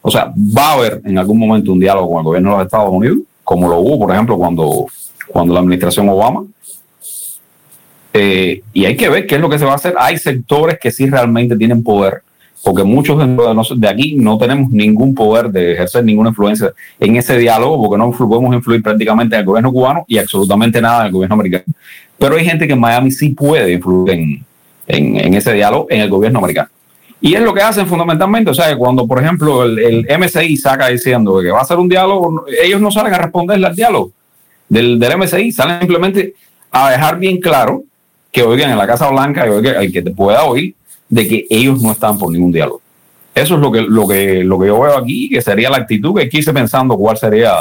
O 0.00 0.10
sea, 0.10 0.32
va 0.36 0.70
a 0.70 0.72
haber 0.74 1.00
en 1.04 1.18
algún 1.18 1.38
momento 1.38 1.72
un 1.72 1.80
diálogo 1.80 2.08
con 2.08 2.18
el 2.18 2.24
gobierno 2.24 2.50
de 2.50 2.56
los 2.56 2.66
Estados 2.66 2.90
Unidos, 2.90 3.18
como 3.44 3.68
lo 3.68 3.78
hubo, 3.78 3.98
por 3.98 4.12
ejemplo, 4.12 4.38
cuando, 4.38 4.86
cuando 5.28 5.54
la 5.54 5.60
administración 5.60 6.08
Obama 6.08 6.44
eh, 8.12 8.62
y 8.72 8.84
hay 8.84 8.96
que 8.96 9.08
ver 9.08 9.26
qué 9.26 9.36
es 9.36 9.40
lo 9.40 9.48
que 9.48 9.58
se 9.58 9.64
va 9.64 9.72
a 9.72 9.76
hacer. 9.76 9.94
Hay 9.98 10.18
sectores 10.18 10.78
que 10.80 10.90
sí 10.90 11.08
realmente 11.08 11.56
tienen 11.56 11.82
poder, 11.82 12.22
porque 12.62 12.84
muchos 12.84 13.18
de, 13.18 13.88
aquí 13.88 14.14
no 14.16 14.36
tenemos 14.36 14.70
ningún 14.70 15.14
poder 15.14 15.50
de 15.50 15.72
ejercer 15.72 16.04
ninguna 16.04 16.30
influencia 16.30 16.72
en 16.98 17.16
ese 17.16 17.38
diálogo, 17.38 17.82
porque 17.82 17.98
no 17.98 18.10
podemos 18.10 18.54
influir 18.54 18.82
prácticamente 18.82 19.36
en 19.36 19.40
el 19.40 19.46
gobierno 19.46 19.72
cubano 19.72 20.04
y 20.08 20.18
absolutamente 20.18 20.80
nada 20.80 21.00
en 21.00 21.06
el 21.06 21.12
gobierno 21.12 21.34
americano. 21.34 21.64
Pero 22.18 22.36
hay 22.36 22.44
gente 22.44 22.66
que 22.66 22.72
en 22.72 22.80
Miami 22.80 23.10
sí 23.10 23.30
puede 23.30 23.72
influir 23.72 24.12
en, 24.12 24.44
en, 24.86 25.34
ese 25.34 25.52
diálogo 25.52 25.86
en 25.88 26.00
el 26.00 26.10
gobierno 26.10 26.38
americano. 26.40 26.68
Y 27.20 27.34
es 27.34 27.40
lo 27.40 27.52
que 27.52 27.62
hacen 27.62 27.86
fundamentalmente, 27.86 28.50
o 28.50 28.54
sea, 28.54 28.76
cuando 28.76 29.06
por 29.06 29.22
ejemplo 29.22 29.64
el, 29.64 29.78
el 29.78 30.18
MSI 30.18 30.56
saca 30.56 30.88
diciendo 30.88 31.40
que 31.40 31.50
va 31.50 31.60
a 31.60 31.64
ser 31.64 31.78
un 31.78 31.88
diálogo, 31.88 32.44
ellos 32.62 32.80
no 32.80 32.90
salen 32.90 33.12
a 33.12 33.18
responderle 33.18 33.66
al 33.66 33.74
diálogo 33.74 34.12
del, 34.68 34.98
del 34.98 35.18
MSI, 35.18 35.50
salen 35.52 35.80
simplemente 35.80 36.34
a 36.70 36.90
dejar 36.90 37.18
bien 37.18 37.40
claro 37.40 37.82
que 38.30 38.42
oigan 38.42 38.70
en 38.70 38.78
la 38.78 38.86
Casa 38.86 39.08
Blanca, 39.08 39.46
y 39.82 39.90
que 39.90 40.02
te 40.02 40.10
pueda 40.10 40.44
oír, 40.44 40.74
de 41.08 41.28
que 41.28 41.46
ellos 41.48 41.80
no 41.82 41.92
están 41.92 42.18
por 42.18 42.30
ningún 42.30 42.52
diálogo. 42.52 42.80
Eso 43.34 43.54
es 43.54 43.60
lo 43.60 43.70
que, 43.70 43.82
lo 43.82 44.06
que, 44.06 44.42
lo 44.44 44.58
que 44.58 44.66
yo 44.66 44.80
veo 44.80 44.96
aquí, 44.96 45.28
que 45.28 45.40
sería 45.40 45.70
la 45.70 45.78
actitud 45.78 46.18
que 46.18 46.28
quise 46.28 46.52
pensando 46.52 46.96
cuál 46.96 47.16
sería 47.16 47.54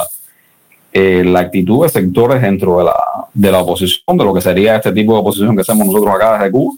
eh, 0.92 1.24
la 1.24 1.42
actitud 1.42 1.84
de 1.84 1.90
sectores 1.90 2.42
dentro 2.42 2.80
de 2.80 2.86
la, 2.86 2.96
de 3.34 3.52
la 3.52 3.60
oposición, 3.60 4.18
de 4.18 4.24
lo 4.24 4.34
que 4.34 4.42
sería 4.42 4.78
este 4.78 4.92
tipo 4.92 5.14
de 5.14 5.20
oposición 5.20 5.56
que 5.56 5.62
hacemos 5.62 5.88
nosotros 5.88 6.16
acá 6.16 6.38
desde 6.38 6.52
Cuba, 6.52 6.76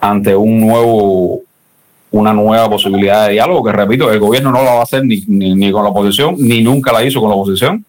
ante 0.00 0.36
un 0.36 0.60
nuevo, 0.60 1.40
una 2.12 2.32
nueva 2.32 2.70
posibilidad 2.70 3.26
de 3.26 3.32
diálogo, 3.32 3.64
que 3.64 3.72
repito, 3.72 4.12
el 4.12 4.20
gobierno 4.20 4.52
no 4.52 4.58
lo 4.58 4.66
va 4.66 4.80
a 4.80 4.82
hacer 4.84 5.04
ni, 5.04 5.24
ni 5.26 5.72
con 5.72 5.82
la 5.82 5.90
oposición, 5.90 6.36
ni 6.38 6.62
nunca 6.62 6.92
la 6.92 7.04
hizo 7.04 7.20
con 7.20 7.30
la 7.30 7.36
oposición 7.36 7.84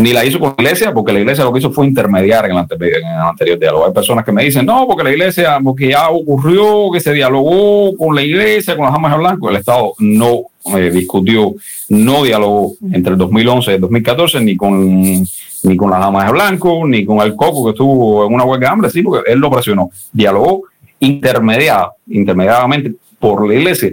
ni 0.00 0.12
la 0.12 0.24
hizo 0.24 0.38
con 0.38 0.54
la 0.56 0.62
iglesia, 0.62 0.92
porque 0.92 1.12
la 1.12 1.20
iglesia 1.20 1.44
lo 1.44 1.52
que 1.52 1.58
hizo 1.58 1.70
fue 1.70 1.86
intermediar 1.86 2.46
en 2.46 2.52
el, 2.52 2.58
anterior, 2.58 3.58
diálogo. 3.58 3.86
Hay 3.86 3.92
personas 3.92 4.24
que 4.24 4.32
me 4.32 4.44
dicen, 4.44 4.64
no, 4.64 4.86
porque 4.86 5.04
la 5.04 5.10
iglesia, 5.10 5.58
porque 5.62 5.88
ya 5.88 6.08
ocurrió 6.08 6.90
que 6.90 7.00
se 7.00 7.12
dialogó 7.12 7.96
con 7.96 8.14
la 8.14 8.22
iglesia, 8.22 8.76
con 8.76 8.86
las 8.86 8.94
amas 8.94 9.12
de 9.12 9.18
blanco. 9.18 9.50
El 9.50 9.56
Estado 9.56 9.92
no 9.98 10.42
eh, 10.76 10.90
discutió, 10.90 11.54
no 11.90 12.24
dialogó 12.24 12.74
entre 12.92 13.12
el 13.12 13.18
2011 13.18 13.70
y 13.70 13.74
el 13.74 13.80
2014 13.80 14.40
ni 14.40 14.56
con, 14.56 15.22
ni 15.62 15.76
con 15.76 15.90
las 15.90 16.02
amas 16.02 16.26
de 16.26 16.32
blanco, 16.32 16.86
ni 16.86 17.04
con 17.04 17.18
el 17.20 17.36
coco 17.36 17.64
que 17.64 17.70
estuvo 17.70 18.26
en 18.26 18.34
una 18.34 18.44
huelga 18.44 18.68
de 18.68 18.72
hambre, 18.72 18.90
sí, 18.90 19.02
porque 19.02 19.30
él 19.30 19.38
lo 19.38 19.50
presionó. 19.50 19.90
Dialogó 20.12 20.62
intermediado, 20.98 21.94
intermediadamente 22.06 22.94
por 23.18 23.46
la 23.46 23.54
iglesia 23.54 23.90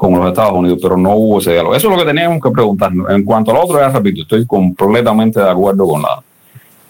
con 0.00 0.14
los 0.14 0.28
Estados 0.28 0.54
Unidos, 0.54 0.78
pero 0.80 0.96
no 0.96 1.14
hubo 1.14 1.40
ese 1.40 1.52
diálogo. 1.52 1.74
Eso 1.74 1.88
es 1.88 1.92
lo 1.94 2.02
que 2.02 2.10
teníamos 2.10 2.42
que 2.42 2.50
preguntarnos. 2.50 3.10
En 3.10 3.22
cuanto 3.22 3.50
a 3.50 3.54
lo 3.54 3.64
otro, 3.64 3.78
ya 3.78 3.90
repito, 3.90 4.22
estoy 4.22 4.46
completamente 4.46 5.38
de 5.38 5.50
acuerdo 5.50 5.86
con 5.86 6.00
la, 6.00 6.22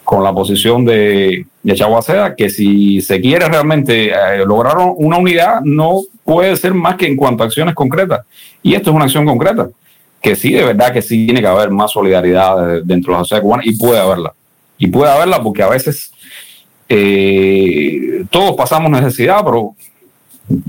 con 0.01 0.23
la 0.23 0.33
posición 0.33 0.85
de, 0.85 1.45
de 1.61 2.33
que 2.37 2.49
si 2.49 3.01
se 3.01 3.19
quiere 3.19 3.49
realmente 3.49 4.11
eh, 4.11 4.45
lograr 4.45 4.77
una 4.95 5.17
unidad, 5.17 5.59
no 5.59 6.03
puede 6.23 6.55
ser 6.55 6.73
más 6.73 6.95
que 6.95 7.05
en 7.05 7.17
cuanto 7.17 7.43
a 7.43 7.47
acciones 7.47 7.75
concretas. 7.75 8.21
Y 8.63 8.75
esto 8.75 8.91
es 8.91 8.95
una 8.95 9.03
acción 9.03 9.25
concreta, 9.25 9.67
que 10.21 10.33
sí, 10.33 10.53
de 10.53 10.63
verdad 10.63 10.93
que 10.93 11.01
sí 11.01 11.25
tiene 11.25 11.41
que 11.41 11.47
haber 11.47 11.69
más 11.69 11.91
solidaridad 11.91 12.81
dentro 12.85 13.11
de 13.11 13.17
la 13.17 13.25
sociedad 13.25 13.41
cubana 13.41 13.63
y 13.65 13.75
puede 13.77 13.99
haberla. 13.99 14.31
Y 14.77 14.87
puede 14.87 15.11
haberla 15.11 15.43
porque 15.43 15.63
a 15.63 15.67
veces 15.67 16.13
eh, 16.87 18.23
todos 18.29 18.55
pasamos 18.55 18.89
necesidad, 18.89 19.43
pero 19.43 19.75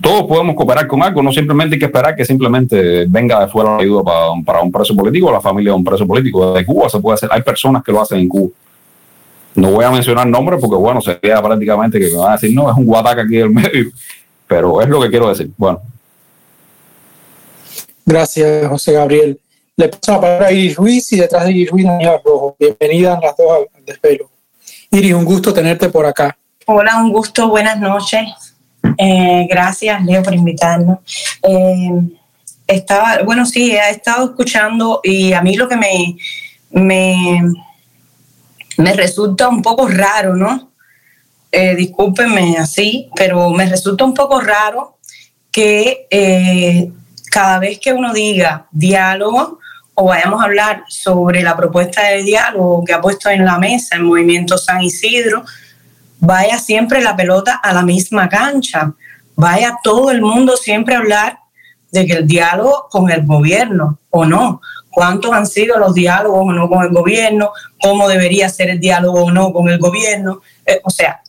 todos 0.00 0.24
podemos 0.24 0.54
cooperar 0.54 0.86
con 0.86 1.02
algo, 1.02 1.22
no 1.22 1.32
simplemente 1.32 1.76
hay 1.76 1.78
que 1.78 1.86
esperar 1.86 2.14
que 2.14 2.24
simplemente 2.24 3.06
venga 3.08 3.40
de 3.40 3.48
fuera 3.48 3.76
la 3.76 3.82
ayuda 3.82 4.02
para, 4.44 4.60
un 4.60 4.70
preso 4.70 4.94
político 4.94 5.28
o 5.28 5.32
la 5.32 5.40
familia 5.40 5.72
de 5.72 5.76
un 5.76 5.84
preso 5.84 6.06
político. 6.06 6.52
De 6.52 6.64
Cuba 6.64 6.88
se 6.88 6.98
puede 7.00 7.14
hacer, 7.14 7.28
hay 7.32 7.42
personas 7.42 7.82
que 7.82 7.92
lo 7.92 8.00
hacen 8.00 8.18
en 8.18 8.28
Cuba. 8.28 8.50
No 9.54 9.70
voy 9.70 9.84
a 9.84 9.90
mencionar 9.90 10.26
nombres 10.26 10.60
porque, 10.60 10.76
bueno, 10.76 11.00
sería 11.00 11.42
prácticamente 11.42 11.98
que 11.98 12.06
me 12.10 12.16
van 12.16 12.30
a 12.30 12.32
decir, 12.32 12.54
no, 12.54 12.70
es 12.70 12.76
un 12.76 12.86
guataca 12.86 13.22
aquí 13.22 13.36
del 13.36 13.50
medio, 13.50 13.90
pero 14.46 14.80
es 14.80 14.88
lo 14.88 15.00
que 15.00 15.10
quiero 15.10 15.28
decir. 15.28 15.50
Bueno. 15.56 15.80
Gracias, 18.04 18.68
José 18.68 18.92
Gabriel. 18.92 19.38
Le 19.76 19.88
paso 19.88 20.12
la 20.12 20.20
palabra 20.20 20.46
a 20.48 20.52
Iris 20.52 20.76
Ruiz 20.76 21.12
y 21.12 21.16
detrás 21.16 21.44
de 21.44 21.52
Iris 21.52 21.70
Ruiz, 21.70 21.86
Daniela 21.86 22.20
Rojo. 22.24 22.56
Bienvenida 22.58 23.18
las 23.22 23.36
dos 23.36 23.66
al 23.74 23.84
desvelo. 23.84 24.30
Iris, 24.90 25.14
un 25.14 25.24
gusto 25.24 25.52
tenerte 25.52 25.88
por 25.88 26.04
acá. 26.04 26.36
Hola, 26.66 27.02
un 27.02 27.12
gusto, 27.12 27.48
buenas 27.48 27.78
noches. 27.80 28.51
Eh, 28.98 29.46
gracias, 29.48 30.04
Leo, 30.04 30.22
por 30.22 30.34
invitarnos. 30.34 30.98
Eh, 31.42 31.90
estaba, 32.66 33.22
bueno, 33.24 33.46
sí, 33.46 33.72
he 33.72 33.90
estado 33.90 34.26
escuchando 34.26 35.00
y 35.02 35.32
a 35.32 35.42
mí 35.42 35.56
lo 35.56 35.68
que 35.68 35.76
me, 35.76 36.16
me, 36.70 37.40
me 38.78 38.92
resulta 38.94 39.48
un 39.48 39.62
poco 39.62 39.88
raro, 39.88 40.36
¿no? 40.36 40.70
Eh, 41.50 41.74
discúlpenme 41.74 42.56
así, 42.56 43.10
pero 43.14 43.50
me 43.50 43.66
resulta 43.66 44.04
un 44.04 44.14
poco 44.14 44.40
raro 44.40 44.98
que 45.50 46.06
cada 47.30 47.58
vez 47.58 47.78
que 47.78 47.92
uno 47.92 48.12
diga 48.12 48.66
diálogo 48.70 49.58
o 49.94 50.04
vayamos 50.06 50.40
a 50.40 50.44
hablar 50.44 50.84
sobre 50.88 51.42
la 51.42 51.56
propuesta 51.56 52.02
de 52.02 52.22
diálogo 52.22 52.84
que 52.84 52.92
ha 52.92 53.00
puesto 53.00 53.28
en 53.28 53.44
la 53.44 53.58
mesa 53.58 53.96
el 53.96 54.02
movimiento 54.02 54.56
San 54.56 54.80
Isidro, 54.80 55.44
vaya 56.22 56.56
siempre 56.58 57.02
la 57.02 57.16
pelota 57.16 57.56
a 57.56 57.72
la 57.74 57.82
misma 57.82 58.28
cancha, 58.28 58.94
vaya 59.34 59.76
todo 59.82 60.12
el 60.12 60.22
mundo 60.22 60.56
siempre 60.56 60.94
a 60.94 60.98
hablar 60.98 61.38
de 61.90 62.06
que 62.06 62.12
el 62.12 62.28
diálogo 62.28 62.86
con 62.90 63.10
el 63.10 63.26
gobierno 63.26 63.98
o 64.08 64.24
no, 64.24 64.60
cuántos 64.88 65.32
han 65.32 65.46
sido 65.48 65.78
los 65.78 65.94
diálogos 65.94 66.46
o 66.46 66.52
no 66.52 66.68
con 66.68 66.84
el 66.84 66.90
gobierno, 66.90 67.50
cómo 67.82 68.08
debería 68.08 68.48
ser 68.48 68.70
el 68.70 68.78
diálogo 68.78 69.24
o 69.24 69.30
no 69.32 69.52
con 69.52 69.68
el 69.68 69.80
gobierno. 69.80 70.40
Eh, 70.64 70.80
o 70.84 70.90
sea, 70.90 71.20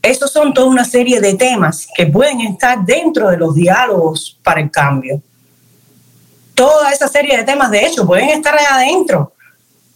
esos 0.00 0.30
son 0.30 0.54
toda 0.54 0.68
una 0.68 0.84
serie 0.84 1.20
de 1.20 1.34
temas 1.34 1.88
que 1.96 2.06
pueden 2.06 2.40
estar 2.42 2.84
dentro 2.84 3.30
de 3.30 3.38
los 3.38 3.56
diálogos 3.56 4.38
para 4.44 4.60
el 4.60 4.70
cambio. 4.70 5.20
Toda 6.54 6.92
esa 6.92 7.08
serie 7.08 7.36
de 7.36 7.42
temas, 7.42 7.72
de 7.72 7.84
hecho, 7.84 8.06
pueden 8.06 8.28
estar 8.28 8.54
allá 8.54 8.76
adentro 8.76 9.32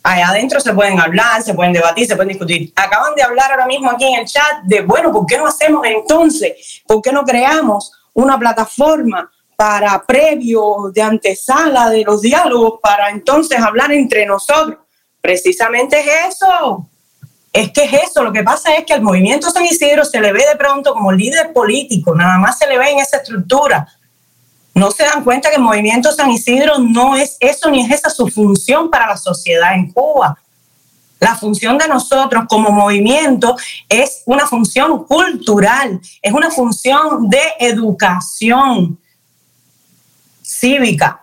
allá 0.02 0.28
adentro 0.28 0.60
se 0.60 0.72
pueden 0.72 0.98
hablar, 0.98 1.42
se 1.42 1.54
pueden 1.54 1.72
debatir, 1.72 2.06
se 2.06 2.16
pueden 2.16 2.30
discutir. 2.30 2.72
Acaban 2.74 3.14
de 3.14 3.22
hablar 3.22 3.50
ahora 3.50 3.66
mismo 3.66 3.90
aquí 3.90 4.04
en 4.04 4.20
el 4.20 4.26
chat 4.26 4.62
de, 4.64 4.82
bueno, 4.82 5.12
¿por 5.12 5.26
qué 5.26 5.38
no 5.38 5.46
hacemos 5.46 5.86
entonces? 5.86 6.82
¿Por 6.86 7.00
qué 7.00 7.12
no 7.12 7.24
creamos 7.24 7.92
una 8.14 8.38
plataforma 8.38 9.30
para 9.56 10.02
previo 10.04 10.90
de 10.92 11.02
antesala 11.02 11.88
de 11.90 12.02
los 12.04 12.20
diálogos 12.20 12.80
para 12.82 13.10
entonces 13.10 13.60
hablar 13.60 13.92
entre 13.92 14.26
nosotros? 14.26 14.78
Precisamente 15.20 16.00
es 16.00 16.34
eso. 16.34 16.88
Es 17.52 17.70
que 17.70 17.84
es 17.84 17.92
eso, 17.92 18.22
lo 18.22 18.32
que 18.32 18.42
pasa 18.42 18.74
es 18.74 18.86
que 18.86 18.94
al 18.94 19.02
movimiento 19.02 19.50
San 19.50 19.64
Isidro 19.66 20.06
se 20.06 20.18
le 20.20 20.32
ve 20.32 20.42
de 20.50 20.56
pronto 20.56 20.94
como 20.94 21.12
líder 21.12 21.52
político, 21.52 22.14
nada 22.14 22.38
más 22.38 22.56
se 22.58 22.66
le 22.66 22.78
ve 22.78 22.90
en 22.90 22.98
esa 22.98 23.18
estructura, 23.18 23.86
no 24.74 24.90
se 24.90 25.04
dan 25.04 25.22
cuenta 25.22 25.50
que 25.50 25.56
el 25.56 25.62
movimiento 25.62 26.12
San 26.12 26.30
Isidro 26.30 26.78
no 26.78 27.16
es 27.16 27.36
eso 27.40 27.70
ni 27.70 27.84
es 27.84 27.90
esa 27.90 28.10
su 28.10 28.28
función 28.28 28.90
para 28.90 29.06
la 29.06 29.16
sociedad 29.16 29.74
en 29.74 29.92
Cuba. 29.92 30.38
La 31.20 31.36
función 31.36 31.78
de 31.78 31.86
nosotros 31.86 32.44
como 32.48 32.70
movimiento 32.70 33.56
es 33.88 34.22
una 34.26 34.46
función 34.46 35.04
cultural, 35.04 36.00
es 36.20 36.32
una 36.32 36.50
función 36.50 37.28
de 37.28 37.40
educación 37.60 38.98
cívica 40.42 41.21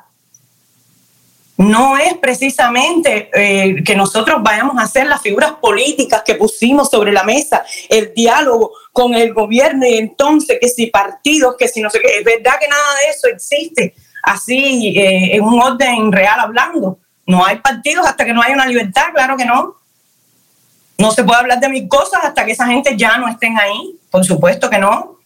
no 1.60 1.98
es 1.98 2.14
precisamente 2.20 3.30
eh, 3.34 3.84
que 3.84 3.94
nosotros 3.94 4.42
vayamos 4.42 4.78
a 4.78 4.84
hacer 4.84 5.08
las 5.08 5.22
figuras 5.22 5.52
políticas 5.62 6.24
que 6.26 6.36
pusimos 6.36 6.90
sobre 6.90 7.12
la 7.12 7.24
mesa, 7.24 7.66
el 7.90 8.14
diálogo 8.16 8.72
con 8.94 9.14
el 9.14 9.34
gobierno 9.34 9.86
y 9.86 9.98
entonces 9.98 10.58
que 10.62 10.70
si 10.70 10.88
partidos, 10.88 11.58
que 11.60 11.68
si 11.68 11.82
no 11.82 11.90
sé 11.90 12.00
qué, 12.00 12.20
es 12.20 12.24
verdad 12.24 12.54
que 12.62 12.70
nada 12.70 12.96
de 13.04 13.12
eso 13.12 13.28
existe 13.28 13.94
así 14.24 14.98
eh, 14.98 15.36
en 15.36 15.44
un 15.44 15.62
orden 15.62 16.14
real 16.14 16.40
hablando. 16.40 16.98
No 17.26 17.46
hay 17.46 17.58
partidos 17.58 18.08
hasta 18.08 18.24
que 18.24 18.32
no 18.32 18.42
haya 18.42 18.54
una 18.56 18.66
libertad, 18.66 19.08
claro 19.14 19.36
que 19.36 19.46
no. 19.46 19.76
No 20.98 21.12
se 21.12 21.26
puede 21.26 21.42
hablar 21.42 21.60
de 21.60 21.68
mil 21.68 21.90
cosas 21.90 22.24
hasta 22.24 22.46
que 22.46 22.54
esa 22.54 22.68
gente 22.68 22.96
ya 22.96 23.18
no 23.18 23.28
estén 23.28 23.58
ahí, 23.58 24.00
por 24.10 24.24
supuesto 24.24 24.70
que 24.70 24.78
no. 24.78 25.19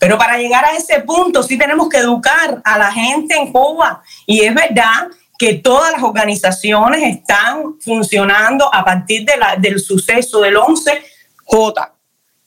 Pero 0.00 0.16
para 0.16 0.38
llegar 0.38 0.64
a 0.64 0.74
ese 0.74 1.00
punto 1.00 1.42
sí 1.42 1.58
tenemos 1.58 1.90
que 1.90 1.98
educar 1.98 2.62
a 2.64 2.78
la 2.78 2.90
gente 2.90 3.36
en 3.36 3.52
Cuba. 3.52 4.02
Y 4.24 4.40
es 4.40 4.54
verdad 4.54 5.08
que 5.38 5.54
todas 5.54 5.92
las 5.92 6.02
organizaciones 6.02 7.02
están 7.02 7.78
funcionando 7.80 8.74
a 8.74 8.82
partir 8.82 9.26
de 9.26 9.36
la, 9.36 9.56
del 9.56 9.78
suceso 9.78 10.40
del 10.40 10.56
11J. 10.56 11.90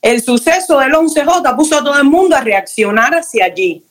El 0.02 0.24
suceso 0.24 0.80
del 0.80 0.94
11J 0.94 1.56
puso 1.56 1.78
a 1.78 1.84
todo 1.84 1.96
el 1.96 2.06
mundo 2.06 2.36
a 2.36 2.42
reaccionar 2.42 3.14
hacia 3.14 3.46
allí. 3.46 3.86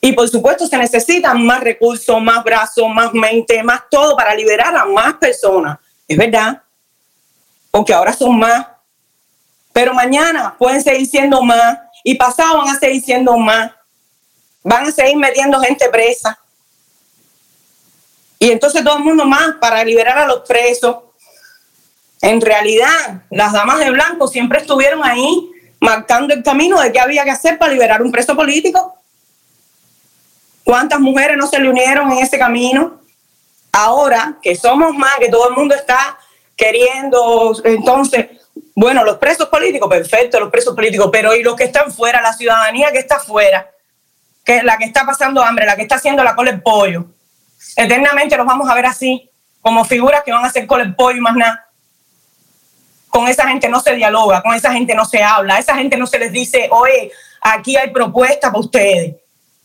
Y 0.00 0.12
por 0.12 0.28
supuesto 0.28 0.68
se 0.68 0.78
necesitan 0.78 1.44
más 1.44 1.60
recursos, 1.60 2.22
más 2.22 2.44
brazos, 2.44 2.88
más 2.88 3.12
mente, 3.12 3.64
más 3.64 3.82
todo 3.90 4.14
para 4.16 4.32
liberar 4.32 4.76
a 4.76 4.84
más 4.84 5.14
personas. 5.14 5.78
Es 6.06 6.16
verdad. 6.16 6.62
Porque 7.68 7.92
ahora 7.92 8.12
son 8.12 8.38
más. 8.38 8.64
Pero 9.72 9.92
mañana 9.92 10.54
pueden 10.56 10.80
seguir 10.80 11.06
siendo 11.08 11.42
más 11.42 11.78
y 12.02 12.14
pasado 12.14 12.58
van 12.58 12.68
a 12.68 12.78
seguir 12.78 13.02
siendo 13.02 13.36
más. 13.36 13.72
Van 14.62 14.86
a 14.86 14.92
seguir 14.92 15.16
metiendo 15.16 15.60
gente 15.60 15.88
presa. 15.88 16.38
Y 18.38 18.50
entonces 18.50 18.82
todo 18.82 18.98
el 18.98 19.04
mundo 19.04 19.24
más 19.24 19.56
para 19.60 19.84
liberar 19.84 20.18
a 20.18 20.26
los 20.26 20.40
presos. 20.40 20.96
En 22.20 22.40
realidad, 22.40 23.22
las 23.30 23.52
damas 23.52 23.78
de 23.78 23.90
blanco 23.90 24.28
siempre 24.28 24.60
estuvieron 24.60 25.04
ahí 25.04 25.50
marcando 25.80 26.32
el 26.32 26.42
camino 26.42 26.80
de 26.80 26.92
qué 26.92 27.00
había 27.00 27.24
que 27.24 27.30
hacer 27.30 27.58
para 27.58 27.72
liberar 27.72 28.02
un 28.02 28.12
preso 28.12 28.36
político. 28.36 28.96
¿Cuántas 30.64 31.00
mujeres 31.00 31.36
no 31.36 31.46
se 31.46 31.58
le 31.58 31.68
unieron 31.68 32.10
en 32.12 32.18
ese 32.18 32.38
camino? 32.38 33.00
Ahora 33.72 34.38
que 34.40 34.54
somos 34.54 34.94
más, 34.94 35.16
que 35.18 35.28
todo 35.28 35.48
el 35.48 35.56
mundo 35.56 35.74
está 35.74 36.18
queriendo, 36.56 37.52
entonces, 37.64 38.28
bueno, 38.74 39.04
los 39.04 39.18
presos 39.18 39.48
políticos, 39.48 39.88
perfecto, 39.88 40.40
los 40.40 40.50
presos 40.50 40.74
políticos, 40.74 41.08
pero 41.12 41.34
¿y 41.34 41.42
los 41.42 41.56
que 41.56 41.64
están 41.64 41.92
fuera, 41.92 42.22
la 42.22 42.32
ciudadanía 42.32 42.90
que 42.90 42.98
está 42.98 43.18
fuera? 43.18 43.70
Que 44.44 44.62
la 44.62 44.78
que 44.78 44.84
está 44.84 45.04
pasando 45.04 45.42
hambre, 45.42 45.66
la 45.66 45.76
que 45.76 45.82
está 45.82 45.96
haciendo 45.96 46.24
la 46.24 46.34
cola 46.34 46.50
el 46.50 46.62
pollo. 46.62 47.06
Eternamente 47.76 48.36
los 48.36 48.46
vamos 48.46 48.68
a 48.68 48.74
ver 48.74 48.86
así, 48.86 49.30
como 49.60 49.84
figuras 49.84 50.22
que 50.24 50.32
van 50.32 50.44
a 50.44 50.48
hacer 50.48 50.66
cola 50.66 50.84
el 50.84 50.94
pollo 50.94 51.18
y 51.18 51.20
más 51.20 51.36
nada. 51.36 51.68
Con 53.08 53.28
esa 53.28 53.46
gente 53.46 53.68
no 53.68 53.80
se 53.80 53.94
dialoga, 53.94 54.42
con 54.42 54.54
esa 54.54 54.72
gente 54.72 54.94
no 54.94 55.04
se 55.04 55.22
habla, 55.22 55.56
a 55.56 55.58
esa 55.58 55.76
gente 55.76 55.98
no 55.98 56.06
se 56.06 56.18
les 56.18 56.32
dice, 56.32 56.68
oye, 56.70 57.12
aquí 57.42 57.76
hay 57.76 57.90
propuestas 57.90 58.50
para 58.50 58.60
ustedes. 58.60 59.16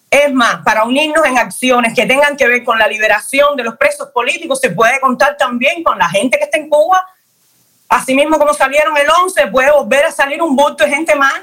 Es 0.09 0.33
más, 0.33 0.63
para 0.63 0.83
unirnos 0.83 1.25
en 1.25 1.37
acciones 1.37 1.93
que 1.93 2.05
tengan 2.05 2.35
que 2.37 2.47
ver 2.47 2.63
con 2.63 2.77
la 2.77 2.87
liberación 2.87 3.55
de 3.55 3.63
los 3.63 3.77
presos 3.77 4.09
políticos, 4.09 4.59
se 4.59 4.71
puede 4.71 4.99
contar 4.99 5.37
también 5.37 5.83
con 5.83 5.97
la 5.97 6.09
gente 6.09 6.37
que 6.37 6.45
está 6.45 6.57
en 6.57 6.69
Cuba. 6.69 7.05
Asimismo, 7.89 8.37
como 8.37 8.53
salieron 8.53 8.95
el 8.97 9.07
11, 9.23 9.47
puede 9.47 9.71
volver 9.71 10.05
a 10.05 10.11
salir 10.11 10.41
un 10.41 10.55
bulto 10.55 10.83
de 10.83 10.89
gente 10.89 11.15
más. 11.15 11.41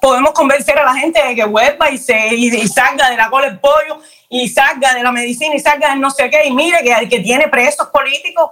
Podemos 0.00 0.32
convencer 0.32 0.78
a 0.78 0.84
la 0.84 0.94
gente 0.94 1.22
de 1.22 1.34
que 1.34 1.44
vuelva 1.44 1.90
y, 1.90 1.98
se, 1.98 2.34
y, 2.34 2.50
salga 2.68 3.10
de 3.10 3.16
la 3.16 3.30
cola 3.30 3.48
del 3.48 3.58
pollo 3.58 4.00
y 4.28 4.48
salga 4.48 4.94
de 4.94 5.02
la 5.02 5.12
medicina 5.12 5.54
y 5.54 5.60
salga 5.60 5.90
de 5.90 5.96
no 5.96 6.10
sé 6.10 6.28
qué. 6.30 6.46
Y 6.46 6.52
mire 6.52 6.82
que 6.82 6.92
el 6.92 7.08
que 7.08 7.20
tiene 7.20 7.48
presos 7.48 7.88
políticos, 7.88 8.50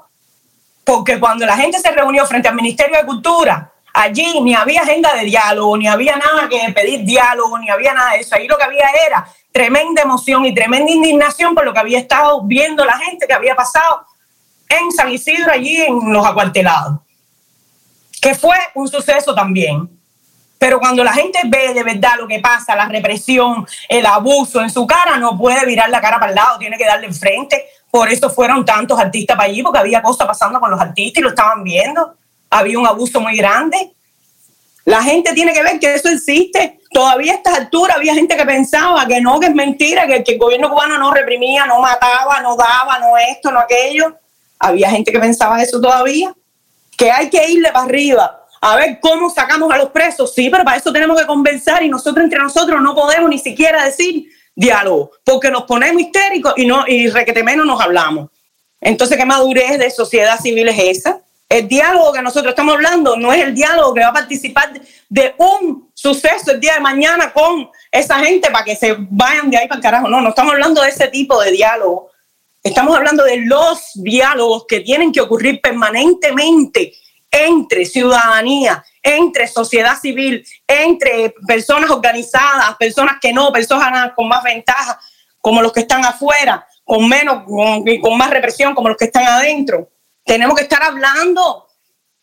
porque 0.85 1.21
cuando 1.21 1.45
la 1.47 1.57
gente 1.57 1.79
se 1.79 1.91
reunió 1.91 2.27
frente 2.27 2.49
al 2.49 2.55
Ministerio 2.55 2.99
de 2.99 3.05
Cultura, 3.05 3.73
Allí 3.95 4.41
ni 4.41 4.55
había 4.55 4.83
agenda 4.83 5.13
de 5.15 5.25
diálogo, 5.25 5.77
ni 5.77 5.87
había 5.87 6.17
nada 6.17 6.49
que 6.49 6.73
pedir 6.73 7.05
diálogo, 7.05 7.59
ni 7.59 7.69
había 7.69 7.93
nada 7.93 8.13
de 8.13 8.21
eso. 8.21 8.35
Ahí 8.35 8.49
lo 8.49 8.57
que 8.57 8.65
había 8.65 8.87
era 9.07 9.27
tremenda 9.53 10.03
emoción 10.03 10.47
y 10.47 10.55
tremenda 10.55 10.91
indignación 10.91 11.55
por 11.55 11.65
lo 11.65 11.75
que 11.75 11.81
había 11.81 11.99
estado 11.99 12.43
viendo 12.43 12.85
la 12.87 12.97
gente 12.99 13.27
que 13.27 13.35
había 13.35 13.55
pasado 13.55 14.07
en 14.81 14.93
San 14.93 15.11
Isidro, 15.11 15.53
allí 15.53 15.81
en 15.83 16.13
los 16.13 16.25
acuartelados. 16.25 17.01
Que 18.21 18.35
fue 18.35 18.57
un 18.75 18.89
suceso 18.89 19.35
también. 19.35 19.89
Pero 20.59 20.79
cuando 20.79 21.03
la 21.03 21.13
gente 21.13 21.41
ve 21.45 21.75
de 21.75 21.83
verdad 21.83 22.13
lo 22.19 22.29
que 22.29 22.39
pasa, 22.39 22.77
la 22.77 22.87
represión, 22.87 23.67
el 23.89 24.07
abuso 24.07 24.61
en 24.63 24.71
su 24.71 24.87
cara, 24.87 25.19
no 25.19 25.37
puede 25.37 25.67
virar 25.67 25.91
la 25.91 26.01
cara 26.01 26.21
para 26.21 26.31
el 26.31 26.37
lado, 26.37 26.59
tiene 26.59 26.79
que 26.79 26.87
darle 26.87 27.07
enfrente. 27.07 27.67
Por 27.91 28.09
eso 28.09 28.31
fueron 28.31 28.65
tantos 28.65 28.99
artistas 28.99 29.37
para 29.37 29.49
allí, 29.49 29.63
porque 29.63 29.81
había 29.81 30.01
cosas 30.01 30.27
pasando 30.27 30.61
con 30.61 30.71
los 30.71 30.81
artistas 30.81 31.21
y 31.21 31.23
lo 31.23 31.31
estaban 31.31 31.65
viendo 31.65 32.17
había 32.53 32.79
un 32.79 32.87
abuso 32.87 33.21
muy 33.21 33.37
grande. 33.37 33.93
La 34.85 35.03
gente 35.03 35.33
tiene 35.33 35.53
que 35.53 35.63
ver 35.63 35.79
que 35.79 35.95
eso 35.95 36.09
existe. 36.09 36.81
Todavía 36.91 37.33
a 37.33 37.37
estas 37.37 37.59
alturas 37.59 37.97
había 37.97 38.15
gente 38.15 38.37
que 38.37 38.45
pensaba 38.45 39.07
que 39.07 39.21
no, 39.21 39.41
que 39.41 39.47
es 39.47 39.55
mentira, 39.55 40.07
que, 40.07 40.23
el 40.27 40.39
gobierno 40.39 40.71
cubano 40.71 40.99
no 40.99 41.13
reprimía, 41.13 41.67
no 41.67 41.81
mataba, 41.81 42.41
no 42.41 42.57
daba, 42.57 42.99
no 42.99 43.17
esto, 43.17 43.51
no 43.51 43.61
aquello. 43.61 44.17
Había 44.63 44.91
gente 44.91 45.13
que 45.13 45.19
pensaba 45.19 45.61
eso 45.63 45.81
todavía. 45.81 46.35
Que 46.97 47.11
hay 47.11 47.29
que 47.29 47.51
irle 47.51 47.73
para 47.73 47.85
arriba 47.85 48.43
a 48.63 48.77
ver 48.77 49.01
cómo 49.01 49.29
sacamos 49.29 49.73
a 49.73 49.77
los 49.77 49.91
presos. 49.91 50.33
Sí, 50.33 50.49
pero 50.49 50.65
para 50.65 50.77
eso 50.77 50.93
tenemos 50.93 51.21
que 51.21 51.27
conversar 51.27 51.83
y 51.83 51.89
nosotros 51.89 52.23
entre 52.23 52.39
nosotros 52.39 52.81
no 52.81 52.95
podemos 52.95 53.29
ni 53.29 53.39
siquiera 53.39 53.85
decir 53.85 54.27
diálogo, 54.55 55.11
porque 55.25 55.51
nos 55.51 55.65
ponemos 55.65 56.01
histéricos 56.01 56.55
y, 56.57 56.67
no, 56.67 56.87
y 56.87 57.09
requete 57.09 57.43
menos 57.43 57.67
nos 57.67 57.81
hablamos. 57.81 58.31
Entonces, 58.81 59.17
¿qué 59.17 59.25
madurez 59.25 59.79
de 59.79 59.91
sociedad 59.91 60.39
civil 60.39 60.69
es 60.69 60.79
esa? 60.79 61.21
El 61.49 61.67
diálogo 61.67 62.13
que 62.13 62.23
nosotros 62.23 62.53
estamos 62.53 62.75
hablando 62.75 63.17
no 63.17 63.33
es 63.33 63.43
el 63.43 63.55
diálogo 63.55 63.93
que 63.95 64.01
va 64.01 64.09
a 64.09 64.13
participar 64.13 64.73
de 65.09 65.35
un 65.39 65.91
suceso 65.93 66.53
el 66.53 66.61
día 66.61 66.75
de 66.75 66.81
mañana 66.81 67.33
con 67.33 67.69
esa 67.91 68.21
gente 68.21 68.49
para 68.51 68.65
que 68.65 68.77
se 68.77 68.97
vayan 69.11 69.51
de 69.51 69.59
ahí 69.59 69.67
para 69.67 69.79
el 69.79 69.83
carajo. 69.83 70.09
No, 70.09 70.21
no 70.21 70.29
estamos 70.29 70.53
hablando 70.53 70.83
de 70.83 70.89
ese 70.89 71.09
tipo 71.09 71.41
de 71.43 71.51
diálogo. 71.51 72.12
Estamos 72.63 72.97
hablando 72.97 73.25
de 73.25 73.39
los 73.39 73.91
diálogos 73.95 74.67
que 74.69 74.81
tienen 74.81 75.11
que 75.11 75.21
ocurrir 75.21 75.61
permanentemente 75.61 76.95
entre 77.29 77.85
ciudadanía, 77.85 78.85
entre 79.03 79.49
sociedad 79.49 79.99
civil, 79.99 80.47
entre 80.69 81.35
personas 81.47 81.91
organizadas, 81.91 82.77
personas 82.77 83.17
que 83.21 83.33
no, 83.33 83.51
personas 83.51 84.13
con 84.15 84.29
más 84.29 84.45
ventaja, 84.45 85.01
como 85.41 85.61
los 85.61 85.73
que 85.73 85.81
están 85.81 86.05
afuera, 86.05 86.65
con 86.85 87.09
menos, 87.09 87.43
con, 87.45 87.85
con 88.01 88.17
más 88.17 88.31
represión, 88.31 88.75
como 88.75 88.91
los 88.91 88.97
que 88.97 89.07
están 89.07 89.25
adentro. 89.25 89.91
Tenemos 90.25 90.57
que 90.57 90.63
estar 90.63 90.83
hablando. 90.85 91.67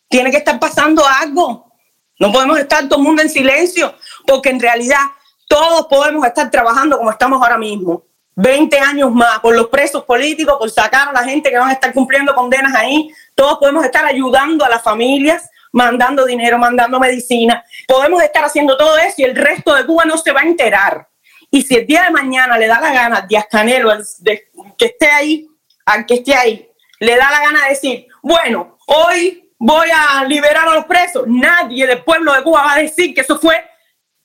Tiene 0.08 0.30
que 0.30 0.38
estar 0.38 0.58
pasando 0.58 1.04
algo. 1.06 1.70
No 2.18 2.32
podemos 2.32 2.58
estar 2.58 2.88
todo 2.88 2.98
el 2.98 3.04
mundo 3.04 3.20
en 3.20 3.28
silencio, 3.28 3.94
porque 4.26 4.48
en 4.48 4.60
realidad 4.60 5.00
todos 5.48 5.86
podemos 5.86 6.26
estar 6.26 6.50
trabajando 6.50 6.96
como 6.96 7.10
estamos 7.10 7.42
ahora 7.42 7.58
mismo. 7.58 8.04
20 8.40 8.78
años 8.78 9.12
más 9.12 9.38
por 9.40 9.54
los 9.54 9.68
presos 9.68 10.04
políticos, 10.04 10.56
por 10.58 10.70
sacar 10.70 11.08
a 11.08 11.12
la 11.12 11.24
gente 11.24 11.50
que 11.50 11.58
van 11.58 11.68
a 11.68 11.74
estar 11.74 11.92
cumpliendo 11.92 12.34
condenas 12.34 12.74
ahí. 12.74 13.10
Todos 13.34 13.58
podemos 13.58 13.84
estar 13.84 14.04
ayudando 14.06 14.64
a 14.64 14.68
las 14.68 14.82
familias, 14.82 15.50
mandando 15.72 16.24
dinero, 16.24 16.58
mandando 16.58 16.98
medicina. 16.98 17.62
Podemos 17.86 18.22
estar 18.22 18.44
haciendo 18.44 18.76
todo 18.78 18.96
eso 18.96 19.16
y 19.18 19.24
el 19.24 19.36
resto 19.36 19.74
de 19.74 19.84
Cuba 19.84 20.04
no 20.06 20.16
se 20.16 20.32
va 20.32 20.40
a 20.40 20.44
enterar. 20.44 21.06
Y 21.50 21.62
si 21.62 21.76
el 21.76 21.86
día 21.86 22.04
de 22.04 22.10
mañana 22.10 22.56
le 22.56 22.66
da 22.66 22.80
la 22.80 22.92
gana 22.92 23.18
a 23.18 23.22
Díaz 23.22 23.46
Canelo 23.50 23.92
de, 24.18 24.50
que 24.78 24.86
esté 24.86 25.10
ahí, 25.10 25.46
al 25.84 26.06
que 26.06 26.14
esté 26.14 26.34
ahí, 26.34 26.66
le 26.98 27.16
da 27.16 27.30
la 27.30 27.40
gana 27.40 27.64
de 27.64 27.70
decir, 27.70 28.06
bueno, 28.22 28.78
hoy 28.86 29.52
voy 29.58 29.88
a 29.92 30.24
liberar 30.24 30.66
a 30.66 30.74
los 30.74 30.86
presos, 30.86 31.24
nadie 31.26 31.86
del 31.86 32.02
pueblo 32.02 32.32
de 32.32 32.42
Cuba 32.42 32.62
va 32.62 32.74
a 32.74 32.78
decir 32.78 33.12
que 33.14 33.20
eso 33.20 33.38
fue 33.38 33.62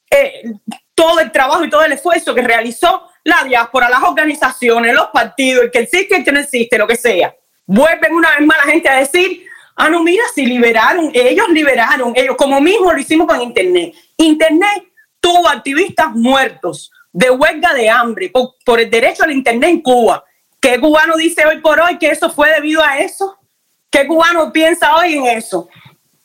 eh, 0.10 0.44
todo 0.94 1.20
el 1.20 1.32
trabajo 1.32 1.66
y 1.66 1.70
todo 1.70 1.84
el 1.84 1.92
esfuerzo 1.92 2.34
que 2.34 2.42
realizó 2.42 3.10
la 3.26 3.44
diáspora, 3.44 3.90
las 3.90 4.04
organizaciones, 4.04 4.94
los 4.94 5.08
partidos, 5.08 5.66
el 5.66 5.72
que 5.72 5.80
existe, 5.80 6.16
el 6.16 6.24
que 6.24 6.32
no 6.32 6.40
existe, 6.40 6.78
lo 6.78 6.88
que 6.88 6.96
sea. 6.96 7.36
Vuelven 7.66 8.14
una 8.14 8.30
vez 8.30 8.46
más 8.46 8.58
la 8.64 8.72
gente 8.72 8.88
a 8.88 9.00
decir, 9.00 9.46
ah, 9.76 9.90
no, 9.90 10.04
mira, 10.04 10.24
si 10.34 10.46
liberaron, 10.46 11.12
ellos 11.14 11.50
liberaron, 11.50 12.14
ellos, 12.16 12.36
como 12.38 12.62
mismo 12.62 12.94
lo 12.94 13.00
hicimos 13.00 13.28
con 13.28 13.42
Internet. 13.42 13.96
Internet 14.16 14.86
tuvo 15.20 15.50
activistas 15.50 16.12
muertos 16.12 16.92
de 17.12 17.32
huelga 17.32 17.74
de 17.74 17.90
hambre 17.90 18.30
por, 18.30 18.56
por 18.64 18.80
el 18.80 18.92
derecho 18.92 19.24
al 19.24 19.32
Internet 19.32 19.72
en 19.72 19.82
Cuba. 19.82 20.24
¿Qué 20.62 20.80
cubano 20.80 21.16
dice 21.18 21.46
hoy 21.48 21.62
por 21.62 21.80
hoy 21.80 21.98
que 21.98 22.10
eso 22.10 22.30
fue 22.30 22.52
debido 22.52 22.84
a 22.84 23.00
eso? 23.00 23.40
¿Qué 23.90 24.06
cubano 24.06 24.54
piensa 24.54 24.96
hoy 24.98 25.16
en 25.16 25.26
eso? 25.26 25.68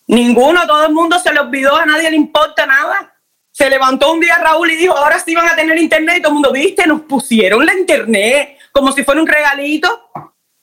Ninguno, 0.07 0.67
todo 0.67 0.87
el 0.87 0.93
mundo 0.93 1.19
se 1.19 1.33
le 1.33 1.41
olvidó, 1.41 1.77
a 1.77 1.87
nadie 1.87 2.11
le 2.11 2.17
importa 2.17 2.67
nada. 2.67 3.15
Se 3.61 3.69
levantó 3.69 4.11
un 4.11 4.21
día 4.21 4.39
Raúl 4.39 4.71
y 4.71 4.77
dijo, 4.77 4.97
ahora 4.97 5.19
sí 5.19 5.35
van 5.35 5.47
a 5.47 5.55
tener 5.55 5.77
internet 5.77 6.17
y 6.17 6.23
todo 6.23 6.31
el 6.31 6.35
mundo, 6.37 6.51
viste, 6.51 6.87
nos 6.87 7.03
pusieron 7.03 7.67
la 7.67 7.75
internet 7.75 8.57
como 8.73 8.91
si 8.91 9.05
fuera 9.05 9.21
un 9.21 9.27
regalito, 9.27 10.09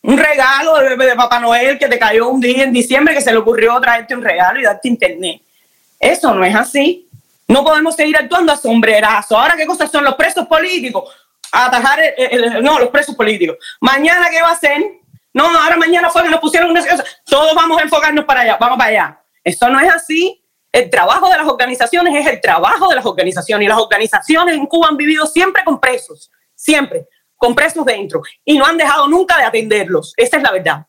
un 0.01 0.17
regalo 0.17 0.77
de, 0.77 0.97
de 0.97 1.15
Papá 1.15 1.39
Noel 1.39 1.77
que 1.77 1.87
te 1.87 1.99
cayó 1.99 2.27
un 2.27 2.41
día 2.41 2.63
en 2.63 2.73
diciembre 2.73 3.13
que 3.13 3.21
se 3.21 3.31
le 3.31 3.37
ocurrió 3.37 3.79
traerte 3.79 4.15
un 4.15 4.23
regalo 4.23 4.59
y 4.59 4.63
darte 4.63 4.87
internet. 4.87 5.43
Eso 5.99 6.33
no 6.33 6.43
es 6.43 6.55
así. 6.55 7.07
No 7.47 7.63
podemos 7.63 7.95
seguir 7.95 8.17
actuando 8.17 8.51
a 8.51 8.57
sombrerazo. 8.57 9.37
Ahora, 9.37 9.55
¿qué 9.55 9.67
cosas 9.67 9.91
son 9.91 10.03
los 10.03 10.15
presos 10.15 10.47
políticos? 10.47 11.03
atajar 11.51 11.99
no, 12.63 12.79
los 12.79 12.89
presos 12.89 13.13
políticos. 13.13 13.57
Mañana, 13.79 14.27
¿qué 14.31 14.41
va 14.41 14.49
a 14.49 14.53
hacer? 14.53 14.81
No, 15.33 15.45
ahora 15.45 15.77
mañana 15.77 16.09
fue 16.09 16.23
que 16.23 16.29
nos 16.29 16.39
pusieron 16.39 16.71
una. 16.71 16.83
Todos 17.25 17.53
vamos 17.53 17.79
a 17.79 17.83
enfocarnos 17.83 18.25
para 18.25 18.41
allá, 18.41 18.57
vamos 18.59 18.79
para 18.79 18.89
allá. 18.89 19.21
Esto 19.43 19.69
no 19.69 19.79
es 19.79 19.93
así. 19.93 20.43
El 20.71 20.89
trabajo 20.89 21.29
de 21.29 21.37
las 21.37 21.47
organizaciones 21.47 22.13
es 22.15 22.27
el 22.27 22.41
trabajo 22.41 22.89
de 22.89 22.95
las 22.95 23.05
organizaciones. 23.05 23.65
Y 23.65 23.69
las 23.69 23.79
organizaciones 23.79 24.55
en 24.55 24.65
Cuba 24.65 24.89
han 24.89 24.97
vivido 24.97 25.25
siempre 25.25 25.63
con 25.63 25.79
presos, 25.79 26.31
siempre, 26.53 27.07
con 27.35 27.55
presos 27.55 27.85
dentro. 27.85 28.21
Y 28.45 28.57
no 28.57 28.65
han 28.65 28.77
dejado 28.77 29.07
nunca 29.07 29.37
de 29.37 29.43
atenderlos. 29.43 30.13
Esa 30.17 30.37
es 30.37 30.43
la 30.43 30.51
verdad. 30.51 30.85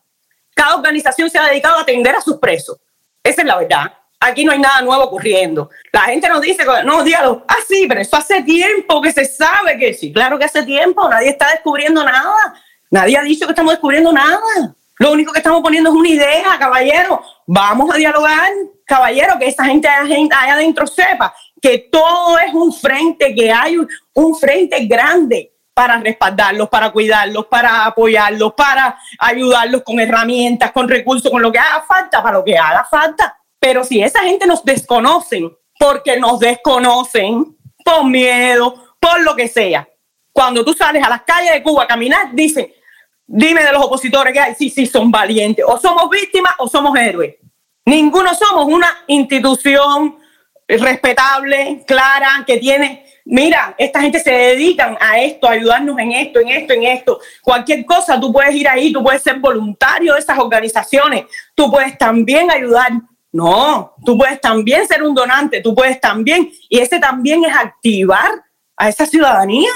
Cada 0.55 0.77
organización 0.77 1.31
se 1.31 1.39
ha 1.39 1.47
dedicado 1.47 1.79
a 1.79 1.83
atender 1.83 2.15
a 2.15 2.21
sus 2.21 2.39
presos. 2.39 2.79
Esa 3.23 3.43
es 3.43 3.47
la 3.47 3.59
verdad 3.59 3.93
aquí 4.21 4.45
no 4.45 4.53
hay 4.53 4.59
nada 4.59 4.83
nuevo 4.83 5.05
ocurriendo. 5.05 5.71
La 5.93 6.03
gente 6.03 6.29
nos 6.29 6.41
dice, 6.41 6.65
no, 6.85 7.03
diálogo, 7.03 7.45
ah, 7.47 7.57
sí, 7.67 7.87
pero 7.89 8.01
eso 8.01 8.17
hace 8.17 8.43
tiempo 8.43 9.01
que 9.01 9.13
se 9.13 9.25
sabe 9.25 9.79
que 9.79 9.95
sí, 9.95 10.13
claro 10.13 10.39
que 10.39 10.45
hace 10.45 10.63
tiempo, 10.65 11.09
nadie 11.09 11.31
está 11.31 11.51
descubriendo 11.51 12.05
nada, 12.05 12.55
nadie 12.91 13.17
ha 13.17 13.23
dicho 13.23 13.47
que 13.47 13.53
estamos 13.53 13.73
descubriendo 13.73 14.13
nada. 14.13 14.75
Lo 14.99 15.13
único 15.13 15.33
que 15.33 15.39
estamos 15.39 15.63
poniendo 15.63 15.91
es 15.91 15.97
una 15.97 16.09
idea, 16.09 16.59
caballero. 16.59 17.23
Vamos 17.47 17.95
a 17.95 17.97
dialogar, 17.97 18.51
caballero, 18.85 19.39
que 19.39 19.47
esa 19.47 19.65
gente 19.65 19.89
allá 19.89 20.55
adentro 20.55 20.87
sepa 20.87 21.35
que 21.61 21.89
todo 21.91 22.39
es 22.39 22.53
un 22.53 22.73
frente, 22.73 23.35
que 23.35 23.51
hay 23.51 23.77
un 24.15 24.37
frente 24.37 24.87
grande 24.87 25.53
para 25.75 25.99
respaldarlos, 25.99 26.69
para 26.69 26.91
cuidarlos, 26.91 27.47
para 27.47 27.85
apoyarlos, 27.85 28.55
para 28.55 28.99
ayudarlos 29.21 29.83
con 29.85 30.01
herramientas, 30.01 30.73
con 30.73 30.89
recursos, 30.89 31.31
con 31.31 31.41
lo 31.41 31.53
que 31.53 31.59
haga 31.59 31.85
falta, 31.87 32.23
para 32.23 32.39
lo 32.39 32.45
que 32.45 32.59
haga 32.59 32.85
falta. 32.85 33.37
Pero 33.61 33.85
si 33.85 34.03
esa 34.03 34.21
gente 34.23 34.47
nos 34.47 34.65
desconocen, 34.65 35.57
porque 35.79 36.19
nos 36.19 36.41
desconocen 36.41 37.57
por 37.85 38.05
miedo, 38.05 38.97
por 38.99 39.23
lo 39.23 39.37
que 39.37 39.47
sea, 39.47 39.89
cuando 40.33 40.65
tú 40.65 40.73
sales 40.73 41.03
a 41.05 41.09
las 41.09 41.23
calles 41.23 41.53
de 41.53 41.63
Cuba 41.63 41.85
a 41.85 41.87
caminar, 41.87 42.31
dicen, 42.33 42.73
Dime 43.31 43.63
de 43.63 43.73
los 43.73 43.85
opositores 43.85 44.33
que 44.33 44.41
hay, 44.41 44.55
sí, 44.55 44.71
sí, 44.71 44.87
son 44.87 45.11
valientes. 45.11 45.63
O 45.69 45.79
somos 45.79 46.09
víctimas 46.09 46.55
o 46.59 46.67
somos 46.67 46.99
héroes. 46.99 47.37
Ninguno 47.85 48.35
somos 48.35 48.67
una 48.67 49.05
institución 49.07 50.17
respetable, 50.67 51.85
clara, 51.87 52.43
que 52.47 52.57
tiene, 52.57 53.05
mira, 53.27 53.75
esta 53.77 54.01
gente 54.01 54.21
se 54.21 54.31
dedican 54.31 54.97
a 54.99 55.21
esto, 55.21 55.47
a 55.47 55.53
ayudarnos 55.53 55.99
en 55.99 56.13
esto, 56.13 56.41
en 56.41 56.49
esto, 56.49 56.73
en 56.73 56.85
esto. 56.85 57.21
Cualquier 57.43 57.85
cosa, 57.85 58.19
tú 58.19 58.33
puedes 58.33 58.55
ir 58.55 58.67
ahí, 58.67 58.93
tú 58.93 59.03
puedes 59.03 59.23
ser 59.23 59.39
voluntario 59.39 60.15
de 60.15 60.21
esas 60.21 60.39
organizaciones, 60.39 61.25
tú 61.55 61.71
puedes 61.71 61.97
también 61.99 62.51
ayudar. 62.51 62.93
No, 63.31 63.95
tú 64.07 64.17
puedes 64.17 64.41
también 64.41 64.89
ser 64.89 65.03
un 65.03 65.15
donante, 65.15 65.61
tú 65.61 65.75
puedes 65.75 66.01
también, 66.01 66.51
y 66.71 66.79
ese 66.79 66.99
también 66.99 67.45
es 67.45 67.55
activar 67.55 68.31
a 68.75 68.89
esa 68.89 69.05
ciudadanía 69.05 69.69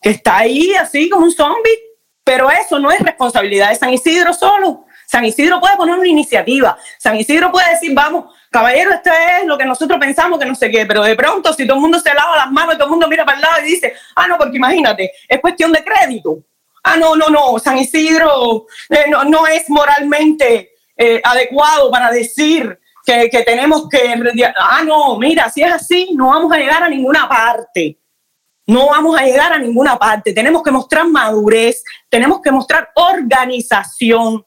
que 0.00 0.10
está 0.10 0.38
ahí 0.38 0.74
así 0.74 1.08
como 1.08 1.24
un 1.24 1.32
zombie. 1.32 1.87
Pero 2.28 2.50
eso 2.50 2.78
no 2.78 2.90
es 2.90 3.00
responsabilidad 3.00 3.70
de 3.70 3.76
San 3.76 3.90
Isidro 3.90 4.34
solo. 4.34 4.84
San 5.06 5.24
Isidro 5.24 5.58
puede 5.60 5.78
poner 5.78 5.98
una 5.98 6.06
iniciativa. 6.06 6.76
San 6.98 7.16
Isidro 7.16 7.50
puede 7.50 7.70
decir, 7.70 7.94
vamos, 7.94 8.26
caballero, 8.50 8.92
esto 8.92 9.08
es 9.10 9.46
lo 9.46 9.56
que 9.56 9.64
nosotros 9.64 9.98
pensamos 9.98 10.38
que 10.38 10.44
no 10.44 10.54
sé 10.54 10.70
qué, 10.70 10.84
pero 10.84 11.02
de 11.04 11.16
pronto 11.16 11.54
si 11.54 11.66
todo 11.66 11.76
el 11.78 11.80
mundo 11.80 11.98
se 11.98 12.12
lava 12.12 12.36
las 12.36 12.50
manos 12.50 12.74
todo 12.74 12.84
el 12.84 12.90
mundo 12.90 13.08
mira 13.08 13.24
para 13.24 13.38
el 13.38 13.42
lado 13.42 13.54
y 13.62 13.70
dice, 13.70 13.94
ah, 14.14 14.26
no, 14.28 14.36
porque 14.36 14.58
imagínate, 14.58 15.10
es 15.26 15.40
cuestión 15.40 15.72
de 15.72 15.82
crédito. 15.82 16.40
Ah, 16.82 16.98
no, 16.98 17.16
no, 17.16 17.30
no, 17.30 17.58
San 17.58 17.78
Isidro 17.78 18.66
eh, 18.90 19.06
no, 19.08 19.24
no, 19.24 19.46
es 19.46 19.70
moralmente 19.70 20.72
eh, 20.98 21.22
adecuado 21.24 21.90
para 21.90 22.10
decir 22.10 22.78
que, 23.06 23.30
que 23.30 23.42
tenemos 23.42 23.88
que... 23.88 24.14
Ah, 24.54 24.82
no, 24.84 25.18
mira, 25.18 25.48
si 25.48 25.62
es 25.62 25.72
así, 25.72 26.10
no 26.14 26.28
vamos 26.28 26.52
a 26.52 26.58
llegar 26.58 26.82
a 26.82 26.90
ninguna 26.90 27.26
parte. 27.26 27.96
No 28.68 28.86
vamos 28.86 29.18
a 29.18 29.24
llegar 29.24 29.52
a 29.52 29.58
ninguna 29.58 29.98
parte. 29.98 30.32
Tenemos 30.32 30.62
que 30.62 30.70
mostrar 30.70 31.08
madurez, 31.08 31.82
tenemos 32.08 32.40
que 32.40 32.52
mostrar 32.52 32.90
organización. 32.94 34.46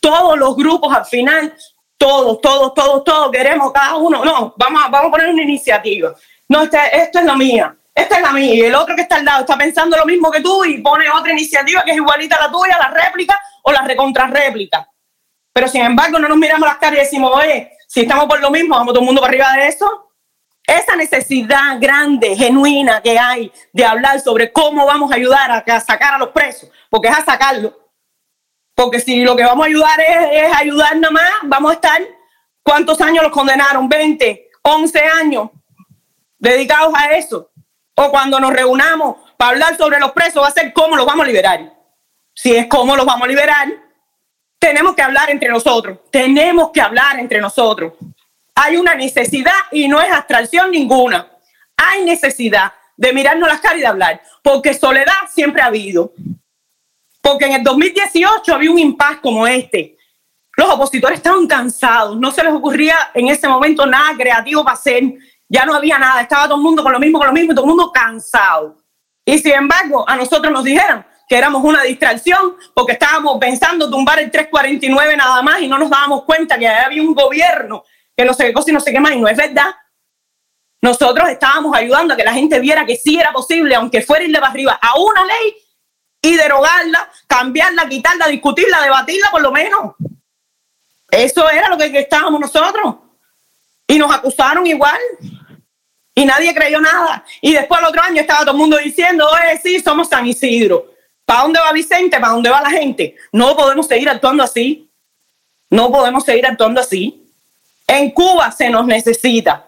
Todos 0.00 0.38
los 0.38 0.56
grupos 0.56 0.96
al 0.96 1.04
final 1.04 1.54
todos, 2.02 2.40
todos, 2.40 2.74
todos, 2.74 3.04
todos 3.04 3.30
queremos 3.30 3.70
cada 3.70 3.94
uno. 3.94 4.24
No, 4.24 4.54
vamos 4.56 4.82
a, 4.84 4.88
vamos 4.88 5.06
a 5.06 5.10
poner 5.12 5.28
una 5.28 5.42
iniciativa. 5.44 6.12
No, 6.48 6.62
este, 6.62 6.78
esto 7.00 7.20
es 7.20 7.24
la 7.24 7.36
mía. 7.36 7.76
Esta 7.94 8.16
es 8.16 8.22
la 8.22 8.32
mía. 8.32 8.54
Y 8.54 8.60
el 8.62 8.74
otro 8.74 8.96
que 8.96 9.02
está 9.02 9.16
al 9.16 9.24
lado 9.24 9.42
está 9.42 9.56
pensando 9.56 9.96
lo 9.96 10.04
mismo 10.04 10.28
que 10.28 10.40
tú 10.40 10.64
y 10.64 10.78
pone 10.78 11.04
otra 11.08 11.30
iniciativa 11.30 11.84
que 11.84 11.92
es 11.92 11.98
igualita 11.98 12.34
a 12.34 12.46
la 12.46 12.50
tuya, 12.50 12.76
la 12.76 12.88
réplica 12.88 13.40
o 13.62 13.70
la 13.70 13.82
recontrarréplica. 13.82 14.84
Pero 15.52 15.68
sin 15.68 15.82
embargo, 15.82 16.18
no 16.18 16.28
nos 16.28 16.38
miramos 16.38 16.68
las 16.68 16.78
caras 16.78 16.96
y 16.96 17.02
decimos, 17.02 17.30
oye, 17.34 17.70
si 17.86 18.00
estamos 18.00 18.26
por 18.26 18.40
lo 18.40 18.50
mismo, 18.50 18.74
vamos 18.74 18.94
todo 18.94 19.00
el 19.00 19.06
mundo 19.06 19.20
para 19.20 19.30
arriba 19.30 19.52
de 19.52 19.68
eso. 19.68 20.11
Esa 20.72 20.96
necesidad 20.96 21.78
grande, 21.80 22.36
genuina 22.36 23.02
que 23.02 23.18
hay 23.18 23.52
de 23.72 23.84
hablar 23.84 24.20
sobre 24.20 24.52
cómo 24.52 24.86
vamos 24.86 25.12
a 25.12 25.16
ayudar 25.16 25.50
a, 25.50 25.80
sacar 25.80 26.14
a 26.14 26.18
los 26.18 26.30
presos, 26.30 26.70
porque 26.88 27.08
es 27.08 27.16
a 27.16 27.24
sacarlo 27.24 27.82
porque 28.74 29.00
si 29.00 29.22
lo 29.22 29.36
que 29.36 29.44
vamos 29.44 29.64
a 29.64 29.68
ayudar 29.68 30.00
es, 30.00 30.52
ayudar 30.56 30.96
nada 30.96 31.12
más, 31.12 31.30
vamos 31.44 31.70
a 31.70 31.74
estar, 31.74 32.00
¿cuántos 32.62 33.00
años 33.00 33.22
los 33.22 33.32
condenaron? 33.32 33.88
20, 33.88 34.50
11 34.62 35.00
años 35.20 35.50
dedicados 36.38 36.92
a 36.96 37.12
eso. 37.12 37.50
O 37.94 38.10
cuando 38.10 38.40
nos 38.40 38.52
reunamos 38.52 39.16
para 39.36 39.50
hablar 39.50 39.76
sobre 39.76 40.00
los 40.00 40.12
presos, 40.12 40.42
va 40.42 40.48
a 40.48 40.52
ser 40.52 40.72
cómo 40.72 40.96
los 40.96 41.06
vamos 41.06 41.24
a 41.24 41.28
liberar. 41.28 41.72
Si 42.34 42.56
es 42.56 42.66
cómo 42.66 42.96
los 42.96 43.04
vamos 43.04 43.24
a 43.24 43.28
liberar, 43.28 43.68
tenemos 44.58 44.94
que 44.94 45.02
hablar 45.02 45.30
entre 45.30 45.50
nosotros. 45.50 45.98
Tenemos 46.10 46.70
que 46.70 46.80
hablar 46.80 47.18
entre 47.18 47.40
nosotros. 47.40 47.92
Hay 48.54 48.76
una 48.76 48.94
necesidad 48.94 49.52
y 49.70 49.88
no 49.88 50.00
es 50.00 50.10
abstracción 50.10 50.70
ninguna. 50.70 51.28
Hay 51.76 52.04
necesidad 52.04 52.72
de 52.96 53.12
mirarnos 53.12 53.48
las 53.48 53.60
caras 53.60 53.78
y 53.78 53.80
de 53.80 53.86
hablar, 53.86 54.22
porque 54.42 54.74
soledad 54.74 55.12
siempre 55.30 55.62
ha 55.62 55.66
habido. 55.66 56.12
Porque 57.20 57.46
en 57.46 57.52
el 57.54 57.62
2018 57.62 58.54
había 58.54 58.70
un 58.70 58.78
impasse 58.78 59.20
como 59.20 59.46
este. 59.46 59.96
Los 60.56 60.68
opositores 60.68 61.18
estaban 61.18 61.46
cansados, 61.46 62.18
no 62.18 62.30
se 62.30 62.44
les 62.44 62.52
ocurría 62.52 63.10
en 63.14 63.28
ese 63.28 63.48
momento 63.48 63.86
nada 63.86 64.14
creativo 64.16 64.62
para 64.62 64.74
hacer, 64.74 65.02
ya 65.48 65.64
no 65.64 65.74
había 65.74 65.98
nada, 65.98 66.20
estaba 66.20 66.44
todo 66.44 66.56
el 66.56 66.62
mundo 66.62 66.82
con 66.82 66.92
lo 66.92 67.00
mismo, 67.00 67.18
con 67.18 67.28
lo 67.28 67.32
mismo, 67.32 67.54
todo 67.54 67.64
el 67.64 67.70
mundo 67.70 67.90
cansado. 67.90 68.76
Y 69.24 69.38
sin 69.38 69.52
embargo, 69.52 70.04
a 70.06 70.16
nosotros 70.16 70.52
nos 70.52 70.64
dijeron 70.64 71.04
que 71.28 71.38
éramos 71.38 71.64
una 71.64 71.82
distracción 71.82 72.56
porque 72.74 72.92
estábamos 72.92 73.38
pensando 73.38 73.88
tumbar 73.88 74.18
el 74.18 74.30
349 74.30 75.16
nada 75.16 75.40
más 75.42 75.60
y 75.62 75.68
no 75.68 75.78
nos 75.78 75.88
dábamos 75.88 76.24
cuenta 76.24 76.58
que 76.58 76.68
había 76.68 77.02
un 77.02 77.14
gobierno 77.14 77.84
que 78.16 78.24
no 78.24 78.34
sé 78.34 78.46
qué 78.46 78.52
cosa 78.52 78.70
y 78.70 78.74
no 78.74 78.80
sé 78.80 78.92
qué 78.92 79.00
más, 79.00 79.12
y 79.12 79.20
no 79.20 79.28
es 79.28 79.36
verdad. 79.36 79.74
Nosotros 80.80 81.28
estábamos 81.28 81.76
ayudando 81.76 82.14
a 82.14 82.16
que 82.16 82.24
la 82.24 82.34
gente 82.34 82.58
viera 82.58 82.84
que 82.84 82.96
sí 82.96 83.18
era 83.18 83.32
posible, 83.32 83.74
aunque 83.74 84.02
fuera 84.02 84.24
irle 84.24 84.40
para 84.40 84.50
arriba 84.50 84.78
a 84.82 84.98
una 84.98 85.24
ley 85.24 85.56
y 86.20 86.34
derogarla, 86.34 87.10
cambiarla, 87.26 87.88
quitarla, 87.88 88.26
discutirla, 88.28 88.80
debatirla 88.80 89.30
por 89.30 89.42
lo 89.42 89.52
menos. 89.52 89.94
Eso 91.10 91.48
era 91.50 91.68
lo 91.68 91.76
que, 91.76 91.86
estábamos 91.98 92.40
nosotros. 92.40 92.96
Y 93.86 93.98
nos 93.98 94.12
acusaron 94.12 94.66
igual. 94.66 94.98
Y 96.14 96.24
nadie 96.24 96.54
creyó 96.54 96.80
nada. 96.80 97.24
Y 97.40 97.52
después 97.52 97.80
el 97.80 97.86
otro 97.86 98.02
año 98.02 98.20
estaba 98.20 98.40
todo 98.40 98.52
el 98.52 98.58
mundo 98.58 98.76
diciendo, 98.78 99.28
oye, 99.28 99.60
sí, 99.62 99.80
somos 99.80 100.08
San 100.08 100.26
Isidro. 100.26 100.92
¿Para 101.24 101.42
dónde 101.42 101.60
va 101.60 101.72
Vicente? 101.72 102.18
¿Para 102.18 102.32
dónde 102.32 102.50
va 102.50 102.60
la 102.60 102.70
gente? 102.70 103.16
No 103.30 103.56
podemos 103.56 103.86
seguir 103.86 104.08
actuando 104.08 104.42
así. 104.42 104.90
No 105.70 105.90
podemos 105.90 106.24
seguir 106.24 106.46
actuando 106.46 106.80
así. 106.80 107.21
En 107.92 108.10
Cuba 108.10 108.50
se 108.52 108.70
nos 108.70 108.86
necesita. 108.86 109.66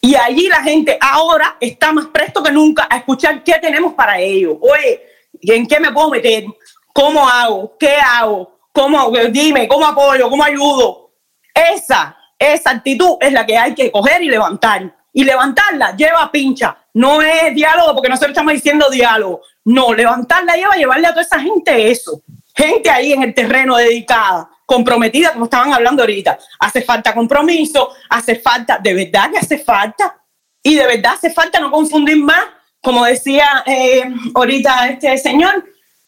Y 0.00 0.14
allí 0.14 0.48
la 0.48 0.62
gente 0.62 0.96
ahora 1.00 1.56
está 1.60 1.92
más 1.92 2.06
presto 2.06 2.42
que 2.42 2.52
nunca 2.52 2.86
a 2.88 2.98
escuchar 2.98 3.42
qué 3.42 3.54
tenemos 3.60 3.94
para 3.94 4.18
ellos. 4.20 4.56
Oye, 4.60 5.02
¿En 5.42 5.66
qué 5.66 5.80
me 5.80 5.92
puedo 5.92 6.10
meter? 6.10 6.44
¿Cómo 6.92 7.28
hago? 7.28 7.76
¿Qué 7.78 7.96
hago? 7.96 8.58
¿Cómo? 8.72 9.10
Dime, 9.30 9.68
¿cómo 9.68 9.86
apoyo? 9.86 10.28
¿Cómo 10.28 10.44
ayudo? 10.44 11.10
Esa, 11.54 12.16
esa 12.38 12.70
actitud 12.70 13.16
es 13.20 13.32
la 13.32 13.46
que 13.46 13.56
hay 13.56 13.74
que 13.74 13.90
coger 13.90 14.22
y 14.22 14.28
levantar. 14.28 14.94
Y 15.12 15.24
levantarla 15.24 15.96
lleva 15.96 16.30
pincha. 16.30 16.76
No 16.94 17.22
es 17.22 17.54
diálogo 17.54 17.94
porque 17.94 18.08
nosotros 18.08 18.30
estamos 18.30 18.52
diciendo 18.52 18.88
diálogo. 18.90 19.42
No, 19.64 19.92
levantarla 19.92 20.54
lleva 20.54 20.76
llevarle 20.76 21.06
a 21.06 21.10
toda 21.10 21.22
esa 21.22 21.40
gente 21.40 21.90
eso. 21.90 22.22
Gente 22.54 22.90
ahí 22.90 23.12
en 23.12 23.22
el 23.22 23.34
terreno 23.34 23.76
dedicada, 23.76 24.50
comprometida, 24.68 25.32
como 25.32 25.46
estaban 25.46 25.72
hablando 25.72 26.02
ahorita. 26.02 26.38
Hace 26.60 26.82
falta 26.82 27.14
compromiso, 27.14 27.90
hace 28.10 28.36
falta, 28.36 28.78
de 28.78 28.92
verdad 28.92 29.30
que 29.30 29.38
hace 29.38 29.58
falta. 29.58 30.14
Y 30.62 30.74
de 30.74 30.86
verdad 30.86 31.14
hace 31.14 31.30
falta 31.30 31.58
no 31.58 31.70
confundir 31.70 32.18
más 32.18 32.44
como 32.82 33.04
decía 33.04 33.64
eh, 33.66 34.04
ahorita 34.34 34.88
este 34.88 35.18
señor, 35.18 35.64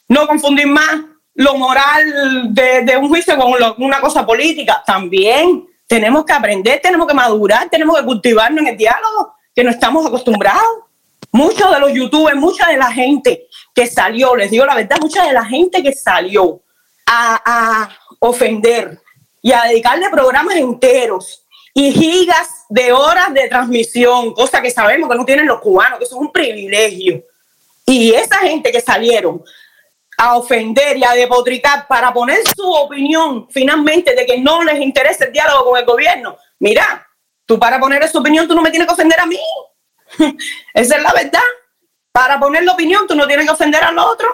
no 0.08 0.26
confundir 0.26 0.66
más 0.66 1.00
lo 1.34 1.54
moral 1.56 2.54
de, 2.54 2.96
un 2.96 3.08
juicio 3.08 3.36
con 3.36 3.52
una 3.78 4.00
cosa 4.00 4.26
política. 4.26 4.82
También 4.86 5.66
tenemos 5.86 6.24
que 6.24 6.32
aprender, 6.32 6.80
tenemos 6.82 7.06
que 7.06 7.14
madurar, 7.14 7.68
tenemos 7.68 7.98
que 7.98 8.04
cultivarnos 8.04 8.60
en 8.60 8.68
el 8.68 8.76
diálogo, 8.76 9.34
que 9.54 9.64
no 9.64 9.70
estamos 9.70 10.06
acostumbrados. 10.06 10.62
Muchos 11.32 11.70
de 11.72 11.80
los 11.80 11.92
youtubers, 11.92 12.36
mucha 12.36 12.68
de 12.68 12.76
la 12.76 12.90
gente 12.90 13.46
que 13.74 13.86
salió, 13.86 14.34
les 14.34 14.50
digo 14.50 14.66
la 14.66 14.74
verdad, 14.74 14.98
mucha 15.00 15.24
de 15.26 15.32
la 15.32 15.44
gente 15.44 15.82
que 15.82 15.92
salió 15.92 16.60
a, 17.06 17.40
a 17.44 17.90
ofender 18.20 19.00
y 19.42 19.52
a 19.52 19.62
dedicarle 19.62 20.08
programas 20.10 20.54
enteros 20.56 21.46
y 21.74 21.92
gigas 21.92 22.66
de 22.68 22.92
horas 22.92 23.32
de 23.32 23.48
transmisión, 23.48 24.32
cosa 24.34 24.60
que 24.60 24.70
sabemos 24.70 25.08
que 25.08 25.16
no 25.16 25.24
tienen 25.24 25.46
los 25.46 25.60
cubanos, 25.60 25.98
que 25.98 26.04
eso 26.04 26.16
es 26.16 26.20
un 26.20 26.32
privilegio. 26.32 27.24
Y 27.86 28.12
esa 28.12 28.38
gente 28.38 28.70
que 28.70 28.80
salieron 28.80 29.42
a 30.16 30.36
ofender 30.36 30.96
y 30.96 31.04
a 31.04 31.12
depotricar 31.12 31.88
para 31.88 32.12
poner 32.12 32.40
su 32.54 32.70
opinión 32.70 33.48
finalmente 33.50 34.14
de 34.14 34.26
que 34.26 34.38
no 34.38 34.62
les 34.62 34.80
interesa 34.80 35.24
el 35.24 35.32
diálogo 35.32 35.70
con 35.70 35.78
el 35.78 35.86
gobierno, 35.86 36.36
mira, 36.58 37.08
tú 37.46 37.58
para 37.58 37.80
poner 37.80 38.02
esa 38.02 38.18
opinión 38.18 38.46
tú 38.46 38.54
no 38.54 38.62
me 38.62 38.70
tienes 38.70 38.86
que 38.86 38.94
ofender 38.94 39.18
a 39.18 39.26
mí. 39.26 39.40
esa 40.74 40.96
es 40.96 41.02
la 41.02 41.12
verdad. 41.12 41.40
Para 42.12 42.38
poner 42.38 42.64
la 42.64 42.72
opinión 42.72 43.06
tú 43.06 43.14
no 43.14 43.26
tienes 43.26 43.46
que 43.46 43.52
ofender 43.52 43.82
al 43.82 43.98
otro. 43.98 44.28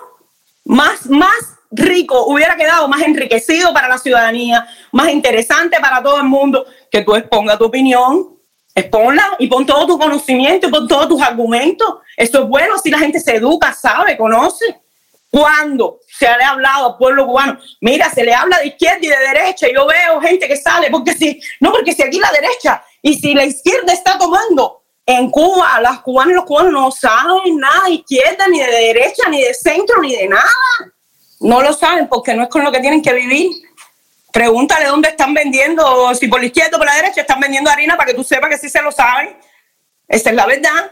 Más, 0.65 1.07
más 1.07 1.56
rico, 1.77 2.27
hubiera 2.27 2.57
quedado 2.57 2.89
más 2.89 3.03
enriquecido 3.03 3.73
para 3.73 3.89
la 3.89 3.99
ciudadanía, 3.99 4.67
más 4.93 5.11
interesante 5.11 5.79
para 5.81 6.03
todo 6.03 6.19
el 6.19 6.25
mundo, 6.25 6.67
que 6.91 7.03
tú 7.03 7.15
expongas 7.15 7.59
tu 7.59 7.67
opinión, 7.67 8.37
exponla 8.75 9.37
y 9.39 9.47
pon 9.47 9.65
todo 9.65 9.87
tu 9.87 9.99
conocimiento 9.99 10.69
y 10.69 10.71
pon 10.71 10.89
todos 10.89 11.09
tus 11.09 11.23
argumentos. 11.23 11.97
Eso 12.17 12.43
es 12.43 12.49
bueno, 12.49 12.75
así 12.75 12.91
la 12.91 12.99
gente 12.99 13.21
se 13.21 13.37
educa, 13.37 13.73
sabe, 13.73 14.17
conoce. 14.17 14.65
Cuando 15.31 15.99
se 16.07 16.25
le 16.25 16.45
ha 16.45 16.51
hablado 16.51 16.93
al 16.93 16.97
pueblo 16.97 17.27
cubano, 17.27 17.59
mira, 17.81 18.09
se 18.11 18.25
le 18.25 18.33
habla 18.33 18.59
de 18.59 18.69
izquierda 18.69 19.01
y 19.03 19.09
de 19.09 19.19
derecha, 19.19 19.67
yo 19.73 19.87
veo 19.87 20.21
gente 20.21 20.49
que 20.49 20.57
sale, 20.57 20.89
porque 20.91 21.13
si, 21.13 21.41
no, 21.61 21.73
porque 21.73 21.93
si 21.93 22.03
aquí 22.03 22.19
la 22.19 22.31
derecha, 22.31 22.83
y 23.03 23.15
si 23.15 23.35
la 23.35 23.45
izquierda 23.45 23.93
está 23.93 24.17
tomando, 24.17 24.83
en 25.07 25.31
Cuba, 25.31 25.81
las 25.81 26.01
cubanas 26.01 26.33
y 26.33 26.35
los 26.35 26.45
cubanos 26.45 26.73
no 26.73 26.91
saben 26.91 27.59
nada 27.59 27.85
de 27.87 27.93
izquierda, 27.93 28.49
ni 28.49 28.59
de 28.59 28.67
derecha, 28.67 29.29
ni 29.29 29.41
de 29.41 29.55
centro, 29.55 30.01
ni 30.03 30.17
de 30.17 30.29
nada. 30.29 30.43
No 31.47 31.63
lo 31.63 31.73
saben 31.73 32.09
porque 32.09 32.35
no 32.35 32.43
es 32.43 32.49
con 32.49 32.65
lo 32.65 32.73
que 32.73 32.81
tienen 32.81 33.01
que 33.01 33.13
vivir. 33.13 33.53
Pregúntale 34.33 34.87
dónde 34.87 35.11
están 35.11 35.33
vendiendo, 35.33 36.13
si 36.17 36.27
por 36.27 36.41
la 36.41 36.47
izquierda 36.47 36.77
o 36.77 36.81
por 36.81 36.87
la 36.89 36.97
derecha 36.97 37.21
están 37.21 37.39
vendiendo 37.39 37.71
harina 37.71 37.97
para 37.97 38.09
que 38.09 38.15
tú 38.15 38.25
sepas 38.25 38.51
que 38.51 38.59
sí 38.59 38.69
se 38.69 38.83
lo 38.83 38.91
saben. 38.91 39.39
Esa 40.09 40.31
es 40.31 40.37
la 40.37 40.45
verdad. 40.45 40.91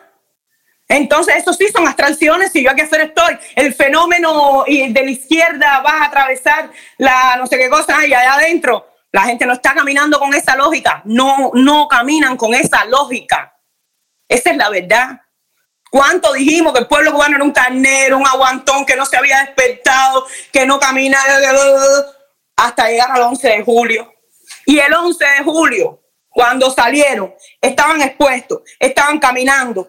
Entonces, 0.87 1.39
eso 1.39 1.53
sí 1.55 1.67
son 1.75 1.89
abstracciones 1.89 2.55
y 2.55 2.63
yo 2.63 2.71
aquí 2.71 2.83
hacer 2.83 3.01
estoy. 3.01 3.37
El 3.57 3.75
fenómeno 3.75 4.65
de 4.69 5.03
la 5.03 5.11
izquierda 5.11 5.81
va 5.81 6.03
a 6.03 6.05
atravesar 6.05 6.71
la 6.99 7.35
no 7.37 7.49
sé 7.49 7.59
qué 7.59 7.69
cosa 7.69 7.99
hay 7.99 8.15
allá 8.15 8.35
adentro. 8.35 8.87
La 9.11 9.23
gente 9.23 9.47
no 9.47 9.55
está 9.55 9.75
caminando 9.75 10.21
con 10.21 10.35
esa 10.35 10.55
lógica. 10.55 11.03
No, 11.05 11.51
no 11.55 11.89
caminan 11.89 12.37
con 12.37 12.55
esa 12.55 12.85
lógica. 12.85 13.59
Esa 14.29 14.53
es 14.53 14.57
la 14.57 14.71
verdad. 14.71 15.21
¿Cuánto 15.95 16.33
dijimos 16.33 16.73
que 16.73 16.81
el 16.81 16.89
pueblo 16.89 17.13
cubano 17.13 17.37
era 17.37 17.45
un 17.45 17.53
carnero, 17.53 18.19
un 18.19 18.27
aguantón 18.27 18.85
que 18.85 18.97
no 18.97 19.07
se 19.07 19.17
había 19.17 19.45
despertado, 19.45 20.27
que 20.51 20.67
no 20.67 20.81
camina 20.81 21.21
hasta 22.57 22.89
llegar 22.89 23.13
al 23.13 23.23
11 23.23 23.49
de 23.49 23.63
julio? 23.63 24.13
Y 24.67 24.81
el 24.81 24.93
11 24.93 25.25
de 25.25 25.45
julio, 25.45 26.03
cuando 26.31 26.69
salieron, 26.73 27.33
estaban 27.61 28.03
expuestos, 28.03 28.63
estaban 28.81 29.21
caminando. 29.21 29.89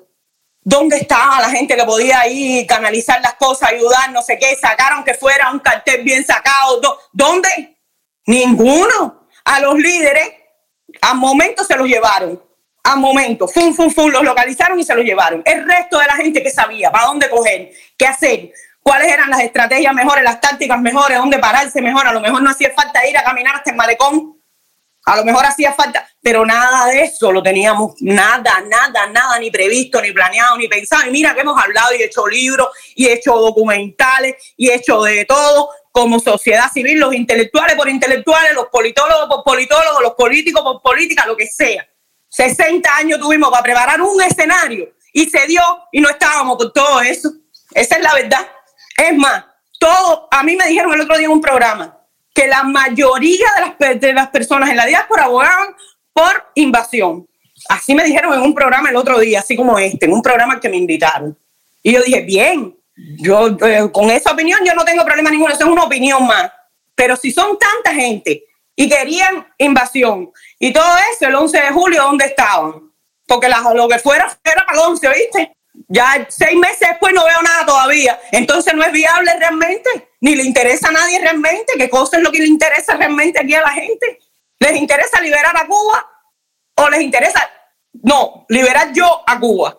¿Dónde 0.61 0.97
estaba 0.97 1.41
la 1.41 1.49
gente 1.49 1.75
que 1.75 1.85
podía 1.85 2.27
ir, 2.27 2.67
canalizar 2.67 3.19
las 3.21 3.33
cosas, 3.33 3.71
ayudar, 3.71 4.11
no 4.11 4.21
sé 4.21 4.37
qué? 4.37 4.55
Sacaron 4.55 5.03
que 5.03 5.15
fuera 5.15 5.49
un 5.49 5.57
cartel 5.57 6.03
bien 6.03 6.23
sacado. 6.23 6.99
¿Dónde? 7.13 7.79
Ninguno. 8.27 9.27
A 9.43 9.59
los 9.59 9.73
líderes, 9.73 10.33
a 11.01 11.15
momentos 11.15 11.65
se 11.65 11.75
los 11.75 11.87
llevaron 11.87 12.44
a 12.85 12.95
momento, 12.95 13.47
fum, 13.47 13.73
fum, 13.73 13.89
fum, 13.89 14.11
los 14.11 14.23
localizaron 14.23 14.79
y 14.79 14.83
se 14.83 14.93
los 14.93 15.03
llevaron. 15.03 15.41
El 15.43 15.67
resto 15.67 15.97
de 15.97 16.05
la 16.05 16.13
gente 16.13 16.43
que 16.43 16.51
sabía 16.51 16.91
para 16.91 17.07
dónde 17.07 17.27
coger, 17.29 17.71
qué 17.97 18.05
hacer, 18.05 18.51
cuáles 18.81 19.11
eran 19.11 19.31
las 19.31 19.41
estrategias 19.41 19.91
mejores, 19.93 20.23
las 20.23 20.39
tácticas 20.39 20.79
mejores, 20.79 21.17
dónde 21.17 21.39
pararse 21.39 21.81
mejor, 21.81 22.05
a 22.05 22.13
lo 22.13 22.21
mejor 22.21 22.43
no 22.43 22.51
hacía 22.51 22.71
falta 22.75 23.05
ir 23.07 23.17
a 23.17 23.23
caminar 23.23 23.55
hasta 23.55 23.71
el 23.71 23.75
malecón, 23.75 24.39
a 25.03 25.17
lo 25.17 25.25
mejor 25.25 25.45
hacía 25.45 25.73
falta, 25.73 26.07
pero 26.21 26.45
nada 26.45 26.85
de 26.85 27.03
eso 27.03 27.31
lo 27.31 27.41
teníamos, 27.41 27.95
nada, 28.01 28.63
nada, 28.67 29.07
nada, 29.07 29.39
ni 29.39 29.49
previsto, 29.49 29.99
ni 29.99 30.11
planeado, 30.11 30.55
ni 30.57 30.67
pensado. 30.67 31.07
Y 31.07 31.11
mira 31.11 31.33
que 31.33 31.41
hemos 31.41 31.59
hablado 31.59 31.93
y 31.95 32.03
hecho 32.03 32.27
libros, 32.27 32.69
y 32.95 33.07
hecho 33.07 33.33
documentales, 33.35 34.35
y 34.57 34.69
hecho 34.69 35.01
de 35.01 35.25
todo, 35.25 35.69
como 35.91 36.19
sociedad 36.19 36.71
civil, 36.71 36.99
los 36.99 37.15
intelectuales 37.15 37.75
por 37.75 37.89
intelectuales, 37.89 38.53
los 38.53 38.67
politólogos 38.67 39.27
por 39.27 39.43
politólogos, 39.43 40.03
los 40.03 40.13
políticos 40.13 40.61
por 40.61 40.81
política, 40.83 41.25
lo 41.25 41.35
que 41.35 41.47
sea 41.47 41.87
60 42.35 42.97
años 42.97 43.19
tuvimos 43.19 43.49
para 43.49 43.63
preparar 43.63 44.01
un 44.01 44.21
escenario 44.21 44.93
y 45.13 45.29
se 45.29 45.47
dio 45.47 45.61
y 45.91 46.01
no 46.01 46.09
estábamos 46.09 46.57
por 46.57 46.73
todo 46.73 46.99
eso. 46.99 47.31
Esa 47.71 47.95
es 47.95 48.03
la 48.03 48.13
verdad. 48.13 48.45
Es 48.97 49.15
más, 49.15 49.45
todo, 49.79 50.27
a 50.29 50.43
mí 50.43 50.57
me 50.57 50.67
dijeron 50.67 50.93
el 50.93 50.99
otro 50.99 51.17
día 51.17 51.27
en 51.27 51.31
un 51.31 51.39
programa 51.39 51.97
que 52.33 52.47
la 52.47 52.63
mayoría 52.63 53.47
de 53.55 53.87
las, 53.87 54.01
de 54.01 54.13
las 54.13 54.27
personas 54.29 54.69
en 54.69 54.75
la 54.75 54.85
diáspora 54.85 55.23
abogaban 55.23 55.75
por 56.11 56.51
invasión. 56.55 57.25
Así 57.69 57.95
me 57.95 58.03
dijeron 58.03 58.33
en 58.33 58.41
un 58.41 58.53
programa 58.53 58.89
el 58.89 58.97
otro 58.97 59.17
día, 59.19 59.39
así 59.39 59.55
como 59.55 59.79
este, 59.79 60.05
en 60.05 60.11
un 60.11 60.21
programa 60.21 60.59
que 60.59 60.67
me 60.67 60.75
invitaron. 60.75 61.37
Y 61.81 61.93
yo 61.93 62.01
dije, 62.03 62.21
bien, 62.23 62.75
yo 62.97 63.47
eh, 63.65 63.89
con 63.93 64.11
esa 64.11 64.33
opinión 64.33 64.59
yo 64.65 64.75
no 64.75 64.83
tengo 64.83 65.05
problema 65.05 65.29
ninguno, 65.29 65.53
esa 65.53 65.63
es 65.63 65.69
una 65.69 65.83
opinión 65.83 66.27
más. 66.27 66.51
Pero 66.95 67.15
si 67.15 67.31
son 67.31 67.57
tanta 67.57 67.93
gente 67.93 68.43
y 68.75 68.89
querían 68.89 69.47
invasión 69.57 70.31
y 70.59 70.73
todo 70.73 70.97
eso, 71.11 71.27
el 71.27 71.35
11 71.35 71.57
de 71.57 71.69
julio, 71.69 72.03
¿dónde 72.03 72.25
estaban? 72.25 72.91
Porque 73.27 73.47
lo 73.73 73.87
que 73.87 73.99
fuera, 73.99 74.37
era 74.43 74.65
para 74.65 74.77
el 74.79 74.87
11, 74.87 75.09
¿viste? 75.09 75.57
Ya 75.87 76.25
seis 76.29 76.57
meses 76.57 76.87
después 76.89 77.13
no 77.13 77.25
veo 77.25 77.41
nada 77.41 77.65
todavía. 77.65 78.19
Entonces 78.31 78.73
no 78.73 78.83
es 78.83 78.91
viable 78.91 79.31
realmente, 79.37 79.89
ni 80.21 80.35
le 80.35 80.43
interesa 80.43 80.89
a 80.89 80.91
nadie 80.91 81.19
realmente. 81.19 81.73
¿Qué 81.77 81.89
cosa 81.89 82.17
es 82.17 82.23
lo 82.23 82.31
que 82.31 82.39
le 82.39 82.47
interesa 82.47 82.95
realmente 82.95 83.39
aquí 83.39 83.53
a 83.53 83.61
la 83.61 83.71
gente? 83.71 84.19
¿Les 84.59 84.75
interesa 84.75 85.19
liberar 85.21 85.55
a 85.57 85.67
Cuba? 85.67 86.09
¿O 86.75 86.89
les 86.89 87.01
interesa, 87.01 87.49
no, 87.93 88.45
liberar 88.49 88.93
yo 88.93 89.23
a 89.25 89.39
Cuba? 89.39 89.77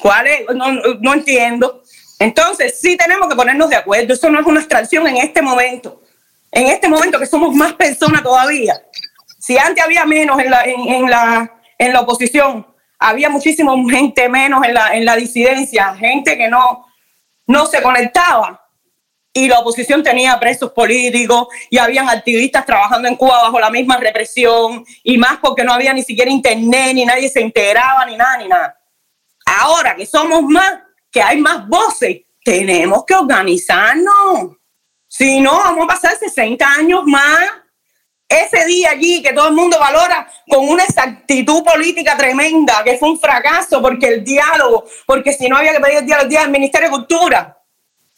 ¿Cuál 0.00 0.26
es? 0.26 0.46
No, 0.54 0.70
no 0.72 1.14
entiendo. 1.14 1.82
Entonces 2.18 2.80
sí 2.80 2.96
tenemos 2.96 3.28
que 3.28 3.36
ponernos 3.36 3.68
de 3.70 3.76
acuerdo. 3.76 4.14
Eso 4.14 4.30
no 4.30 4.40
es 4.40 4.46
una 4.46 4.60
extracción 4.60 5.06
en 5.06 5.16
este 5.16 5.42
momento. 5.42 6.02
En 6.54 6.68
este 6.68 6.88
momento 6.88 7.18
que 7.18 7.26
somos 7.26 7.54
más 7.54 7.74
personas 7.74 8.22
todavía 8.22 8.80
si 9.44 9.58
antes 9.58 9.84
había 9.84 10.06
menos 10.06 10.40
en 10.40 10.50
la, 10.50 10.64
en, 10.64 11.10
la, 11.10 11.60
en 11.76 11.92
la 11.92 12.00
oposición, 12.00 12.66
había 12.98 13.28
muchísima 13.28 13.74
gente 13.90 14.26
menos 14.26 14.64
en 14.66 14.72
la, 14.72 14.96
en 14.96 15.04
la 15.04 15.16
disidencia, 15.16 15.94
gente 15.96 16.38
que 16.38 16.48
no, 16.48 16.86
no 17.46 17.66
se 17.66 17.82
conectaba. 17.82 18.66
Y 19.34 19.46
la 19.46 19.58
oposición 19.58 20.02
tenía 20.02 20.40
presos 20.40 20.72
políticos 20.72 21.48
y 21.68 21.76
habían 21.76 22.08
activistas 22.08 22.64
trabajando 22.64 23.06
en 23.06 23.16
Cuba 23.16 23.42
bajo 23.42 23.60
la 23.60 23.68
misma 23.68 23.98
represión 23.98 24.82
y 25.02 25.18
más 25.18 25.36
porque 25.42 25.62
no 25.62 25.74
había 25.74 25.92
ni 25.92 26.02
siquiera 26.02 26.30
internet, 26.30 26.94
ni 26.94 27.04
nadie 27.04 27.28
se 27.28 27.42
integraba, 27.42 28.06
ni 28.06 28.16
nada, 28.16 28.38
ni 28.38 28.48
nada. 28.48 28.80
Ahora 29.44 29.94
que 29.94 30.06
somos 30.06 30.42
más, 30.44 30.72
que 31.10 31.20
hay 31.20 31.38
más 31.38 31.68
voces, 31.68 32.22
tenemos 32.42 33.04
que 33.04 33.14
organizarnos. 33.14 34.56
Si 35.16 35.40
no, 35.40 35.58
vamos 35.58 35.84
a 35.84 35.94
pasar 35.94 36.18
60 36.18 36.66
años 36.66 37.04
más 37.06 37.38
ese 38.28 38.64
día 38.66 38.90
allí 38.90 39.22
que 39.22 39.32
todo 39.32 39.46
el 39.46 39.54
mundo 39.54 39.78
valora 39.78 40.28
con 40.48 40.68
una 40.68 40.82
exactitud 40.82 41.62
política 41.62 42.16
tremenda, 42.16 42.82
que 42.82 42.98
fue 42.98 43.10
un 43.10 43.20
fracaso 43.20 43.80
porque 43.80 44.08
el 44.08 44.24
diálogo, 44.24 44.86
porque 45.06 45.32
si 45.32 45.48
no 45.48 45.56
había 45.56 45.70
que 45.70 45.78
pedir 45.78 45.98
el 45.98 46.06
diálogo, 46.06 46.28
del 46.28 46.50
Ministerio 46.50 46.88
de 46.88 46.96
Cultura, 46.96 47.62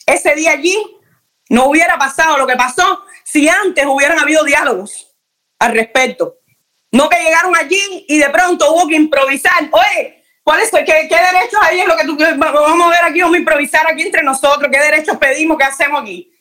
ese 0.07 0.35
día 0.35 0.53
allí 0.53 0.75
no 1.51 1.67
hubiera 1.67 1.99
pasado 1.99 2.39
lo 2.39 2.47
que 2.47 2.57
pasó 2.57 3.05
si 3.25 3.47
antes 3.47 3.85
hubieran 3.85 4.19
habido 4.19 4.43
diálogos 4.43 5.15
al 5.59 5.73
respecto. 5.73 6.37
No 6.93 7.11
que 7.11 7.23
llegaron 7.23 7.55
allí 7.55 8.07
y 8.09 8.17
de 8.17 8.31
pronto 8.31 8.73
hubo 8.73 8.89
que 8.89 8.97
improvisar. 8.97 9.69
Oye, 9.71 10.25
¿cuál 10.43 10.61
es, 10.61 10.71
qué, 10.71 10.85
qué 10.87 11.17
derechos 11.17 11.61
hay 11.61 11.81
en 11.81 11.89
lo 11.89 11.95
que 11.95 12.07
tú, 12.07 12.17
vamos 12.17 12.87
a 12.87 12.91
ver 12.91 13.05
aquí, 13.05 13.21
vamos 13.21 13.37
a 13.37 13.41
improvisar 13.41 13.87
aquí 13.87 14.01
entre 14.01 14.23
nosotros? 14.23 14.71
¿Qué 14.73 14.79
derechos 14.79 15.19
pedimos? 15.19 15.59
¿Qué 15.59 15.65
hacemos 15.65 16.01
aquí? 16.01 16.33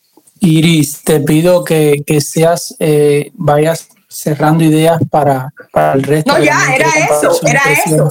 Iris, 0.46 1.02
te 1.04 1.20
pido 1.20 1.64
que, 1.64 2.04
que 2.06 2.22
seas, 2.22 2.76
eh, 2.80 3.32
vayas 3.34 3.88
cerrando 4.08 4.64
ideas 4.64 5.02
para, 5.10 5.52
para 5.72 5.94
el 5.94 6.04
resto. 6.04 6.32
No, 6.32 6.44
ya, 6.44 6.58
era 6.74 6.88
eso, 7.10 7.40
era 7.46 7.62
eso. 7.86 8.10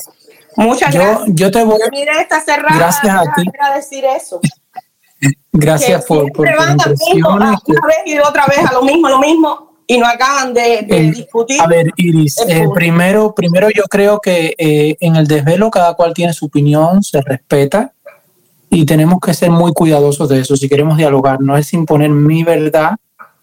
Muchas 0.57 0.93
yo, 0.93 1.01
gracias. 1.01 1.29
Yo 1.35 1.51
te 1.51 1.65
voy 1.65 1.79
a... 1.81 2.21
esta 2.21 2.41
cerrada 2.41 2.77
gracias 2.77 3.15
a 3.15 3.23
ti. 3.35 3.45
Para 3.57 3.77
decir 3.77 4.05
eso. 4.05 4.41
Gracias 5.53 6.05
por, 6.05 6.31
por 6.33 6.47
van 6.57 6.77
una 7.25 7.51
vez 7.51 7.59
y 8.05 8.19
otra 8.19 8.47
vez 8.47 8.59
a 8.69 8.73
lo 8.73 8.83
mismo, 8.83 9.09
lo 9.09 9.21
mismo, 9.21 9.79
y 9.87 9.97
no 9.97 10.07
acaban 10.07 10.53
de, 10.53 10.83
de 10.83 10.97
Eh, 10.97 11.13
discutir. 11.13 11.61
A 11.61 11.67
ver, 11.67 11.87
Iris, 11.97 12.37
eh, 12.47 12.67
primero, 12.75 13.35
primero 13.35 13.69
yo 13.75 13.85
creo 13.85 14.21
que 14.21 14.55
eh, 14.59 14.97
en 15.01 15.17
el 15.17 15.27
desvelo 15.27 15.71
cada 15.71 15.95
cual 15.95 16.13
tiene 16.13 16.35
su 16.35 16.47
opinión, 16.47 17.03
se 17.03 17.23
respeta 17.23 17.94
y 18.75 18.85
tenemos 18.85 19.21
que 19.21 19.33
ser 19.33 19.51
muy 19.51 19.73
cuidadosos 19.73 20.29
de 20.29 20.41
eso 20.41 20.57
si 20.57 20.69
queremos 20.69 20.97
dialogar. 20.97 21.41
No 21.41 21.57
es 21.57 21.73
imponer 21.73 22.11
mi 22.11 22.43
verdad 22.43 22.97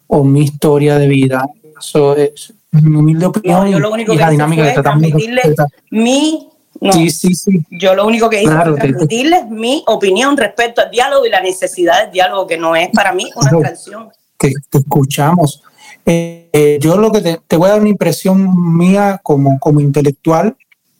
o 0.08 0.24
mi 0.24 0.42
historia 0.44 0.98
de 0.98 1.08
vida. 1.08 1.48
Eso 1.80 2.16
es 2.18 2.54
mi 2.72 2.96
humilde 2.98 3.26
opinión 3.28 3.64
No, 3.66 3.68
yo 3.72 3.80
lo 3.80 3.92
único 3.92 4.14
y 4.14 4.18
que 4.18 4.22
la 4.24 4.30
dinámica 4.30 4.64
que 4.66 4.72
tratamos 4.74 5.02
transmitirle 5.02 5.42
mi 5.90 6.48
no. 6.82 6.94
Sí, 6.94 7.10
sí, 7.12 7.36
sí. 7.36 7.64
Yo 7.70 7.94
lo 7.96 8.08
único 8.08 8.30
que 8.30 8.42
hice 8.42 8.52
Claro, 8.52 8.72
fue 8.72 8.82
te- 8.82 8.88
transmitirles 8.88 9.48
mi 9.50 9.84
opinión 9.88 10.36
respecto 10.36 10.82
al 10.82 10.90
diálogo 10.90 11.26
y 11.26 11.30
la 11.30 11.40
necesidad 11.42 12.04
del 12.04 12.12
diálogo, 12.12 12.48
que 12.48 12.58
no 12.58 12.76
es 12.76 12.90
para 12.90 13.14
mí 13.14 13.30
una 13.36 13.50
abstracción. 13.52 14.10
que 14.38 14.54
te 14.70 14.80
escuchamos. 14.80 15.62
Eh, 16.06 16.50
eh, 16.52 16.80
yo 16.82 16.98
lo 16.98 17.12
que 17.12 17.22
te, 17.22 17.40
te 17.48 17.56
voy 17.56 17.68
a 17.70 17.74
dar 17.74 17.82
una 17.82 17.90
impresión 17.90 18.78
mía 18.78 19.20
como, 19.22 19.60
como 19.60 19.80
intelectual, 19.80 20.56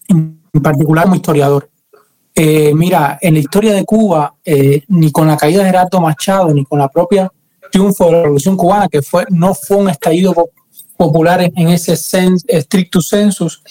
en 0.08 0.40
particular 0.62 1.06
como 1.06 1.16
historiador. 1.16 1.68
Eh, 2.34 2.74
mira, 2.74 3.18
en 3.22 3.34
la 3.36 3.40
historia 3.42 3.74
de 3.74 3.84
Cuba, 3.84 4.34
eh, 4.46 4.84
ni 4.88 5.12
con 5.12 5.28
la 5.28 5.38
caída 5.38 5.60
de 5.60 5.66
Gerardo 5.70 6.00
Machado, 6.02 6.54
ni 6.54 6.64
con 6.66 6.80
la 6.80 6.88
propia 6.88 7.32
triunfo 7.72 8.06
de 8.06 8.12
la 8.14 8.22
Revolución 8.24 8.56
Cubana, 8.58 8.88
que 8.88 9.02
fue, 9.02 9.26
no 9.30 9.54
fue 9.54 9.78
un 9.78 9.90
estallido 9.90 10.34
po- 10.34 10.50
popular 10.98 11.42
en, 11.42 11.70
ese 11.70 11.96
sens, 11.96 12.46
stricto 12.48 13.02
sensus, 13.02 13.62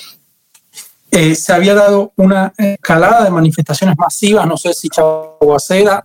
eh, 1.10 1.34
se 1.34 1.52
había 1.52 1.74
dado 1.74 2.12
una 2.16 2.52
escalada 2.56 3.24
de 3.24 3.30
manifestaciones 3.30 3.96
masivas, 3.98 4.46
no 4.46 4.56
sé 4.56 4.72
si 4.74 4.88
Chaguacera 4.88 6.04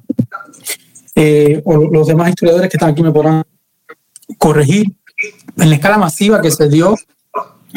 eh, 1.15 1.61
o 1.65 1.77
los 1.77 2.07
demás 2.07 2.29
historiadores 2.29 2.69
que 2.69 2.77
están 2.77 2.89
aquí 2.91 3.03
me 3.03 3.11
podrán 3.11 3.43
corregir, 4.37 4.85
en 5.57 5.69
la 5.69 5.75
escala 5.75 5.97
masiva 5.97 6.41
que 6.41 6.51
se 6.51 6.67
dio 6.69 6.95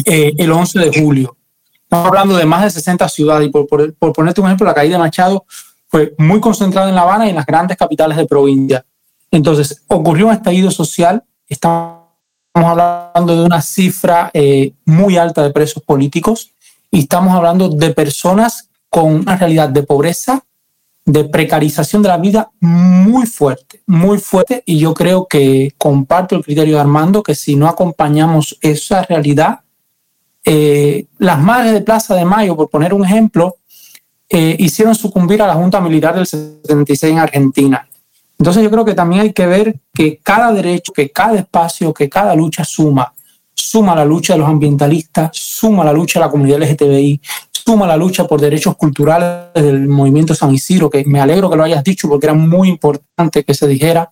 eh, 0.04 0.32
el 0.38 0.50
11 0.50 0.78
de 0.78 1.00
julio. 1.00 1.36
Estamos 1.90 2.08
hablando 2.08 2.36
de 2.36 2.44
más 2.44 2.62
de 2.64 2.70
60 2.70 3.08
ciudades 3.08 3.48
y 3.48 3.50
por, 3.50 3.66
por- 3.66 3.94
por 3.94 4.12
ponerte 4.12 4.42
un 4.42 4.46
ejemplo, 4.48 4.66
la 4.66 4.74
caída 4.74 4.96
de 4.96 4.98
Machado 4.98 5.46
fue 5.86 6.14
muy 6.18 6.38
concentrada 6.38 6.90
en 6.90 6.94
La 6.94 7.00
Habana 7.00 7.26
y 7.26 7.30
en 7.30 7.36
las 7.36 7.46
grandes 7.46 7.78
capitales 7.78 8.18
de 8.18 8.26
provincia. 8.26 8.84
Entonces, 9.30 9.82
ocurrió 9.88 10.26
un 10.26 10.34
estallido 10.34 10.70
social, 10.70 11.24
estamos 11.48 12.02
hablando 12.52 13.36
de 13.36 13.42
una 13.44 13.62
cifra 13.62 14.30
eh, 14.34 14.74
muy 14.84 15.16
alta 15.16 15.42
de 15.42 15.50
presos 15.50 15.82
políticos 15.82 16.50
y 16.90 17.00
estamos 17.00 17.34
hablando 17.34 17.70
de 17.70 17.90
personas 17.94 18.68
con 18.90 19.14
una 19.14 19.36
realidad 19.36 19.70
de 19.70 19.82
pobreza, 19.82 20.44
de 21.06 21.24
precarización 21.24 22.02
de 22.02 22.08
la 22.08 22.18
vida 22.18 22.50
muy 22.60 23.24
fuerte, 23.26 23.80
muy 23.86 24.18
fuerte. 24.18 24.62
Y 24.66 24.78
yo 24.78 24.92
creo 24.92 25.26
que 25.26 25.72
comparto 25.78 26.36
el 26.36 26.44
criterio 26.44 26.74
de 26.74 26.80
Armando 26.82 27.22
que 27.22 27.34
si 27.34 27.56
no 27.56 27.66
acompañamos 27.66 28.58
esa 28.60 29.02
realidad, 29.02 29.60
eh, 30.44 31.06
las 31.18 31.38
madres 31.38 31.72
de 31.72 31.80
Plaza 31.80 32.14
de 32.14 32.24
Mayo, 32.24 32.56
por 32.56 32.68
poner 32.68 32.94
un 32.94 33.04
ejemplo, 33.04 33.56
eh, 34.28 34.56
hicieron 34.58 34.94
sucumbir 34.94 35.42
a 35.42 35.46
la 35.46 35.54
Junta 35.54 35.80
Militar 35.80 36.14
del 36.14 36.26
76 36.26 37.12
en 37.12 37.18
Argentina. 37.18 37.88
Entonces 38.38 38.62
yo 38.62 38.70
creo 38.70 38.84
que 38.84 38.94
también 38.94 39.22
hay 39.22 39.32
que 39.32 39.46
ver 39.46 39.80
que 39.92 40.18
cada 40.22 40.52
derecho, 40.52 40.92
que 40.92 41.10
cada 41.10 41.36
espacio, 41.36 41.92
que 41.92 42.08
cada 42.08 42.34
lucha 42.34 42.64
suma. 42.64 43.12
Suma 43.54 43.94
la 43.96 44.04
lucha 44.04 44.34
de 44.34 44.38
los 44.38 44.48
ambientalistas, 44.48 45.30
suma 45.32 45.84
la 45.84 45.92
lucha 45.92 46.20
de 46.20 46.26
la 46.26 46.30
comunidad 46.30 46.60
LGTBI, 46.60 47.20
suma 47.50 47.86
la 47.86 47.96
lucha 47.96 48.26
por 48.26 48.40
derechos 48.40 48.76
culturales 48.76 49.52
del 49.54 49.88
movimiento 49.88 50.34
San 50.34 50.54
Isidro, 50.54 50.88
que 50.88 51.04
me 51.04 51.20
alegro 51.20 51.50
que 51.50 51.56
lo 51.56 51.64
hayas 51.64 51.82
dicho 51.82 52.08
porque 52.08 52.26
era 52.26 52.34
muy 52.34 52.68
importante 52.68 53.44
que 53.44 53.54
se 53.54 53.66
dijera. 53.66 54.10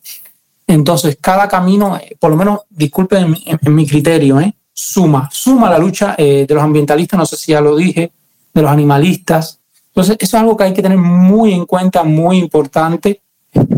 Entonces, 0.67 1.17
cada 1.21 1.47
camino, 1.49 1.97
eh, 1.97 2.17
por 2.19 2.31
lo 2.31 2.37
menos, 2.37 2.61
disculpen 2.69 3.37
en, 3.47 3.75
mi 3.75 3.87
criterio, 3.87 4.41
¿eh? 4.41 4.55
Suma, 4.79 5.27
suma 5.33 5.71
la 5.71 5.79
lucha 5.79 6.15
eh, 6.19 6.45
de 6.47 6.55
los 6.55 6.63
ambientalistas, 6.63 7.19
no 7.19 7.25
sé 7.25 7.37
si 7.37 7.53
ya 7.53 7.63
lo 7.63 7.75
dije, 7.75 8.13
de 8.53 8.63
los 8.63 8.71
animalistas. 8.71 9.59
Entonces, 9.89 10.19
eso 10.21 10.37
es 10.37 10.43
algo 10.43 10.55
que 10.55 10.65
hay 10.65 10.75
que 10.75 10.83
tener 10.83 10.99
muy 10.99 11.55
en 11.55 11.65
cuenta, 11.65 12.05
muy 12.05 12.37
importante. 12.37 13.23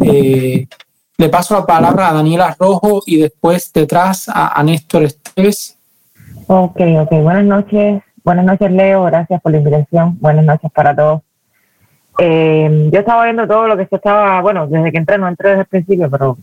Eh, 0.03 0.67
le 1.17 1.29
paso 1.29 1.55
la 1.55 1.65
palabra 1.65 2.09
a 2.09 2.15
Daniela 2.15 2.57
Rojo 2.59 3.03
y 3.07 3.19
después 3.19 3.73
detrás 3.73 4.29
a, 4.29 4.59
a 4.59 4.63
Néstor 4.65 5.05
Esteves. 5.05 5.79
Ok, 6.49 6.81
ok. 7.01 7.11
Buenas 7.23 7.45
noches. 7.45 8.03
Buenas 8.25 8.45
noches, 8.45 8.73
Leo. 8.73 9.05
Gracias 9.05 9.41
por 9.41 9.53
la 9.53 9.59
invitación. 9.59 10.19
Buenas 10.21 10.45
noches 10.45 10.71
para 10.73 10.97
todos. 10.97 11.23
Eh, 12.19 12.89
yo 12.93 12.99
estaba 12.99 13.25
viendo 13.25 13.47
todo 13.47 13.69
lo 13.69 13.77
que 13.77 13.87
se 13.87 13.95
estaba, 13.95 14.41
bueno, 14.41 14.67
desde 14.67 14.91
que 14.91 14.99
entré, 14.99 15.19
no 15.19 15.29
entré 15.29 15.51
desde 15.51 15.63
el 15.63 15.69
principio, 15.69 16.11
pero 16.11 16.37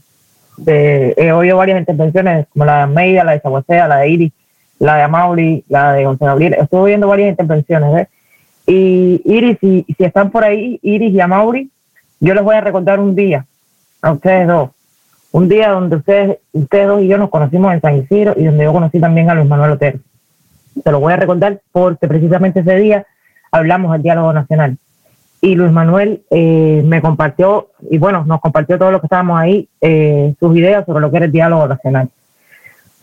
he 0.66 1.34
oído 1.34 1.58
varias 1.58 1.80
intervenciones, 1.80 2.48
como 2.54 2.64
la 2.64 2.88
de 2.88 2.94
Meida, 2.94 3.26
la 3.26 3.34
de 3.34 3.42
Saguacea, 3.42 3.90
la 3.90 3.98
de 3.98 4.10
Iris, 4.10 4.32
la 4.80 4.96
de 4.98 5.02
Amauri, 5.04 5.64
la 5.70 5.94
de 5.94 6.06
José 6.06 6.26
Gabriel. 6.26 6.56
Estuve 6.60 6.90
viendo 6.90 7.08
varias 7.08 7.30
intervenciones, 7.30 8.02
¿eh? 8.02 8.08
Y 8.68 9.22
Iris, 9.26 9.58
si, 9.62 9.86
si 9.96 10.04
están 10.04 10.32
por 10.32 10.44
ahí, 10.44 10.80
Iris 10.82 11.14
y 11.14 11.20
Amauri, 11.20 11.70
yo 12.20 12.34
les 12.34 12.44
voy 12.44 12.56
a 12.56 12.62
recordar 12.62 13.00
un 13.00 13.16
día 13.16 13.46
a 14.02 14.12
ustedes 14.12 14.48
dos. 14.48 14.70
Un 15.32 15.50
día 15.50 15.70
donde 15.70 15.98
ustedes, 15.98 16.38
ustedes 16.54 16.88
dos 16.88 17.02
y 17.02 17.08
yo 17.08 17.18
nos 17.18 17.30
conocimos 17.30 17.74
en 17.74 17.82
San 17.82 17.98
Isidro 17.98 18.34
y 18.38 18.46
donde 18.46 18.64
yo 18.64 18.74
conocí 18.74 19.00
también 19.00 19.30
a 19.30 19.36
Luis 19.36 19.48
Manuel 19.48 19.72
Otero. 19.72 20.00
Se 20.82 20.92
lo 20.92 21.00
voy 21.00 21.14
a 21.14 21.18
recordar 21.18 21.62
porque 21.72 22.08
precisamente 22.08 22.62
ese 22.62 22.76
día 22.78 23.06
hablamos 23.52 23.92
del 23.92 24.02
diálogo 24.02 24.34
nacional. 24.34 24.78
Y 25.42 25.56
Luis 25.56 25.72
Manuel 25.72 26.24
eh, 26.32 26.82
me 26.86 27.02
compartió, 27.02 27.70
y 27.92 27.98
bueno, 27.98 28.24
nos 28.26 28.42
compartió 28.42 28.78
todos 28.80 28.92
los 28.92 29.02
que 29.02 29.08
estábamos 29.08 29.40
ahí, 29.40 29.70
eh, 29.82 30.34
sus 30.40 30.56
ideas 30.58 30.86
sobre 30.86 31.02
lo 31.02 31.12
que 31.12 31.18
era 31.18 31.26
el 31.26 31.32
diálogo 31.32 31.68
nacional. 31.68 32.10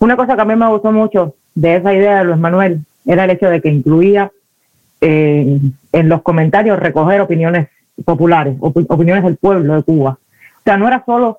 Una 0.03 0.17
cosa 0.17 0.35
que 0.35 0.43
a 0.43 0.45
mí 0.45 0.57
me 0.57 0.69
gustó 0.69 0.91
mucho 0.91 1.37
de 1.55 1.77
esa 1.77 1.95
idea 1.95 2.19
de 2.19 2.25
Luis 2.25 2.37
Manuel 2.37 2.81
era 3.07 3.23
el 3.23 3.31
hecho 3.31 3.49
de 3.49 3.61
que 3.61 3.69
incluía 3.69 4.33
eh, 5.01 5.61
en 5.93 6.09
los 6.09 6.23
comentarios 6.23 6.81
recoger 6.81 7.21
opiniones 7.21 7.69
populares, 8.05 8.57
opiniones 8.61 9.23
del 9.23 9.37
pueblo 9.37 9.77
de 9.77 9.85
Cuba. 9.85 10.19
O 10.21 10.63
sea, 10.65 10.77
no 10.77 10.89
era 10.89 11.05
solo 11.07 11.39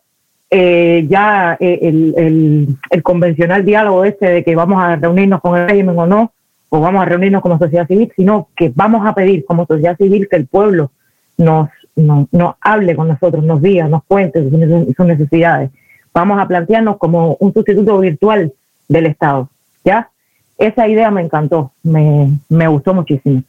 eh, 0.50 1.06
ya 1.10 1.58
eh, 1.60 1.80
el, 1.82 2.78
el, 2.90 3.04
convencional 3.04 3.66
diálogo 3.66 4.06
este 4.06 4.30
de 4.30 4.44
que 4.46 4.56
vamos 4.56 4.82
a 4.82 4.96
reunirnos 4.96 5.42
con 5.42 5.60
el 5.60 5.68
régimen 5.68 6.00
o 6.00 6.08
no, 6.08 6.32
o 6.70 6.80
vamos 6.80 7.02
a 7.02 7.06
reunirnos 7.06 7.42
como 7.42 7.60
sociedad 7.60 7.86
civil, 7.86 8.14
sino 8.16 8.48
que 8.56 8.72
vamos 8.74 9.06
a 9.06 9.14
pedir 9.14 9.44
como 9.44 9.66
sociedad 9.66 9.98
civil 9.98 10.30
que 10.32 10.38
el 10.38 10.48
pueblo 10.48 10.90
nos, 11.38 11.68
nos, 11.98 12.56
hable 12.62 12.96
con 12.96 13.10
nosotros, 13.10 13.44
nos 13.44 13.62
diga, 13.62 13.90
nos 13.90 14.06
cuente 14.06 14.42
sus 14.42 15.06
necesidades. 15.06 15.70
Vamos 16.14 16.40
a 16.40 16.48
plantearnos 16.48 16.98
como 16.98 17.36
un 17.40 17.54
sustituto 17.54 18.00
virtual 18.00 18.54
del 18.88 19.06
Estado. 19.08 19.50
¿Ya? 19.84 20.10
Esa 20.58 20.88
idea 20.88 21.12
me 21.12 21.22
encantó, 21.22 21.72
me, 21.84 22.30
me 22.50 22.68
gustó 22.68 22.94
muchísimo. 22.94 23.44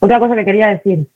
Otra 0.00 0.18
cosa 0.18 0.34
que 0.34 0.44
quería 0.44 0.68
decir, 0.68 1.06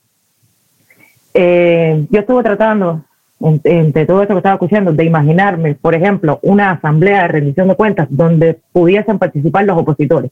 eh, 1.33 2.05
yo 2.09 2.19
estuve 2.19 2.43
tratando, 2.43 3.03
entre 3.39 4.05
todo 4.05 4.21
esto 4.21 4.33
que 4.33 4.39
estaba 4.39 4.55
escuchando, 4.55 4.93
de 4.93 5.03
imaginarme, 5.03 5.75
por 5.75 5.95
ejemplo, 5.95 6.39
una 6.43 6.71
asamblea 6.71 7.23
de 7.23 7.27
rendición 7.27 7.67
de 7.67 7.75
cuentas 7.75 8.07
donde 8.09 8.59
pudiesen 8.71 9.19
participar 9.19 9.65
los 9.65 9.77
opositores 9.77 10.31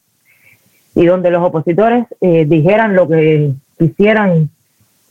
y 0.96 1.06
donde 1.06 1.32
los 1.32 1.44
opositores 1.44 2.06
eh, 2.20 2.46
dijeran 2.46 2.96
lo 2.96 3.08
que 3.08 3.52
quisieran 3.78 4.50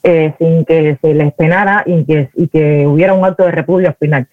eh, 0.02 0.32
sin 0.38 0.64
que 0.64 0.98
se 1.00 1.14
les 1.14 1.32
penara 1.34 1.82
y 1.86 2.04
que, 2.04 2.30
y 2.34 2.48
que 2.48 2.86
hubiera 2.86 3.14
un 3.14 3.24
acto 3.24 3.44
de 3.44 3.52
repudio 3.52 3.88
al 3.88 3.94
final. 3.94 4.26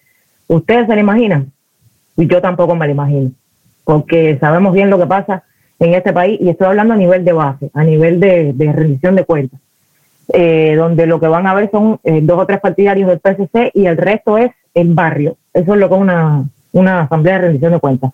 ¿Ustedes 0.48 0.86
se 0.86 0.94
lo 0.94 1.00
imaginan? 1.00 1.52
Y 2.16 2.26
yo 2.26 2.42
tampoco 2.42 2.74
me 2.74 2.86
lo 2.86 2.92
imagino, 2.92 3.30
porque 3.84 4.36
sabemos 4.40 4.74
bien 4.74 4.90
lo 4.90 4.98
que 4.98 5.06
pasa 5.06 5.44
en 5.78 5.94
este 5.94 6.12
país 6.12 6.40
y 6.40 6.48
estoy 6.48 6.66
hablando 6.66 6.94
a 6.94 6.96
nivel 6.96 7.24
de 7.24 7.32
base, 7.32 7.70
a 7.72 7.84
nivel 7.84 8.18
de 8.18 8.72
rendición 8.72 9.14
de 9.14 9.24
cuentas 9.24 9.60
eh, 10.32 10.74
donde 10.76 11.06
lo 11.06 11.20
que 11.20 11.28
van 11.28 11.46
a 11.46 11.54
ver 11.54 11.70
son 11.70 12.00
eh, 12.04 12.20
dos 12.22 12.38
o 12.38 12.46
tres 12.46 12.60
partidarios 12.60 13.08
del 13.08 13.20
PSC 13.20 13.70
y 13.72 13.86
el 13.86 13.96
resto 13.96 14.36
es 14.36 14.50
el 14.74 14.92
barrio. 14.92 15.36
Eso 15.54 15.74
es 15.74 15.80
lo 15.80 15.88
que 15.88 15.94
es 15.94 16.00
una, 16.00 16.44
una 16.72 17.00
asamblea 17.00 17.36
de 17.36 17.40
rendición 17.46 17.72
de 17.72 17.80
cuentas. 17.80 18.12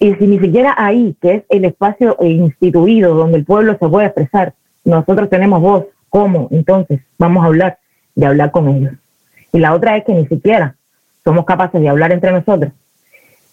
Y 0.00 0.14
si 0.14 0.26
ni 0.26 0.38
siquiera 0.40 0.74
ahí, 0.76 1.14
que 1.20 1.34
es 1.34 1.42
el 1.48 1.64
espacio 1.66 2.16
instituido 2.20 3.14
donde 3.14 3.38
el 3.38 3.44
pueblo 3.44 3.76
se 3.78 3.88
puede 3.88 4.06
expresar, 4.06 4.54
nosotros 4.84 5.28
tenemos 5.30 5.60
voz, 5.60 5.84
¿cómo? 6.08 6.48
Entonces 6.50 7.00
vamos 7.18 7.44
a 7.44 7.46
hablar 7.46 7.78
de 8.14 8.26
hablar 8.26 8.50
con 8.50 8.68
ellos. 8.68 8.94
Y 9.52 9.58
la 9.58 9.74
otra 9.74 9.96
es 9.96 10.04
que 10.04 10.14
ni 10.14 10.26
siquiera 10.26 10.74
somos 11.24 11.44
capaces 11.44 11.80
de 11.80 11.88
hablar 11.88 12.12
entre 12.12 12.32
nosotros. 12.32 12.72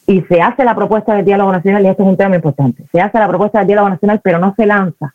Y 0.06 0.22
se 0.22 0.41
hace 0.41 0.64
la 0.64 0.76
propuesta 0.76 1.15
del 1.15 1.26
diálogo 1.26 1.52
nacional, 1.52 1.84
y 1.84 1.88
esto 1.89 2.03
es 2.03 2.10
un 2.10 2.18
tema 2.18 2.35
importante, 2.35 2.85
se 2.91 3.02
hace 3.02 3.19
la 3.19 3.27
propuesta 3.27 3.60
del 3.60 3.68
diálogo 3.68 3.89
nacional, 3.89 4.22
pero 4.23 4.39
no 4.39 4.53
se 4.56 4.65
lanza 4.65 5.14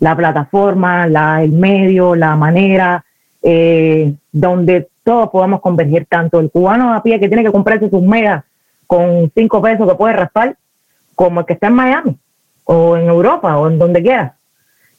la 0.00 0.16
plataforma, 0.16 1.06
la, 1.06 1.44
el 1.44 1.52
medio, 1.52 2.16
la 2.16 2.34
manera, 2.34 3.04
eh, 3.40 4.12
donde 4.32 4.88
todos 5.04 5.30
podamos 5.30 5.60
converger, 5.60 6.06
tanto 6.06 6.40
el 6.40 6.50
cubano 6.50 6.92
a 6.92 7.02
pie 7.02 7.20
que 7.20 7.28
tiene 7.28 7.44
que 7.44 7.52
comprarse 7.52 7.88
sus 7.88 8.02
megas 8.02 8.42
con 8.86 9.30
cinco 9.34 9.62
pesos 9.62 9.88
que 9.88 9.94
puede 9.94 10.14
raspar, 10.14 10.56
como 11.14 11.40
el 11.40 11.46
que 11.46 11.52
está 11.52 11.68
en 11.68 11.74
Miami, 11.74 12.18
o 12.64 12.96
en 12.96 13.06
Europa, 13.06 13.56
o 13.58 13.68
en 13.68 13.78
donde 13.78 14.02
quiera. 14.02 14.34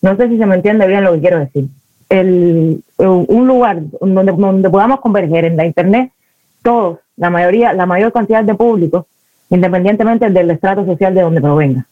No 0.02 0.16
sé 0.16 0.30
si 0.30 0.38
se 0.38 0.46
me 0.46 0.56
entiende 0.56 0.88
bien 0.88 1.04
lo 1.04 1.14
que 1.14 1.20
quiero 1.20 1.40
decir. 1.40 1.68
El, 2.10 2.84
un 2.98 3.48
lugar 3.48 3.82
donde, 4.00 4.32
donde 4.32 4.70
podamos 4.70 5.00
converger 5.00 5.46
en 5.46 5.58
la 5.58 5.66
Internet, 5.66 6.12
todos, 6.64 7.00
la 7.18 7.30
mayoría, 7.30 7.74
la 7.74 7.86
mayor 7.86 8.12
cantidad 8.12 8.44
de 8.44 8.56
público, 8.56 9.08
independientemente 9.50 10.30
del 10.30 10.50
estrato 10.50 10.86
social 10.86 11.14
de 11.14 11.22
donde 11.22 11.42
provenga. 11.42 11.86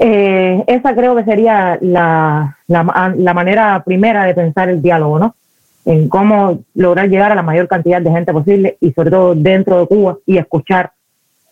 Eh, 0.00 0.64
esa 0.66 0.94
creo 0.94 1.14
que 1.14 1.24
sería 1.24 1.78
la, 1.82 2.56
la, 2.66 3.34
manera 3.34 3.82
primera 3.84 4.24
de 4.24 4.34
pensar 4.34 4.70
el 4.70 4.80
diálogo, 4.80 5.18
¿no? 5.18 5.34
En 5.84 6.08
cómo 6.08 6.60
lograr 6.74 7.10
llegar 7.10 7.32
a 7.32 7.34
la 7.34 7.42
mayor 7.42 7.68
cantidad 7.68 8.00
de 8.00 8.10
gente 8.10 8.32
posible 8.32 8.78
y 8.80 8.92
sobre 8.92 9.10
todo 9.10 9.34
dentro 9.34 9.80
de 9.80 9.86
Cuba 9.86 10.16
y 10.24 10.38
escuchar, 10.38 10.92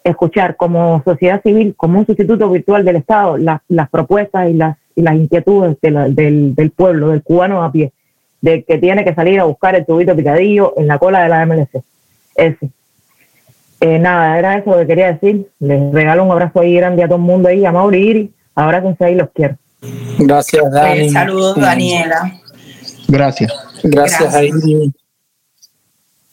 escuchar 0.02 0.56
como 0.56 1.02
sociedad 1.04 1.42
civil, 1.42 1.74
como 1.76 1.98
un 1.98 2.06
sustituto 2.06 2.48
virtual 2.48 2.84
del 2.84 2.96
Estado, 2.96 3.36
las 3.36 3.90
propuestas 3.90 4.48
y 4.48 4.54
las, 4.54 4.78
y 4.94 5.02
las 5.02 5.16
inquietudes 5.16 5.76
del, 5.82 6.54
del 6.54 6.70
pueblo, 6.70 7.08
del 7.08 7.22
cubano 7.22 7.62
a 7.62 7.70
pie, 7.70 7.92
de 8.40 8.64
que 8.64 8.78
tiene 8.78 9.04
que 9.04 9.14
salir 9.14 9.40
a 9.40 9.44
buscar 9.44 9.74
el 9.74 9.84
tubito 9.84 10.16
picadillo 10.16 10.74
en 10.76 10.86
la 10.86 10.98
cola 10.98 11.22
de 11.22 11.28
la 11.28 11.46
MLC. 11.46 11.82
Ese. 12.34 12.70
Eh, 13.80 13.98
nada, 13.98 14.38
era 14.38 14.58
eso 14.58 14.76
que 14.76 14.86
quería 14.86 15.12
decir. 15.12 15.48
Les 15.58 15.92
regalo 15.92 16.24
un 16.24 16.30
abrazo 16.30 16.60
ahí 16.60 16.74
grande 16.74 17.02
a 17.02 17.06
todo 17.06 17.16
el 17.16 17.22
mundo 17.22 17.48
ahí, 17.48 17.64
a 17.64 17.72
Mauri 17.72 18.08
Iri. 18.08 18.32
Ahora 18.54 18.82
con 18.82 18.96
ahí 19.00 19.14
los 19.14 19.28
quiero. 19.34 19.56
Gracias, 20.18 20.70
Dani. 20.70 21.10
saludos, 21.10 21.56
Daniela. 21.56 22.40
Gracias. 23.08 23.52
Gracias, 23.82 24.34
a 24.34 24.44
Y 24.44 24.92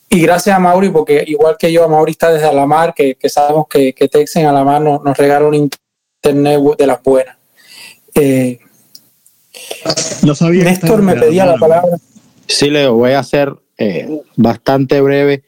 gracias 0.09 0.55
a 0.55 0.59
Mauri, 0.59 0.89
porque 0.89 1.23
igual 1.25 1.55
que 1.57 1.71
yo, 1.71 1.85
a 1.85 1.87
Mauri 1.87 2.11
está 2.11 2.31
desde 2.31 2.47
Alamar, 2.47 2.93
que, 2.93 3.15
que 3.15 3.29
sabemos 3.29 3.67
que, 3.69 3.93
que 3.93 4.09
Texen 4.09 4.45
Alamar 4.45 4.81
nos, 4.81 5.03
nos 5.03 5.17
regala 5.17 5.47
un 5.47 5.55
internet 5.55 6.59
de 6.77 6.87
las 6.87 7.01
buenas. 7.01 7.37
Eh, 8.13 8.59
no 10.23 10.35
sabía. 10.35 10.65
Néstor 10.65 11.01
me 11.01 11.15
pedía 11.15 11.45
la 11.45 11.55
palabra. 11.55 11.97
Sí, 12.47 12.69
Leo, 12.69 12.95
voy 12.95 13.11
a 13.11 13.23
ser 13.23 13.53
eh, 13.77 14.21
bastante 14.35 15.01
breve. 15.01 15.43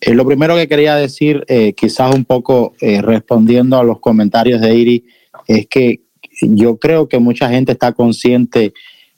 Eh, 0.00 0.14
lo 0.14 0.26
primero 0.26 0.54
que 0.54 0.68
quería 0.68 0.94
decir, 0.96 1.44
eh, 1.48 1.72
quizás 1.72 2.14
un 2.14 2.24
poco 2.24 2.74
eh, 2.80 3.00
respondiendo 3.00 3.78
a 3.78 3.84
los 3.84 3.98
comentarios 3.98 4.60
de 4.60 4.74
Iri, 4.74 5.04
es 5.46 5.66
que 5.66 6.02
yo 6.40 6.76
creo 6.76 7.08
que 7.08 7.18
mucha 7.18 7.48
gente 7.48 7.72
está 7.72 7.92
consciente 7.92 8.72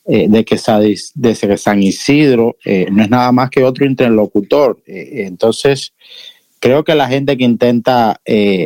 de, 0.07 0.45
que 0.45 0.57
San 0.57 1.83
Isidro 1.83 2.57
no 2.65 3.03
es 3.03 3.11
nada 3.11 3.31
más 3.31 3.51
que 3.51 3.63
otro 3.63 3.85
interlocutor. 3.85 4.81
entonces, 4.87 5.93
creo 6.61 6.83
que 6.83 6.95
la 6.95 7.09
gente 7.09 7.37
que 7.37 7.45
intenta 7.45 8.19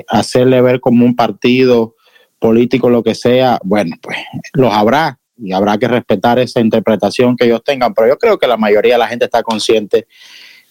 hacerle 0.06 0.60
ver 0.60 0.80
como 0.80 1.05
un 1.05 1.16
partido 1.16 1.97
político, 2.39 2.90
lo 2.90 3.02
que 3.02 3.16
sea, 3.16 3.59
bueno, 3.64 3.97
pues 4.01 4.18
los 4.52 4.72
habrá 4.72 5.18
y 5.43 5.52
habrá 5.52 5.77
que 5.77 5.89
respetar 5.89 6.39
esa 6.39 6.60
interpretación 6.60 7.36
que 7.36 7.47
ellos 7.47 7.62
tengan, 7.64 7.93
pero 7.94 8.09
yo 8.09 8.19
creo 8.19 8.39
que 8.39 8.47
la 8.47 8.56
mayoría 8.56 8.94
de 8.94 8.98
la 8.98 9.09
gente 9.09 9.24
está 9.24 9.43
consciente 9.43 10.06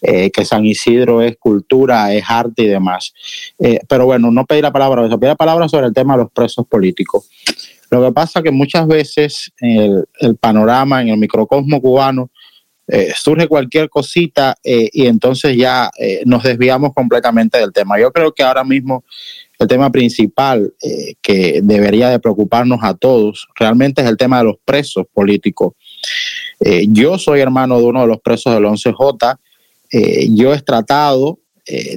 eh, 0.04 0.32
que 0.32 0.44
San 0.44 0.64
Isidro 0.66 1.22
es 1.22 1.36
cultura, 1.36 2.12
es 2.12 2.24
arte 2.26 2.62
y 2.62 2.66
demás. 2.66 3.14
Eh, 3.58 3.78
pero 3.88 4.04
bueno, 4.04 4.32
no 4.32 4.44
pedí 4.46 4.60
la 4.60 4.72
palabra 4.72 5.06
eso, 5.06 5.20
pedí 5.20 5.28
la 5.28 5.36
palabra 5.36 5.68
sobre 5.68 5.86
el 5.86 5.92
tema 5.92 6.14
de 6.14 6.24
los 6.24 6.32
presos 6.32 6.66
políticos. 6.66 7.28
Lo 7.88 8.02
que 8.02 8.12
pasa 8.12 8.42
que 8.42 8.50
muchas 8.50 8.88
veces 8.88 9.52
en 9.60 10.04
el, 10.18 10.36
panorama, 10.36 11.02
en 11.02 11.10
el 11.10 11.18
microcosmo 11.18 11.80
cubano, 11.80 12.30
eh, 12.88 13.12
surge 13.14 13.46
cualquier 13.46 13.88
cosita 13.88 14.56
y 14.64 15.06
entonces 15.06 15.56
ya 15.56 15.88
nos 16.24 16.42
desviamos 16.42 16.92
completamente 16.94 17.58
del 17.58 17.72
tema. 17.72 18.00
Yo 18.00 18.10
creo 18.10 18.32
que 18.32 18.42
ahora 18.42 18.64
mismo 18.64 19.04
el 19.62 19.68
tema 19.68 19.90
principal 19.90 20.74
que 21.22 21.60
debería 21.62 22.10
de 22.10 22.18
preocuparnos 22.18 22.80
a 22.82 22.94
todos 22.94 23.48
realmente 23.54 24.02
es 24.02 24.08
el 24.08 24.16
tema 24.16 24.38
de 24.38 24.44
los 24.44 24.56
presos 24.64 25.06
políticos. 25.12 25.74
yo 26.88 27.18
soy 27.18 27.40
hermano 27.40 27.78
de 27.78 27.84
uno 27.84 28.02
de 28.02 28.08
los 28.08 28.20
presos 28.20 28.52
del 28.54 28.64
11J. 28.64 29.38
yo 30.30 30.52
he 30.52 30.60
tratado 30.60 31.38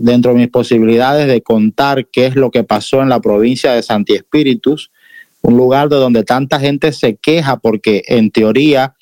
dentro 0.01 0.31
de 0.31 0.39
mis 0.39 0.49
posibilidades 0.49 1.27
de 1.27 1.41
contar 1.41 2.07
qué 2.11 2.27
es 2.27 2.35
lo 2.35 2.51
que 2.51 2.63
pasó 2.63 3.01
en 3.01 3.09
la 3.09 3.19
provincia 3.19 3.73
de 3.73 3.83
Santi 3.83 4.13
Espíritus 4.13 4.91
un 5.45 5.57
lugar 5.57 5.89
de 5.89 5.97
donde 5.97 6.23
tanta 6.23 6.59
gente 6.59 6.91
se 6.91 7.17
queja 7.17 7.57
porque 7.57 8.03
en 8.07 8.31
teoría 8.31 8.95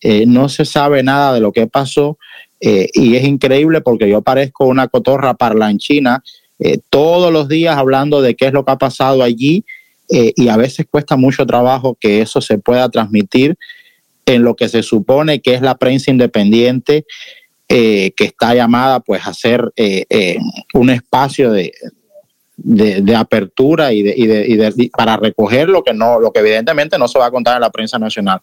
eh, 0.00 0.26
no 0.26 0.48
se 0.48 0.64
sabe 0.64 1.02
nada 1.02 1.34
de 1.34 1.40
lo 1.40 1.50
que 1.50 1.66
pasó 1.66 2.18
eh, 2.60 2.88
y 2.92 3.16
es 3.16 3.24
increíble 3.24 3.80
porque 3.80 4.08
yo 4.08 4.22
parezco 4.22 4.66
una 4.66 4.86
cotorra 4.86 5.34
parlanchina 5.34 6.22
eh, 6.58 6.78
todos 6.90 7.32
los 7.32 7.48
días 7.48 7.76
hablando 7.76 8.20
de 8.22 8.34
qué 8.34 8.46
es 8.46 8.52
lo 8.52 8.64
que 8.64 8.72
ha 8.72 8.78
pasado 8.78 9.22
allí 9.22 9.64
y 10.10 10.48
a 10.48 10.56
veces 10.56 10.86
cuesta 10.90 11.18
mucho 11.18 11.44
trabajo 11.44 11.94
que 12.00 12.22
eso 12.22 12.40
se 12.40 12.56
pueda 12.56 12.88
transmitir 12.88 13.58
en 14.24 14.42
lo 14.42 14.56
que 14.56 14.70
se 14.70 14.82
supone 14.82 15.40
que 15.40 15.52
es 15.52 15.60
la 15.60 15.74
prensa 15.76 16.10
independiente 16.10 17.04
que 17.68 18.14
está 18.16 18.54
llamada 18.54 19.00
pues 19.00 19.26
a 19.26 19.34
ser 19.34 19.70
un 20.72 20.88
espacio 20.88 21.52
de, 21.52 21.74
de, 22.58 23.14
apertura 23.14 23.92
y, 23.92 24.02
de, 24.02 24.14
y, 24.16 24.26
de, 24.26 24.46
y 24.46 24.56
de, 24.56 24.90
para 24.96 25.16
recoger 25.16 25.68
lo 25.68 25.84
que 25.84 25.94
no, 25.94 26.18
lo 26.18 26.32
que 26.32 26.40
evidentemente 26.40 26.98
no 26.98 27.06
se 27.06 27.18
va 27.18 27.26
a 27.26 27.30
contar 27.30 27.54
en 27.54 27.60
la 27.60 27.70
prensa 27.70 27.98
nacional. 27.98 28.40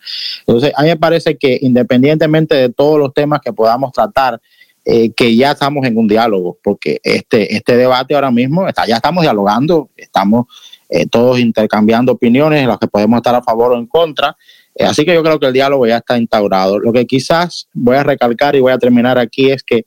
Entonces, 0.48 0.72
a 0.76 0.84
mí 0.84 0.88
me 0.88 0.98
parece 0.98 1.38
que 1.38 1.60
independientemente 1.62 2.56
de 2.56 2.70
todos 2.70 2.98
los 2.98 3.14
temas 3.14 3.42
que 3.44 3.52
podamos 3.52 3.92
tratar, 3.92 4.40
eh, 4.86 5.12
que 5.14 5.36
ya 5.36 5.52
estamos 5.52 5.84
en 5.86 5.98
un 5.98 6.08
diálogo, 6.08 6.60
porque 6.64 7.00
este, 7.04 7.56
este 7.56 7.76
debate 7.76 8.14
ahora 8.14 8.30
mismo 8.30 8.68
está, 8.68 8.86
ya 8.86 8.98
estamos 8.98 9.24
dialogando, 9.24 9.90
estamos 9.98 10.46
eh, 10.90 11.08
todos 11.08 11.40
intercambiando 11.40 12.12
opiniones 12.12 12.62
en 12.62 12.68
las 12.68 12.78
que 12.78 12.88
podemos 12.88 13.18
estar 13.18 13.34
a 13.34 13.42
favor 13.42 13.72
o 13.72 13.78
en 13.78 13.88
contra. 13.88 14.38
Eh, 14.76 14.84
así 14.84 15.04
que 15.04 15.14
yo 15.16 15.24
creo 15.24 15.40
que 15.40 15.48
el 15.48 15.54
diálogo 15.54 15.88
ya 15.88 15.98
está 15.98 16.20
instaurado. 16.20 16.78
Lo 16.78 16.94
que 16.94 17.08
quizás 17.08 17.68
voy 17.74 17.96
a 17.96 18.04
recalcar 18.04 18.56
y 18.56 18.60
voy 18.60 18.74
a 18.74 18.78
terminar 18.78 19.18
aquí 19.18 19.50
es 19.50 19.64
que 19.64 19.86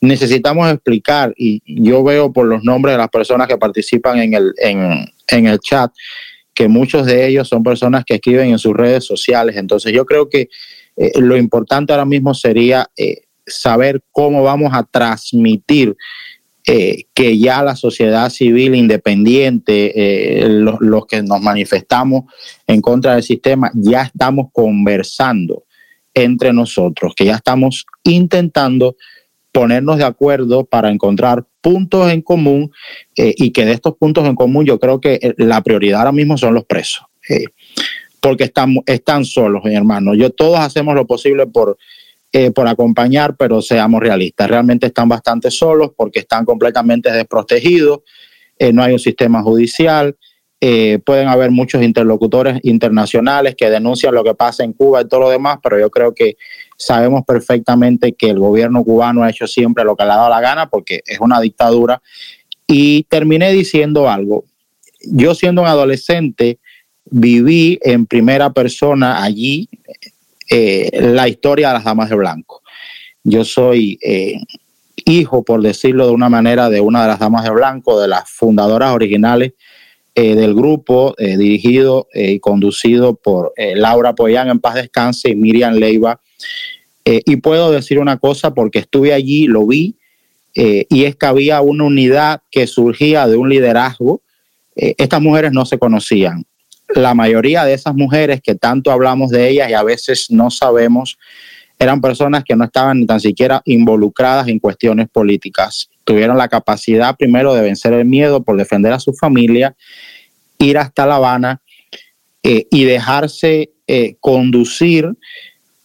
necesitamos 0.00 0.72
explicar, 0.72 1.34
y 1.36 1.60
yo 1.66 2.02
veo 2.02 2.32
por 2.32 2.46
los 2.46 2.64
nombres 2.64 2.94
de 2.94 2.98
las 2.98 3.10
personas 3.10 3.46
que 3.46 3.58
participan 3.58 4.18
en 4.20 4.32
el, 4.32 4.54
en, 4.56 5.46
el 5.46 5.58
chat, 5.58 5.92
que 6.54 6.68
muchos 6.68 7.04
de 7.04 7.26
ellos 7.26 7.46
son 7.46 7.62
personas 7.62 8.04
que 8.06 8.14
escriben 8.14 8.48
en 8.48 8.58
sus 8.58 8.72
redes 8.72 9.04
sociales. 9.04 9.56
Entonces 9.56 9.92
yo 9.92 10.06
creo 10.06 10.30
que 10.30 10.48
eh, 10.96 11.12
lo 11.20 11.36
importante 11.36 11.92
ahora 11.92 12.06
mismo 12.06 12.32
sería 12.32 12.88
eh, 12.96 13.24
saber 13.50 14.02
cómo 14.10 14.42
vamos 14.42 14.70
a 14.72 14.82
transmitir 14.84 15.96
eh, 16.66 17.04
que 17.14 17.38
ya 17.38 17.62
la 17.62 17.76
sociedad 17.76 18.30
civil 18.30 18.74
independiente, 18.74 20.42
los, 20.48 20.76
los 20.80 21.06
que 21.06 21.22
nos 21.22 21.40
manifestamos 21.40 22.24
en 22.66 22.80
contra 22.80 23.14
del 23.14 23.22
sistema, 23.22 23.70
ya 23.74 24.02
estamos 24.02 24.48
conversando 24.52 25.64
entre 26.14 26.52
nosotros, 26.52 27.14
que 27.14 27.24
ya 27.24 27.36
estamos 27.36 27.86
intentando 28.04 28.96
ponernos 29.52 29.98
de 29.98 30.04
acuerdo 30.04 30.64
para 30.64 30.90
encontrar 30.90 31.44
puntos 31.60 32.10
en 32.10 32.22
común 32.22 32.70
eh, 33.16 33.34
y 33.36 33.50
que 33.50 33.64
de 33.64 33.72
estos 33.72 33.96
puntos 33.96 34.26
en 34.26 34.34
común 34.34 34.64
yo 34.64 34.78
creo 34.78 35.00
que 35.00 35.18
eh, 35.20 35.34
la 35.36 35.62
prioridad 35.62 36.00
ahora 36.00 36.12
mismo 36.12 36.38
son 36.38 36.54
los 36.54 36.64
presos, 36.64 37.04
eh, 37.28 37.44
porque 38.20 38.44
están, 38.44 38.76
están 38.86 39.24
solos, 39.24 39.62
mi 39.64 39.74
hermano. 39.74 40.14
Yo 40.14 40.30
todos 40.30 40.58
hacemos 40.58 40.94
lo 40.94 41.06
posible 41.06 41.46
por, 41.46 41.78
por 42.54 42.68
acompañar, 42.68 43.36
pero 43.36 43.60
seamos 43.60 44.00
realistas, 44.00 44.48
realmente 44.48 44.86
están 44.86 45.08
bastante 45.08 45.50
solos 45.50 45.90
porque 45.96 46.20
están 46.20 46.44
completamente 46.44 47.10
desprotegidos, 47.10 48.00
no 48.72 48.82
hay 48.82 48.92
un 48.92 48.98
sistema 48.98 49.42
judicial. 49.42 50.16
pueden 51.04 51.28
haber 51.28 51.50
muchos 51.50 51.82
interlocutores 51.82 52.60
internacionales 52.62 53.54
que 53.56 53.68
denuncian 53.68 54.14
lo 54.14 54.22
que 54.22 54.34
pasa 54.34 54.62
en 54.62 54.74
Cuba 54.74 55.00
y 55.00 55.08
todo 55.08 55.20
lo 55.20 55.30
demás, 55.30 55.58
pero 55.62 55.78
yo 55.78 55.90
creo 55.90 56.14
que 56.14 56.36
sabemos 56.76 57.24
perfectamente 57.26 58.12
que 58.12 58.30
el 58.30 58.38
gobierno 58.38 58.82
cubano 58.84 59.22
ha 59.22 59.30
hecho 59.30 59.46
siempre 59.46 59.84
lo 59.84 59.96
que 59.96 60.04
le 60.04 60.12
ha 60.12 60.16
dado 60.16 60.30
la 60.30 60.40
gana 60.40 60.68
porque 60.68 61.02
es 61.04 61.20
una 61.20 61.40
dictadura. 61.40 62.00
Y 62.66 63.02
terminé 63.04 63.52
diciendo 63.52 64.08
algo. 64.08 64.44
Yo 65.02 65.34
siendo 65.34 65.62
un 65.62 65.68
adolescente 65.68 66.58
viví 67.04 67.78
en 67.82 68.06
primera 68.06 68.52
persona 68.52 69.22
allí 69.22 69.68
eh, 70.52 70.90
la 71.00 71.28
historia 71.28 71.68
de 71.68 71.74
las 71.74 71.84
damas 71.84 72.10
de 72.10 72.16
blanco. 72.16 72.62
Yo 73.22 73.44
soy 73.44 74.00
eh, 74.02 74.34
hijo, 75.04 75.44
por 75.44 75.62
decirlo 75.62 76.08
de 76.08 76.12
una 76.12 76.28
manera, 76.28 76.68
de 76.68 76.80
una 76.80 77.02
de 77.02 77.08
las 77.08 77.20
damas 77.20 77.44
de 77.44 77.50
blanco, 77.50 78.00
de 78.00 78.08
las 78.08 78.28
fundadoras 78.28 78.92
originales 78.92 79.52
eh, 80.16 80.34
del 80.34 80.54
grupo, 80.56 81.14
dirigido 81.16 82.08
y 82.12 82.40
conducido 82.40 83.14
por 83.14 83.52
Laura 83.56 84.16
Poyán 84.16 84.48
en 84.48 84.58
paz 84.58 84.74
descanse 84.74 85.30
y 85.30 85.36
Miriam 85.36 85.74
Leiva 85.74 86.20
y 87.04 87.36
puedo 87.36 87.70
decir 87.70 88.00
una 88.00 88.18
cosa 88.18 88.52
porque 88.52 88.80
estuve 88.80 89.12
allí, 89.12 89.46
lo 89.46 89.66
vi, 89.66 89.96
y 90.52 91.04
es 91.04 91.14
que 91.14 91.26
había 91.26 91.60
una 91.60 91.84
unidad 91.84 92.42
que 92.50 92.66
surgía 92.66 93.28
de 93.28 93.36
un 93.36 93.48
liderazgo. 93.48 94.20
Estas 94.74 95.22
mujeres 95.22 95.52
no 95.52 95.64
se 95.64 95.78
conocían. 95.78 96.44
La 96.94 97.14
mayoría 97.14 97.64
de 97.64 97.74
esas 97.74 97.94
mujeres 97.94 98.40
que 98.42 98.54
tanto 98.54 98.90
hablamos 98.90 99.30
de 99.30 99.48
ellas 99.48 99.70
y 99.70 99.74
a 99.74 99.82
veces 99.82 100.26
no 100.30 100.50
sabemos, 100.50 101.18
eran 101.78 102.00
personas 102.00 102.44
que 102.44 102.56
no 102.56 102.64
estaban 102.64 102.98
ni 102.98 103.06
tan 103.06 103.20
siquiera 103.20 103.62
involucradas 103.64 104.48
en 104.48 104.58
cuestiones 104.58 105.08
políticas. 105.08 105.88
Tuvieron 106.04 106.36
la 106.36 106.48
capacidad 106.48 107.16
primero 107.16 107.54
de 107.54 107.62
vencer 107.62 107.92
el 107.92 108.04
miedo 108.04 108.42
por 108.42 108.56
defender 108.56 108.92
a 108.92 109.00
su 109.00 109.14
familia, 109.14 109.74
ir 110.58 110.76
hasta 110.76 111.06
La 111.06 111.16
Habana 111.16 111.62
y 112.42 112.84
dejarse 112.84 113.70
conducir 114.20 115.10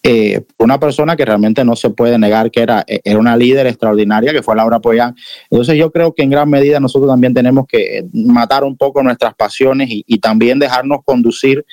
eh, 0.08 0.44
una 0.60 0.80
persona 0.80 1.16
que 1.16 1.26
realmente 1.26 1.66
no 1.66 1.76
se 1.76 1.90
puede 1.90 2.20
negar 2.20 2.52
que 2.52 2.62
era, 2.62 2.86
eh, 2.86 3.02
era 3.04 3.18
una 3.18 3.36
líder 3.36 3.66
extraordinaria, 3.66 4.32
que 4.34 4.44
fue 4.44 4.56
Laura 4.56 4.80
Poyán. 4.80 5.16
Entonces 5.50 5.80
yo 5.80 5.92
creo 5.92 6.14
que 6.14 6.22
en 6.22 6.30
gran 6.30 6.48
medida 6.48 6.80
nosotros 6.80 7.10
también 7.10 7.34
tenemos 7.34 7.66
que 7.68 7.98
eh, 7.98 8.06
matar 8.14 8.64
un 8.64 8.78
poco 8.78 9.02
nuestras 9.02 9.34
pasiones 9.34 9.90
y, 9.90 10.20
también 10.20 10.60
dejarnos 10.60 11.00
conducir 11.04 11.66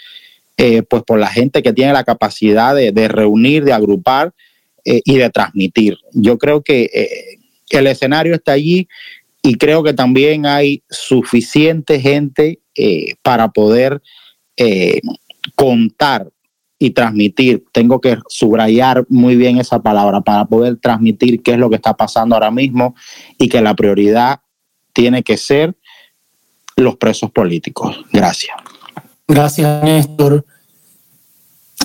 pues 0.57 1.03
por 1.03 1.19
la 1.19 1.27
gente 1.27 1.63
que 1.63 1.73
tiene 1.73 1.93
la 1.93 2.05
capacidad 2.05 2.75
de, 2.75 3.09
reunir, 3.09 3.65
de 3.65 3.73
agrupar 3.73 4.33
y 4.85 5.17
de 5.17 5.31
transmitir. 5.31 5.99
Yo 6.13 6.39
creo 6.39 6.63
que 6.63 7.39
el 7.71 7.87
escenario 7.87 8.35
está 8.35 8.53
allí 8.53 8.87
y 9.43 9.55
creo 9.55 9.83
que 9.83 9.93
también 9.93 10.47
hay 10.47 10.83
suficiente 10.89 12.01
gente 12.01 12.61
para 13.23 13.49
poder 13.49 14.03
contar 15.55 16.29
y 16.83 16.91
transmitir. 16.91 17.65
Tengo 17.71 18.01
que 18.01 18.19
subrayar 18.29 19.07
muy 19.09 19.37
bien 19.37 19.59
esa 19.59 19.81
palabra 19.81 20.21
para 20.21 20.47
poder 20.47 20.79
transmitir 20.79 21.41
qué 21.41 21.53
es 21.53 21.59
lo 21.59 21.71
que 21.71 21.77
está 21.77 21.95
pasando 21.97 22.35
ahora 22.35 22.51
mismo 22.51 22.97
y 23.39 23.49
que 23.49 23.61
la 23.61 23.75
prioridad 23.75 24.41
tiene 24.93 25.23
que 25.23 25.37
ser 25.37 25.77
los 26.75 26.97
presos 26.97 27.31
políticos. 27.31 28.05
Gracias. 28.13 28.57
Gracias, 29.29 29.85
Néstor. 29.85 30.45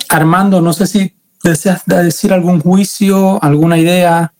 Armando, 0.08 0.60
no 0.60 0.72
sé 0.72 0.88
si 0.88 1.12
deseas 1.44 1.86
decir 1.86 2.32
algún 2.32 2.58
juicio, 2.60 3.40
alguna 3.40 3.78
idea 3.78 4.32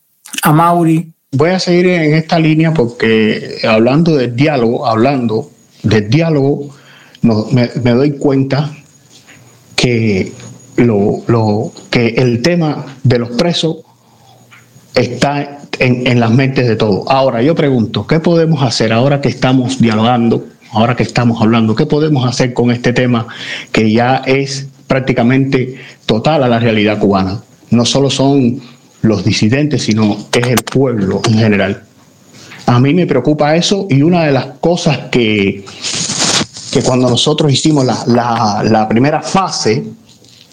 a 0.42 0.52
Mauri. 0.52 1.12
Voy 1.30 1.50
a 1.50 1.60
seguir 1.60 1.86
en 1.86 2.14
esta 2.14 2.40
línea 2.40 2.74
porque 2.74 3.60
hablando 3.62 4.16
del 4.16 4.34
diálogo, 4.34 4.88
hablando 4.88 5.52
del 5.84 6.10
diálogo, 6.10 6.74
me, 7.22 7.70
me 7.80 7.90
doy 7.92 8.18
cuenta 8.18 8.72
que 9.76 10.32
lo, 10.78 11.22
lo, 11.26 11.72
que 11.90 12.08
el 12.08 12.40
tema 12.42 12.86
de 13.02 13.18
los 13.18 13.30
presos 13.30 13.78
está 14.94 15.60
en, 15.78 16.06
en 16.06 16.20
las 16.20 16.30
mentes 16.30 16.66
de 16.66 16.76
todos. 16.76 17.04
Ahora, 17.08 17.42
yo 17.42 17.54
pregunto, 17.54 18.06
¿qué 18.06 18.20
podemos 18.20 18.62
hacer 18.62 18.92
ahora 18.92 19.20
que 19.20 19.28
estamos 19.28 19.80
dialogando, 19.80 20.46
ahora 20.72 20.96
que 20.96 21.02
estamos 21.02 21.40
hablando, 21.42 21.74
qué 21.74 21.86
podemos 21.86 22.26
hacer 22.26 22.54
con 22.54 22.70
este 22.70 22.92
tema 22.92 23.26
que 23.72 23.92
ya 23.92 24.22
es 24.26 24.68
prácticamente 24.86 25.76
total 26.06 26.44
a 26.44 26.48
la 26.48 26.58
realidad 26.58 26.98
cubana? 26.98 27.40
No 27.70 27.84
solo 27.84 28.08
son 28.08 28.60
los 29.02 29.24
disidentes, 29.24 29.82
sino 29.82 30.16
es 30.32 30.46
el 30.46 30.62
pueblo 30.62 31.20
en 31.26 31.34
general. 31.34 31.82
A 32.66 32.78
mí 32.78 32.94
me 32.94 33.06
preocupa 33.06 33.56
eso 33.56 33.86
y 33.88 34.02
una 34.02 34.24
de 34.24 34.32
las 34.32 34.46
cosas 34.60 34.98
que, 35.10 35.64
que 36.72 36.82
cuando 36.82 37.08
nosotros 37.08 37.52
hicimos 37.52 37.84
la, 37.84 38.04
la, 38.06 38.62
la 38.62 38.88
primera 38.88 39.22
fase 39.22 39.84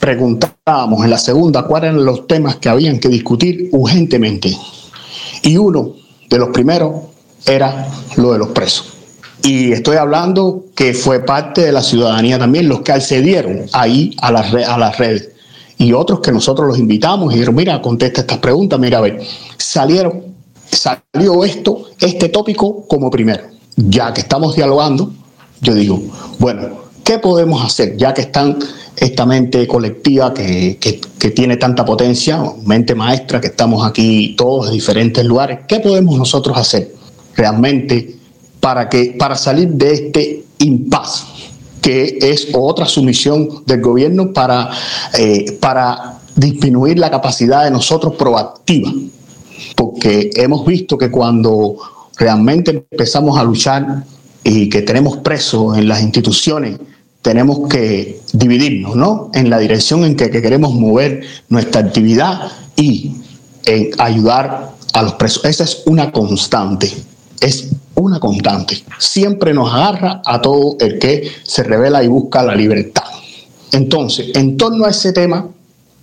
preguntábamos 0.06 1.04
en 1.04 1.10
la 1.10 1.18
segunda 1.18 1.64
cuáles 1.64 1.90
eran 1.90 2.06
los 2.06 2.28
temas 2.28 2.58
que 2.58 2.70
habían 2.70 3.00
que 3.00 3.10
discutir 3.10 3.70
urgentemente. 3.72 4.56
Y 5.42 5.58
uno 5.58 5.94
de 6.30 6.38
los 6.38 6.50
primeros 6.50 7.06
era 7.44 7.88
lo 8.16 8.34
de 8.34 8.38
los 8.38 8.50
presos. 8.50 8.94
Y 9.42 9.72
estoy 9.72 9.98
hablando 9.98 10.66
que 10.76 10.94
fue 10.94 11.22
parte 11.22 11.62
de 11.62 11.72
la 11.72 11.82
ciudadanía 11.82 12.38
también 12.38 12.70
los 12.70 12.82
que 12.82 12.92
accedieron 12.92 13.66
ahí 13.74 14.16
a 14.22 14.32
las, 14.32 14.54
a 14.54 14.78
las 14.78 14.96
redes. 15.00 15.30
Y 15.80 15.92
otros 15.92 16.20
que 16.20 16.32
nosotros 16.32 16.68
los 16.68 16.78
invitamos 16.78 17.32
y 17.32 17.38
dijeron, 17.38 17.56
mira, 17.56 17.82
contesta 17.82 18.22
estas 18.22 18.38
preguntas, 18.38 18.80
mira, 18.80 19.00
a 19.00 19.02
ver, 19.02 19.22
salieron, 19.58 20.36
salió 20.70 21.44
esto, 21.44 21.86
este 22.00 22.30
tópico 22.30 22.86
como 22.88 23.10
primero. 23.10 23.46
Ya 23.76 24.14
que 24.14 24.22
estamos 24.22 24.56
dialogando, 24.56 25.12
yo 25.62 25.74
digo, 25.74 26.00
bueno, 26.38 26.85
¿qué 27.06 27.20
podemos 27.20 27.64
hacer? 27.64 27.96
Ya 27.96 28.14
que 28.14 28.22
están 28.22 28.58
esta 28.98 29.26
mente 29.26 29.66
colectiva 29.68 30.34
que, 30.34 30.78
que, 30.80 31.32
tiene 31.32 31.58
tanta 31.58 31.84
potencia, 31.84 32.40
mente 32.64 32.94
maestra, 32.94 33.42
que 33.42 33.48
estamos 33.48 33.86
aquí 33.86 34.36
todos 34.38 34.68
en 34.68 34.74
diferentes 34.74 35.26
lugares, 35.26 35.60
¿qué 35.68 35.80
podemos 35.80 36.18
nosotros 36.18 36.56
hacer 36.56 36.94
realmente 37.36 38.16
para, 38.60 38.88
que, 38.90 39.16
para 39.18 39.36
salir 39.36 39.70
de 39.70 39.94
este 39.94 40.44
impasse? 40.60 41.26
que 41.82 42.18
es 42.20 42.48
otra 42.54 42.88
sumisión 42.88 43.64
del 43.68 43.80
gobierno 43.80 44.34
para, 44.34 44.72
eh, 45.20 45.58
para 45.60 46.18
disminuir 46.36 46.98
la 46.98 47.12
capacidad 47.12 47.64
de 47.64 47.70
nosotros 47.70 48.16
proactiva. 48.16 48.92
Porque 49.76 50.32
hemos 50.36 50.66
visto 50.66 50.98
que 50.98 51.12
cuando 51.12 51.76
realmente 52.18 52.88
empezamos 52.92 53.38
a 53.38 53.44
luchar 53.44 54.04
y 54.44 54.68
que 54.68 54.82
tenemos 54.82 55.18
presos 55.18 55.78
en 55.78 55.88
las 55.88 56.02
instituciones, 56.02 56.80
tenemos 57.26 57.68
que 57.68 58.22
dividirnos, 58.34 58.96
¿no? 58.96 59.32
En 59.34 59.50
la 59.50 59.58
dirección 59.58 60.06
en 60.06 60.16
que, 60.16 60.30
que 60.30 60.44
queremos 60.44 60.76
mover 60.76 61.24
nuestra 61.50 61.82
actividad 61.82 62.52
y 62.76 63.16
en 63.66 63.90
ayudar 63.98 64.74
a 64.94 65.02
los 65.02 65.14
presos. 65.14 65.44
Esa 65.44 65.64
es 65.64 65.82
una 65.88 66.12
constante 66.12 66.94
es 67.42 67.70
una 67.96 68.20
constante. 68.20 68.84
Siempre 69.00 69.56
nos 69.56 69.74
agarra 69.74 70.22
a 70.24 70.40
todo 70.40 70.78
el 70.80 71.00
que 71.00 71.32
se 71.44 71.64
revela 71.64 72.04
y 72.04 72.08
busca 72.08 72.44
la 72.44 72.56
libertad. 72.56 73.04
Entonces, 73.72 74.28
en 74.36 74.56
torno 74.56 74.86
a 74.86 74.92
ese 74.92 75.12
tema, 75.12 75.50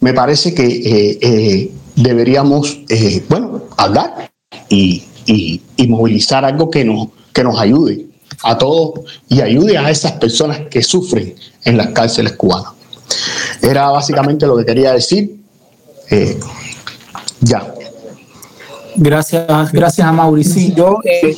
me 0.00 0.12
parece 0.12 0.52
que 0.52 0.66
eh, 0.66 1.18
eh, 1.22 1.72
deberíamos, 1.94 2.80
eh, 2.88 3.24
bueno, 3.28 3.62
hablar 3.76 4.28
y, 4.68 5.04
y, 5.26 5.62
y, 5.76 5.86
movilizar 5.86 6.44
algo 6.44 6.68
que 6.68 6.84
nos, 6.84 7.08
que 7.32 7.44
nos 7.44 7.58
ayude 7.60 8.11
a 8.42 8.58
todos 8.58 9.00
y 9.28 9.40
ayude 9.40 9.78
a 9.78 9.90
esas 9.90 10.12
personas 10.12 10.60
que 10.70 10.82
sufren 10.82 11.34
en 11.64 11.76
las 11.76 11.88
cárceles 11.88 12.32
cubanas. 12.34 12.72
Era 13.60 13.90
básicamente 13.90 14.46
lo 14.46 14.56
que 14.56 14.64
quería 14.64 14.92
decir. 14.92 15.36
ya. 17.40 17.74
Gracias, 18.96 19.72
gracias 19.72 20.06
a 20.06 20.12
Mauricio. 20.12 20.74
Yo 20.74 20.98
eh, 21.04 21.36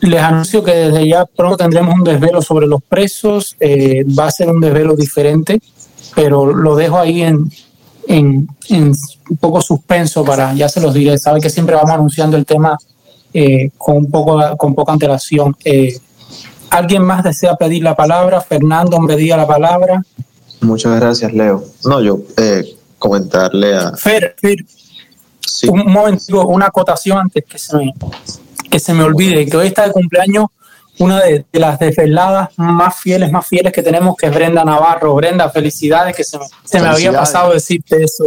les 0.00 0.20
anuncio 0.20 0.62
que 0.62 0.72
desde 0.72 1.08
ya 1.08 1.24
pronto 1.24 1.56
tendremos 1.56 1.94
un 1.94 2.04
desvelo 2.04 2.42
sobre 2.42 2.66
los 2.66 2.82
presos. 2.82 3.56
Eh, 3.60 4.04
va 4.18 4.26
a 4.26 4.30
ser 4.30 4.48
un 4.48 4.60
desvelo 4.60 4.96
diferente, 4.96 5.60
pero 6.14 6.46
lo 6.46 6.74
dejo 6.76 6.98
ahí 6.98 7.22
en, 7.22 7.50
en, 8.08 8.48
en, 8.68 8.92
un 9.30 9.36
poco 9.36 9.60
suspenso 9.60 10.24
para, 10.24 10.54
ya 10.54 10.68
se 10.68 10.80
los 10.80 10.94
diré. 10.94 11.18
Saben 11.18 11.42
que 11.42 11.50
siempre 11.50 11.76
vamos 11.76 11.90
anunciando 11.90 12.36
el 12.36 12.44
tema 12.44 12.76
eh, 13.32 13.70
con, 13.76 13.98
un 13.98 14.10
poco, 14.10 14.56
con 14.56 14.74
poca 14.74 14.92
antelación. 14.92 15.56
¿Alguien 16.70 17.02
más 17.02 17.24
desea 17.24 17.56
pedir 17.56 17.82
la 17.82 17.94
palabra? 17.94 18.40
Fernando 18.40 18.98
pedía 19.06 19.36
la 19.36 19.46
palabra. 19.46 20.02
Muchas 20.60 20.96
gracias, 21.00 21.32
Leo. 21.32 21.64
No, 21.84 22.00
yo 22.00 22.20
comentarle 22.98 23.74
a... 23.76 23.96
Fer, 23.96 24.34
Fer, 24.40 24.58
Sí. 25.48 25.66
Un 25.68 25.90
momento, 25.90 26.46
una 26.46 26.66
acotación 26.66 27.18
antes 27.18 27.44
que 27.44 27.58
se 27.58 27.76
me, 27.76 27.94
que 28.70 28.78
se 28.78 28.92
me 28.92 29.02
olvide, 29.02 29.46
que 29.46 29.56
hoy 29.56 29.68
está 29.68 29.86
de 29.86 29.92
cumpleaños 29.92 30.46
una 30.98 31.20
de, 31.20 31.46
de, 31.50 31.60
las 31.60 31.78
desveladas 31.78 32.50
más 32.56 32.96
fieles, 32.96 33.30
más 33.30 33.46
fieles 33.46 33.72
que 33.72 33.82
tenemos, 33.82 34.16
que 34.16 34.26
es 34.26 34.34
Brenda 34.34 34.64
Navarro. 34.64 35.14
Brenda, 35.14 35.48
felicidades, 35.48 36.14
que 36.14 36.24
se 36.24 36.38
me, 36.38 36.44
se 36.64 36.80
me 36.80 36.88
había 36.88 37.12
pasado 37.12 37.52
decirte 37.52 38.02
eso. 38.02 38.24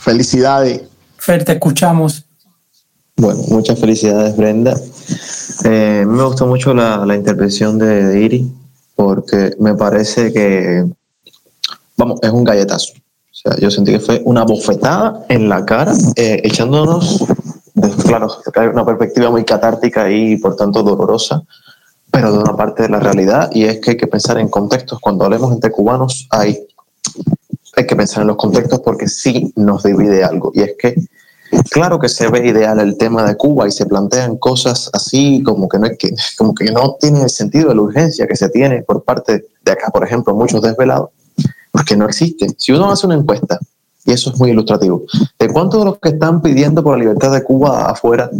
Felicidades. 0.00 0.82
Fer, 1.16 1.44
te 1.44 1.52
escuchamos. 1.52 2.24
Bueno, 3.16 3.42
muchas 3.48 3.78
felicidades, 3.78 4.36
Brenda. 4.36 4.78
Eh, 5.64 6.04
me 6.06 6.24
gustó 6.24 6.46
mucho 6.46 6.74
la, 6.74 7.04
la 7.04 7.16
intervención 7.16 7.78
de, 7.78 8.04
de 8.04 8.20
Iri, 8.20 8.52
porque 8.94 9.54
me 9.58 9.74
parece 9.74 10.32
que, 10.32 10.84
vamos, 11.96 12.18
es 12.22 12.30
un 12.30 12.44
galletazo. 12.44 12.92
O 12.94 13.34
sea, 13.40 13.56
yo 13.56 13.70
sentí 13.70 13.92
que 13.92 14.00
fue 14.00 14.20
una 14.24 14.44
bofetada 14.44 15.24
en 15.28 15.48
la 15.48 15.64
cara, 15.64 15.94
eh, 16.16 16.40
echándonos, 16.42 17.24
claro, 18.04 18.28
una 18.72 18.84
perspectiva 18.84 19.30
muy 19.30 19.44
catártica 19.44 20.10
y 20.10 20.36
por 20.38 20.56
tanto 20.56 20.82
dolorosa, 20.82 21.42
pero 22.10 22.32
de 22.32 22.38
una 22.38 22.56
parte 22.56 22.82
de 22.82 22.88
la 22.88 22.98
realidad, 22.98 23.50
y 23.52 23.64
es 23.64 23.78
que 23.78 23.92
hay 23.92 23.96
que 23.96 24.08
pensar 24.08 24.38
en 24.38 24.48
contextos. 24.48 24.98
Cuando 24.98 25.24
hablemos 25.24 25.52
entre 25.52 25.70
cubanos, 25.70 26.26
hay, 26.30 26.58
hay 27.76 27.86
que 27.86 27.94
pensar 27.94 28.22
en 28.22 28.28
los 28.28 28.36
contextos 28.36 28.80
porque 28.80 29.06
sí 29.06 29.52
nos 29.54 29.84
divide 29.84 30.24
algo, 30.24 30.50
y 30.54 30.62
es 30.62 30.72
que 30.76 30.96
Claro 31.70 31.98
que 31.98 32.08
se 32.08 32.28
ve 32.28 32.46
ideal 32.46 32.78
el 32.80 32.96
tema 32.96 33.24
de 33.24 33.36
Cuba 33.36 33.66
y 33.66 33.72
se 33.72 33.86
plantean 33.86 34.36
cosas 34.36 34.90
así 34.92 35.42
como 35.42 35.68
que 35.68 35.78
no, 35.78 35.86
es 35.86 35.98
que, 35.98 36.14
como 36.36 36.54
que 36.54 36.70
no 36.70 36.96
tiene 37.00 37.22
el 37.22 37.30
sentido 37.30 37.70
de 37.70 37.74
la 37.74 37.82
urgencia 37.82 38.26
que 38.26 38.36
se 38.36 38.48
tiene 38.48 38.82
por 38.82 39.02
parte 39.02 39.46
de 39.64 39.72
acá, 39.72 39.90
por 39.90 40.04
ejemplo, 40.04 40.34
muchos 40.34 40.60
desvelados 40.60 41.10
porque 41.70 41.96
no 41.96 42.06
existe. 42.06 42.48
Si 42.56 42.72
uno 42.72 42.90
hace 42.90 43.06
una 43.06 43.16
encuesta, 43.16 43.58
y 44.04 44.12
eso 44.12 44.30
es 44.30 44.38
muy 44.38 44.50
ilustrativo, 44.50 45.02
de 45.38 45.48
cuántos 45.48 45.80
de 45.80 45.86
los 45.86 45.98
que 45.98 46.10
están 46.10 46.42
pidiendo 46.42 46.82
por 46.82 46.96
la 46.96 47.00
libertad 47.00 47.32
de 47.32 47.42
Cuba 47.42 47.90
afuera 47.90 48.30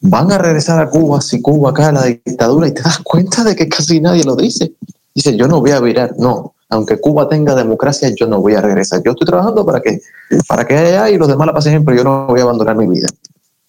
van 0.00 0.32
a 0.32 0.38
regresar 0.38 0.80
a 0.80 0.88
Cuba 0.88 1.20
si 1.20 1.42
Cuba 1.42 1.74
cae 1.74 1.92
la 1.92 2.04
dictadura 2.04 2.68
y 2.68 2.72
te 2.72 2.82
das 2.82 2.98
cuenta 3.00 3.44
de 3.44 3.54
que 3.54 3.68
casi 3.68 4.00
nadie 4.00 4.24
lo 4.24 4.34
dice. 4.34 4.72
Dice, 5.14 5.36
yo 5.36 5.46
no 5.46 5.60
voy 5.60 5.72
a 5.72 5.80
virar, 5.80 6.14
no, 6.18 6.54
aunque 6.70 6.98
Cuba 6.98 7.28
tenga 7.28 7.54
democracia, 7.54 8.08
yo 8.16 8.26
no 8.26 8.40
voy 8.40 8.54
a 8.54 8.60
regresar. 8.60 9.02
Yo 9.04 9.12
estoy 9.12 9.26
trabajando 9.26 9.66
para 9.66 9.80
que, 9.80 10.00
para 10.46 10.66
que 10.66 10.76
haya 10.76 11.10
y 11.10 11.18
los 11.18 11.28
demás 11.28 11.46
la 11.46 11.52
pasen, 11.52 11.84
pero 11.84 11.96
yo 11.96 12.04
no 12.04 12.26
voy 12.26 12.40
a 12.40 12.44
abandonar 12.44 12.76
mi 12.76 12.86
vida. 12.86 13.08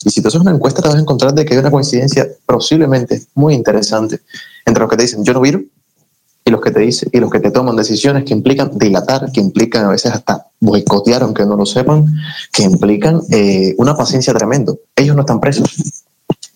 Y 0.03 0.09
si 0.09 0.21
tú 0.21 0.29
haces 0.29 0.39
una 0.39 0.51
encuesta, 0.51 0.81
te 0.81 0.87
vas 0.87 0.97
a 0.97 1.01
encontrar 1.01 1.33
de 1.33 1.43
que 1.43 1.53
hay 1.53 1.59
una 1.59 1.71
coincidencia 1.71 2.27
posiblemente 2.45 3.23
muy 3.33 3.53
interesante 3.53 4.21
entre 4.65 4.81
los 4.81 4.89
que 4.89 4.97
te 4.97 5.03
dicen, 5.03 5.23
yo 5.23 5.33
no 5.33 5.41
viro, 5.41 5.61
y 6.43 6.49
los 6.49 6.61
que 6.61 6.71
te 6.71 6.79
dicen 6.79 7.09
y 7.11 7.19
los 7.19 7.29
que 7.29 7.39
te 7.39 7.51
toman 7.51 7.75
decisiones 7.75 8.23
que 8.23 8.33
implican 8.33 8.77
dilatar, 8.77 9.31
que 9.31 9.39
implican 9.39 9.85
a 9.85 9.89
veces 9.89 10.11
hasta 10.11 10.47
boicotear 10.59 11.23
aunque 11.23 11.45
no 11.45 11.55
lo 11.55 11.65
sepan, 11.65 12.05
que 12.51 12.63
implican 12.63 13.21
eh, 13.29 13.75
una 13.77 13.95
paciencia 13.95 14.33
tremendo. 14.33 14.79
Ellos 14.95 15.15
no 15.15 15.21
están 15.21 15.39
presos, 15.39 16.00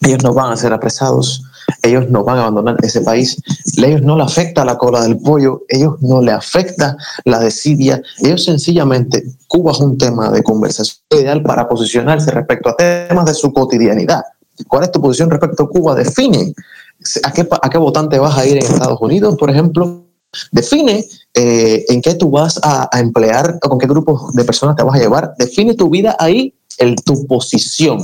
ellos 0.02 0.24
no 0.24 0.34
van 0.34 0.52
a 0.52 0.58
ser 0.58 0.74
apresados, 0.74 1.44
ellos 1.82 2.10
no 2.10 2.24
van 2.24 2.38
a 2.38 2.42
abandonar 2.42 2.78
ese 2.84 3.02
país, 3.02 3.42
a 3.82 3.86
ellos 3.86 4.02
no 4.02 4.18
le 4.18 4.24
afecta 4.24 4.66
la 4.66 4.78
cola 4.78 5.02
del 5.02 5.18
pollo, 5.18 5.64
ellos 5.68 5.96
no 6.02 6.22
le 6.22 6.32
afecta 6.32 6.98
la 7.24 7.40
desidia, 7.40 8.02
ellos 8.20 8.44
sencillamente, 8.44 9.24
Cuba 9.48 9.72
es 9.72 9.80
un 9.80 9.98
tema 9.98 10.30
de 10.32 10.44
conversación 10.44 11.00
ideal 11.12 11.42
para 11.42 11.68
posicionarse 11.68 12.32
respecto 12.32 12.70
a 12.70 12.76
temas 12.76 13.26
de 13.26 13.34
su 13.34 13.52
cotidianidad. 13.54 14.24
¿Cuál 14.68 14.84
es 14.84 14.92
tu 14.92 15.02
posición 15.02 15.30
respecto 15.30 15.64
a 15.64 15.70
Cuba? 15.70 15.96
Define 15.96 16.54
¿A 17.24 17.32
qué, 17.32 17.48
¿A 17.62 17.70
qué 17.70 17.78
votante 17.78 18.20
vas 18.20 18.38
a 18.38 18.46
ir 18.46 18.58
en 18.58 18.64
Estados 18.64 19.00
Unidos, 19.02 19.36
por 19.38 19.50
ejemplo? 19.50 20.06
Define 20.52 21.06
eh, 21.34 21.86
en 21.88 22.02
qué 22.02 22.16
tú 22.16 22.32
vas 22.32 22.60
a, 22.64 22.90
emplear 23.00 23.60
o 23.62 23.70
con 23.70 23.80
qué 23.80 23.88
grupo 23.88 24.32
de 24.34 24.44
personas 24.44 24.76
te 24.76 24.84
vas 24.84 24.96
a 24.96 25.00
llevar. 25.00 25.34
Define 25.38 25.76
tu 25.76 25.90
vida 25.90 26.16
ahí, 26.20 26.54
el, 26.78 26.96
tu 26.96 27.26
posición, 27.28 28.00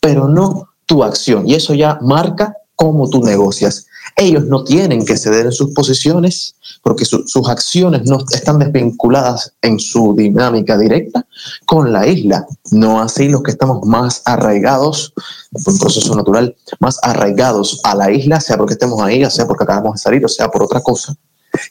pero 0.00 0.28
no 0.28 0.68
tu 0.86 1.02
acción. 1.02 1.46
Y 1.48 1.54
eso 1.54 1.74
ya 1.74 1.98
marca 2.02 2.56
cómo 2.76 3.08
tú 3.08 3.22
negocias. 3.22 3.86
Ellos 4.16 4.44
no 4.44 4.64
tienen 4.64 5.04
que 5.04 5.16
ceder 5.16 5.46
en 5.46 5.52
sus 5.52 5.72
posiciones 5.72 6.54
porque 6.82 7.04
su, 7.04 7.26
sus 7.26 7.48
acciones 7.48 8.02
no 8.04 8.18
están 8.30 8.58
desvinculadas 8.58 9.54
en 9.62 9.80
su 9.80 10.14
dinámica 10.14 10.76
directa 10.76 11.26
con 11.66 11.92
la 11.92 12.06
isla. 12.06 12.46
No 12.70 13.00
así 13.00 13.28
los 13.28 13.42
que 13.42 13.52
estamos 13.52 13.86
más 13.86 14.22
arraigados, 14.24 15.12
por 15.64 15.72
un 15.72 15.78
proceso 15.78 16.14
natural, 16.14 16.54
más 16.78 16.98
arraigados 17.02 17.80
a 17.84 17.94
la 17.94 18.12
isla, 18.12 18.40
sea 18.40 18.56
porque 18.56 18.74
estemos 18.74 19.00
ahí, 19.00 19.28
sea 19.30 19.46
porque 19.46 19.64
acabamos 19.64 19.94
de 19.94 19.98
salir, 19.98 20.24
o 20.24 20.28
sea 20.28 20.48
por 20.48 20.62
otra 20.62 20.80
cosa. 20.80 21.16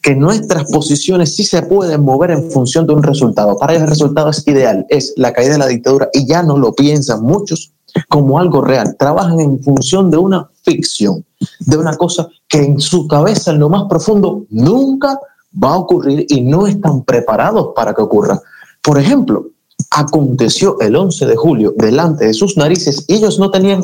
Que 0.01 0.15
nuestras 0.15 0.63
posiciones 0.71 1.35
sí 1.35 1.43
se 1.43 1.61
pueden 1.61 2.01
mover 2.01 2.31
en 2.31 2.49
función 2.49 2.87
de 2.87 2.93
un 2.93 3.03
resultado. 3.03 3.57
Para 3.57 3.73
ellos 3.73 3.83
el 3.83 3.89
resultado 3.89 4.29
es 4.29 4.47
ideal, 4.47 4.85
es 4.89 5.13
la 5.17 5.33
caída 5.33 5.53
de 5.53 5.57
la 5.59 5.67
dictadura 5.67 6.09
y 6.13 6.25
ya 6.25 6.41
no 6.41 6.57
lo 6.57 6.73
piensan 6.73 7.21
muchos 7.21 7.73
como 8.09 8.39
algo 8.39 8.61
real. 8.61 8.95
Trabajan 8.97 9.39
en 9.39 9.61
función 9.63 10.09
de 10.09 10.17
una 10.17 10.49
ficción, 10.63 11.25
de 11.59 11.77
una 11.77 11.95
cosa 11.97 12.27
que 12.47 12.59
en 12.59 12.79
su 12.79 13.07
cabeza, 13.07 13.51
en 13.51 13.59
lo 13.59 13.69
más 13.69 13.83
profundo, 13.89 14.45
nunca 14.49 15.19
va 15.61 15.73
a 15.73 15.77
ocurrir 15.77 16.25
y 16.29 16.41
no 16.41 16.67
están 16.67 17.03
preparados 17.03 17.69
para 17.75 17.93
que 17.93 18.01
ocurra. 18.01 18.41
Por 18.81 18.99
ejemplo, 18.99 19.47
aconteció 19.91 20.79
el 20.79 20.95
11 20.95 21.25
de 21.25 21.35
julio 21.35 21.73
delante 21.77 22.25
de 22.25 22.33
sus 22.33 22.57
narices 22.57 23.05
y 23.07 23.15
ellos 23.15 23.39
no 23.39 23.51
tenían 23.51 23.83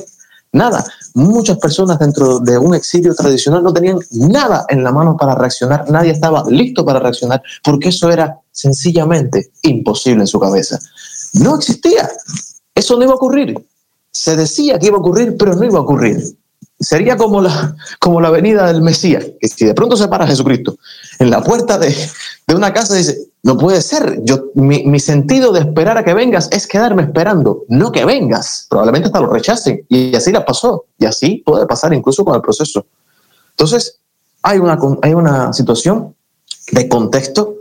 nada. 0.52 0.84
Muchas 1.14 1.57
personas 1.57 1.99
dentro 1.99 2.40
de 2.40 2.57
un 2.57 2.76
exilio 2.76 3.14
tradicional 3.14 3.64
no 3.64 3.73
tenían 3.73 3.99
nada 4.11 4.65
en 4.69 4.84
la 4.84 4.91
mano 4.91 5.15
para 5.18 5.36
reaccionar, 5.36 5.90
nadie 5.90 6.11
estaba 6.11 6.44
listo 6.49 6.86
para 6.86 6.99
reaccionar 6.99 7.41
porque 7.64 7.90
eso 7.90 8.10
era 8.10 8.40
sencillamente 8.52 9.52
imposible 9.64 10.22
en 10.22 10.27
su 10.27 10.40
cabeza. 10.40 10.80
No 11.34 11.56
existía, 11.56 12.10
eso 12.73 12.98
no 12.98 13.03
iba 13.03 13.14
a 13.14 13.15
ocurrir. 13.15 13.56
Se 14.11 14.36
decía 14.36 14.80
que 14.80 14.88
iba 14.88 14.98
a 14.98 14.99
ocurrir, 14.99 15.36
pero 15.38 15.56
no 15.56 15.64
iba 15.65 15.80
a 15.80 15.84
ocurrir. 15.84 16.18
sería 16.80 17.18
como 17.18 17.41
la, 17.41 17.76
como 17.99 18.22
la 18.22 18.30
venida 18.30 18.68
del 18.68 18.81
Mesías, 18.81 19.26
que 19.40 19.48
si 19.48 19.65
de 19.65 19.73
pronto 19.73 19.98
se 19.98 20.07
para 20.07 20.26
Jesucristo 20.26 20.77
en 21.19 21.30
la 21.30 21.44
puerta 21.44 21.77
de, 21.77 21.94
de 22.48 22.56
una 22.56 22.73
casa, 22.73 22.95
dice, 22.95 23.18
no 23.44 23.57
puede 23.57 23.81
ser, 23.81 24.19
yo, 24.23 24.45
mi, 24.56 24.84
mi, 24.86 24.99
sentido 24.99 25.52
de 25.52 25.61
esperar 25.61 25.98
a 25.98 26.03
que 26.03 26.14
vengas 26.14 26.49
es 26.52 26.68
quedarme 26.68 27.03
esperando, 27.03 27.64
no 27.68 27.91
que 27.91 28.06
vengas, 28.06 28.65
probablemente 28.69 29.07
hasta 29.07 29.22
lo 29.22 29.27
rechacen, 29.27 29.86
y 29.90 30.15
así 30.15 30.31
la 30.31 30.45
pasó, 30.45 30.86
y 30.98 31.06
así 31.06 31.44
puede 31.45 31.65
pasar 31.65 31.94
incluso 31.94 32.23
con 32.26 32.36
el 32.36 32.41
proceso. 32.41 32.86
Entonces, 33.52 33.99
hay 34.41 34.57
una, 34.57 34.80
hay 35.02 35.14
una 35.14 35.53
situación 35.53 36.15
de 36.72 36.88
contexto 36.88 37.56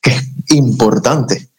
que 0.00 0.10
es 0.10 0.24
importante. 0.50 1.50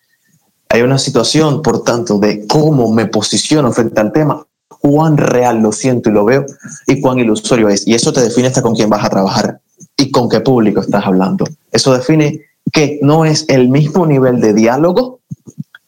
Hay 0.69 0.81
una 0.81 0.97
situación, 0.97 1.61
por 1.61 1.83
tanto, 1.83 2.17
de 2.19 2.45
cómo 2.47 2.91
me 2.91 3.05
posiciono 3.05 3.71
frente 3.71 4.01
al 4.01 4.11
tema, 4.11 4.45
cuán 4.67 5.17
real 5.17 5.61
lo 5.61 5.71
siento 5.71 6.09
y 6.09 6.13
lo 6.13 6.25
veo 6.25 6.45
y 6.87 7.01
cuán 7.01 7.19
ilusorio 7.19 7.69
es. 7.69 7.87
Y 7.87 7.93
eso 7.93 8.11
te 8.13 8.21
define 8.21 8.47
hasta 8.47 8.61
con 8.61 8.75
quién 8.75 8.89
vas 8.89 9.03
a 9.03 9.09
trabajar 9.09 9.59
y 9.97 10.11
con 10.11 10.29
qué 10.29 10.41
público 10.41 10.81
estás 10.81 11.05
hablando. 11.05 11.45
Eso 11.71 11.93
define 11.93 12.41
que 12.71 12.99
no 13.01 13.25
es 13.25 13.45
el 13.47 13.69
mismo 13.69 14.05
nivel 14.05 14.41
de 14.41 14.53
diálogo 14.53 15.21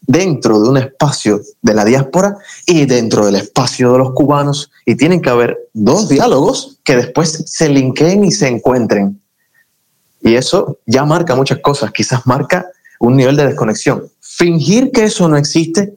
dentro 0.02 0.62
de 0.62 0.70
un 0.70 0.78
espacio 0.78 1.42
de 1.62 1.74
la 1.74 1.84
diáspora 1.84 2.38
y 2.66 2.86
dentro 2.86 3.26
del 3.26 3.36
espacio 3.36 3.92
de 3.92 3.98
los 4.00 4.14
cubanos. 4.14 4.72
Y 4.86 4.96
tienen 4.96 5.22
que 5.22 5.30
haber 5.30 5.58
dos 5.74 6.08
diálogos 6.08 6.80
que 6.84 6.96
después 6.96 7.44
se 7.46 7.70
linkeen 7.70 8.24
y 8.24 8.32
se 8.32 8.48
encuentren. 8.48 9.22
Y 10.22 10.36
eso 10.36 10.80
ya 10.86 11.06
marca 11.06 11.36
muchas 11.36 11.60
cosas, 11.60 11.92
quizás 11.92 12.26
marca 12.26 12.66
un 13.00 13.16
nivel 13.16 13.36
de 13.36 13.48
desconexión. 13.48 14.04
Fingir 14.20 14.92
que 14.92 15.06
eso 15.06 15.28
no 15.28 15.38
existe 15.38 15.96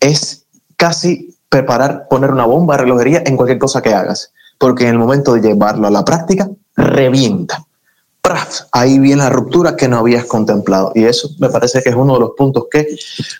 es 0.00 0.46
casi 0.76 1.36
preparar, 1.48 2.08
poner 2.08 2.30
una 2.30 2.46
bomba 2.46 2.76
de 2.76 2.82
relojería 2.82 3.22
en 3.26 3.36
cualquier 3.36 3.58
cosa 3.58 3.82
que 3.82 3.94
hagas, 3.94 4.32
porque 4.58 4.84
en 4.84 4.90
el 4.90 4.98
momento 4.98 5.34
de 5.34 5.40
llevarlo 5.40 5.86
a 5.86 5.90
la 5.90 6.04
práctica, 6.04 6.48
revienta. 6.76 7.64
Ahí 8.70 8.98
viene 8.98 9.22
la 9.22 9.30
ruptura 9.30 9.76
que 9.76 9.88
no 9.88 9.98
habías 9.98 10.24
contemplado. 10.24 10.92
Y 10.94 11.04
eso 11.04 11.30
me 11.38 11.50
parece 11.50 11.82
que 11.82 11.90
es 11.90 11.94
uno 11.94 12.14
de 12.14 12.20
los 12.20 12.30
puntos 12.36 12.64
que, 12.70 12.96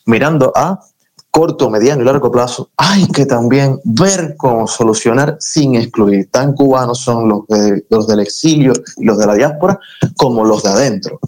mirando 0.07 0.53
a 0.55 0.81
corto, 1.31 1.71
mediano 1.71 2.03
y 2.03 2.05
largo 2.05 2.31
plazo, 2.31 2.69
hay 2.77 3.09
que 3.09 3.25
también 3.25 3.81
ver 3.85 4.35
cómo 4.37 4.67
solucionar 4.67 5.37
sin 5.41 5.77
excluir. 5.77 6.31
Tan 6.31 6.53
cubanos 6.53 6.99
son 6.99 7.29
los, 7.29 7.47
de, 7.47 7.87
los 7.89 8.07
del 8.07 8.21
exilio 8.21 8.75
y 8.99 9.05
los 9.05 9.17
de 9.17 9.27
la 9.27 9.35
diáspora 9.35 9.79
como 10.17 10.45
los 10.45 10.63
de 10.63 10.69
adentro, 10.69 11.19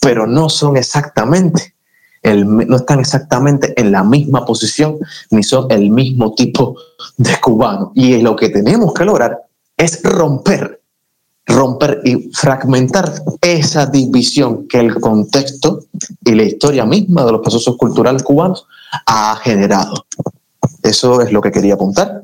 pero 0.00 0.26
no 0.26 0.48
son 0.48 0.76
exactamente 0.76 1.74
el, 2.22 2.46
no 2.46 2.76
están 2.76 3.00
exactamente 3.00 3.72
en 3.80 3.92
la 3.92 4.04
misma 4.04 4.44
posición 4.44 4.98
ni 5.30 5.42
son 5.42 5.70
el 5.70 5.90
mismo 5.90 6.34
tipo 6.34 6.76
de 7.16 7.38
cubano. 7.40 7.92
Y 7.94 8.20
lo 8.20 8.36
que 8.36 8.50
tenemos 8.50 8.92
que 8.92 9.04
lograr 9.04 9.38
es 9.76 10.02
romper, 10.02 10.82
romper 11.46 12.00
y 12.04 12.30
fragmentar 12.32 13.12
esa 13.40 13.86
división 13.86 14.68
que 14.68 14.80
el 14.80 14.94
contexto 15.00 15.84
y 16.24 16.34
la 16.34 16.44
historia 16.44 16.84
misma 16.84 17.24
de 17.24 17.32
los 17.32 17.40
procesos 17.40 17.76
culturales 17.76 18.22
cubanos 18.22 18.66
ha 19.06 19.36
generado. 19.36 20.06
Eso 20.82 21.20
es 21.22 21.32
lo 21.32 21.40
que 21.40 21.52
quería 21.52 21.74
apuntar. 21.74 22.22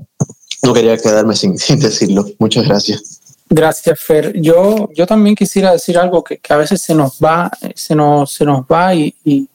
No 0.63 0.75
quería 0.75 0.97
quedarme 0.99 1.35
sin, 1.35 1.59
sin 1.59 1.79
decirlo. 1.79 2.27
Muchas 2.39 2.67
gracias. 2.67 3.16
Gracias, 3.49 4.01
Fer. 4.01 4.33
Yo, 4.41 4.89
yo 4.95 5.07
también 5.07 5.37
quisiera 5.37 5.73
decir 5.73 5.97
algo 5.99 6.25
que, 6.25 6.41
a 6.49 6.57
veces 6.57 6.83
se 6.83 6.95
nos 6.95 7.19
va, 7.19 7.51
se 7.75 7.95
nos, 7.95 8.33
se 8.33 8.45
nos 8.45 8.63
va 8.63 8.95
y, 8.95 9.15
y, 9.25 9.49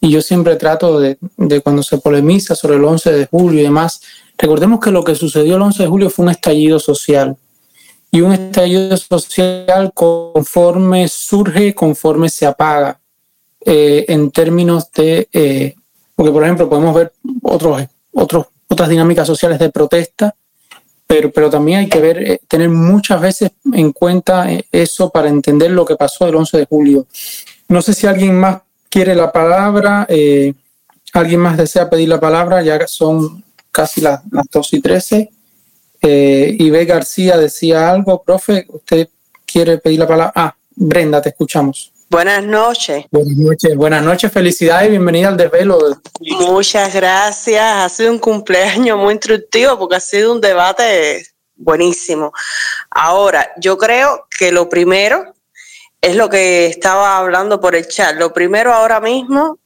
y 0.00 0.10
yo 0.10 0.20
siempre 0.20 0.56
trato 0.56 0.98
de, 0.98 1.18
de, 1.36 1.60
cuando 1.60 1.82
se 1.82 1.98
polemiza 1.98 2.54
sobre 2.54 2.76
el 2.76 2.84
11 2.84 3.12
de 3.12 3.26
julio 3.26 3.60
y 3.60 3.64
demás, 3.64 4.00
recordemos 4.36 4.80
que 4.80 4.90
lo 4.90 5.04
que 5.04 5.14
sucedió 5.14 5.56
el 5.56 5.62
11 5.62 5.82
de 5.84 5.88
julio 5.88 6.10
fue 6.10 6.24
un 6.24 6.30
estallido 6.30 6.78
social. 6.78 7.36
Y 8.10 8.20
un 8.20 8.32
estallido 8.32 8.96
social 8.96 9.92
conforme 9.94 11.06
surge, 11.08 11.74
conforme 11.74 12.28
se 12.28 12.46
apaga, 12.46 12.98
eh, 13.64 14.06
en 14.08 14.30
términos 14.30 14.90
de 14.92 15.28
eh, 15.32 15.74
porque, 16.16 16.32
por 16.32 16.42
ejemplo, 16.42 16.68
podemos 16.68 16.94
ver 16.94 17.12
otros, 17.42 17.82
otros, 18.12 18.46
otras 18.68 18.88
dinámicas 18.88 19.26
sociales 19.26 19.58
de 19.58 19.70
protesta, 19.70 20.34
pero, 21.06 21.30
pero 21.30 21.50
también 21.50 21.80
hay 21.80 21.88
que 21.88 22.00
ver, 22.00 22.18
eh, 22.18 22.40
tener 22.48 22.68
muchas 22.68 23.20
veces 23.20 23.52
en 23.72 23.92
cuenta 23.92 24.50
eh, 24.50 24.66
eso 24.72 25.10
para 25.10 25.28
entender 25.28 25.70
lo 25.70 25.84
que 25.84 25.96
pasó 25.96 26.26
el 26.26 26.34
11 26.34 26.58
de 26.58 26.66
julio. 26.66 27.06
No 27.68 27.82
sé 27.82 27.94
si 27.94 28.06
alguien 28.06 28.38
más 28.38 28.62
quiere 28.88 29.14
la 29.14 29.30
palabra, 29.30 30.06
eh, 30.08 30.54
alguien 31.12 31.40
más 31.40 31.56
desea 31.56 31.88
pedir 31.88 32.08
la 32.08 32.20
palabra, 32.20 32.62
ya 32.62 32.86
son 32.86 33.42
casi 33.70 34.00
las, 34.00 34.20
las 34.30 34.46
2 34.50 34.72
y 34.74 34.80
13. 34.80 35.30
Eh, 36.02 36.56
Ibe 36.58 36.84
García 36.84 37.36
decía 37.36 37.90
algo, 37.90 38.22
profe, 38.22 38.66
¿usted 38.68 39.08
quiere 39.44 39.78
pedir 39.78 40.00
la 40.00 40.08
palabra? 40.08 40.32
Ah, 40.34 40.56
Brenda, 40.74 41.20
te 41.20 41.30
escuchamos. 41.30 41.92
Buenas 42.08 42.44
noches. 42.44 43.04
Buenas 43.10 43.36
noches, 43.36 43.76
buenas 43.76 44.02
noches, 44.04 44.32
felicidades 44.32 44.86
y 44.86 44.90
bienvenida 44.90 45.28
al 45.28 45.36
desvelo. 45.36 45.78
Muchas 46.20 46.94
gracias, 46.94 47.60
ha 47.62 47.88
sido 47.88 48.12
un 48.12 48.20
cumpleaños 48.20 48.96
muy 48.96 49.14
instructivo 49.14 49.76
porque 49.76 49.96
ha 49.96 50.00
sido 50.00 50.32
un 50.32 50.40
debate 50.40 51.26
buenísimo. 51.56 52.32
Ahora, 52.90 53.50
yo 53.56 53.76
creo 53.76 54.26
que 54.38 54.52
lo 54.52 54.68
primero 54.68 55.34
es 56.00 56.14
lo 56.14 56.28
que 56.28 56.66
estaba 56.66 57.18
hablando 57.18 57.60
por 57.60 57.74
el 57.74 57.88
chat. 57.88 58.14
Lo 58.16 58.32
primero 58.32 58.72
ahora 58.72 59.00
mismo 59.00 59.58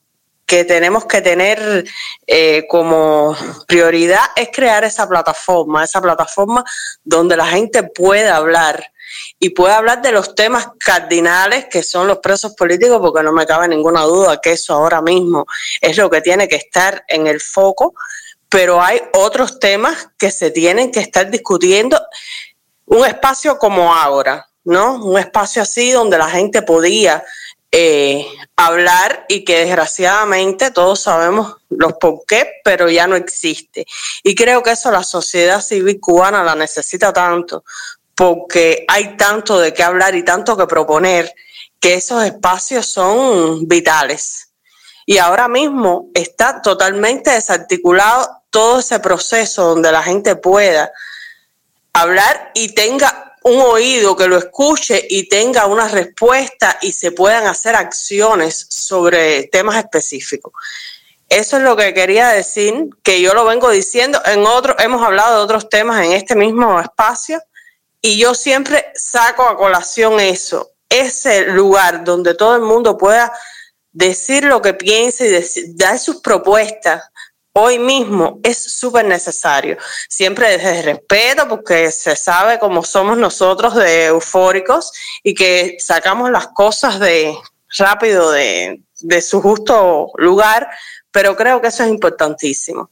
que 0.47 0.65
tenemos 0.65 1.05
que 1.05 1.21
tener 1.21 1.85
eh, 2.27 2.67
como 2.69 3.37
prioridad 3.69 4.25
es 4.35 4.49
crear 4.51 4.83
esa 4.83 5.07
plataforma, 5.07 5.85
esa 5.85 6.01
plataforma 6.01 6.65
donde 7.05 7.37
la 7.37 7.47
gente 7.47 7.83
pueda 7.83 8.37
hablar 8.37 8.91
y 9.39 9.51
pueda 9.51 9.79
hablar 9.79 10.03
de 10.03 10.13
los 10.13 10.35
temas 10.35 10.69
cardinales 10.79 11.67
que 11.67 11.83
son 11.83 12.07
los 12.07 12.19
presos 12.19 12.55
políticos, 12.55 12.99
porque 13.01 13.23
no 13.23 13.33
me 13.33 13.47
cabe 13.47 13.69
ninguna 13.69 14.03
duda 14.03 14.41
que 14.41 14.53
eso 14.53 14.75
ahora 14.75 15.03
mismo 15.03 15.47
es 15.81 15.97
lo 15.97 16.11
que 16.11 16.21
tiene 16.21 16.49
que 16.49 16.57
estar 16.57 17.05
en 17.09 17.27
el 17.27 17.41
foco, 17.41 17.95
pero 18.49 18.83
hay 18.83 19.01
otros 19.13 19.59
temas 19.59 20.09
que 20.19 20.31
se 20.31 20.51
tienen 20.51 20.91
que 20.91 21.01
estar 21.01 21.31
discutiendo. 21.31 22.01
Un 22.87 23.07
espacio 23.07 23.59
como 23.59 23.95
ahora, 23.95 24.49
¿no? 24.65 24.97
Un 25.05 25.19
espacio 25.19 25.63
así 25.63 25.93
donde 25.93 26.19
la 26.19 26.29
gente 26.29 26.63
podía 26.63 27.25
eh, 27.73 28.27
hablar 28.57 29.27
y 29.29 29.45
que 29.45 29.65
desgraciadamente 29.65 30.73
todos 30.73 31.03
sabemos 31.03 31.57
los 31.69 31.93
por 31.95 32.25
qué, 32.27 32.55
pero 32.65 32.91
ya 32.91 33.07
no 33.07 33.15
existe. 33.15 33.87
Y 34.25 34.35
creo 34.35 34.63
que 34.65 34.73
eso 34.73 34.91
la 34.91 35.05
sociedad 35.05 35.61
civil 35.61 36.01
cubana 36.01 36.43
la 36.43 36.57
necesita 36.57 37.13
tanto, 37.13 37.63
porque 38.21 38.85
hay 38.87 39.17
tanto 39.17 39.59
de 39.59 39.73
qué 39.73 39.83
hablar 39.83 40.15
y 40.15 40.23
tanto 40.23 40.55
que 40.55 40.67
proponer 40.67 41.35
que 41.81 41.95
esos 41.95 42.23
espacios 42.23 42.85
son 42.85 43.67
vitales. 43.67 44.51
Y 45.07 45.17
ahora 45.17 45.49
mismo 45.49 46.11
está 46.13 46.61
totalmente 46.61 47.31
desarticulado 47.31 48.29
todo 48.51 48.81
ese 48.81 49.01
proceso 49.01 49.65
donde 49.65 49.91
la 49.91 50.03
gente 50.03 50.37
pueda 50.37 50.93
hablar 51.95 52.51
y 52.53 52.75
tenga 52.75 53.39
un 53.43 53.59
oído 53.63 54.15
que 54.15 54.29
lo 54.29 54.37
escuche 54.37 55.03
y 55.09 55.27
tenga 55.27 55.65
una 55.65 55.89
respuesta 55.89 56.77
y 56.83 56.93
se 56.93 57.13
puedan 57.13 57.47
hacer 57.47 57.75
acciones 57.75 58.67
sobre 58.69 59.45
temas 59.45 59.79
específicos. 59.79 60.53
Eso 61.31 61.57
es 61.57 61.63
lo 61.63 61.75
que 61.75 61.95
quería 61.95 62.29
decir, 62.29 62.91
que 63.03 63.23
yo 63.23 63.33
lo 63.33 63.47
vengo 63.47 63.71
diciendo. 63.71 64.21
En 64.27 64.45
otro, 64.45 64.79
hemos 64.79 65.01
hablado 65.01 65.39
de 65.39 65.43
otros 65.43 65.71
temas 65.71 66.05
en 66.05 66.13
este 66.13 66.37
mismo 66.37 66.79
espacio 66.79 67.41
y 68.03 68.19
yo 68.19 68.35
siempre 68.35 68.87
saco 68.95 69.43
a 69.43 69.57
colación 69.57 70.21
eso, 70.21 70.73
ese 70.89 71.43
lugar 71.47 72.05
donde 72.05 72.35
todo 72.35 72.57
el 72.57 72.63
mundo 72.63 72.97
pueda 72.97 73.33
decir 73.93 74.45
lo 74.45 74.63
que 74.63 74.75
piensa 74.75 75.25
y 75.25 75.29
decir, 75.29 75.65
dar 75.75 75.99
sus 75.99 76.21
propuestas. 76.21 77.03
Hoy 77.53 77.81
mismo 77.81 78.39
es 78.45 78.59
súper 78.79 79.05
necesario, 79.05 79.77
siempre 80.09 80.57
desde 80.57 80.83
respeto, 80.83 81.49
porque 81.49 81.91
se 81.91 82.15
sabe 82.15 82.61
cómo 82.61 82.85
somos 82.85 83.19
nosotros 83.19 83.75
de 83.75 84.07
eufóricos 84.07 84.93
y 85.25 85.35
que 85.35 85.77
sacamos 85.81 86.31
las 86.31 86.47
cosas 86.49 87.01
de 87.01 87.37
rápido 87.77 88.31
de, 88.31 88.81
de 89.01 89.21
su 89.21 89.43
justo 89.43 90.13
lugar, 90.17 90.71
pero 91.11 91.37
creo 91.37 91.61
que 91.61 91.69
eso 91.69 91.83
es 91.83 91.91
importantísimo. 91.91 92.91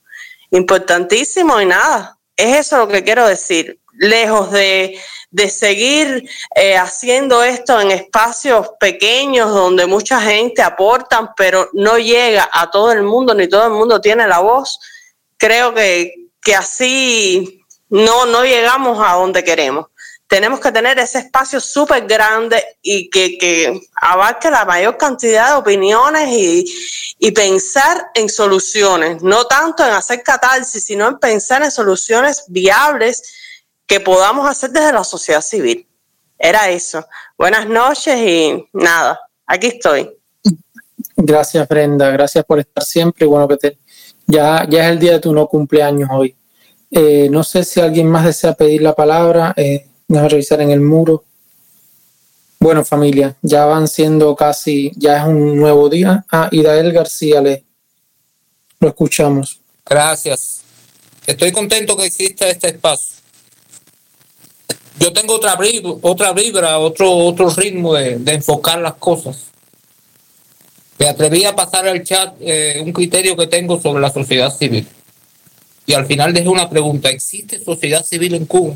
Importantísimo 0.50 1.60
y 1.60 1.66
nada, 1.66 2.18
es 2.36 2.56
eso 2.56 2.78
lo 2.78 2.88
que 2.88 3.04
quiero 3.04 3.28
decir 3.28 3.78
lejos 3.98 4.50
de, 4.52 4.98
de 5.30 5.50
seguir 5.50 6.28
eh, 6.54 6.76
haciendo 6.76 7.42
esto 7.42 7.80
en 7.80 7.90
espacios 7.90 8.70
pequeños 8.80 9.52
donde 9.52 9.86
mucha 9.86 10.20
gente 10.20 10.62
aporta, 10.62 11.34
pero 11.36 11.68
no 11.74 11.98
llega 11.98 12.48
a 12.52 12.70
todo 12.70 12.92
el 12.92 13.02
mundo, 13.02 13.34
ni 13.34 13.48
todo 13.48 13.66
el 13.66 13.72
mundo 13.72 14.00
tiene 14.00 14.26
la 14.26 14.38
voz, 14.38 14.78
creo 15.36 15.74
que, 15.74 16.14
que 16.40 16.54
así 16.54 17.62
no, 17.90 18.26
no 18.26 18.44
llegamos 18.44 18.98
a 19.04 19.14
donde 19.14 19.44
queremos. 19.44 19.86
Tenemos 20.26 20.60
que 20.60 20.70
tener 20.70 20.98
ese 20.98 21.20
espacio 21.20 21.58
súper 21.58 22.06
grande 22.06 22.62
y 22.82 23.08
que, 23.08 23.38
que, 23.38 23.80
abarque 23.94 24.50
la 24.50 24.66
mayor 24.66 24.98
cantidad 24.98 25.48
de 25.48 25.54
opiniones 25.54 26.28
y, 26.30 27.16
y 27.18 27.30
pensar 27.32 28.10
en 28.14 28.28
soluciones, 28.28 29.22
no 29.22 29.46
tanto 29.46 29.86
en 29.86 29.92
hacer 29.92 30.22
catarsis, 30.22 30.84
sino 30.84 31.08
en 31.08 31.18
pensar 31.18 31.62
en 31.62 31.70
soluciones 31.70 32.44
viables 32.48 33.22
que 33.88 33.98
podamos 33.98 34.48
hacer 34.48 34.70
desde 34.70 34.92
la 34.92 35.02
sociedad 35.02 35.40
civil. 35.40 35.84
Era 36.38 36.70
eso. 36.70 37.04
Buenas 37.36 37.68
noches 37.68 38.16
y 38.16 38.68
nada, 38.72 39.18
aquí 39.44 39.66
estoy. 39.66 40.08
Gracias, 41.16 41.66
Brenda. 41.66 42.10
Gracias 42.10 42.44
por 42.44 42.60
estar 42.60 42.84
siempre. 42.84 43.26
Y 43.26 43.28
bueno, 43.28 43.48
que 43.48 43.56
te, 43.56 43.78
ya, 44.26 44.64
ya 44.68 44.84
es 44.84 44.92
el 44.92 44.98
día 45.00 45.12
de 45.12 45.20
tu 45.20 45.32
no 45.32 45.48
cumpleaños 45.48 46.08
hoy. 46.12 46.36
Eh, 46.92 47.28
no 47.28 47.42
sé 47.42 47.64
si 47.64 47.80
alguien 47.80 48.08
más 48.08 48.24
desea 48.24 48.54
pedir 48.54 48.82
la 48.82 48.94
palabra. 48.94 49.52
Eh, 49.56 49.88
a 50.16 50.28
revisar 50.28 50.60
en 50.60 50.70
el 50.70 50.80
muro. 50.80 51.24
Bueno, 52.60 52.84
familia, 52.84 53.36
ya 53.42 53.66
van 53.66 53.86
siendo 53.86 54.34
casi, 54.34 54.90
ya 54.96 55.18
es 55.18 55.24
un 55.24 55.56
nuevo 55.56 55.88
día. 55.88 56.24
Ah, 56.30 56.48
Idael 56.50 56.92
García, 56.92 57.40
le 57.40 57.64
lo 58.80 58.88
escuchamos. 58.88 59.60
Gracias. 59.84 60.62
Estoy 61.26 61.52
contento 61.52 61.96
que 61.96 62.06
exista 62.06 62.48
este 62.48 62.68
espacio. 62.68 63.16
Yo 64.98 65.12
tengo 65.12 65.36
otra 65.36 65.56
vibra, 65.56 65.92
otra 66.02 66.32
vibra 66.32 66.78
otro, 66.78 67.12
otro 67.12 67.50
ritmo 67.50 67.94
de, 67.94 68.20
enfocar 68.32 68.80
las 68.80 68.94
cosas. 68.94 69.44
Me 70.98 71.06
atreví 71.06 71.44
a 71.44 71.54
pasar 71.54 71.86
al 71.86 72.02
chat 72.02 72.34
eh, 72.40 72.80
un 72.84 72.92
criterio 72.92 73.36
que 73.36 73.46
tengo 73.46 73.80
sobre 73.80 74.00
la 74.00 74.10
sociedad 74.10 74.50
civil. 74.54 74.86
Y 75.86 75.94
al 75.94 76.06
final 76.06 76.32
dejé 76.32 76.48
una 76.48 76.68
pregunta. 76.68 77.08
¿Existe 77.08 77.62
sociedad 77.62 78.04
civil 78.04 78.34
en 78.34 78.46
Cuba? 78.46 78.74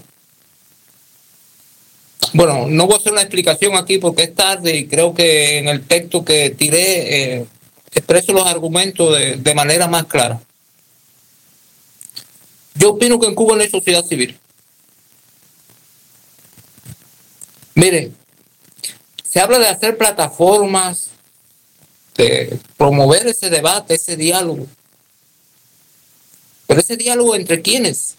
Bueno, 2.32 2.66
no 2.68 2.86
voy 2.86 2.94
a 2.94 2.98
hacer 2.98 3.12
una 3.12 3.22
explicación 3.22 3.76
aquí 3.76 3.98
porque 3.98 4.22
es 4.22 4.34
tarde 4.34 4.76
y 4.76 4.86
creo 4.86 5.12
que 5.12 5.58
en 5.58 5.68
el 5.68 5.82
texto 5.82 6.24
que 6.24 6.50
tiré 6.50 7.34
eh, 7.40 7.46
expreso 7.92 8.32
los 8.32 8.46
argumentos 8.46 9.18
de, 9.18 9.36
de 9.36 9.54
manera 9.54 9.88
más 9.88 10.04
clara. 10.04 10.40
Yo 12.74 12.90
opino 12.90 13.18
que 13.18 13.26
en 13.26 13.34
Cuba 13.34 13.56
no 13.56 13.62
hay 13.62 13.68
sociedad 13.68 14.04
civil. 14.04 14.38
Miren, 17.74 18.14
se 19.28 19.40
habla 19.40 19.58
de 19.58 19.68
hacer 19.68 19.96
plataformas, 19.96 21.08
de 22.16 22.58
promover 22.76 23.26
ese 23.26 23.48
debate, 23.48 23.94
ese 23.94 24.16
diálogo. 24.16 24.66
Pero 26.66 26.80
ese 26.80 26.96
diálogo 26.96 27.34
entre 27.34 27.62
quiénes? 27.62 28.14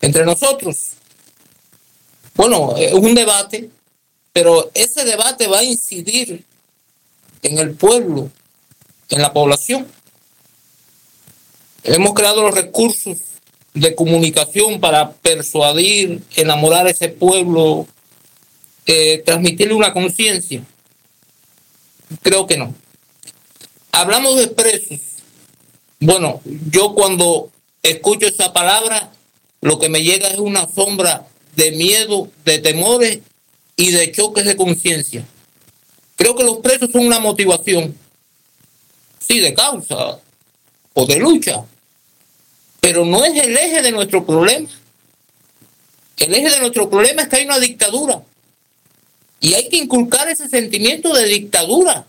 Entre 0.00 0.24
nosotros. 0.24 0.92
Bueno, 2.34 2.76
es 2.76 2.92
un 2.92 3.14
debate, 3.14 3.70
pero 4.32 4.70
ese 4.74 5.04
debate 5.04 5.46
va 5.46 5.60
a 5.60 5.64
incidir 5.64 6.44
en 7.42 7.58
el 7.58 7.74
pueblo, 7.74 8.30
en 9.08 9.22
la 9.22 9.32
población. 9.32 9.86
Hemos 11.82 12.12
creado 12.12 12.42
los 12.42 12.54
recursos 12.54 13.18
de 13.72 13.94
comunicación 13.94 14.80
para 14.80 15.12
persuadir, 15.12 16.22
enamorar 16.34 16.86
a 16.86 16.90
ese 16.90 17.08
pueblo, 17.08 17.86
eh, 18.86 19.22
transmitirle 19.24 19.74
una 19.74 19.92
conciencia. 19.92 20.62
Creo 22.22 22.46
que 22.46 22.56
no. 22.56 22.72
Hablamos 23.92 24.36
de 24.36 24.48
presos. 24.48 25.00
Bueno, 25.98 26.40
yo 26.70 26.94
cuando 26.94 27.50
escucho 27.82 28.26
esa 28.26 28.52
palabra, 28.52 29.12
lo 29.60 29.78
que 29.78 29.88
me 29.88 30.02
llega 30.02 30.28
es 30.28 30.38
una 30.38 30.68
sombra 30.68 31.26
de 31.56 31.72
miedo, 31.72 32.30
de 32.44 32.58
temores 32.58 33.20
y 33.76 33.90
de 33.90 34.12
choques 34.12 34.44
de 34.44 34.56
conciencia. 34.56 35.26
Creo 36.14 36.36
que 36.36 36.44
los 36.44 36.58
presos 36.58 36.90
son 36.92 37.06
una 37.06 37.18
motivación, 37.18 37.96
sí, 39.18 39.40
de 39.40 39.52
causa 39.54 40.20
o 40.94 41.06
de 41.06 41.18
lucha, 41.18 41.64
pero 42.80 43.04
no 43.04 43.24
es 43.24 43.34
el 43.42 43.56
eje 43.56 43.82
de 43.82 43.90
nuestro 43.90 44.24
problema. 44.24 44.68
El 46.18 46.34
eje 46.34 46.50
de 46.50 46.60
nuestro 46.60 46.88
problema 46.88 47.22
es 47.22 47.28
que 47.28 47.36
hay 47.36 47.44
una 47.44 47.58
dictadura 47.58 48.22
y 49.40 49.54
hay 49.54 49.68
que 49.68 49.76
inculcar 49.76 50.28
ese 50.28 50.48
sentimiento 50.48 51.12
de 51.14 51.26
dictadura. 51.26 52.06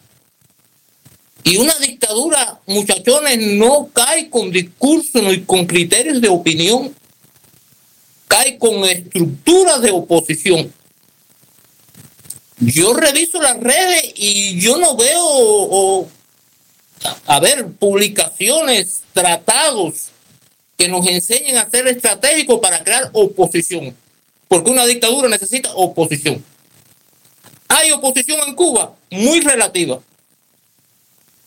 Y 1.43 1.57
una 1.57 1.73
dictadura, 1.75 2.59
muchachones, 2.65 3.37
no 3.37 3.89
cae 3.93 4.29
con 4.29 4.51
discursos 4.51 5.23
ni 5.23 5.41
con 5.43 5.65
criterios 5.65 6.19
de 6.19 6.29
opinión 6.29 6.93
cae 8.27 8.57
con 8.57 8.83
estructuras 8.85 9.81
de 9.81 9.91
oposición. 9.91 10.73
Yo 12.59 12.93
reviso 12.93 13.41
las 13.41 13.59
redes 13.59 14.13
y 14.15 14.59
yo 14.59 14.77
no 14.77 14.95
veo, 14.95 16.07
a 17.25 17.39
ver, 17.39 17.67
publicaciones, 17.73 19.03
tratados 19.13 20.09
que 20.75 20.87
nos 20.87 21.07
enseñen 21.07 21.57
a 21.57 21.69
ser 21.69 21.87
estratégicos 21.87 22.59
para 22.59 22.83
crear 22.83 23.09
oposición. 23.13 23.95
Porque 24.47 24.71
una 24.71 24.85
dictadura 24.85 25.29
necesita 25.29 25.73
oposición. 25.75 26.43
Hay 27.67 27.91
oposición 27.91 28.39
en 28.47 28.55
Cuba, 28.55 28.95
muy 29.09 29.41
relativa. 29.41 29.99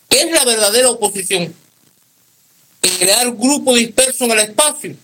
¿Qué 0.09 0.21
es 0.21 0.31
la 0.31 0.45
verdadera 0.45 0.89
oposición? 0.89 1.53
Crear 2.99 3.31
grupos 3.31 3.75
dispersos 3.75 4.21
en 4.21 4.31
el 4.31 4.39
espacio 4.39 4.95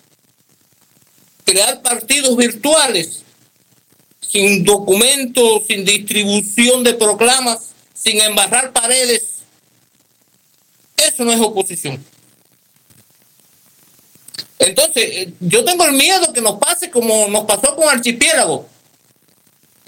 crear 1.48 1.82
partidos 1.82 2.36
virtuales 2.36 3.24
sin 4.20 4.66
documentos, 4.66 5.64
sin 5.66 5.86
distribución 5.86 6.84
de 6.84 6.94
proclamas, 6.94 7.70
sin 7.94 8.22
embarrar 8.22 8.74
paredes. 8.74 9.38
Eso 10.98 11.24
no 11.24 11.32
es 11.32 11.40
oposición. 11.40 12.04
Entonces, 14.60 15.04
eh, 15.06 15.34
yo 15.40 15.64
tengo 15.64 15.86
el 15.86 15.94
miedo 15.94 16.34
que 16.34 16.42
nos 16.42 16.60
pase 16.60 16.92
como 16.92 17.30
nos 17.30 17.46
pasó 17.46 17.76
con 17.78 17.88
Archipiélago. 17.88 18.68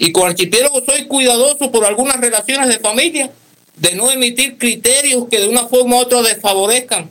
Y 0.02 0.12
con 0.12 0.30
Archipiélago 0.30 0.82
soy 0.82 1.04
cuidadoso 1.04 1.70
por 1.70 1.84
algunas 1.84 2.18
relaciones 2.18 2.68
de 2.68 2.78
familia, 2.78 3.30
de 3.76 3.94
no 3.94 4.10
emitir 4.10 4.56
criterios 4.56 5.26
que 5.30 5.40
de 5.40 5.48
una 5.48 5.68
forma 5.68 5.96
u 5.96 5.98
otra 5.98 6.22
desfavorezcan 6.22 7.10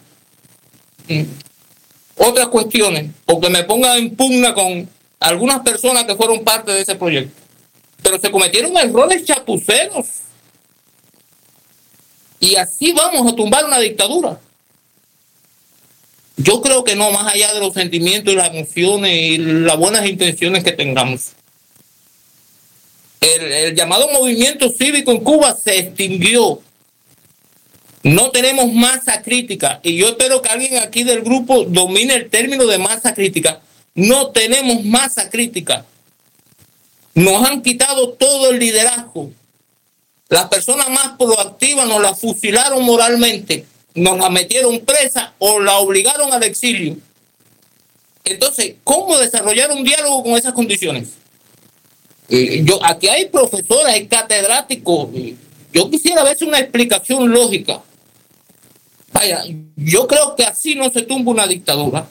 otras 2.16 2.48
cuestiones 2.48 3.12
o 3.28 3.40
que 3.40 3.50
me 3.52 3.64
ponga 3.64 3.96
en 3.96 4.16
pugna 4.16 4.56
con 4.56 4.90
algunas 5.20 5.60
personas 5.60 6.06
que 6.06 6.16
fueron 6.16 6.44
parte 6.44 6.72
de 6.72 6.82
ese 6.82 6.96
proyecto. 6.96 7.40
Pero 8.02 8.20
se 8.20 8.32
cometieron 8.32 8.76
errores 8.76 9.24
chapuceros. 9.24 10.08
Y 12.40 12.56
así 12.56 12.92
vamos 12.92 13.32
a 13.32 13.36
tumbar 13.36 13.66
una 13.66 13.78
dictadura. 13.78 14.40
Yo 16.38 16.60
creo 16.62 16.84
que 16.84 16.96
no, 16.96 17.12
más 17.12 17.36
allá 17.36 17.54
de 17.54 17.60
los 17.60 17.76
sentimientos 17.76 18.34
y 18.34 18.38
las 18.38 18.50
emociones 18.50 19.14
y 19.14 19.38
las 19.38 19.78
buenas 19.78 20.08
intenciones 20.08 20.64
que 20.64 20.72
tengamos. 20.72 21.34
El, 23.22 23.76
llamado 23.76 24.10
movimiento 24.10 24.70
cívico 24.70 25.12
en 25.12 25.20
Cuba 25.20 25.56
se 25.56 25.78
extinguió 25.78 26.62
no 28.04 28.32
tenemos 28.32 28.72
masa 28.74 29.22
crítica 29.22 29.82
y 29.84 29.98
yo 29.98 30.10
espero 30.10 30.42
que 30.42 30.50
alguien 30.50 30.78
aquí 30.78 31.04
del 31.04 31.22
grupo 31.22 31.66
domine 31.66 32.16
el 32.16 32.30
término 32.30 32.66
de 32.66 32.78
masa 32.78 33.14
crítica. 33.14 33.60
No 33.94 34.30
tenemos 34.30 34.86
masa 34.86 35.30
crítica. 35.30 35.86
Nos 37.14 37.46
han 37.46 37.62
quitado 37.62 38.14
todo 38.14 38.52
el 38.52 38.60
liderazgo. 38.60 39.32
Las 40.30 40.48
personas 40.48 40.90
más 40.90 41.18
proactivas 41.18 41.88
nos 41.88 42.02
la 42.02 42.16
fusilaron 42.16 42.84
moralmente, 42.84 43.66
nos 43.96 44.18
la 44.18 44.30
metieron 44.30 44.80
presa 44.80 45.34
o 45.40 45.60
la 45.60 45.80
obligaron 45.80 46.32
al 46.32 46.44
exilio. 46.44 46.98
Entonces, 48.24 48.76
¿cómo 48.84 49.18
desarrollar 49.18 49.72
un 49.72 49.84
diálogo 49.84 50.24
con 50.24 50.34
esas 50.34 50.54
condiciones? 50.54 51.10
Yo, 52.30 52.80
aquí 52.84 53.08
hay 53.08 53.26
profesores, 53.26 53.94
hay 53.94 54.08
catedráticos. 54.08 55.10
Yo 55.74 55.90
quisiera 55.90 56.24
ver 56.24 56.38
una 56.42 56.60
explicación 56.60 57.32
lógica. 57.32 57.82
Vaya, 59.12 59.44
yo 59.76 60.08
creo 60.08 60.36
que 60.36 60.44
así 60.44 60.76
no 60.76 60.92
se 60.92 61.02
tumba 61.02 61.32
una 61.32 61.48
dictadura. 61.48 62.08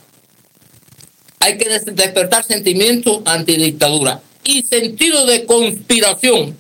Hay 1.41 1.57
que 1.57 1.69
despertar 1.69 2.45
sentimientos 2.45 3.23
antidictadura 3.25 4.21
y 4.43 4.63
sentido 4.65 5.25
de 5.25 5.47
conspiración. 5.47 6.57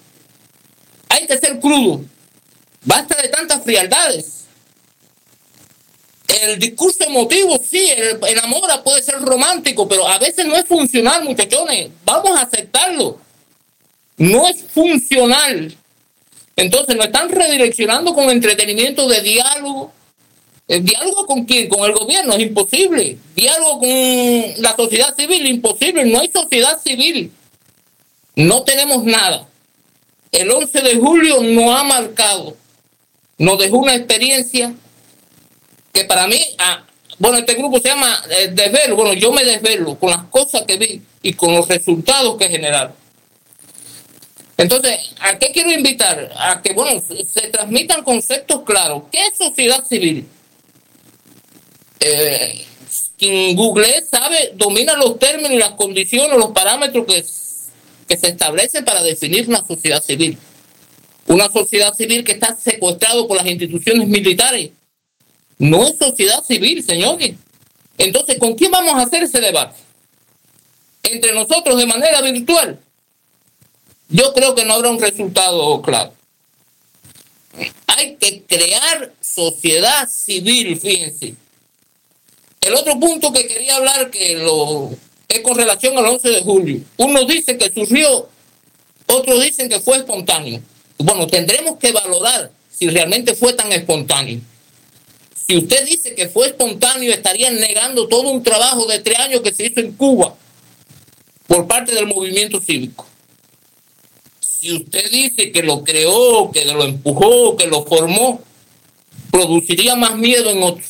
Hay 1.09 1.27
que 1.27 1.37
ser 1.39 1.59
crudo. 1.59 2.05
Basta 2.85 3.21
de 3.21 3.29
tantas 3.29 3.63
frialdades. 3.65 4.45
El 6.29 6.59
discurso 6.59 7.05
emotivo, 7.05 7.61
sí, 7.69 7.91
el, 7.91 8.21
el 8.29 8.39
amor 8.39 8.71
puede 8.85 9.03
ser 9.03 9.21
romántico, 9.21 9.89
pero 9.89 10.07
a 10.07 10.19
veces 10.19 10.47
no 10.47 10.55
es 10.55 10.67
funcional, 10.67 11.25
muchachones. 11.25 11.91
Vamos 12.05 12.39
a 12.39 12.43
aceptarlo. 12.43 13.19
No 14.19 14.47
es 14.49 14.65
funcional. 14.65 15.75
Entonces 16.57 16.97
nos 16.97 17.07
están 17.07 17.29
redireccionando 17.29 18.15
con 18.15 18.31
entretenimiento 18.31 19.09
de 19.09 19.23
diálogo, 19.23 19.93
¿El 20.69 20.85
diálogo 20.85 21.25
con 21.25 21.47
quién? 21.47 21.67
Con 21.67 21.89
el 21.89 21.97
gobierno, 21.97 22.35
es 22.35 22.43
imposible. 22.43 23.17
Diálogo 23.35 23.81
con 23.81 23.89
la 24.59 24.77
sociedad 24.77 25.17
civil, 25.17 25.47
imposible. 25.47 26.05
No 26.05 26.21
hay 26.21 26.31
sociedad 26.31 26.79
civil. 26.85 27.33
No 28.37 28.63
tenemos 28.65 29.03
nada. 29.05 29.49
El 30.31 30.51
11 30.51 30.83
de 30.83 30.97
julio 30.97 31.43
nos 31.43 31.75
ha 31.75 31.85
marcado, 31.85 32.55
nos 33.39 33.59
dejó 33.59 33.79
una 33.79 33.95
experiencia 33.95 34.75
que 35.91 36.05
para 36.05 36.27
mí, 36.27 36.39
ah, 36.59 36.85
bueno, 37.19 37.39
este 37.39 37.55
grupo 37.55 37.81
se 37.81 37.89
llama 37.89 38.23
eh, 38.31 38.49
Desvelo. 38.49 38.95
Bueno, 38.95 39.15
yo 39.15 39.33
me 39.33 39.45
desvelo 39.45 39.99
con 39.99 40.11
las 40.11 40.25
cosas 40.25 40.63
que 40.67 40.77
vi 40.77 41.03
y 41.23 41.33
con 41.33 41.55
los 41.55 41.67
resultados 41.67 42.37
que 42.37 42.49
generaron. 42.49 42.93
Entonces, 44.59 45.15
¿a 45.21 45.39
qué 45.39 45.53
quiero 45.53 45.71
invitar? 45.71 46.33
A 46.37 46.61
que, 46.61 46.73
bueno, 46.73 47.01
se 47.01 47.49
transmitan 47.49 48.03
conceptos 48.03 48.63
claros. 48.65 49.05
¿Qué 49.11 49.19
es 49.19 49.39
sociedad 49.39 49.85
civil? 49.87 50.27
Eh, 52.01 52.67
quien 53.17 53.55
Google 53.55 54.05
sabe, 54.11 54.53
domina 54.57 54.97
los 54.97 55.17
términos 55.21 55.53
y 55.53 55.59
las 55.59 55.71
condiciones, 55.71 56.37
los 56.37 56.51
parámetros 56.51 57.07
que, 57.07 57.25
que 58.09 58.17
se 58.17 58.29
establecen 58.31 58.85
para 58.85 59.01
definir 59.01 59.49
una 59.49 59.65
sociedad 59.65 60.03
civil. 60.03 60.37
Una 61.29 61.49
sociedad 61.49 61.95
civil 61.95 62.25
que 62.25 62.33
está 62.33 62.57
secuestrado 62.57 63.29
por 63.29 63.37
las 63.37 63.47
instituciones 63.47 64.09
militares. 64.09 64.71
No 65.59 65.87
es 65.87 65.97
sociedad 65.99 66.43
civil, 66.43 66.83
señores. 66.83 67.37
Entonces, 67.97 68.39
¿con 68.41 68.55
quién 68.55 68.73
vamos 68.73 68.95
a 68.95 69.03
hacer 69.03 69.23
ese 69.23 69.41
debate? 69.41 69.77
Entre 71.05 71.33
nosotros 71.33 71.79
de 71.79 71.87
manera 71.87 72.21
virtual 72.23 72.81
yo 74.09 74.33
creo 74.33 74.55
que 74.55 74.65
no 74.65 74.75
habrá 74.75 74.91
un 74.91 75.01
resultado 75.01 75.83
claro. 75.83 76.13
Hay 77.87 78.17
que 78.17 78.43
crear 78.43 79.13
sociedad 79.21 80.09
civil, 80.09 80.79
fíjense. 80.81 81.35
El 82.61 82.75
otro 82.75 82.99
punto 82.99 83.33
que 83.33 83.47
quería 83.47 83.77
hablar 83.77 84.11
que 84.11 84.37
lo 84.37 84.91
es 85.29 85.41
con 85.41 85.57
relación 85.57 85.97
al 85.99 86.07
11 86.07 86.31
de 86.31 86.43
julio. 86.43 86.81
Unos 86.97 87.27
dicen 87.27 87.59
que 87.59 87.73
surgió, 87.73 88.29
otros 89.07 89.43
dicen 89.43 89.69
que 89.69 89.81
fue 89.81 89.99
espontáneo. 89.99 90.63
Bueno, 90.97 91.27
tendremos 91.27 91.79
que 91.79 91.93
valorar 91.93 92.51
si 92.71 92.89
realmente 92.89 93.35
fue 93.35 93.53
tan 93.53 93.71
espontáneo. 93.73 94.41
Si 95.47 95.57
usted 95.57 95.87
dice 95.87 96.15
que 96.15 96.29
fue 96.29 96.49
espontáneo, 96.49 97.13
estarían 97.13 97.57
negando 97.57 98.09
todo 98.09 98.31
un 98.31 98.43
trabajo 98.43 98.87
de 98.87 99.01
tres 99.01 99.19
años 99.19 99.43
que 99.43 99.53
se 99.53 99.67
hizo 99.67 99.81
en 99.81 99.93
Cuba 99.93 100.35
por 101.47 101.67
parte 101.67 101.95
del 101.95 102.07
movimiento 102.07 102.61
cívico 102.61 103.07
si 104.59 104.77
usted 104.77 105.11
dice 105.11 105.53
que 105.53 105.63
lo 105.63 105.85
creó, 105.85 106.51
que 106.51 106.65
lo 106.65 106.85
empujó, 106.85 107.57
que 107.57 107.67
lo 107.67 107.85
formó, 107.85 108.41
produciría 109.31 109.95
más 109.95 110.17
miedo 110.17 110.51
en 110.51 110.63
otros. 110.63 110.87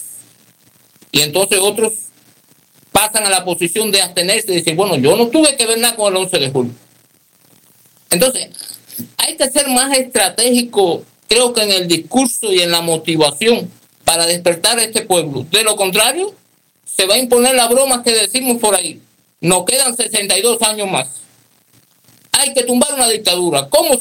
Y 1.12 1.20
entonces 1.20 1.58
otros 1.60 1.92
pasan 2.92 3.26
a 3.26 3.30
la 3.30 3.44
posición 3.44 3.90
de 3.90 4.00
abstenerse 4.00 4.52
y 4.52 4.56
decir, 4.56 4.74
bueno, 4.74 4.96
yo 4.96 5.16
no 5.16 5.28
tuve 5.28 5.56
que 5.56 5.66
ver 5.66 5.78
nada 5.78 5.96
con 5.96 6.12
el 6.12 6.22
11 6.22 6.38
de 6.38 6.50
julio. 6.50 6.72
Entonces, 8.10 8.48
hay 9.18 9.36
que 9.36 9.50
ser 9.50 9.68
más 9.68 9.96
estratégico, 9.96 11.04
creo 11.28 11.52
que 11.52 11.62
en 11.62 11.70
el 11.70 11.88
discurso 11.88 12.52
y 12.52 12.60
en 12.60 12.70
la 12.70 12.80
motivación 12.80 13.70
para 14.04 14.26
despertar 14.26 14.78
a 14.78 14.84
este 14.84 15.02
pueblo. 15.02 15.46
De 15.50 15.62
lo 15.62 15.76
contrario, 15.76 16.34
se 16.86 17.06
va 17.06 17.14
a 17.14 17.18
imponer 17.18 17.54
la 17.54 17.68
broma 17.68 18.02
que 18.02 18.12
decimos 18.12 18.56
por 18.58 18.74
ahí. 18.74 19.02
Nos 19.40 19.64
quedan 19.66 19.94
62 19.94 20.62
años 20.62 20.90
más 20.90 21.27
hay 22.32 22.52
que 22.54 22.64
tumbar 22.64 22.94
una 22.94 23.08
dictadura. 23.08 23.68
¿Cómo? 23.68 23.98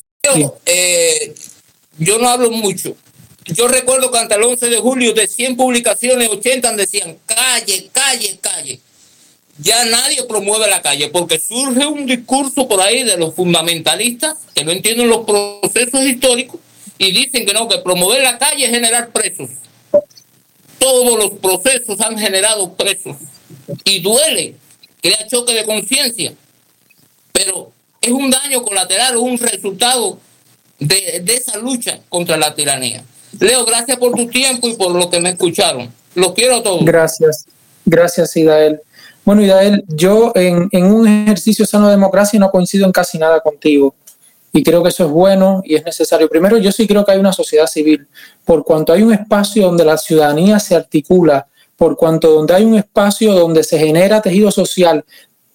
Eh, 0.65 1.33
yo 1.97 2.19
no 2.19 2.29
hablo 2.29 2.51
mucho. 2.51 2.95
Yo 3.45 3.67
recuerdo 3.67 4.11
que 4.11 4.17
hasta 4.17 4.35
el 4.35 4.43
11 4.43 4.67
de 4.67 4.77
julio 4.77 5.13
de 5.13 5.27
100 5.27 5.55
publicaciones, 5.55 6.29
80 6.29 6.73
decían 6.73 7.17
calle, 7.25 7.89
calle, 7.93 8.37
calle. 8.41 8.79
Ya 9.59 9.85
nadie 9.85 10.23
promueve 10.23 10.69
la 10.69 10.81
calle 10.81 11.07
porque 11.07 11.39
surge 11.39 11.85
un 11.85 12.05
discurso 12.05 12.67
por 12.67 12.81
ahí 12.81 13.03
de 13.03 13.17
los 13.17 13.33
fundamentalistas 13.33 14.35
que 14.53 14.63
no 14.63 14.71
entienden 14.71 15.07
los 15.07 15.25
procesos 15.25 16.05
históricos 16.05 16.59
y 16.99 17.11
dicen 17.11 17.45
que 17.45 17.53
no, 17.53 17.67
que 17.67 17.77
promover 17.79 18.21
la 18.21 18.37
calle 18.37 18.65
es 18.65 18.71
generar 18.71 19.11
presos. 19.11 19.49
Todos 20.77 21.17
los 21.17 21.39
procesos 21.39 21.99
han 22.01 22.19
generado 22.19 22.73
presos 22.73 23.15
y 23.83 23.99
duele, 24.01 24.55
crea 25.01 25.25
choque 25.27 25.53
de 25.53 25.65
conciencia. 25.65 26.33
Es 28.07 28.13
un 28.13 28.29
daño 28.29 28.63
colateral, 28.63 29.17
un 29.17 29.37
resultado 29.37 30.17
de, 30.79 31.21
esa 31.27 31.57
lucha 31.57 31.99
contra 32.07 32.37
la 32.37 32.55
tiranía. 32.55 33.03
Leo, 33.37 33.65
gracias 33.65 33.97
por 33.97 34.13
tu 34.15 34.27
tiempo 34.27 34.69
y 34.69 34.77
por 34.77 34.95
lo 34.95 35.09
que 35.09 35.19
me 35.19 35.31
escucharon. 35.31 35.91
Los 36.15 36.31
quiero 36.31 36.55
a 36.55 36.63
todos. 36.63 36.85
Gracias, 36.85 37.45
gracias, 37.85 38.33
Idael. 38.37 38.79
Bueno, 39.25 39.43
Idael, 39.43 39.83
yo 39.89 40.31
en, 40.35 40.69
en 40.71 40.85
un 40.85 41.05
ejercicio 41.05 41.65
sano 41.65 41.87
de 41.87 41.95
democracia 41.95 42.39
no 42.39 42.49
coincido 42.49 42.85
en 42.85 42.93
casi 42.93 43.17
nada 43.17 43.41
contigo 43.41 43.93
y 44.53 44.63
creo 44.63 44.81
que 44.81 44.87
eso 44.87 45.03
es 45.03 45.11
bueno 45.11 45.61
y 45.65 45.75
es 45.75 45.83
necesario. 45.83 46.29
Primero, 46.29 46.57
yo 46.57 46.71
sí 46.71 46.87
creo 46.87 47.03
que 47.03 47.11
hay 47.11 47.19
una 47.19 47.33
sociedad 47.33 47.67
civil, 47.67 48.07
por 48.45 48.63
cuanto 48.63 48.93
hay 48.93 49.03
un 49.03 49.11
espacio 49.11 49.65
donde 49.65 49.83
la 49.83 49.97
ciudadanía 49.97 50.59
se 50.59 50.77
articula, 50.77 51.45
por 51.75 51.97
cuanto 51.97 52.31
donde 52.31 52.55
hay 52.55 52.63
un 52.63 52.75
espacio 52.75 53.33
donde 53.33 53.65
se 53.65 53.77
genera 53.77 54.21
tejido 54.21 54.49
social, 54.49 55.03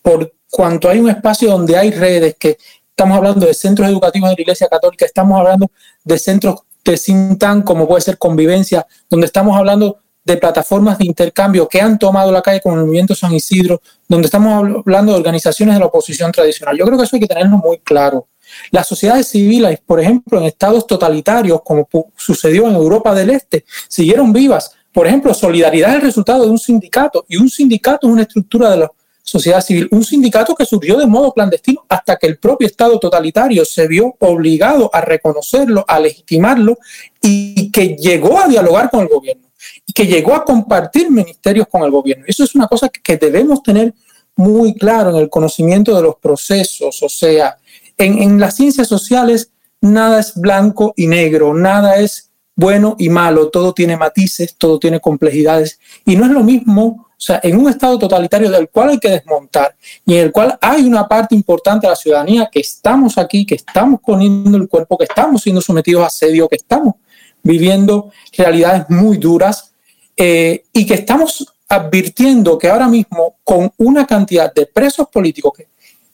por 0.02 0.34
cuanto 0.52 0.90
hay 0.90 1.00
un 1.00 1.08
espacio 1.08 1.50
donde 1.50 1.78
hay 1.78 1.90
redes, 1.90 2.36
que 2.38 2.58
estamos 2.90 3.16
hablando 3.16 3.46
de 3.46 3.54
centros 3.54 3.88
educativos 3.88 4.28
de 4.28 4.36
la 4.36 4.42
Iglesia 4.42 4.68
Católica, 4.68 5.06
estamos 5.06 5.40
hablando 5.40 5.70
de 6.04 6.18
centros 6.18 6.56
de 6.84 6.98
Sintan, 6.98 7.62
como 7.62 7.88
puede 7.88 8.02
ser 8.02 8.18
Convivencia, 8.18 8.86
donde 9.08 9.26
estamos 9.26 9.56
hablando 9.56 10.00
de 10.22 10.36
plataformas 10.36 10.98
de 10.98 11.06
intercambio 11.06 11.66
que 11.66 11.80
han 11.80 11.98
tomado 11.98 12.30
la 12.30 12.42
calle 12.42 12.60
con 12.60 12.74
el 12.74 12.80
movimiento 12.84 13.14
San 13.14 13.32
Isidro, 13.32 13.80
donde 14.06 14.26
estamos 14.26 14.82
hablando 14.84 15.12
de 15.12 15.18
organizaciones 15.18 15.74
de 15.74 15.80
la 15.80 15.86
oposición 15.86 16.30
tradicional. 16.30 16.76
Yo 16.76 16.84
creo 16.84 16.98
que 16.98 17.04
eso 17.04 17.16
hay 17.16 17.20
que 17.20 17.28
tenerlo 17.28 17.56
muy 17.56 17.78
claro. 17.78 18.28
Las 18.70 18.86
sociedades 18.86 19.28
civiles, 19.28 19.80
por 19.86 20.00
ejemplo, 20.00 20.38
en 20.38 20.44
estados 20.44 20.86
totalitarios, 20.86 21.62
como 21.64 21.88
sucedió 22.14 22.68
en 22.68 22.74
Europa 22.74 23.14
del 23.14 23.30
Este, 23.30 23.64
siguieron 23.88 24.34
vivas. 24.34 24.72
Por 24.92 25.06
ejemplo, 25.06 25.32
solidaridad 25.32 25.90
es 25.90 25.96
el 25.96 26.02
resultado 26.02 26.44
de 26.44 26.50
un 26.50 26.58
sindicato 26.58 27.24
y 27.26 27.38
un 27.38 27.48
sindicato 27.48 28.06
es 28.06 28.12
una 28.12 28.22
estructura 28.22 28.70
de 28.70 28.76
los 28.76 28.90
sociedad 29.22 29.60
civil, 29.60 29.88
un 29.92 30.04
sindicato 30.04 30.54
que 30.54 30.66
surgió 30.66 30.96
de 30.98 31.06
modo 31.06 31.32
clandestino 31.32 31.84
hasta 31.88 32.16
que 32.16 32.26
el 32.26 32.38
propio 32.38 32.66
Estado 32.66 32.98
totalitario 32.98 33.64
se 33.64 33.86
vio 33.86 34.16
obligado 34.18 34.90
a 34.92 35.00
reconocerlo, 35.00 35.84
a 35.86 36.00
legitimarlo 36.00 36.76
y 37.20 37.70
que 37.70 37.96
llegó 37.96 38.40
a 38.40 38.48
dialogar 38.48 38.90
con 38.90 39.00
el 39.00 39.08
gobierno 39.08 39.48
y 39.86 39.92
que 39.92 40.06
llegó 40.06 40.34
a 40.34 40.44
compartir 40.44 41.10
ministerios 41.10 41.68
con 41.68 41.82
el 41.82 41.90
gobierno. 41.90 42.24
Eso 42.26 42.44
es 42.44 42.54
una 42.54 42.66
cosa 42.66 42.88
que 42.88 43.16
debemos 43.16 43.62
tener 43.62 43.94
muy 44.34 44.74
claro 44.74 45.10
en 45.10 45.16
el 45.16 45.30
conocimiento 45.30 45.94
de 45.94 46.02
los 46.02 46.16
procesos, 46.16 47.02
o 47.02 47.08
sea, 47.08 47.58
en, 47.96 48.20
en 48.20 48.40
las 48.40 48.56
ciencias 48.56 48.88
sociales 48.88 49.50
nada 49.80 50.20
es 50.20 50.34
blanco 50.34 50.94
y 50.96 51.06
negro, 51.06 51.54
nada 51.54 51.96
es 51.96 52.30
bueno 52.56 52.96
y 52.98 53.08
malo, 53.08 53.50
todo 53.50 53.72
tiene 53.72 53.96
matices, 53.96 54.56
todo 54.56 54.78
tiene 54.78 55.00
complejidades 55.00 55.78
y 56.04 56.16
no 56.16 56.24
es 56.24 56.32
lo 56.32 56.42
mismo 56.42 57.08
o 57.22 57.24
sea, 57.24 57.38
en 57.40 57.56
un 57.56 57.68
Estado 57.68 57.96
totalitario 58.00 58.50
del 58.50 58.68
cual 58.68 58.90
hay 58.90 58.98
que 58.98 59.08
desmontar 59.08 59.76
y 60.04 60.14
en 60.14 60.24
el 60.24 60.32
cual 60.32 60.58
hay 60.60 60.82
una 60.82 61.06
parte 61.06 61.36
importante 61.36 61.86
de 61.86 61.90
la 61.92 61.96
ciudadanía 61.96 62.48
que 62.50 62.58
estamos 62.58 63.16
aquí, 63.16 63.46
que 63.46 63.54
estamos 63.54 64.00
poniendo 64.04 64.58
el 64.58 64.66
cuerpo, 64.66 64.98
que 64.98 65.04
estamos 65.04 65.40
siendo 65.40 65.60
sometidos 65.60 66.02
a 66.02 66.06
asedio, 66.06 66.48
que 66.48 66.56
estamos 66.56 66.96
viviendo 67.40 68.10
realidades 68.36 68.86
muy 68.88 69.18
duras 69.18 69.72
eh, 70.16 70.64
y 70.72 70.84
que 70.84 70.94
estamos 70.94 71.46
advirtiendo 71.68 72.58
que 72.58 72.68
ahora 72.68 72.88
mismo 72.88 73.36
con 73.44 73.72
una 73.76 74.04
cantidad 74.04 74.52
de 74.52 74.66
presos 74.66 75.06
políticos 75.06 75.52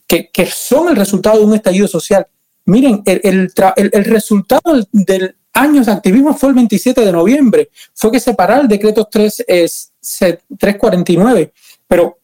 que, 0.06 0.28
que, 0.28 0.44
son 0.44 0.90
el 0.90 0.97
resultado 0.97 1.39
de 1.39 1.47
un 1.47 1.55
estallido 1.55 1.89
social, 1.89 2.26
miren, 2.66 3.02
el, 3.06 3.20
el, 3.24 3.51
el 3.93 4.05
resultado 4.05 4.74
del, 4.93 5.36
años 5.59 5.86
de 5.86 5.93
activismo 5.93 6.35
fue 6.35 6.51
el 6.51 6.55
27 6.55 7.01
de 7.01 7.12
noviembre, 7.12 7.70
fue 7.94 8.12
que 8.12 8.20
se 8.20 8.35
parara 8.35 8.60
el 8.60 8.68
decreto 8.68 9.09
3, 9.10 9.44
es, 9.47 9.93
349, 10.59 11.52
pero 11.86 12.18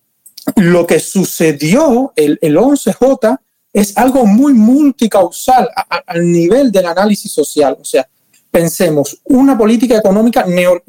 lo 0.57 0.87
que 0.87 1.01
sucedió 1.01 2.13
el, 2.17 2.39
el 2.43 2.57
11J 2.57 3.39
es 3.73 3.97
algo 3.99 4.25
muy 4.25 4.53
multicausal 4.55 5.69
al 6.07 6.31
nivel 6.31 6.71
del 6.71 6.87
análisis 6.87 7.33
social. 7.33 7.77
O 7.81 7.85
sea, 7.85 8.09
pensemos, 8.51 9.21
una 9.25 9.59
política 9.59 9.97
económica, 9.97 10.45
neo, 10.47 10.81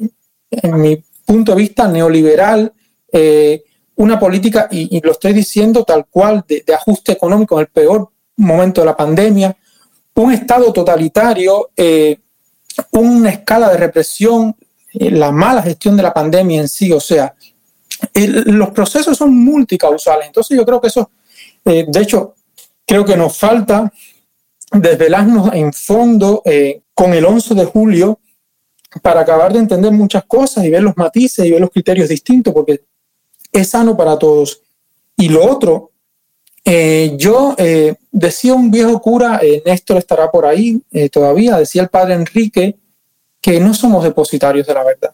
en 0.50 0.80
mi 0.80 1.02
punto 1.24 1.52
de 1.52 1.62
vista, 1.62 1.88
neoliberal, 1.88 2.72
eh, 3.10 3.64
una 3.96 4.20
política, 4.20 4.68
y, 4.70 5.00
lo 5.00 5.10
estoy 5.10 5.32
diciendo 5.32 5.82
tal 5.82 6.06
cual, 6.06 6.44
de, 6.46 6.62
ajuste 6.72 7.10
económico 7.12 7.56
en 7.56 7.62
el 7.62 7.66
peor 7.66 8.08
momento 8.36 8.82
de 8.82 8.86
la 8.86 8.96
pandemia, 8.96 9.56
un 10.14 10.32
Estado 10.32 10.72
totalitario, 10.72 11.70
eh, 11.76 12.20
una 12.92 13.30
escala 13.30 13.70
de 13.70 13.78
represión, 13.78 14.54
la 14.98 15.30
mala 15.30 15.62
gestión 15.62 15.96
de 15.96 16.02
la 16.02 16.12
pandemia 16.12 16.60
en 16.60 16.68
sí, 16.68 16.92
o 16.92 17.00
sea, 17.00 17.34
los 18.46 18.70
procesos 18.70 19.16
son 19.16 19.34
multicausales. 19.34 20.26
Entonces 20.26 20.56
yo 20.56 20.64
creo 20.64 20.80
que 20.80 20.88
eso, 20.88 21.10
eh, 21.64 21.84
de 21.86 22.00
hecho, 22.00 22.34
creo 22.86 23.04
que 23.04 23.16
nos 23.16 23.36
falta 23.36 23.92
desvelarnos 24.72 25.52
en 25.54 25.72
fondo 25.72 26.42
eh, 26.44 26.82
con 26.94 27.14
el 27.14 27.24
11 27.24 27.54
de 27.54 27.64
julio 27.64 28.18
para 29.02 29.20
acabar 29.20 29.52
de 29.52 29.58
entender 29.58 29.92
muchas 29.92 30.24
cosas 30.24 30.64
y 30.64 30.70
ver 30.70 30.82
los 30.82 30.96
matices 30.96 31.44
y 31.44 31.50
ver 31.50 31.60
los 31.60 31.70
criterios 31.70 32.08
distintos, 32.08 32.54
porque 32.54 32.82
es 33.52 33.68
sano 33.68 33.96
para 33.96 34.18
todos. 34.18 34.62
Y 35.16 35.28
lo 35.28 35.44
otro, 35.44 35.90
yo 37.16 37.54
decía 38.10 38.54
un 38.54 38.70
viejo 38.70 39.00
cura, 39.00 39.40
Néstor 39.64 39.98
estará 39.98 40.30
por 40.30 40.46
ahí 40.46 40.82
todavía, 41.12 41.58
decía 41.58 41.82
el 41.82 41.88
padre 41.88 42.14
Enrique, 42.14 42.76
que 43.46 43.60
no 43.60 43.72
somos 43.72 44.02
depositarios 44.02 44.66
de 44.66 44.74
la 44.74 44.82
verdad, 44.82 45.12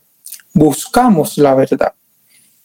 buscamos 0.54 1.36
la 1.36 1.54
verdad. 1.54 1.92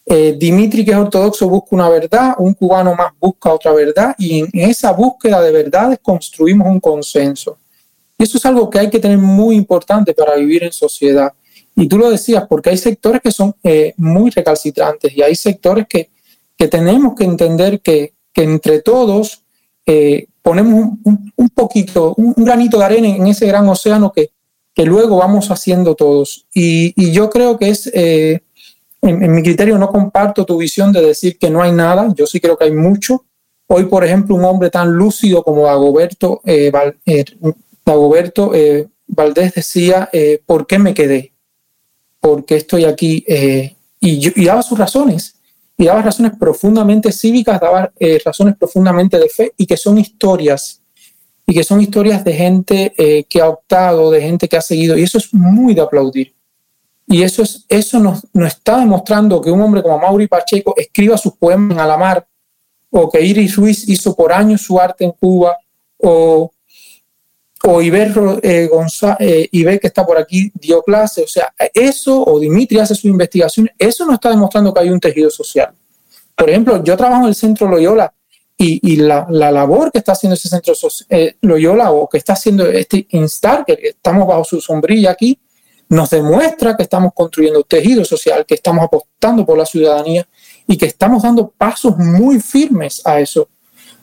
Eh, 0.05 0.33
Dimitri, 0.39 0.85
que 0.85 0.91
es 0.91 0.97
ortodoxo, 0.97 1.49
busca 1.49 1.67
una 1.71 1.89
verdad, 1.89 2.35
un 2.37 2.53
cubano 2.53 2.95
más 2.95 3.11
busca 3.19 3.51
otra 3.51 3.73
verdad, 3.73 4.15
y 4.17 4.39
en 4.39 4.49
esa 4.53 4.93
búsqueda 4.93 5.41
de 5.41 5.51
verdades 5.51 5.99
construimos 6.01 6.69
un 6.69 6.79
consenso. 6.79 7.57
Y 8.17 8.23
eso 8.23 8.37
es 8.37 8.45
algo 8.45 8.69
que 8.69 8.79
hay 8.79 8.89
que 8.89 8.99
tener 8.99 9.17
muy 9.17 9.57
importante 9.57 10.13
para 10.13 10.37
vivir 10.37 10.63
en 10.63 10.71
sociedad. 10.71 11.33
Y 11.75 11.85
tú 11.85 11.97
lo 11.97 12.09
decías, 12.09 12.45
porque 12.47 12.69
hay 12.69 12.77
sectores 12.77 13.19
que 13.21 13.31
son 13.31 13.53
eh, 13.61 13.93
muy 13.97 14.31
recalcitrantes 14.31 15.17
y 15.17 15.21
hay 15.21 15.35
sectores 15.35 15.85
que, 15.85 16.11
que 16.57 16.69
tenemos 16.69 17.13
que 17.13 17.25
entender 17.25 17.81
que, 17.81 18.13
que 18.31 18.43
entre 18.43 18.81
todos 18.81 19.43
eh, 19.85 20.27
ponemos 20.41 20.91
un, 21.03 21.49
poquito, 21.49 22.13
un, 22.15 22.33
granito 22.37 22.79
de 22.79 22.85
arena 22.85 23.09
en 23.09 23.27
ese 23.27 23.45
gran 23.47 23.67
océano 23.67 24.13
que, 24.13 24.31
que 24.77 24.85
luego 24.85 25.17
vamos 25.17 25.49
haciendo 25.49 25.95
todos. 25.95 26.45
Y, 26.53 27.11
yo 27.11 27.31
creo 27.31 27.57
que 27.57 27.69
es, 27.69 27.89
eh, 27.95 28.41
en, 29.01 29.33
mi 29.33 29.41
criterio 29.41 29.75
no 29.79 29.89
comparto 29.89 30.45
tu 30.45 30.55
visión 30.55 30.93
de 30.93 31.01
decir 31.01 31.39
que 31.39 31.49
no 31.49 31.63
hay 31.63 31.71
nada, 31.71 32.13
yo 32.15 32.27
sí 32.27 32.39
creo 32.39 32.55
que 32.55 32.65
hay 32.65 32.71
mucho. 32.71 33.25
Hoy, 33.65 33.85
por 33.85 34.05
ejemplo, 34.05 34.35
un 34.35 34.45
hombre 34.45 34.69
tan 34.69 34.91
lúcido 34.91 35.43
como 35.43 35.63
Dagoberto, 35.63 36.41
Dagoberto 37.83 38.51
Valdés 39.07 39.55
decía, 39.55 40.09
¿por 40.45 40.67
qué 40.67 40.77
me 40.77 40.93
quedé? 40.93 41.33
¿Por 42.19 42.45
qué 42.45 42.57
estoy 42.57 42.85
aquí? 42.85 43.25
y, 43.99 44.41
y 44.41 44.45
daba 44.45 44.61
sus 44.61 44.77
razones 44.77 45.37
y 45.77 45.85
daba 45.85 46.01
razones 46.01 46.33
profundamente 46.39 47.11
cívicas, 47.11 47.59
daba 47.59 47.91
eh, 47.99 48.19
razones 48.23 48.55
profundamente 48.57 49.19
de 49.19 49.29
fe 49.29 49.53
y 49.57 49.65
que 49.65 49.77
son 49.77 49.97
historias, 49.99 50.81
y 51.49 51.53
que 51.53 51.63
son 51.63 51.79
historias 51.79 52.25
de 52.25 52.33
gente 52.33 52.93
eh, 52.97 53.23
que 53.23 53.39
ha 53.39 53.47
optado, 53.47 54.11
de 54.11 54.21
gente 54.21 54.49
que 54.49 54.57
ha 54.57 54.61
seguido, 54.61 54.97
y 54.97 55.03
eso 55.03 55.17
es 55.17 55.33
muy 55.33 55.73
de 55.73 55.81
aplaudir. 55.81 56.35
Y 57.07 57.23
eso, 57.23 57.41
es, 57.41 57.65
eso 57.69 57.99
nos, 57.99 58.27
nos 58.33 58.49
está 58.49 58.79
demostrando 58.79 59.41
que 59.41 59.49
un 59.49 59.61
hombre 59.61 59.81
como 59.81 59.97
Mauri 59.97 60.27
Pacheco 60.27 60.73
escriba 60.75 61.17
sus 61.17 61.33
poemas 61.37 61.71
en 61.71 61.79
Alamar, 61.79 62.27
o 62.89 63.09
que 63.09 63.21
Iris 63.21 63.55
Ruiz 63.55 63.87
hizo 63.87 64.13
por 64.13 64.33
años 64.33 64.61
su 64.61 64.77
arte 64.77 65.05
en 65.05 65.13
Cuba, 65.13 65.57
o, 65.95 66.51
o 67.63 67.81
Iber, 67.81 68.13
eh, 68.43 68.69
eh, 69.19 69.49
Iber, 69.49 69.79
que 69.79 69.87
está 69.87 70.05
por 70.05 70.17
aquí 70.17 70.51
dio 70.53 70.81
clase, 70.81 71.23
o 71.23 71.27
sea, 71.27 71.53
eso, 71.73 72.25
o 72.25 72.41
Dimitri 72.41 72.77
hace 72.79 72.93
su 72.93 73.07
investigación, 73.07 73.69
eso 73.79 74.05
no 74.05 74.15
está 74.15 74.29
demostrando 74.29 74.73
que 74.73 74.81
hay 74.81 74.89
un 74.89 74.99
tejido 74.99 75.29
social. 75.29 75.73
Por 76.35 76.49
ejemplo, 76.49 76.83
yo 76.83 76.97
trabajo 76.97 77.23
en 77.23 77.29
el 77.29 77.35
centro 77.35 77.69
Loyola 77.69 78.13
y, 78.59 78.95
la, 78.95 79.27
la, 79.29 79.51
labor 79.51 79.91
que 79.91 79.99
está 79.99 80.13
haciendo 80.13 80.33
ese 80.33 80.49
centro 80.49 80.73
eh, 81.09 81.35
Loyola 81.41 81.91
o 81.91 82.09
que 82.09 82.17
está 82.17 82.33
haciendo 82.33 82.65
este 82.65 83.05
Instar, 83.11 83.63
que 83.63 83.77
estamos 83.83 84.27
bajo 84.27 84.43
su 84.43 84.59
sombrilla 84.59 85.11
aquí, 85.11 85.39
nos 85.89 86.09
demuestra 86.09 86.75
que 86.75 86.83
estamos 86.83 87.13
construyendo 87.13 87.61
tejido 87.63 88.03
social, 88.03 88.45
que 88.45 88.55
estamos 88.55 88.83
apostando 88.83 89.45
por 89.45 89.57
la 89.57 89.65
ciudadanía 89.65 90.27
y 90.65 90.75
que 90.75 90.87
estamos 90.87 91.21
dando 91.21 91.49
pasos 91.49 91.97
muy 91.97 92.39
firmes 92.39 93.01
a 93.05 93.19
eso. 93.19 93.47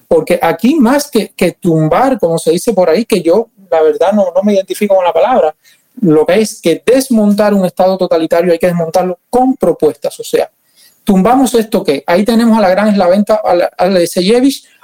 Porque 0.06 0.39
aquí 0.40 0.76
más 0.76 1.10
que, 1.10 1.31
que, 1.31 1.52
tumbar, 1.52 2.18
como 2.20 2.39
se 2.39 2.52
dice 2.52 2.72
por 2.72 2.89
ahí, 2.89 3.05
que 3.05 3.22
yo 3.22 3.48
la 3.70 3.82
verdad 3.82 4.12
no, 4.12 4.32
no 4.35 4.43
me 4.43 4.55
identifico 4.55 4.94
con 4.94 5.05
la 5.05 5.12
palabra, 5.12 5.55
lo 6.01 6.24
que 6.24 6.40
es 6.40 6.60
que 6.60 6.82
desmontar 6.85 7.55
un 7.55 7.66
Estado 7.66 7.98
totalitario 7.98 8.52
hay 8.52 8.59
que 8.59 8.68
desmontarlo 8.68 9.18
con 9.28 9.56
propuestas, 9.56 10.18
o 10.20 10.24
sea, 10.24 10.51
tumbamos 11.05 11.55
esto 11.55 11.85
que 11.85 12.02
ahí 12.06 12.24
tenemos 12.24 12.56
a 12.59 12.60
la 12.60 12.70
gran 12.70 12.89
eslaventa, 12.89 13.40
a 13.44 13.55
la, 13.55 13.70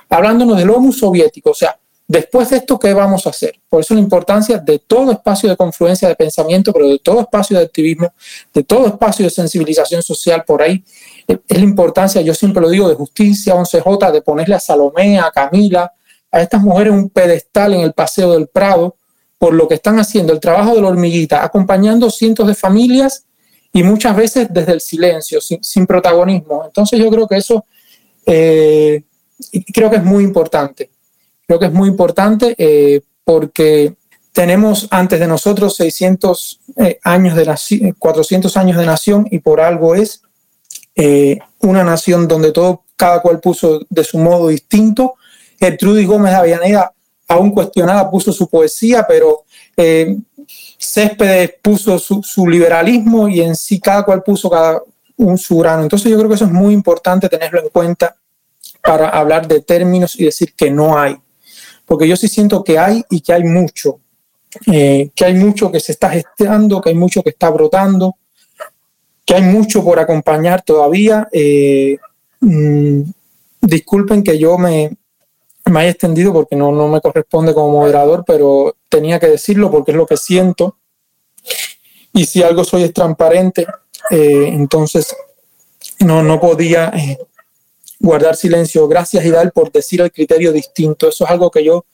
hablándonos 0.08 0.58
del 0.58 0.70
homo 0.70 0.92
soviético, 0.92 1.50
o 1.50 1.54
sea, 1.54 1.78
después 2.06 2.50
de 2.50 2.56
esto, 2.56 2.78
¿qué 2.78 2.92
vamos 2.92 3.26
a 3.26 3.30
hacer? 3.30 3.60
Por 3.68 3.80
eso 3.80 3.94
la 3.94 4.00
importancia 4.00 4.58
de 4.58 4.80
todo 4.80 5.12
espacio 5.12 5.48
de 5.48 5.56
confluencia 5.56 6.08
de 6.08 6.16
pensamiento, 6.16 6.72
pero 6.72 6.88
de 6.88 6.98
todo 6.98 7.20
espacio 7.20 7.56
de 7.56 7.64
activismo, 7.64 8.12
de 8.52 8.64
todo 8.64 8.88
espacio 8.88 9.24
de 9.24 9.30
sensibilización 9.30 10.02
social 10.02 10.44
por 10.44 10.62
ahí, 10.62 10.84
es 11.26 11.38
la 11.58 11.64
importancia, 11.64 12.20
yo 12.20 12.34
siempre 12.34 12.60
lo 12.60 12.68
digo, 12.68 12.88
de 12.88 12.96
justicia 12.96 13.54
11J, 13.54 14.10
de 14.10 14.22
ponerle 14.22 14.56
a 14.56 14.60
Salomé, 14.60 15.20
a 15.20 15.30
Camila, 15.30 15.92
a 16.32 16.40
estas 16.40 16.62
mujeres 16.62 16.92
un 16.92 17.10
pedestal 17.10 17.74
en 17.74 17.80
el 17.80 17.92
Paseo 17.92 18.32
del 18.32 18.48
Prado 18.48 18.96
por 19.38 19.54
lo 19.54 19.66
que 19.68 19.76
están 19.76 19.98
haciendo, 19.98 20.34
el 20.34 20.40
trabajo 20.40 20.74
de 20.74 20.82
la 20.82 20.88
hormiguita, 20.88 21.42
acompañando 21.42 22.10
cientos 22.10 22.46
de 22.46 22.54
familias 22.54 23.24
y 23.72 23.82
muchas 23.82 24.16
veces 24.16 24.48
desde 24.50 24.72
el 24.72 24.80
silencio, 24.80 25.40
sin, 25.40 25.86
protagonismo. 25.86 26.64
Entonces 26.64 26.98
yo 26.98 27.10
creo 27.10 27.28
que 27.28 27.36
eso, 27.36 27.64
eh, 28.26 29.02
creo 29.72 29.90
que 29.90 29.96
es 29.96 30.04
muy 30.04 30.24
importante. 30.24 30.90
Creo 31.46 31.58
que 31.58 31.66
es 31.66 31.72
muy 31.72 31.88
importante 31.88 32.54
eh, 32.58 33.00
porque 33.24 33.94
tenemos 34.32 34.88
antes 34.90 35.20
de 35.20 35.26
nosotros 35.26 35.76
600 35.76 36.60
eh, 36.76 36.98
años 37.04 37.36
de 37.36 37.44
nación, 37.44 37.94
400 37.98 38.56
años 38.56 38.76
de 38.76 38.86
nación 38.86 39.26
y 39.30 39.38
por 39.38 39.60
algo 39.60 39.94
es 39.94 40.22
una 41.60 41.82
nación 41.82 42.28
donde 42.28 42.52
todo, 42.52 42.82
cada 42.94 43.22
cual 43.22 43.40
puso 43.40 43.80
de 43.88 44.04
su 44.04 44.18
modo 44.18 44.48
distinto. 44.48 45.14
Gertrudis 45.58 46.06
Gómez 46.06 46.32
de 46.32 46.36
Avellaneda, 46.36 46.92
aún 47.26 47.52
cuestionada, 47.52 48.10
puso 48.10 48.32
su 48.32 48.50
poesía, 48.50 49.06
pero 49.08 49.44
Céspedes 50.78 51.54
puso 51.60 51.98
su, 51.98 52.48
liberalismo 52.48 53.28
y 53.28 53.40
en 53.42 53.54
sí 53.54 53.78
cada 53.78 54.02
cual 54.02 54.22
puso 54.22 54.48
cada 54.48 54.80
un 55.16 55.36
su 55.36 55.58
grano. 55.58 55.82
Entonces 55.82 56.10
yo 56.10 56.16
creo 56.16 56.28
que 56.28 56.36
eso 56.36 56.46
es 56.46 56.52
muy 56.52 56.72
importante 56.72 57.28
tenerlo 57.28 57.62
en 57.62 57.68
cuenta 57.68 58.16
para 58.82 59.10
hablar 59.10 59.46
de 59.46 59.60
términos 59.60 60.18
y 60.18 60.24
decir 60.24 60.54
que 60.54 60.70
no 60.70 60.98
hay. 60.98 61.16
Porque 61.84 62.08
yo 62.08 62.16
sí 62.16 62.28
siento 62.28 62.64
que 62.64 62.78
hay 62.78 63.04
y 63.10 63.20
que 63.20 63.32
hay 63.32 63.44
mucho. 63.44 64.00
Eh, 64.72 65.10
que 65.14 65.24
hay 65.24 65.34
mucho 65.34 65.70
que 65.70 65.80
se 65.80 65.92
está 65.92 66.10
gestando, 66.10 66.80
que 66.80 66.88
hay 66.88 66.96
mucho 66.96 67.22
que 67.22 67.30
está 67.30 67.50
brotando, 67.50 68.16
que 69.24 69.34
hay 69.34 69.42
mucho 69.42 69.84
por 69.84 69.98
acompañar 69.98 70.62
todavía. 70.62 71.28
Eh, 71.30 71.98
mm, 72.40 73.02
disculpen 73.60 74.22
que 74.22 74.38
yo 74.38 74.56
me, 74.56 74.96
me 75.66 75.80
haya 75.80 75.90
extendido 75.90 76.32
porque 76.32 76.56
no, 76.56 76.72
no 76.72 76.88
me 76.88 77.00
corresponde 77.00 77.54
como 77.54 77.70
moderador, 77.72 78.24
pero 78.26 78.76
tenía 78.88 79.18
que 79.18 79.28
decirlo 79.28 79.70
porque 79.70 79.92
es 79.92 79.96
lo 79.96 80.06
que 80.06 80.16
siento. 80.16 80.76
Y 82.12 82.24
si 82.24 82.42
algo 82.42 82.64
soy 82.64 82.84
es 82.84 82.92
transparente, 82.92 83.66
eh, 84.10 84.48
entonces 84.48 85.14
no, 86.00 86.22
no 86.22 86.40
podía 86.40 86.88
eh, 86.88 87.18
guardar 87.98 88.36
silencio. 88.36 88.88
Gracias, 88.88 89.24
Hidal, 89.24 89.52
por 89.52 89.70
decir 89.70 90.00
el 90.00 90.12
criterio 90.12 90.52
distinto. 90.52 91.08
Eso 91.08 91.24
es 91.24 91.30
algo 91.30 91.50
que 91.50 91.64
yo 91.64 91.84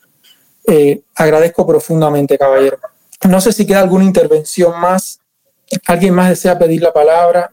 agradezco 1.15 1.65
profundamente, 1.65 2.37
caballero. 2.37 2.77
No 3.29 3.39
sé 3.39 3.53
si 3.53 3.65
queda 3.65 3.79
alguna 3.79 4.03
intervención 4.03 4.77
más 4.79 5.21
¿Alguien 5.85 6.13
más 6.13 6.29
desea 6.29 6.57
pedir 6.57 6.81
la 6.81 6.93
palabra? 6.93 7.51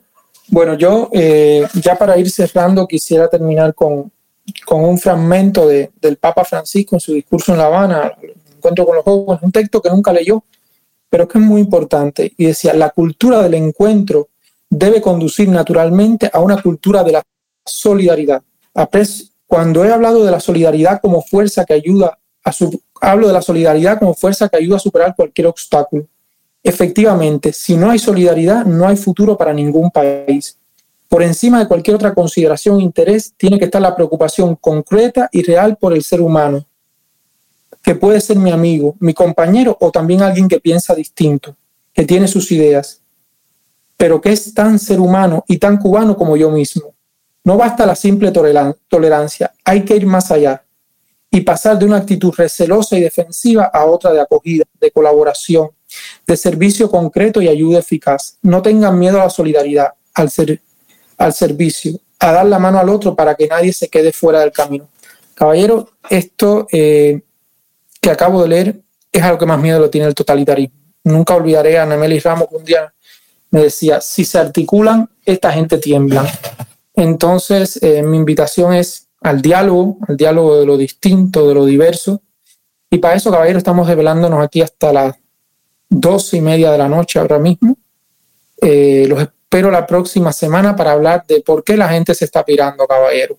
Bueno, 0.48 0.74
yo 0.74 1.08
eh, 1.12 1.66
ya 1.74 1.96
para 1.96 2.16
ir 2.18 2.30
cerrando 2.30 2.86
quisiera 2.86 3.28
terminar 3.28 3.74
con, 3.74 4.12
con 4.66 4.84
un 4.84 4.98
fragmento 4.98 5.66
de, 5.66 5.90
del 6.00 6.16
Papa 6.16 6.44
Francisco 6.44 6.96
en 6.96 7.00
su 7.00 7.12
discurso 7.14 7.52
en 7.52 7.58
La 7.58 7.66
Habana, 7.66 8.12
encuentro 8.56 8.86
con 8.86 8.96
los 8.96 9.04
jóvenes, 9.04 9.42
un 9.42 9.52
texto 9.52 9.80
que 9.80 9.90
nunca 9.90 10.12
leyó, 10.12 10.44
pero 11.08 11.28
que 11.28 11.38
es 11.38 11.44
muy 11.44 11.60
importante. 11.60 12.32
Y 12.36 12.46
decía, 12.46 12.74
la 12.74 12.90
cultura 12.90 13.42
del 13.42 13.54
encuentro 13.54 14.28
debe 14.68 15.00
conducir 15.00 15.48
naturalmente 15.48 16.30
a 16.32 16.40
una 16.40 16.60
cultura 16.60 17.04
de 17.04 17.12
la 17.12 17.22
solidaridad. 17.64 18.42
Cuando 19.46 19.84
he 19.84 19.92
hablado 19.92 20.24
de 20.24 20.30
la 20.30 20.40
solidaridad 20.40 21.00
como 21.00 21.22
fuerza 21.22 21.64
que 21.64 21.74
ayuda 21.74 22.18
a 22.42 22.52
su, 22.52 22.82
hablo 23.00 23.28
de 23.28 23.32
la 23.32 23.42
solidaridad 23.42 23.98
como 23.98 24.14
fuerza 24.14 24.48
que 24.48 24.56
ayuda 24.56 24.76
a 24.76 24.80
superar 24.80 25.14
cualquier 25.14 25.46
obstáculo. 25.46 26.06
Efectivamente, 26.62 27.52
si 27.52 27.76
no 27.76 27.90
hay 27.90 27.98
solidaridad, 27.98 28.64
no 28.64 28.88
hay 28.88 28.96
futuro 28.96 29.36
para 29.36 29.52
ningún 29.52 29.90
país. 29.90 30.58
Por 31.08 31.22
encima 31.22 31.58
de 31.58 31.68
cualquier 31.68 31.96
otra 31.96 32.14
consideración 32.14 32.76
o 32.76 32.80
interés, 32.80 33.34
tiene 33.36 33.58
que 33.58 33.66
estar 33.66 33.80
la 33.80 33.94
preocupación 33.94 34.56
concreta 34.56 35.28
y 35.32 35.42
real 35.42 35.76
por 35.76 35.92
el 35.92 36.02
ser 36.02 36.20
humano, 36.20 36.66
que 37.82 37.94
puede 37.94 38.20
ser 38.20 38.38
mi 38.38 38.50
amigo, 38.50 38.96
mi 39.00 39.14
compañero 39.14 39.76
o 39.80 39.90
también 39.90 40.22
alguien 40.22 40.48
que 40.48 40.60
piensa 40.60 40.94
distinto, 40.94 41.54
que 41.92 42.04
tiene 42.04 42.26
sus 42.26 42.50
ideas, 42.50 43.00
pero 43.96 44.20
que 44.20 44.32
es 44.32 44.54
tan 44.54 44.78
ser 44.78 45.00
humano 45.00 45.44
y 45.46 45.58
tan 45.58 45.76
cubano 45.76 46.16
como 46.16 46.36
yo 46.36 46.50
mismo. 46.50 46.94
No 47.44 47.58
basta 47.58 47.84
la 47.84 47.94
simple 47.94 48.32
tolerancia, 48.32 49.52
hay 49.64 49.84
que 49.84 49.96
ir 49.96 50.06
más 50.06 50.30
allá 50.30 50.64
y 51.30 51.40
pasar 51.40 51.78
de 51.78 51.84
una 51.84 51.96
actitud 51.96 52.32
recelosa 52.36 52.96
y 52.96 53.00
defensiva 53.00 53.64
a 53.64 53.84
otra 53.86 54.12
de 54.12 54.20
acogida, 54.20 54.64
de 54.80 54.90
colaboración, 54.92 55.68
de 56.26 56.36
servicio 56.36 56.88
concreto 56.88 57.42
y 57.42 57.48
ayuda 57.48 57.80
eficaz. 57.80 58.38
No 58.40 58.62
tengan 58.62 58.98
miedo 58.98 59.20
a 59.20 59.24
la 59.24 59.30
solidaridad, 59.30 59.88
al, 60.14 60.30
ser, 60.30 60.62
al 61.18 61.32
servicio, 61.32 61.98
a 62.18 62.32
dar 62.32 62.46
la 62.46 62.58
mano 62.58 62.78
al 62.78 62.88
otro 62.88 63.14
para 63.14 63.34
que 63.34 63.46
nadie 63.46 63.72
se 63.72 63.88
quede 63.88 64.12
fuera 64.12 64.40
del 64.40 64.52
camino. 64.52 64.88
Caballero, 65.34 65.90
esto 66.08 66.66
eh, 66.72 67.20
que 68.00 68.10
acabo 68.10 68.42
de 68.42 68.48
leer 68.48 68.80
es 69.12 69.22
algo 69.22 69.38
que 69.38 69.46
más 69.46 69.60
miedo 69.60 69.78
lo 69.78 69.90
tiene 69.90 70.06
el 70.06 70.14
totalitarismo. 70.14 70.76
Nunca 71.04 71.34
olvidaré 71.34 71.78
a 71.78 71.86
Nemeli 71.86 72.18
Ramos 72.18 72.48
que 72.48 72.56
un 72.56 72.64
día 72.64 72.92
me 73.50 73.62
decía, 73.62 74.00
si 74.00 74.24
se 74.24 74.38
articulan, 74.38 75.08
esta 75.24 75.52
gente 75.52 75.78
tiembla. 75.78 76.26
Entonces, 76.94 77.78
eh, 77.82 78.02
mi 78.02 78.16
invitación 78.16 78.74
es 78.74 79.08
al 79.20 79.40
diálogo, 79.40 79.98
al 80.08 80.16
diálogo 80.16 80.58
de 80.58 80.66
lo 80.66 80.76
distinto, 80.76 81.48
de 81.48 81.54
lo 81.54 81.64
diverso. 81.64 82.22
Y 82.90 82.98
para 82.98 83.14
eso, 83.14 83.30
caballero, 83.30 83.58
estamos 83.58 83.86
revelándonos 83.86 84.42
aquí 84.42 84.60
hasta 84.60 84.92
las 84.92 85.14
doce 85.88 86.36
y 86.36 86.40
media 86.40 86.72
de 86.72 86.78
la 86.78 86.88
noche 86.88 87.18
ahora 87.18 87.38
mismo. 87.38 87.76
Eh, 88.60 89.06
los 89.08 89.28
espero 89.44 89.70
la 89.70 89.86
próxima 89.86 90.32
semana 90.32 90.74
para 90.74 90.92
hablar 90.92 91.24
de 91.28 91.40
por 91.40 91.62
qué 91.62 91.76
la 91.76 91.88
gente 91.88 92.14
se 92.14 92.24
está 92.24 92.44
pirando, 92.44 92.86
caballero. 92.86 93.38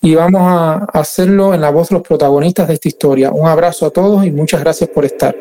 Y 0.00 0.14
vamos 0.14 0.42
a 0.42 0.86
hacerlo 0.92 1.52
en 1.52 1.60
la 1.60 1.70
voz 1.70 1.88
de 1.88 1.96
los 1.96 2.06
protagonistas 2.06 2.68
de 2.68 2.74
esta 2.74 2.88
historia. 2.88 3.30
Un 3.32 3.46
abrazo 3.46 3.86
a 3.86 3.90
todos 3.90 4.24
y 4.24 4.30
muchas 4.30 4.60
gracias 4.60 4.88
por 4.90 5.04
estar. 5.04 5.36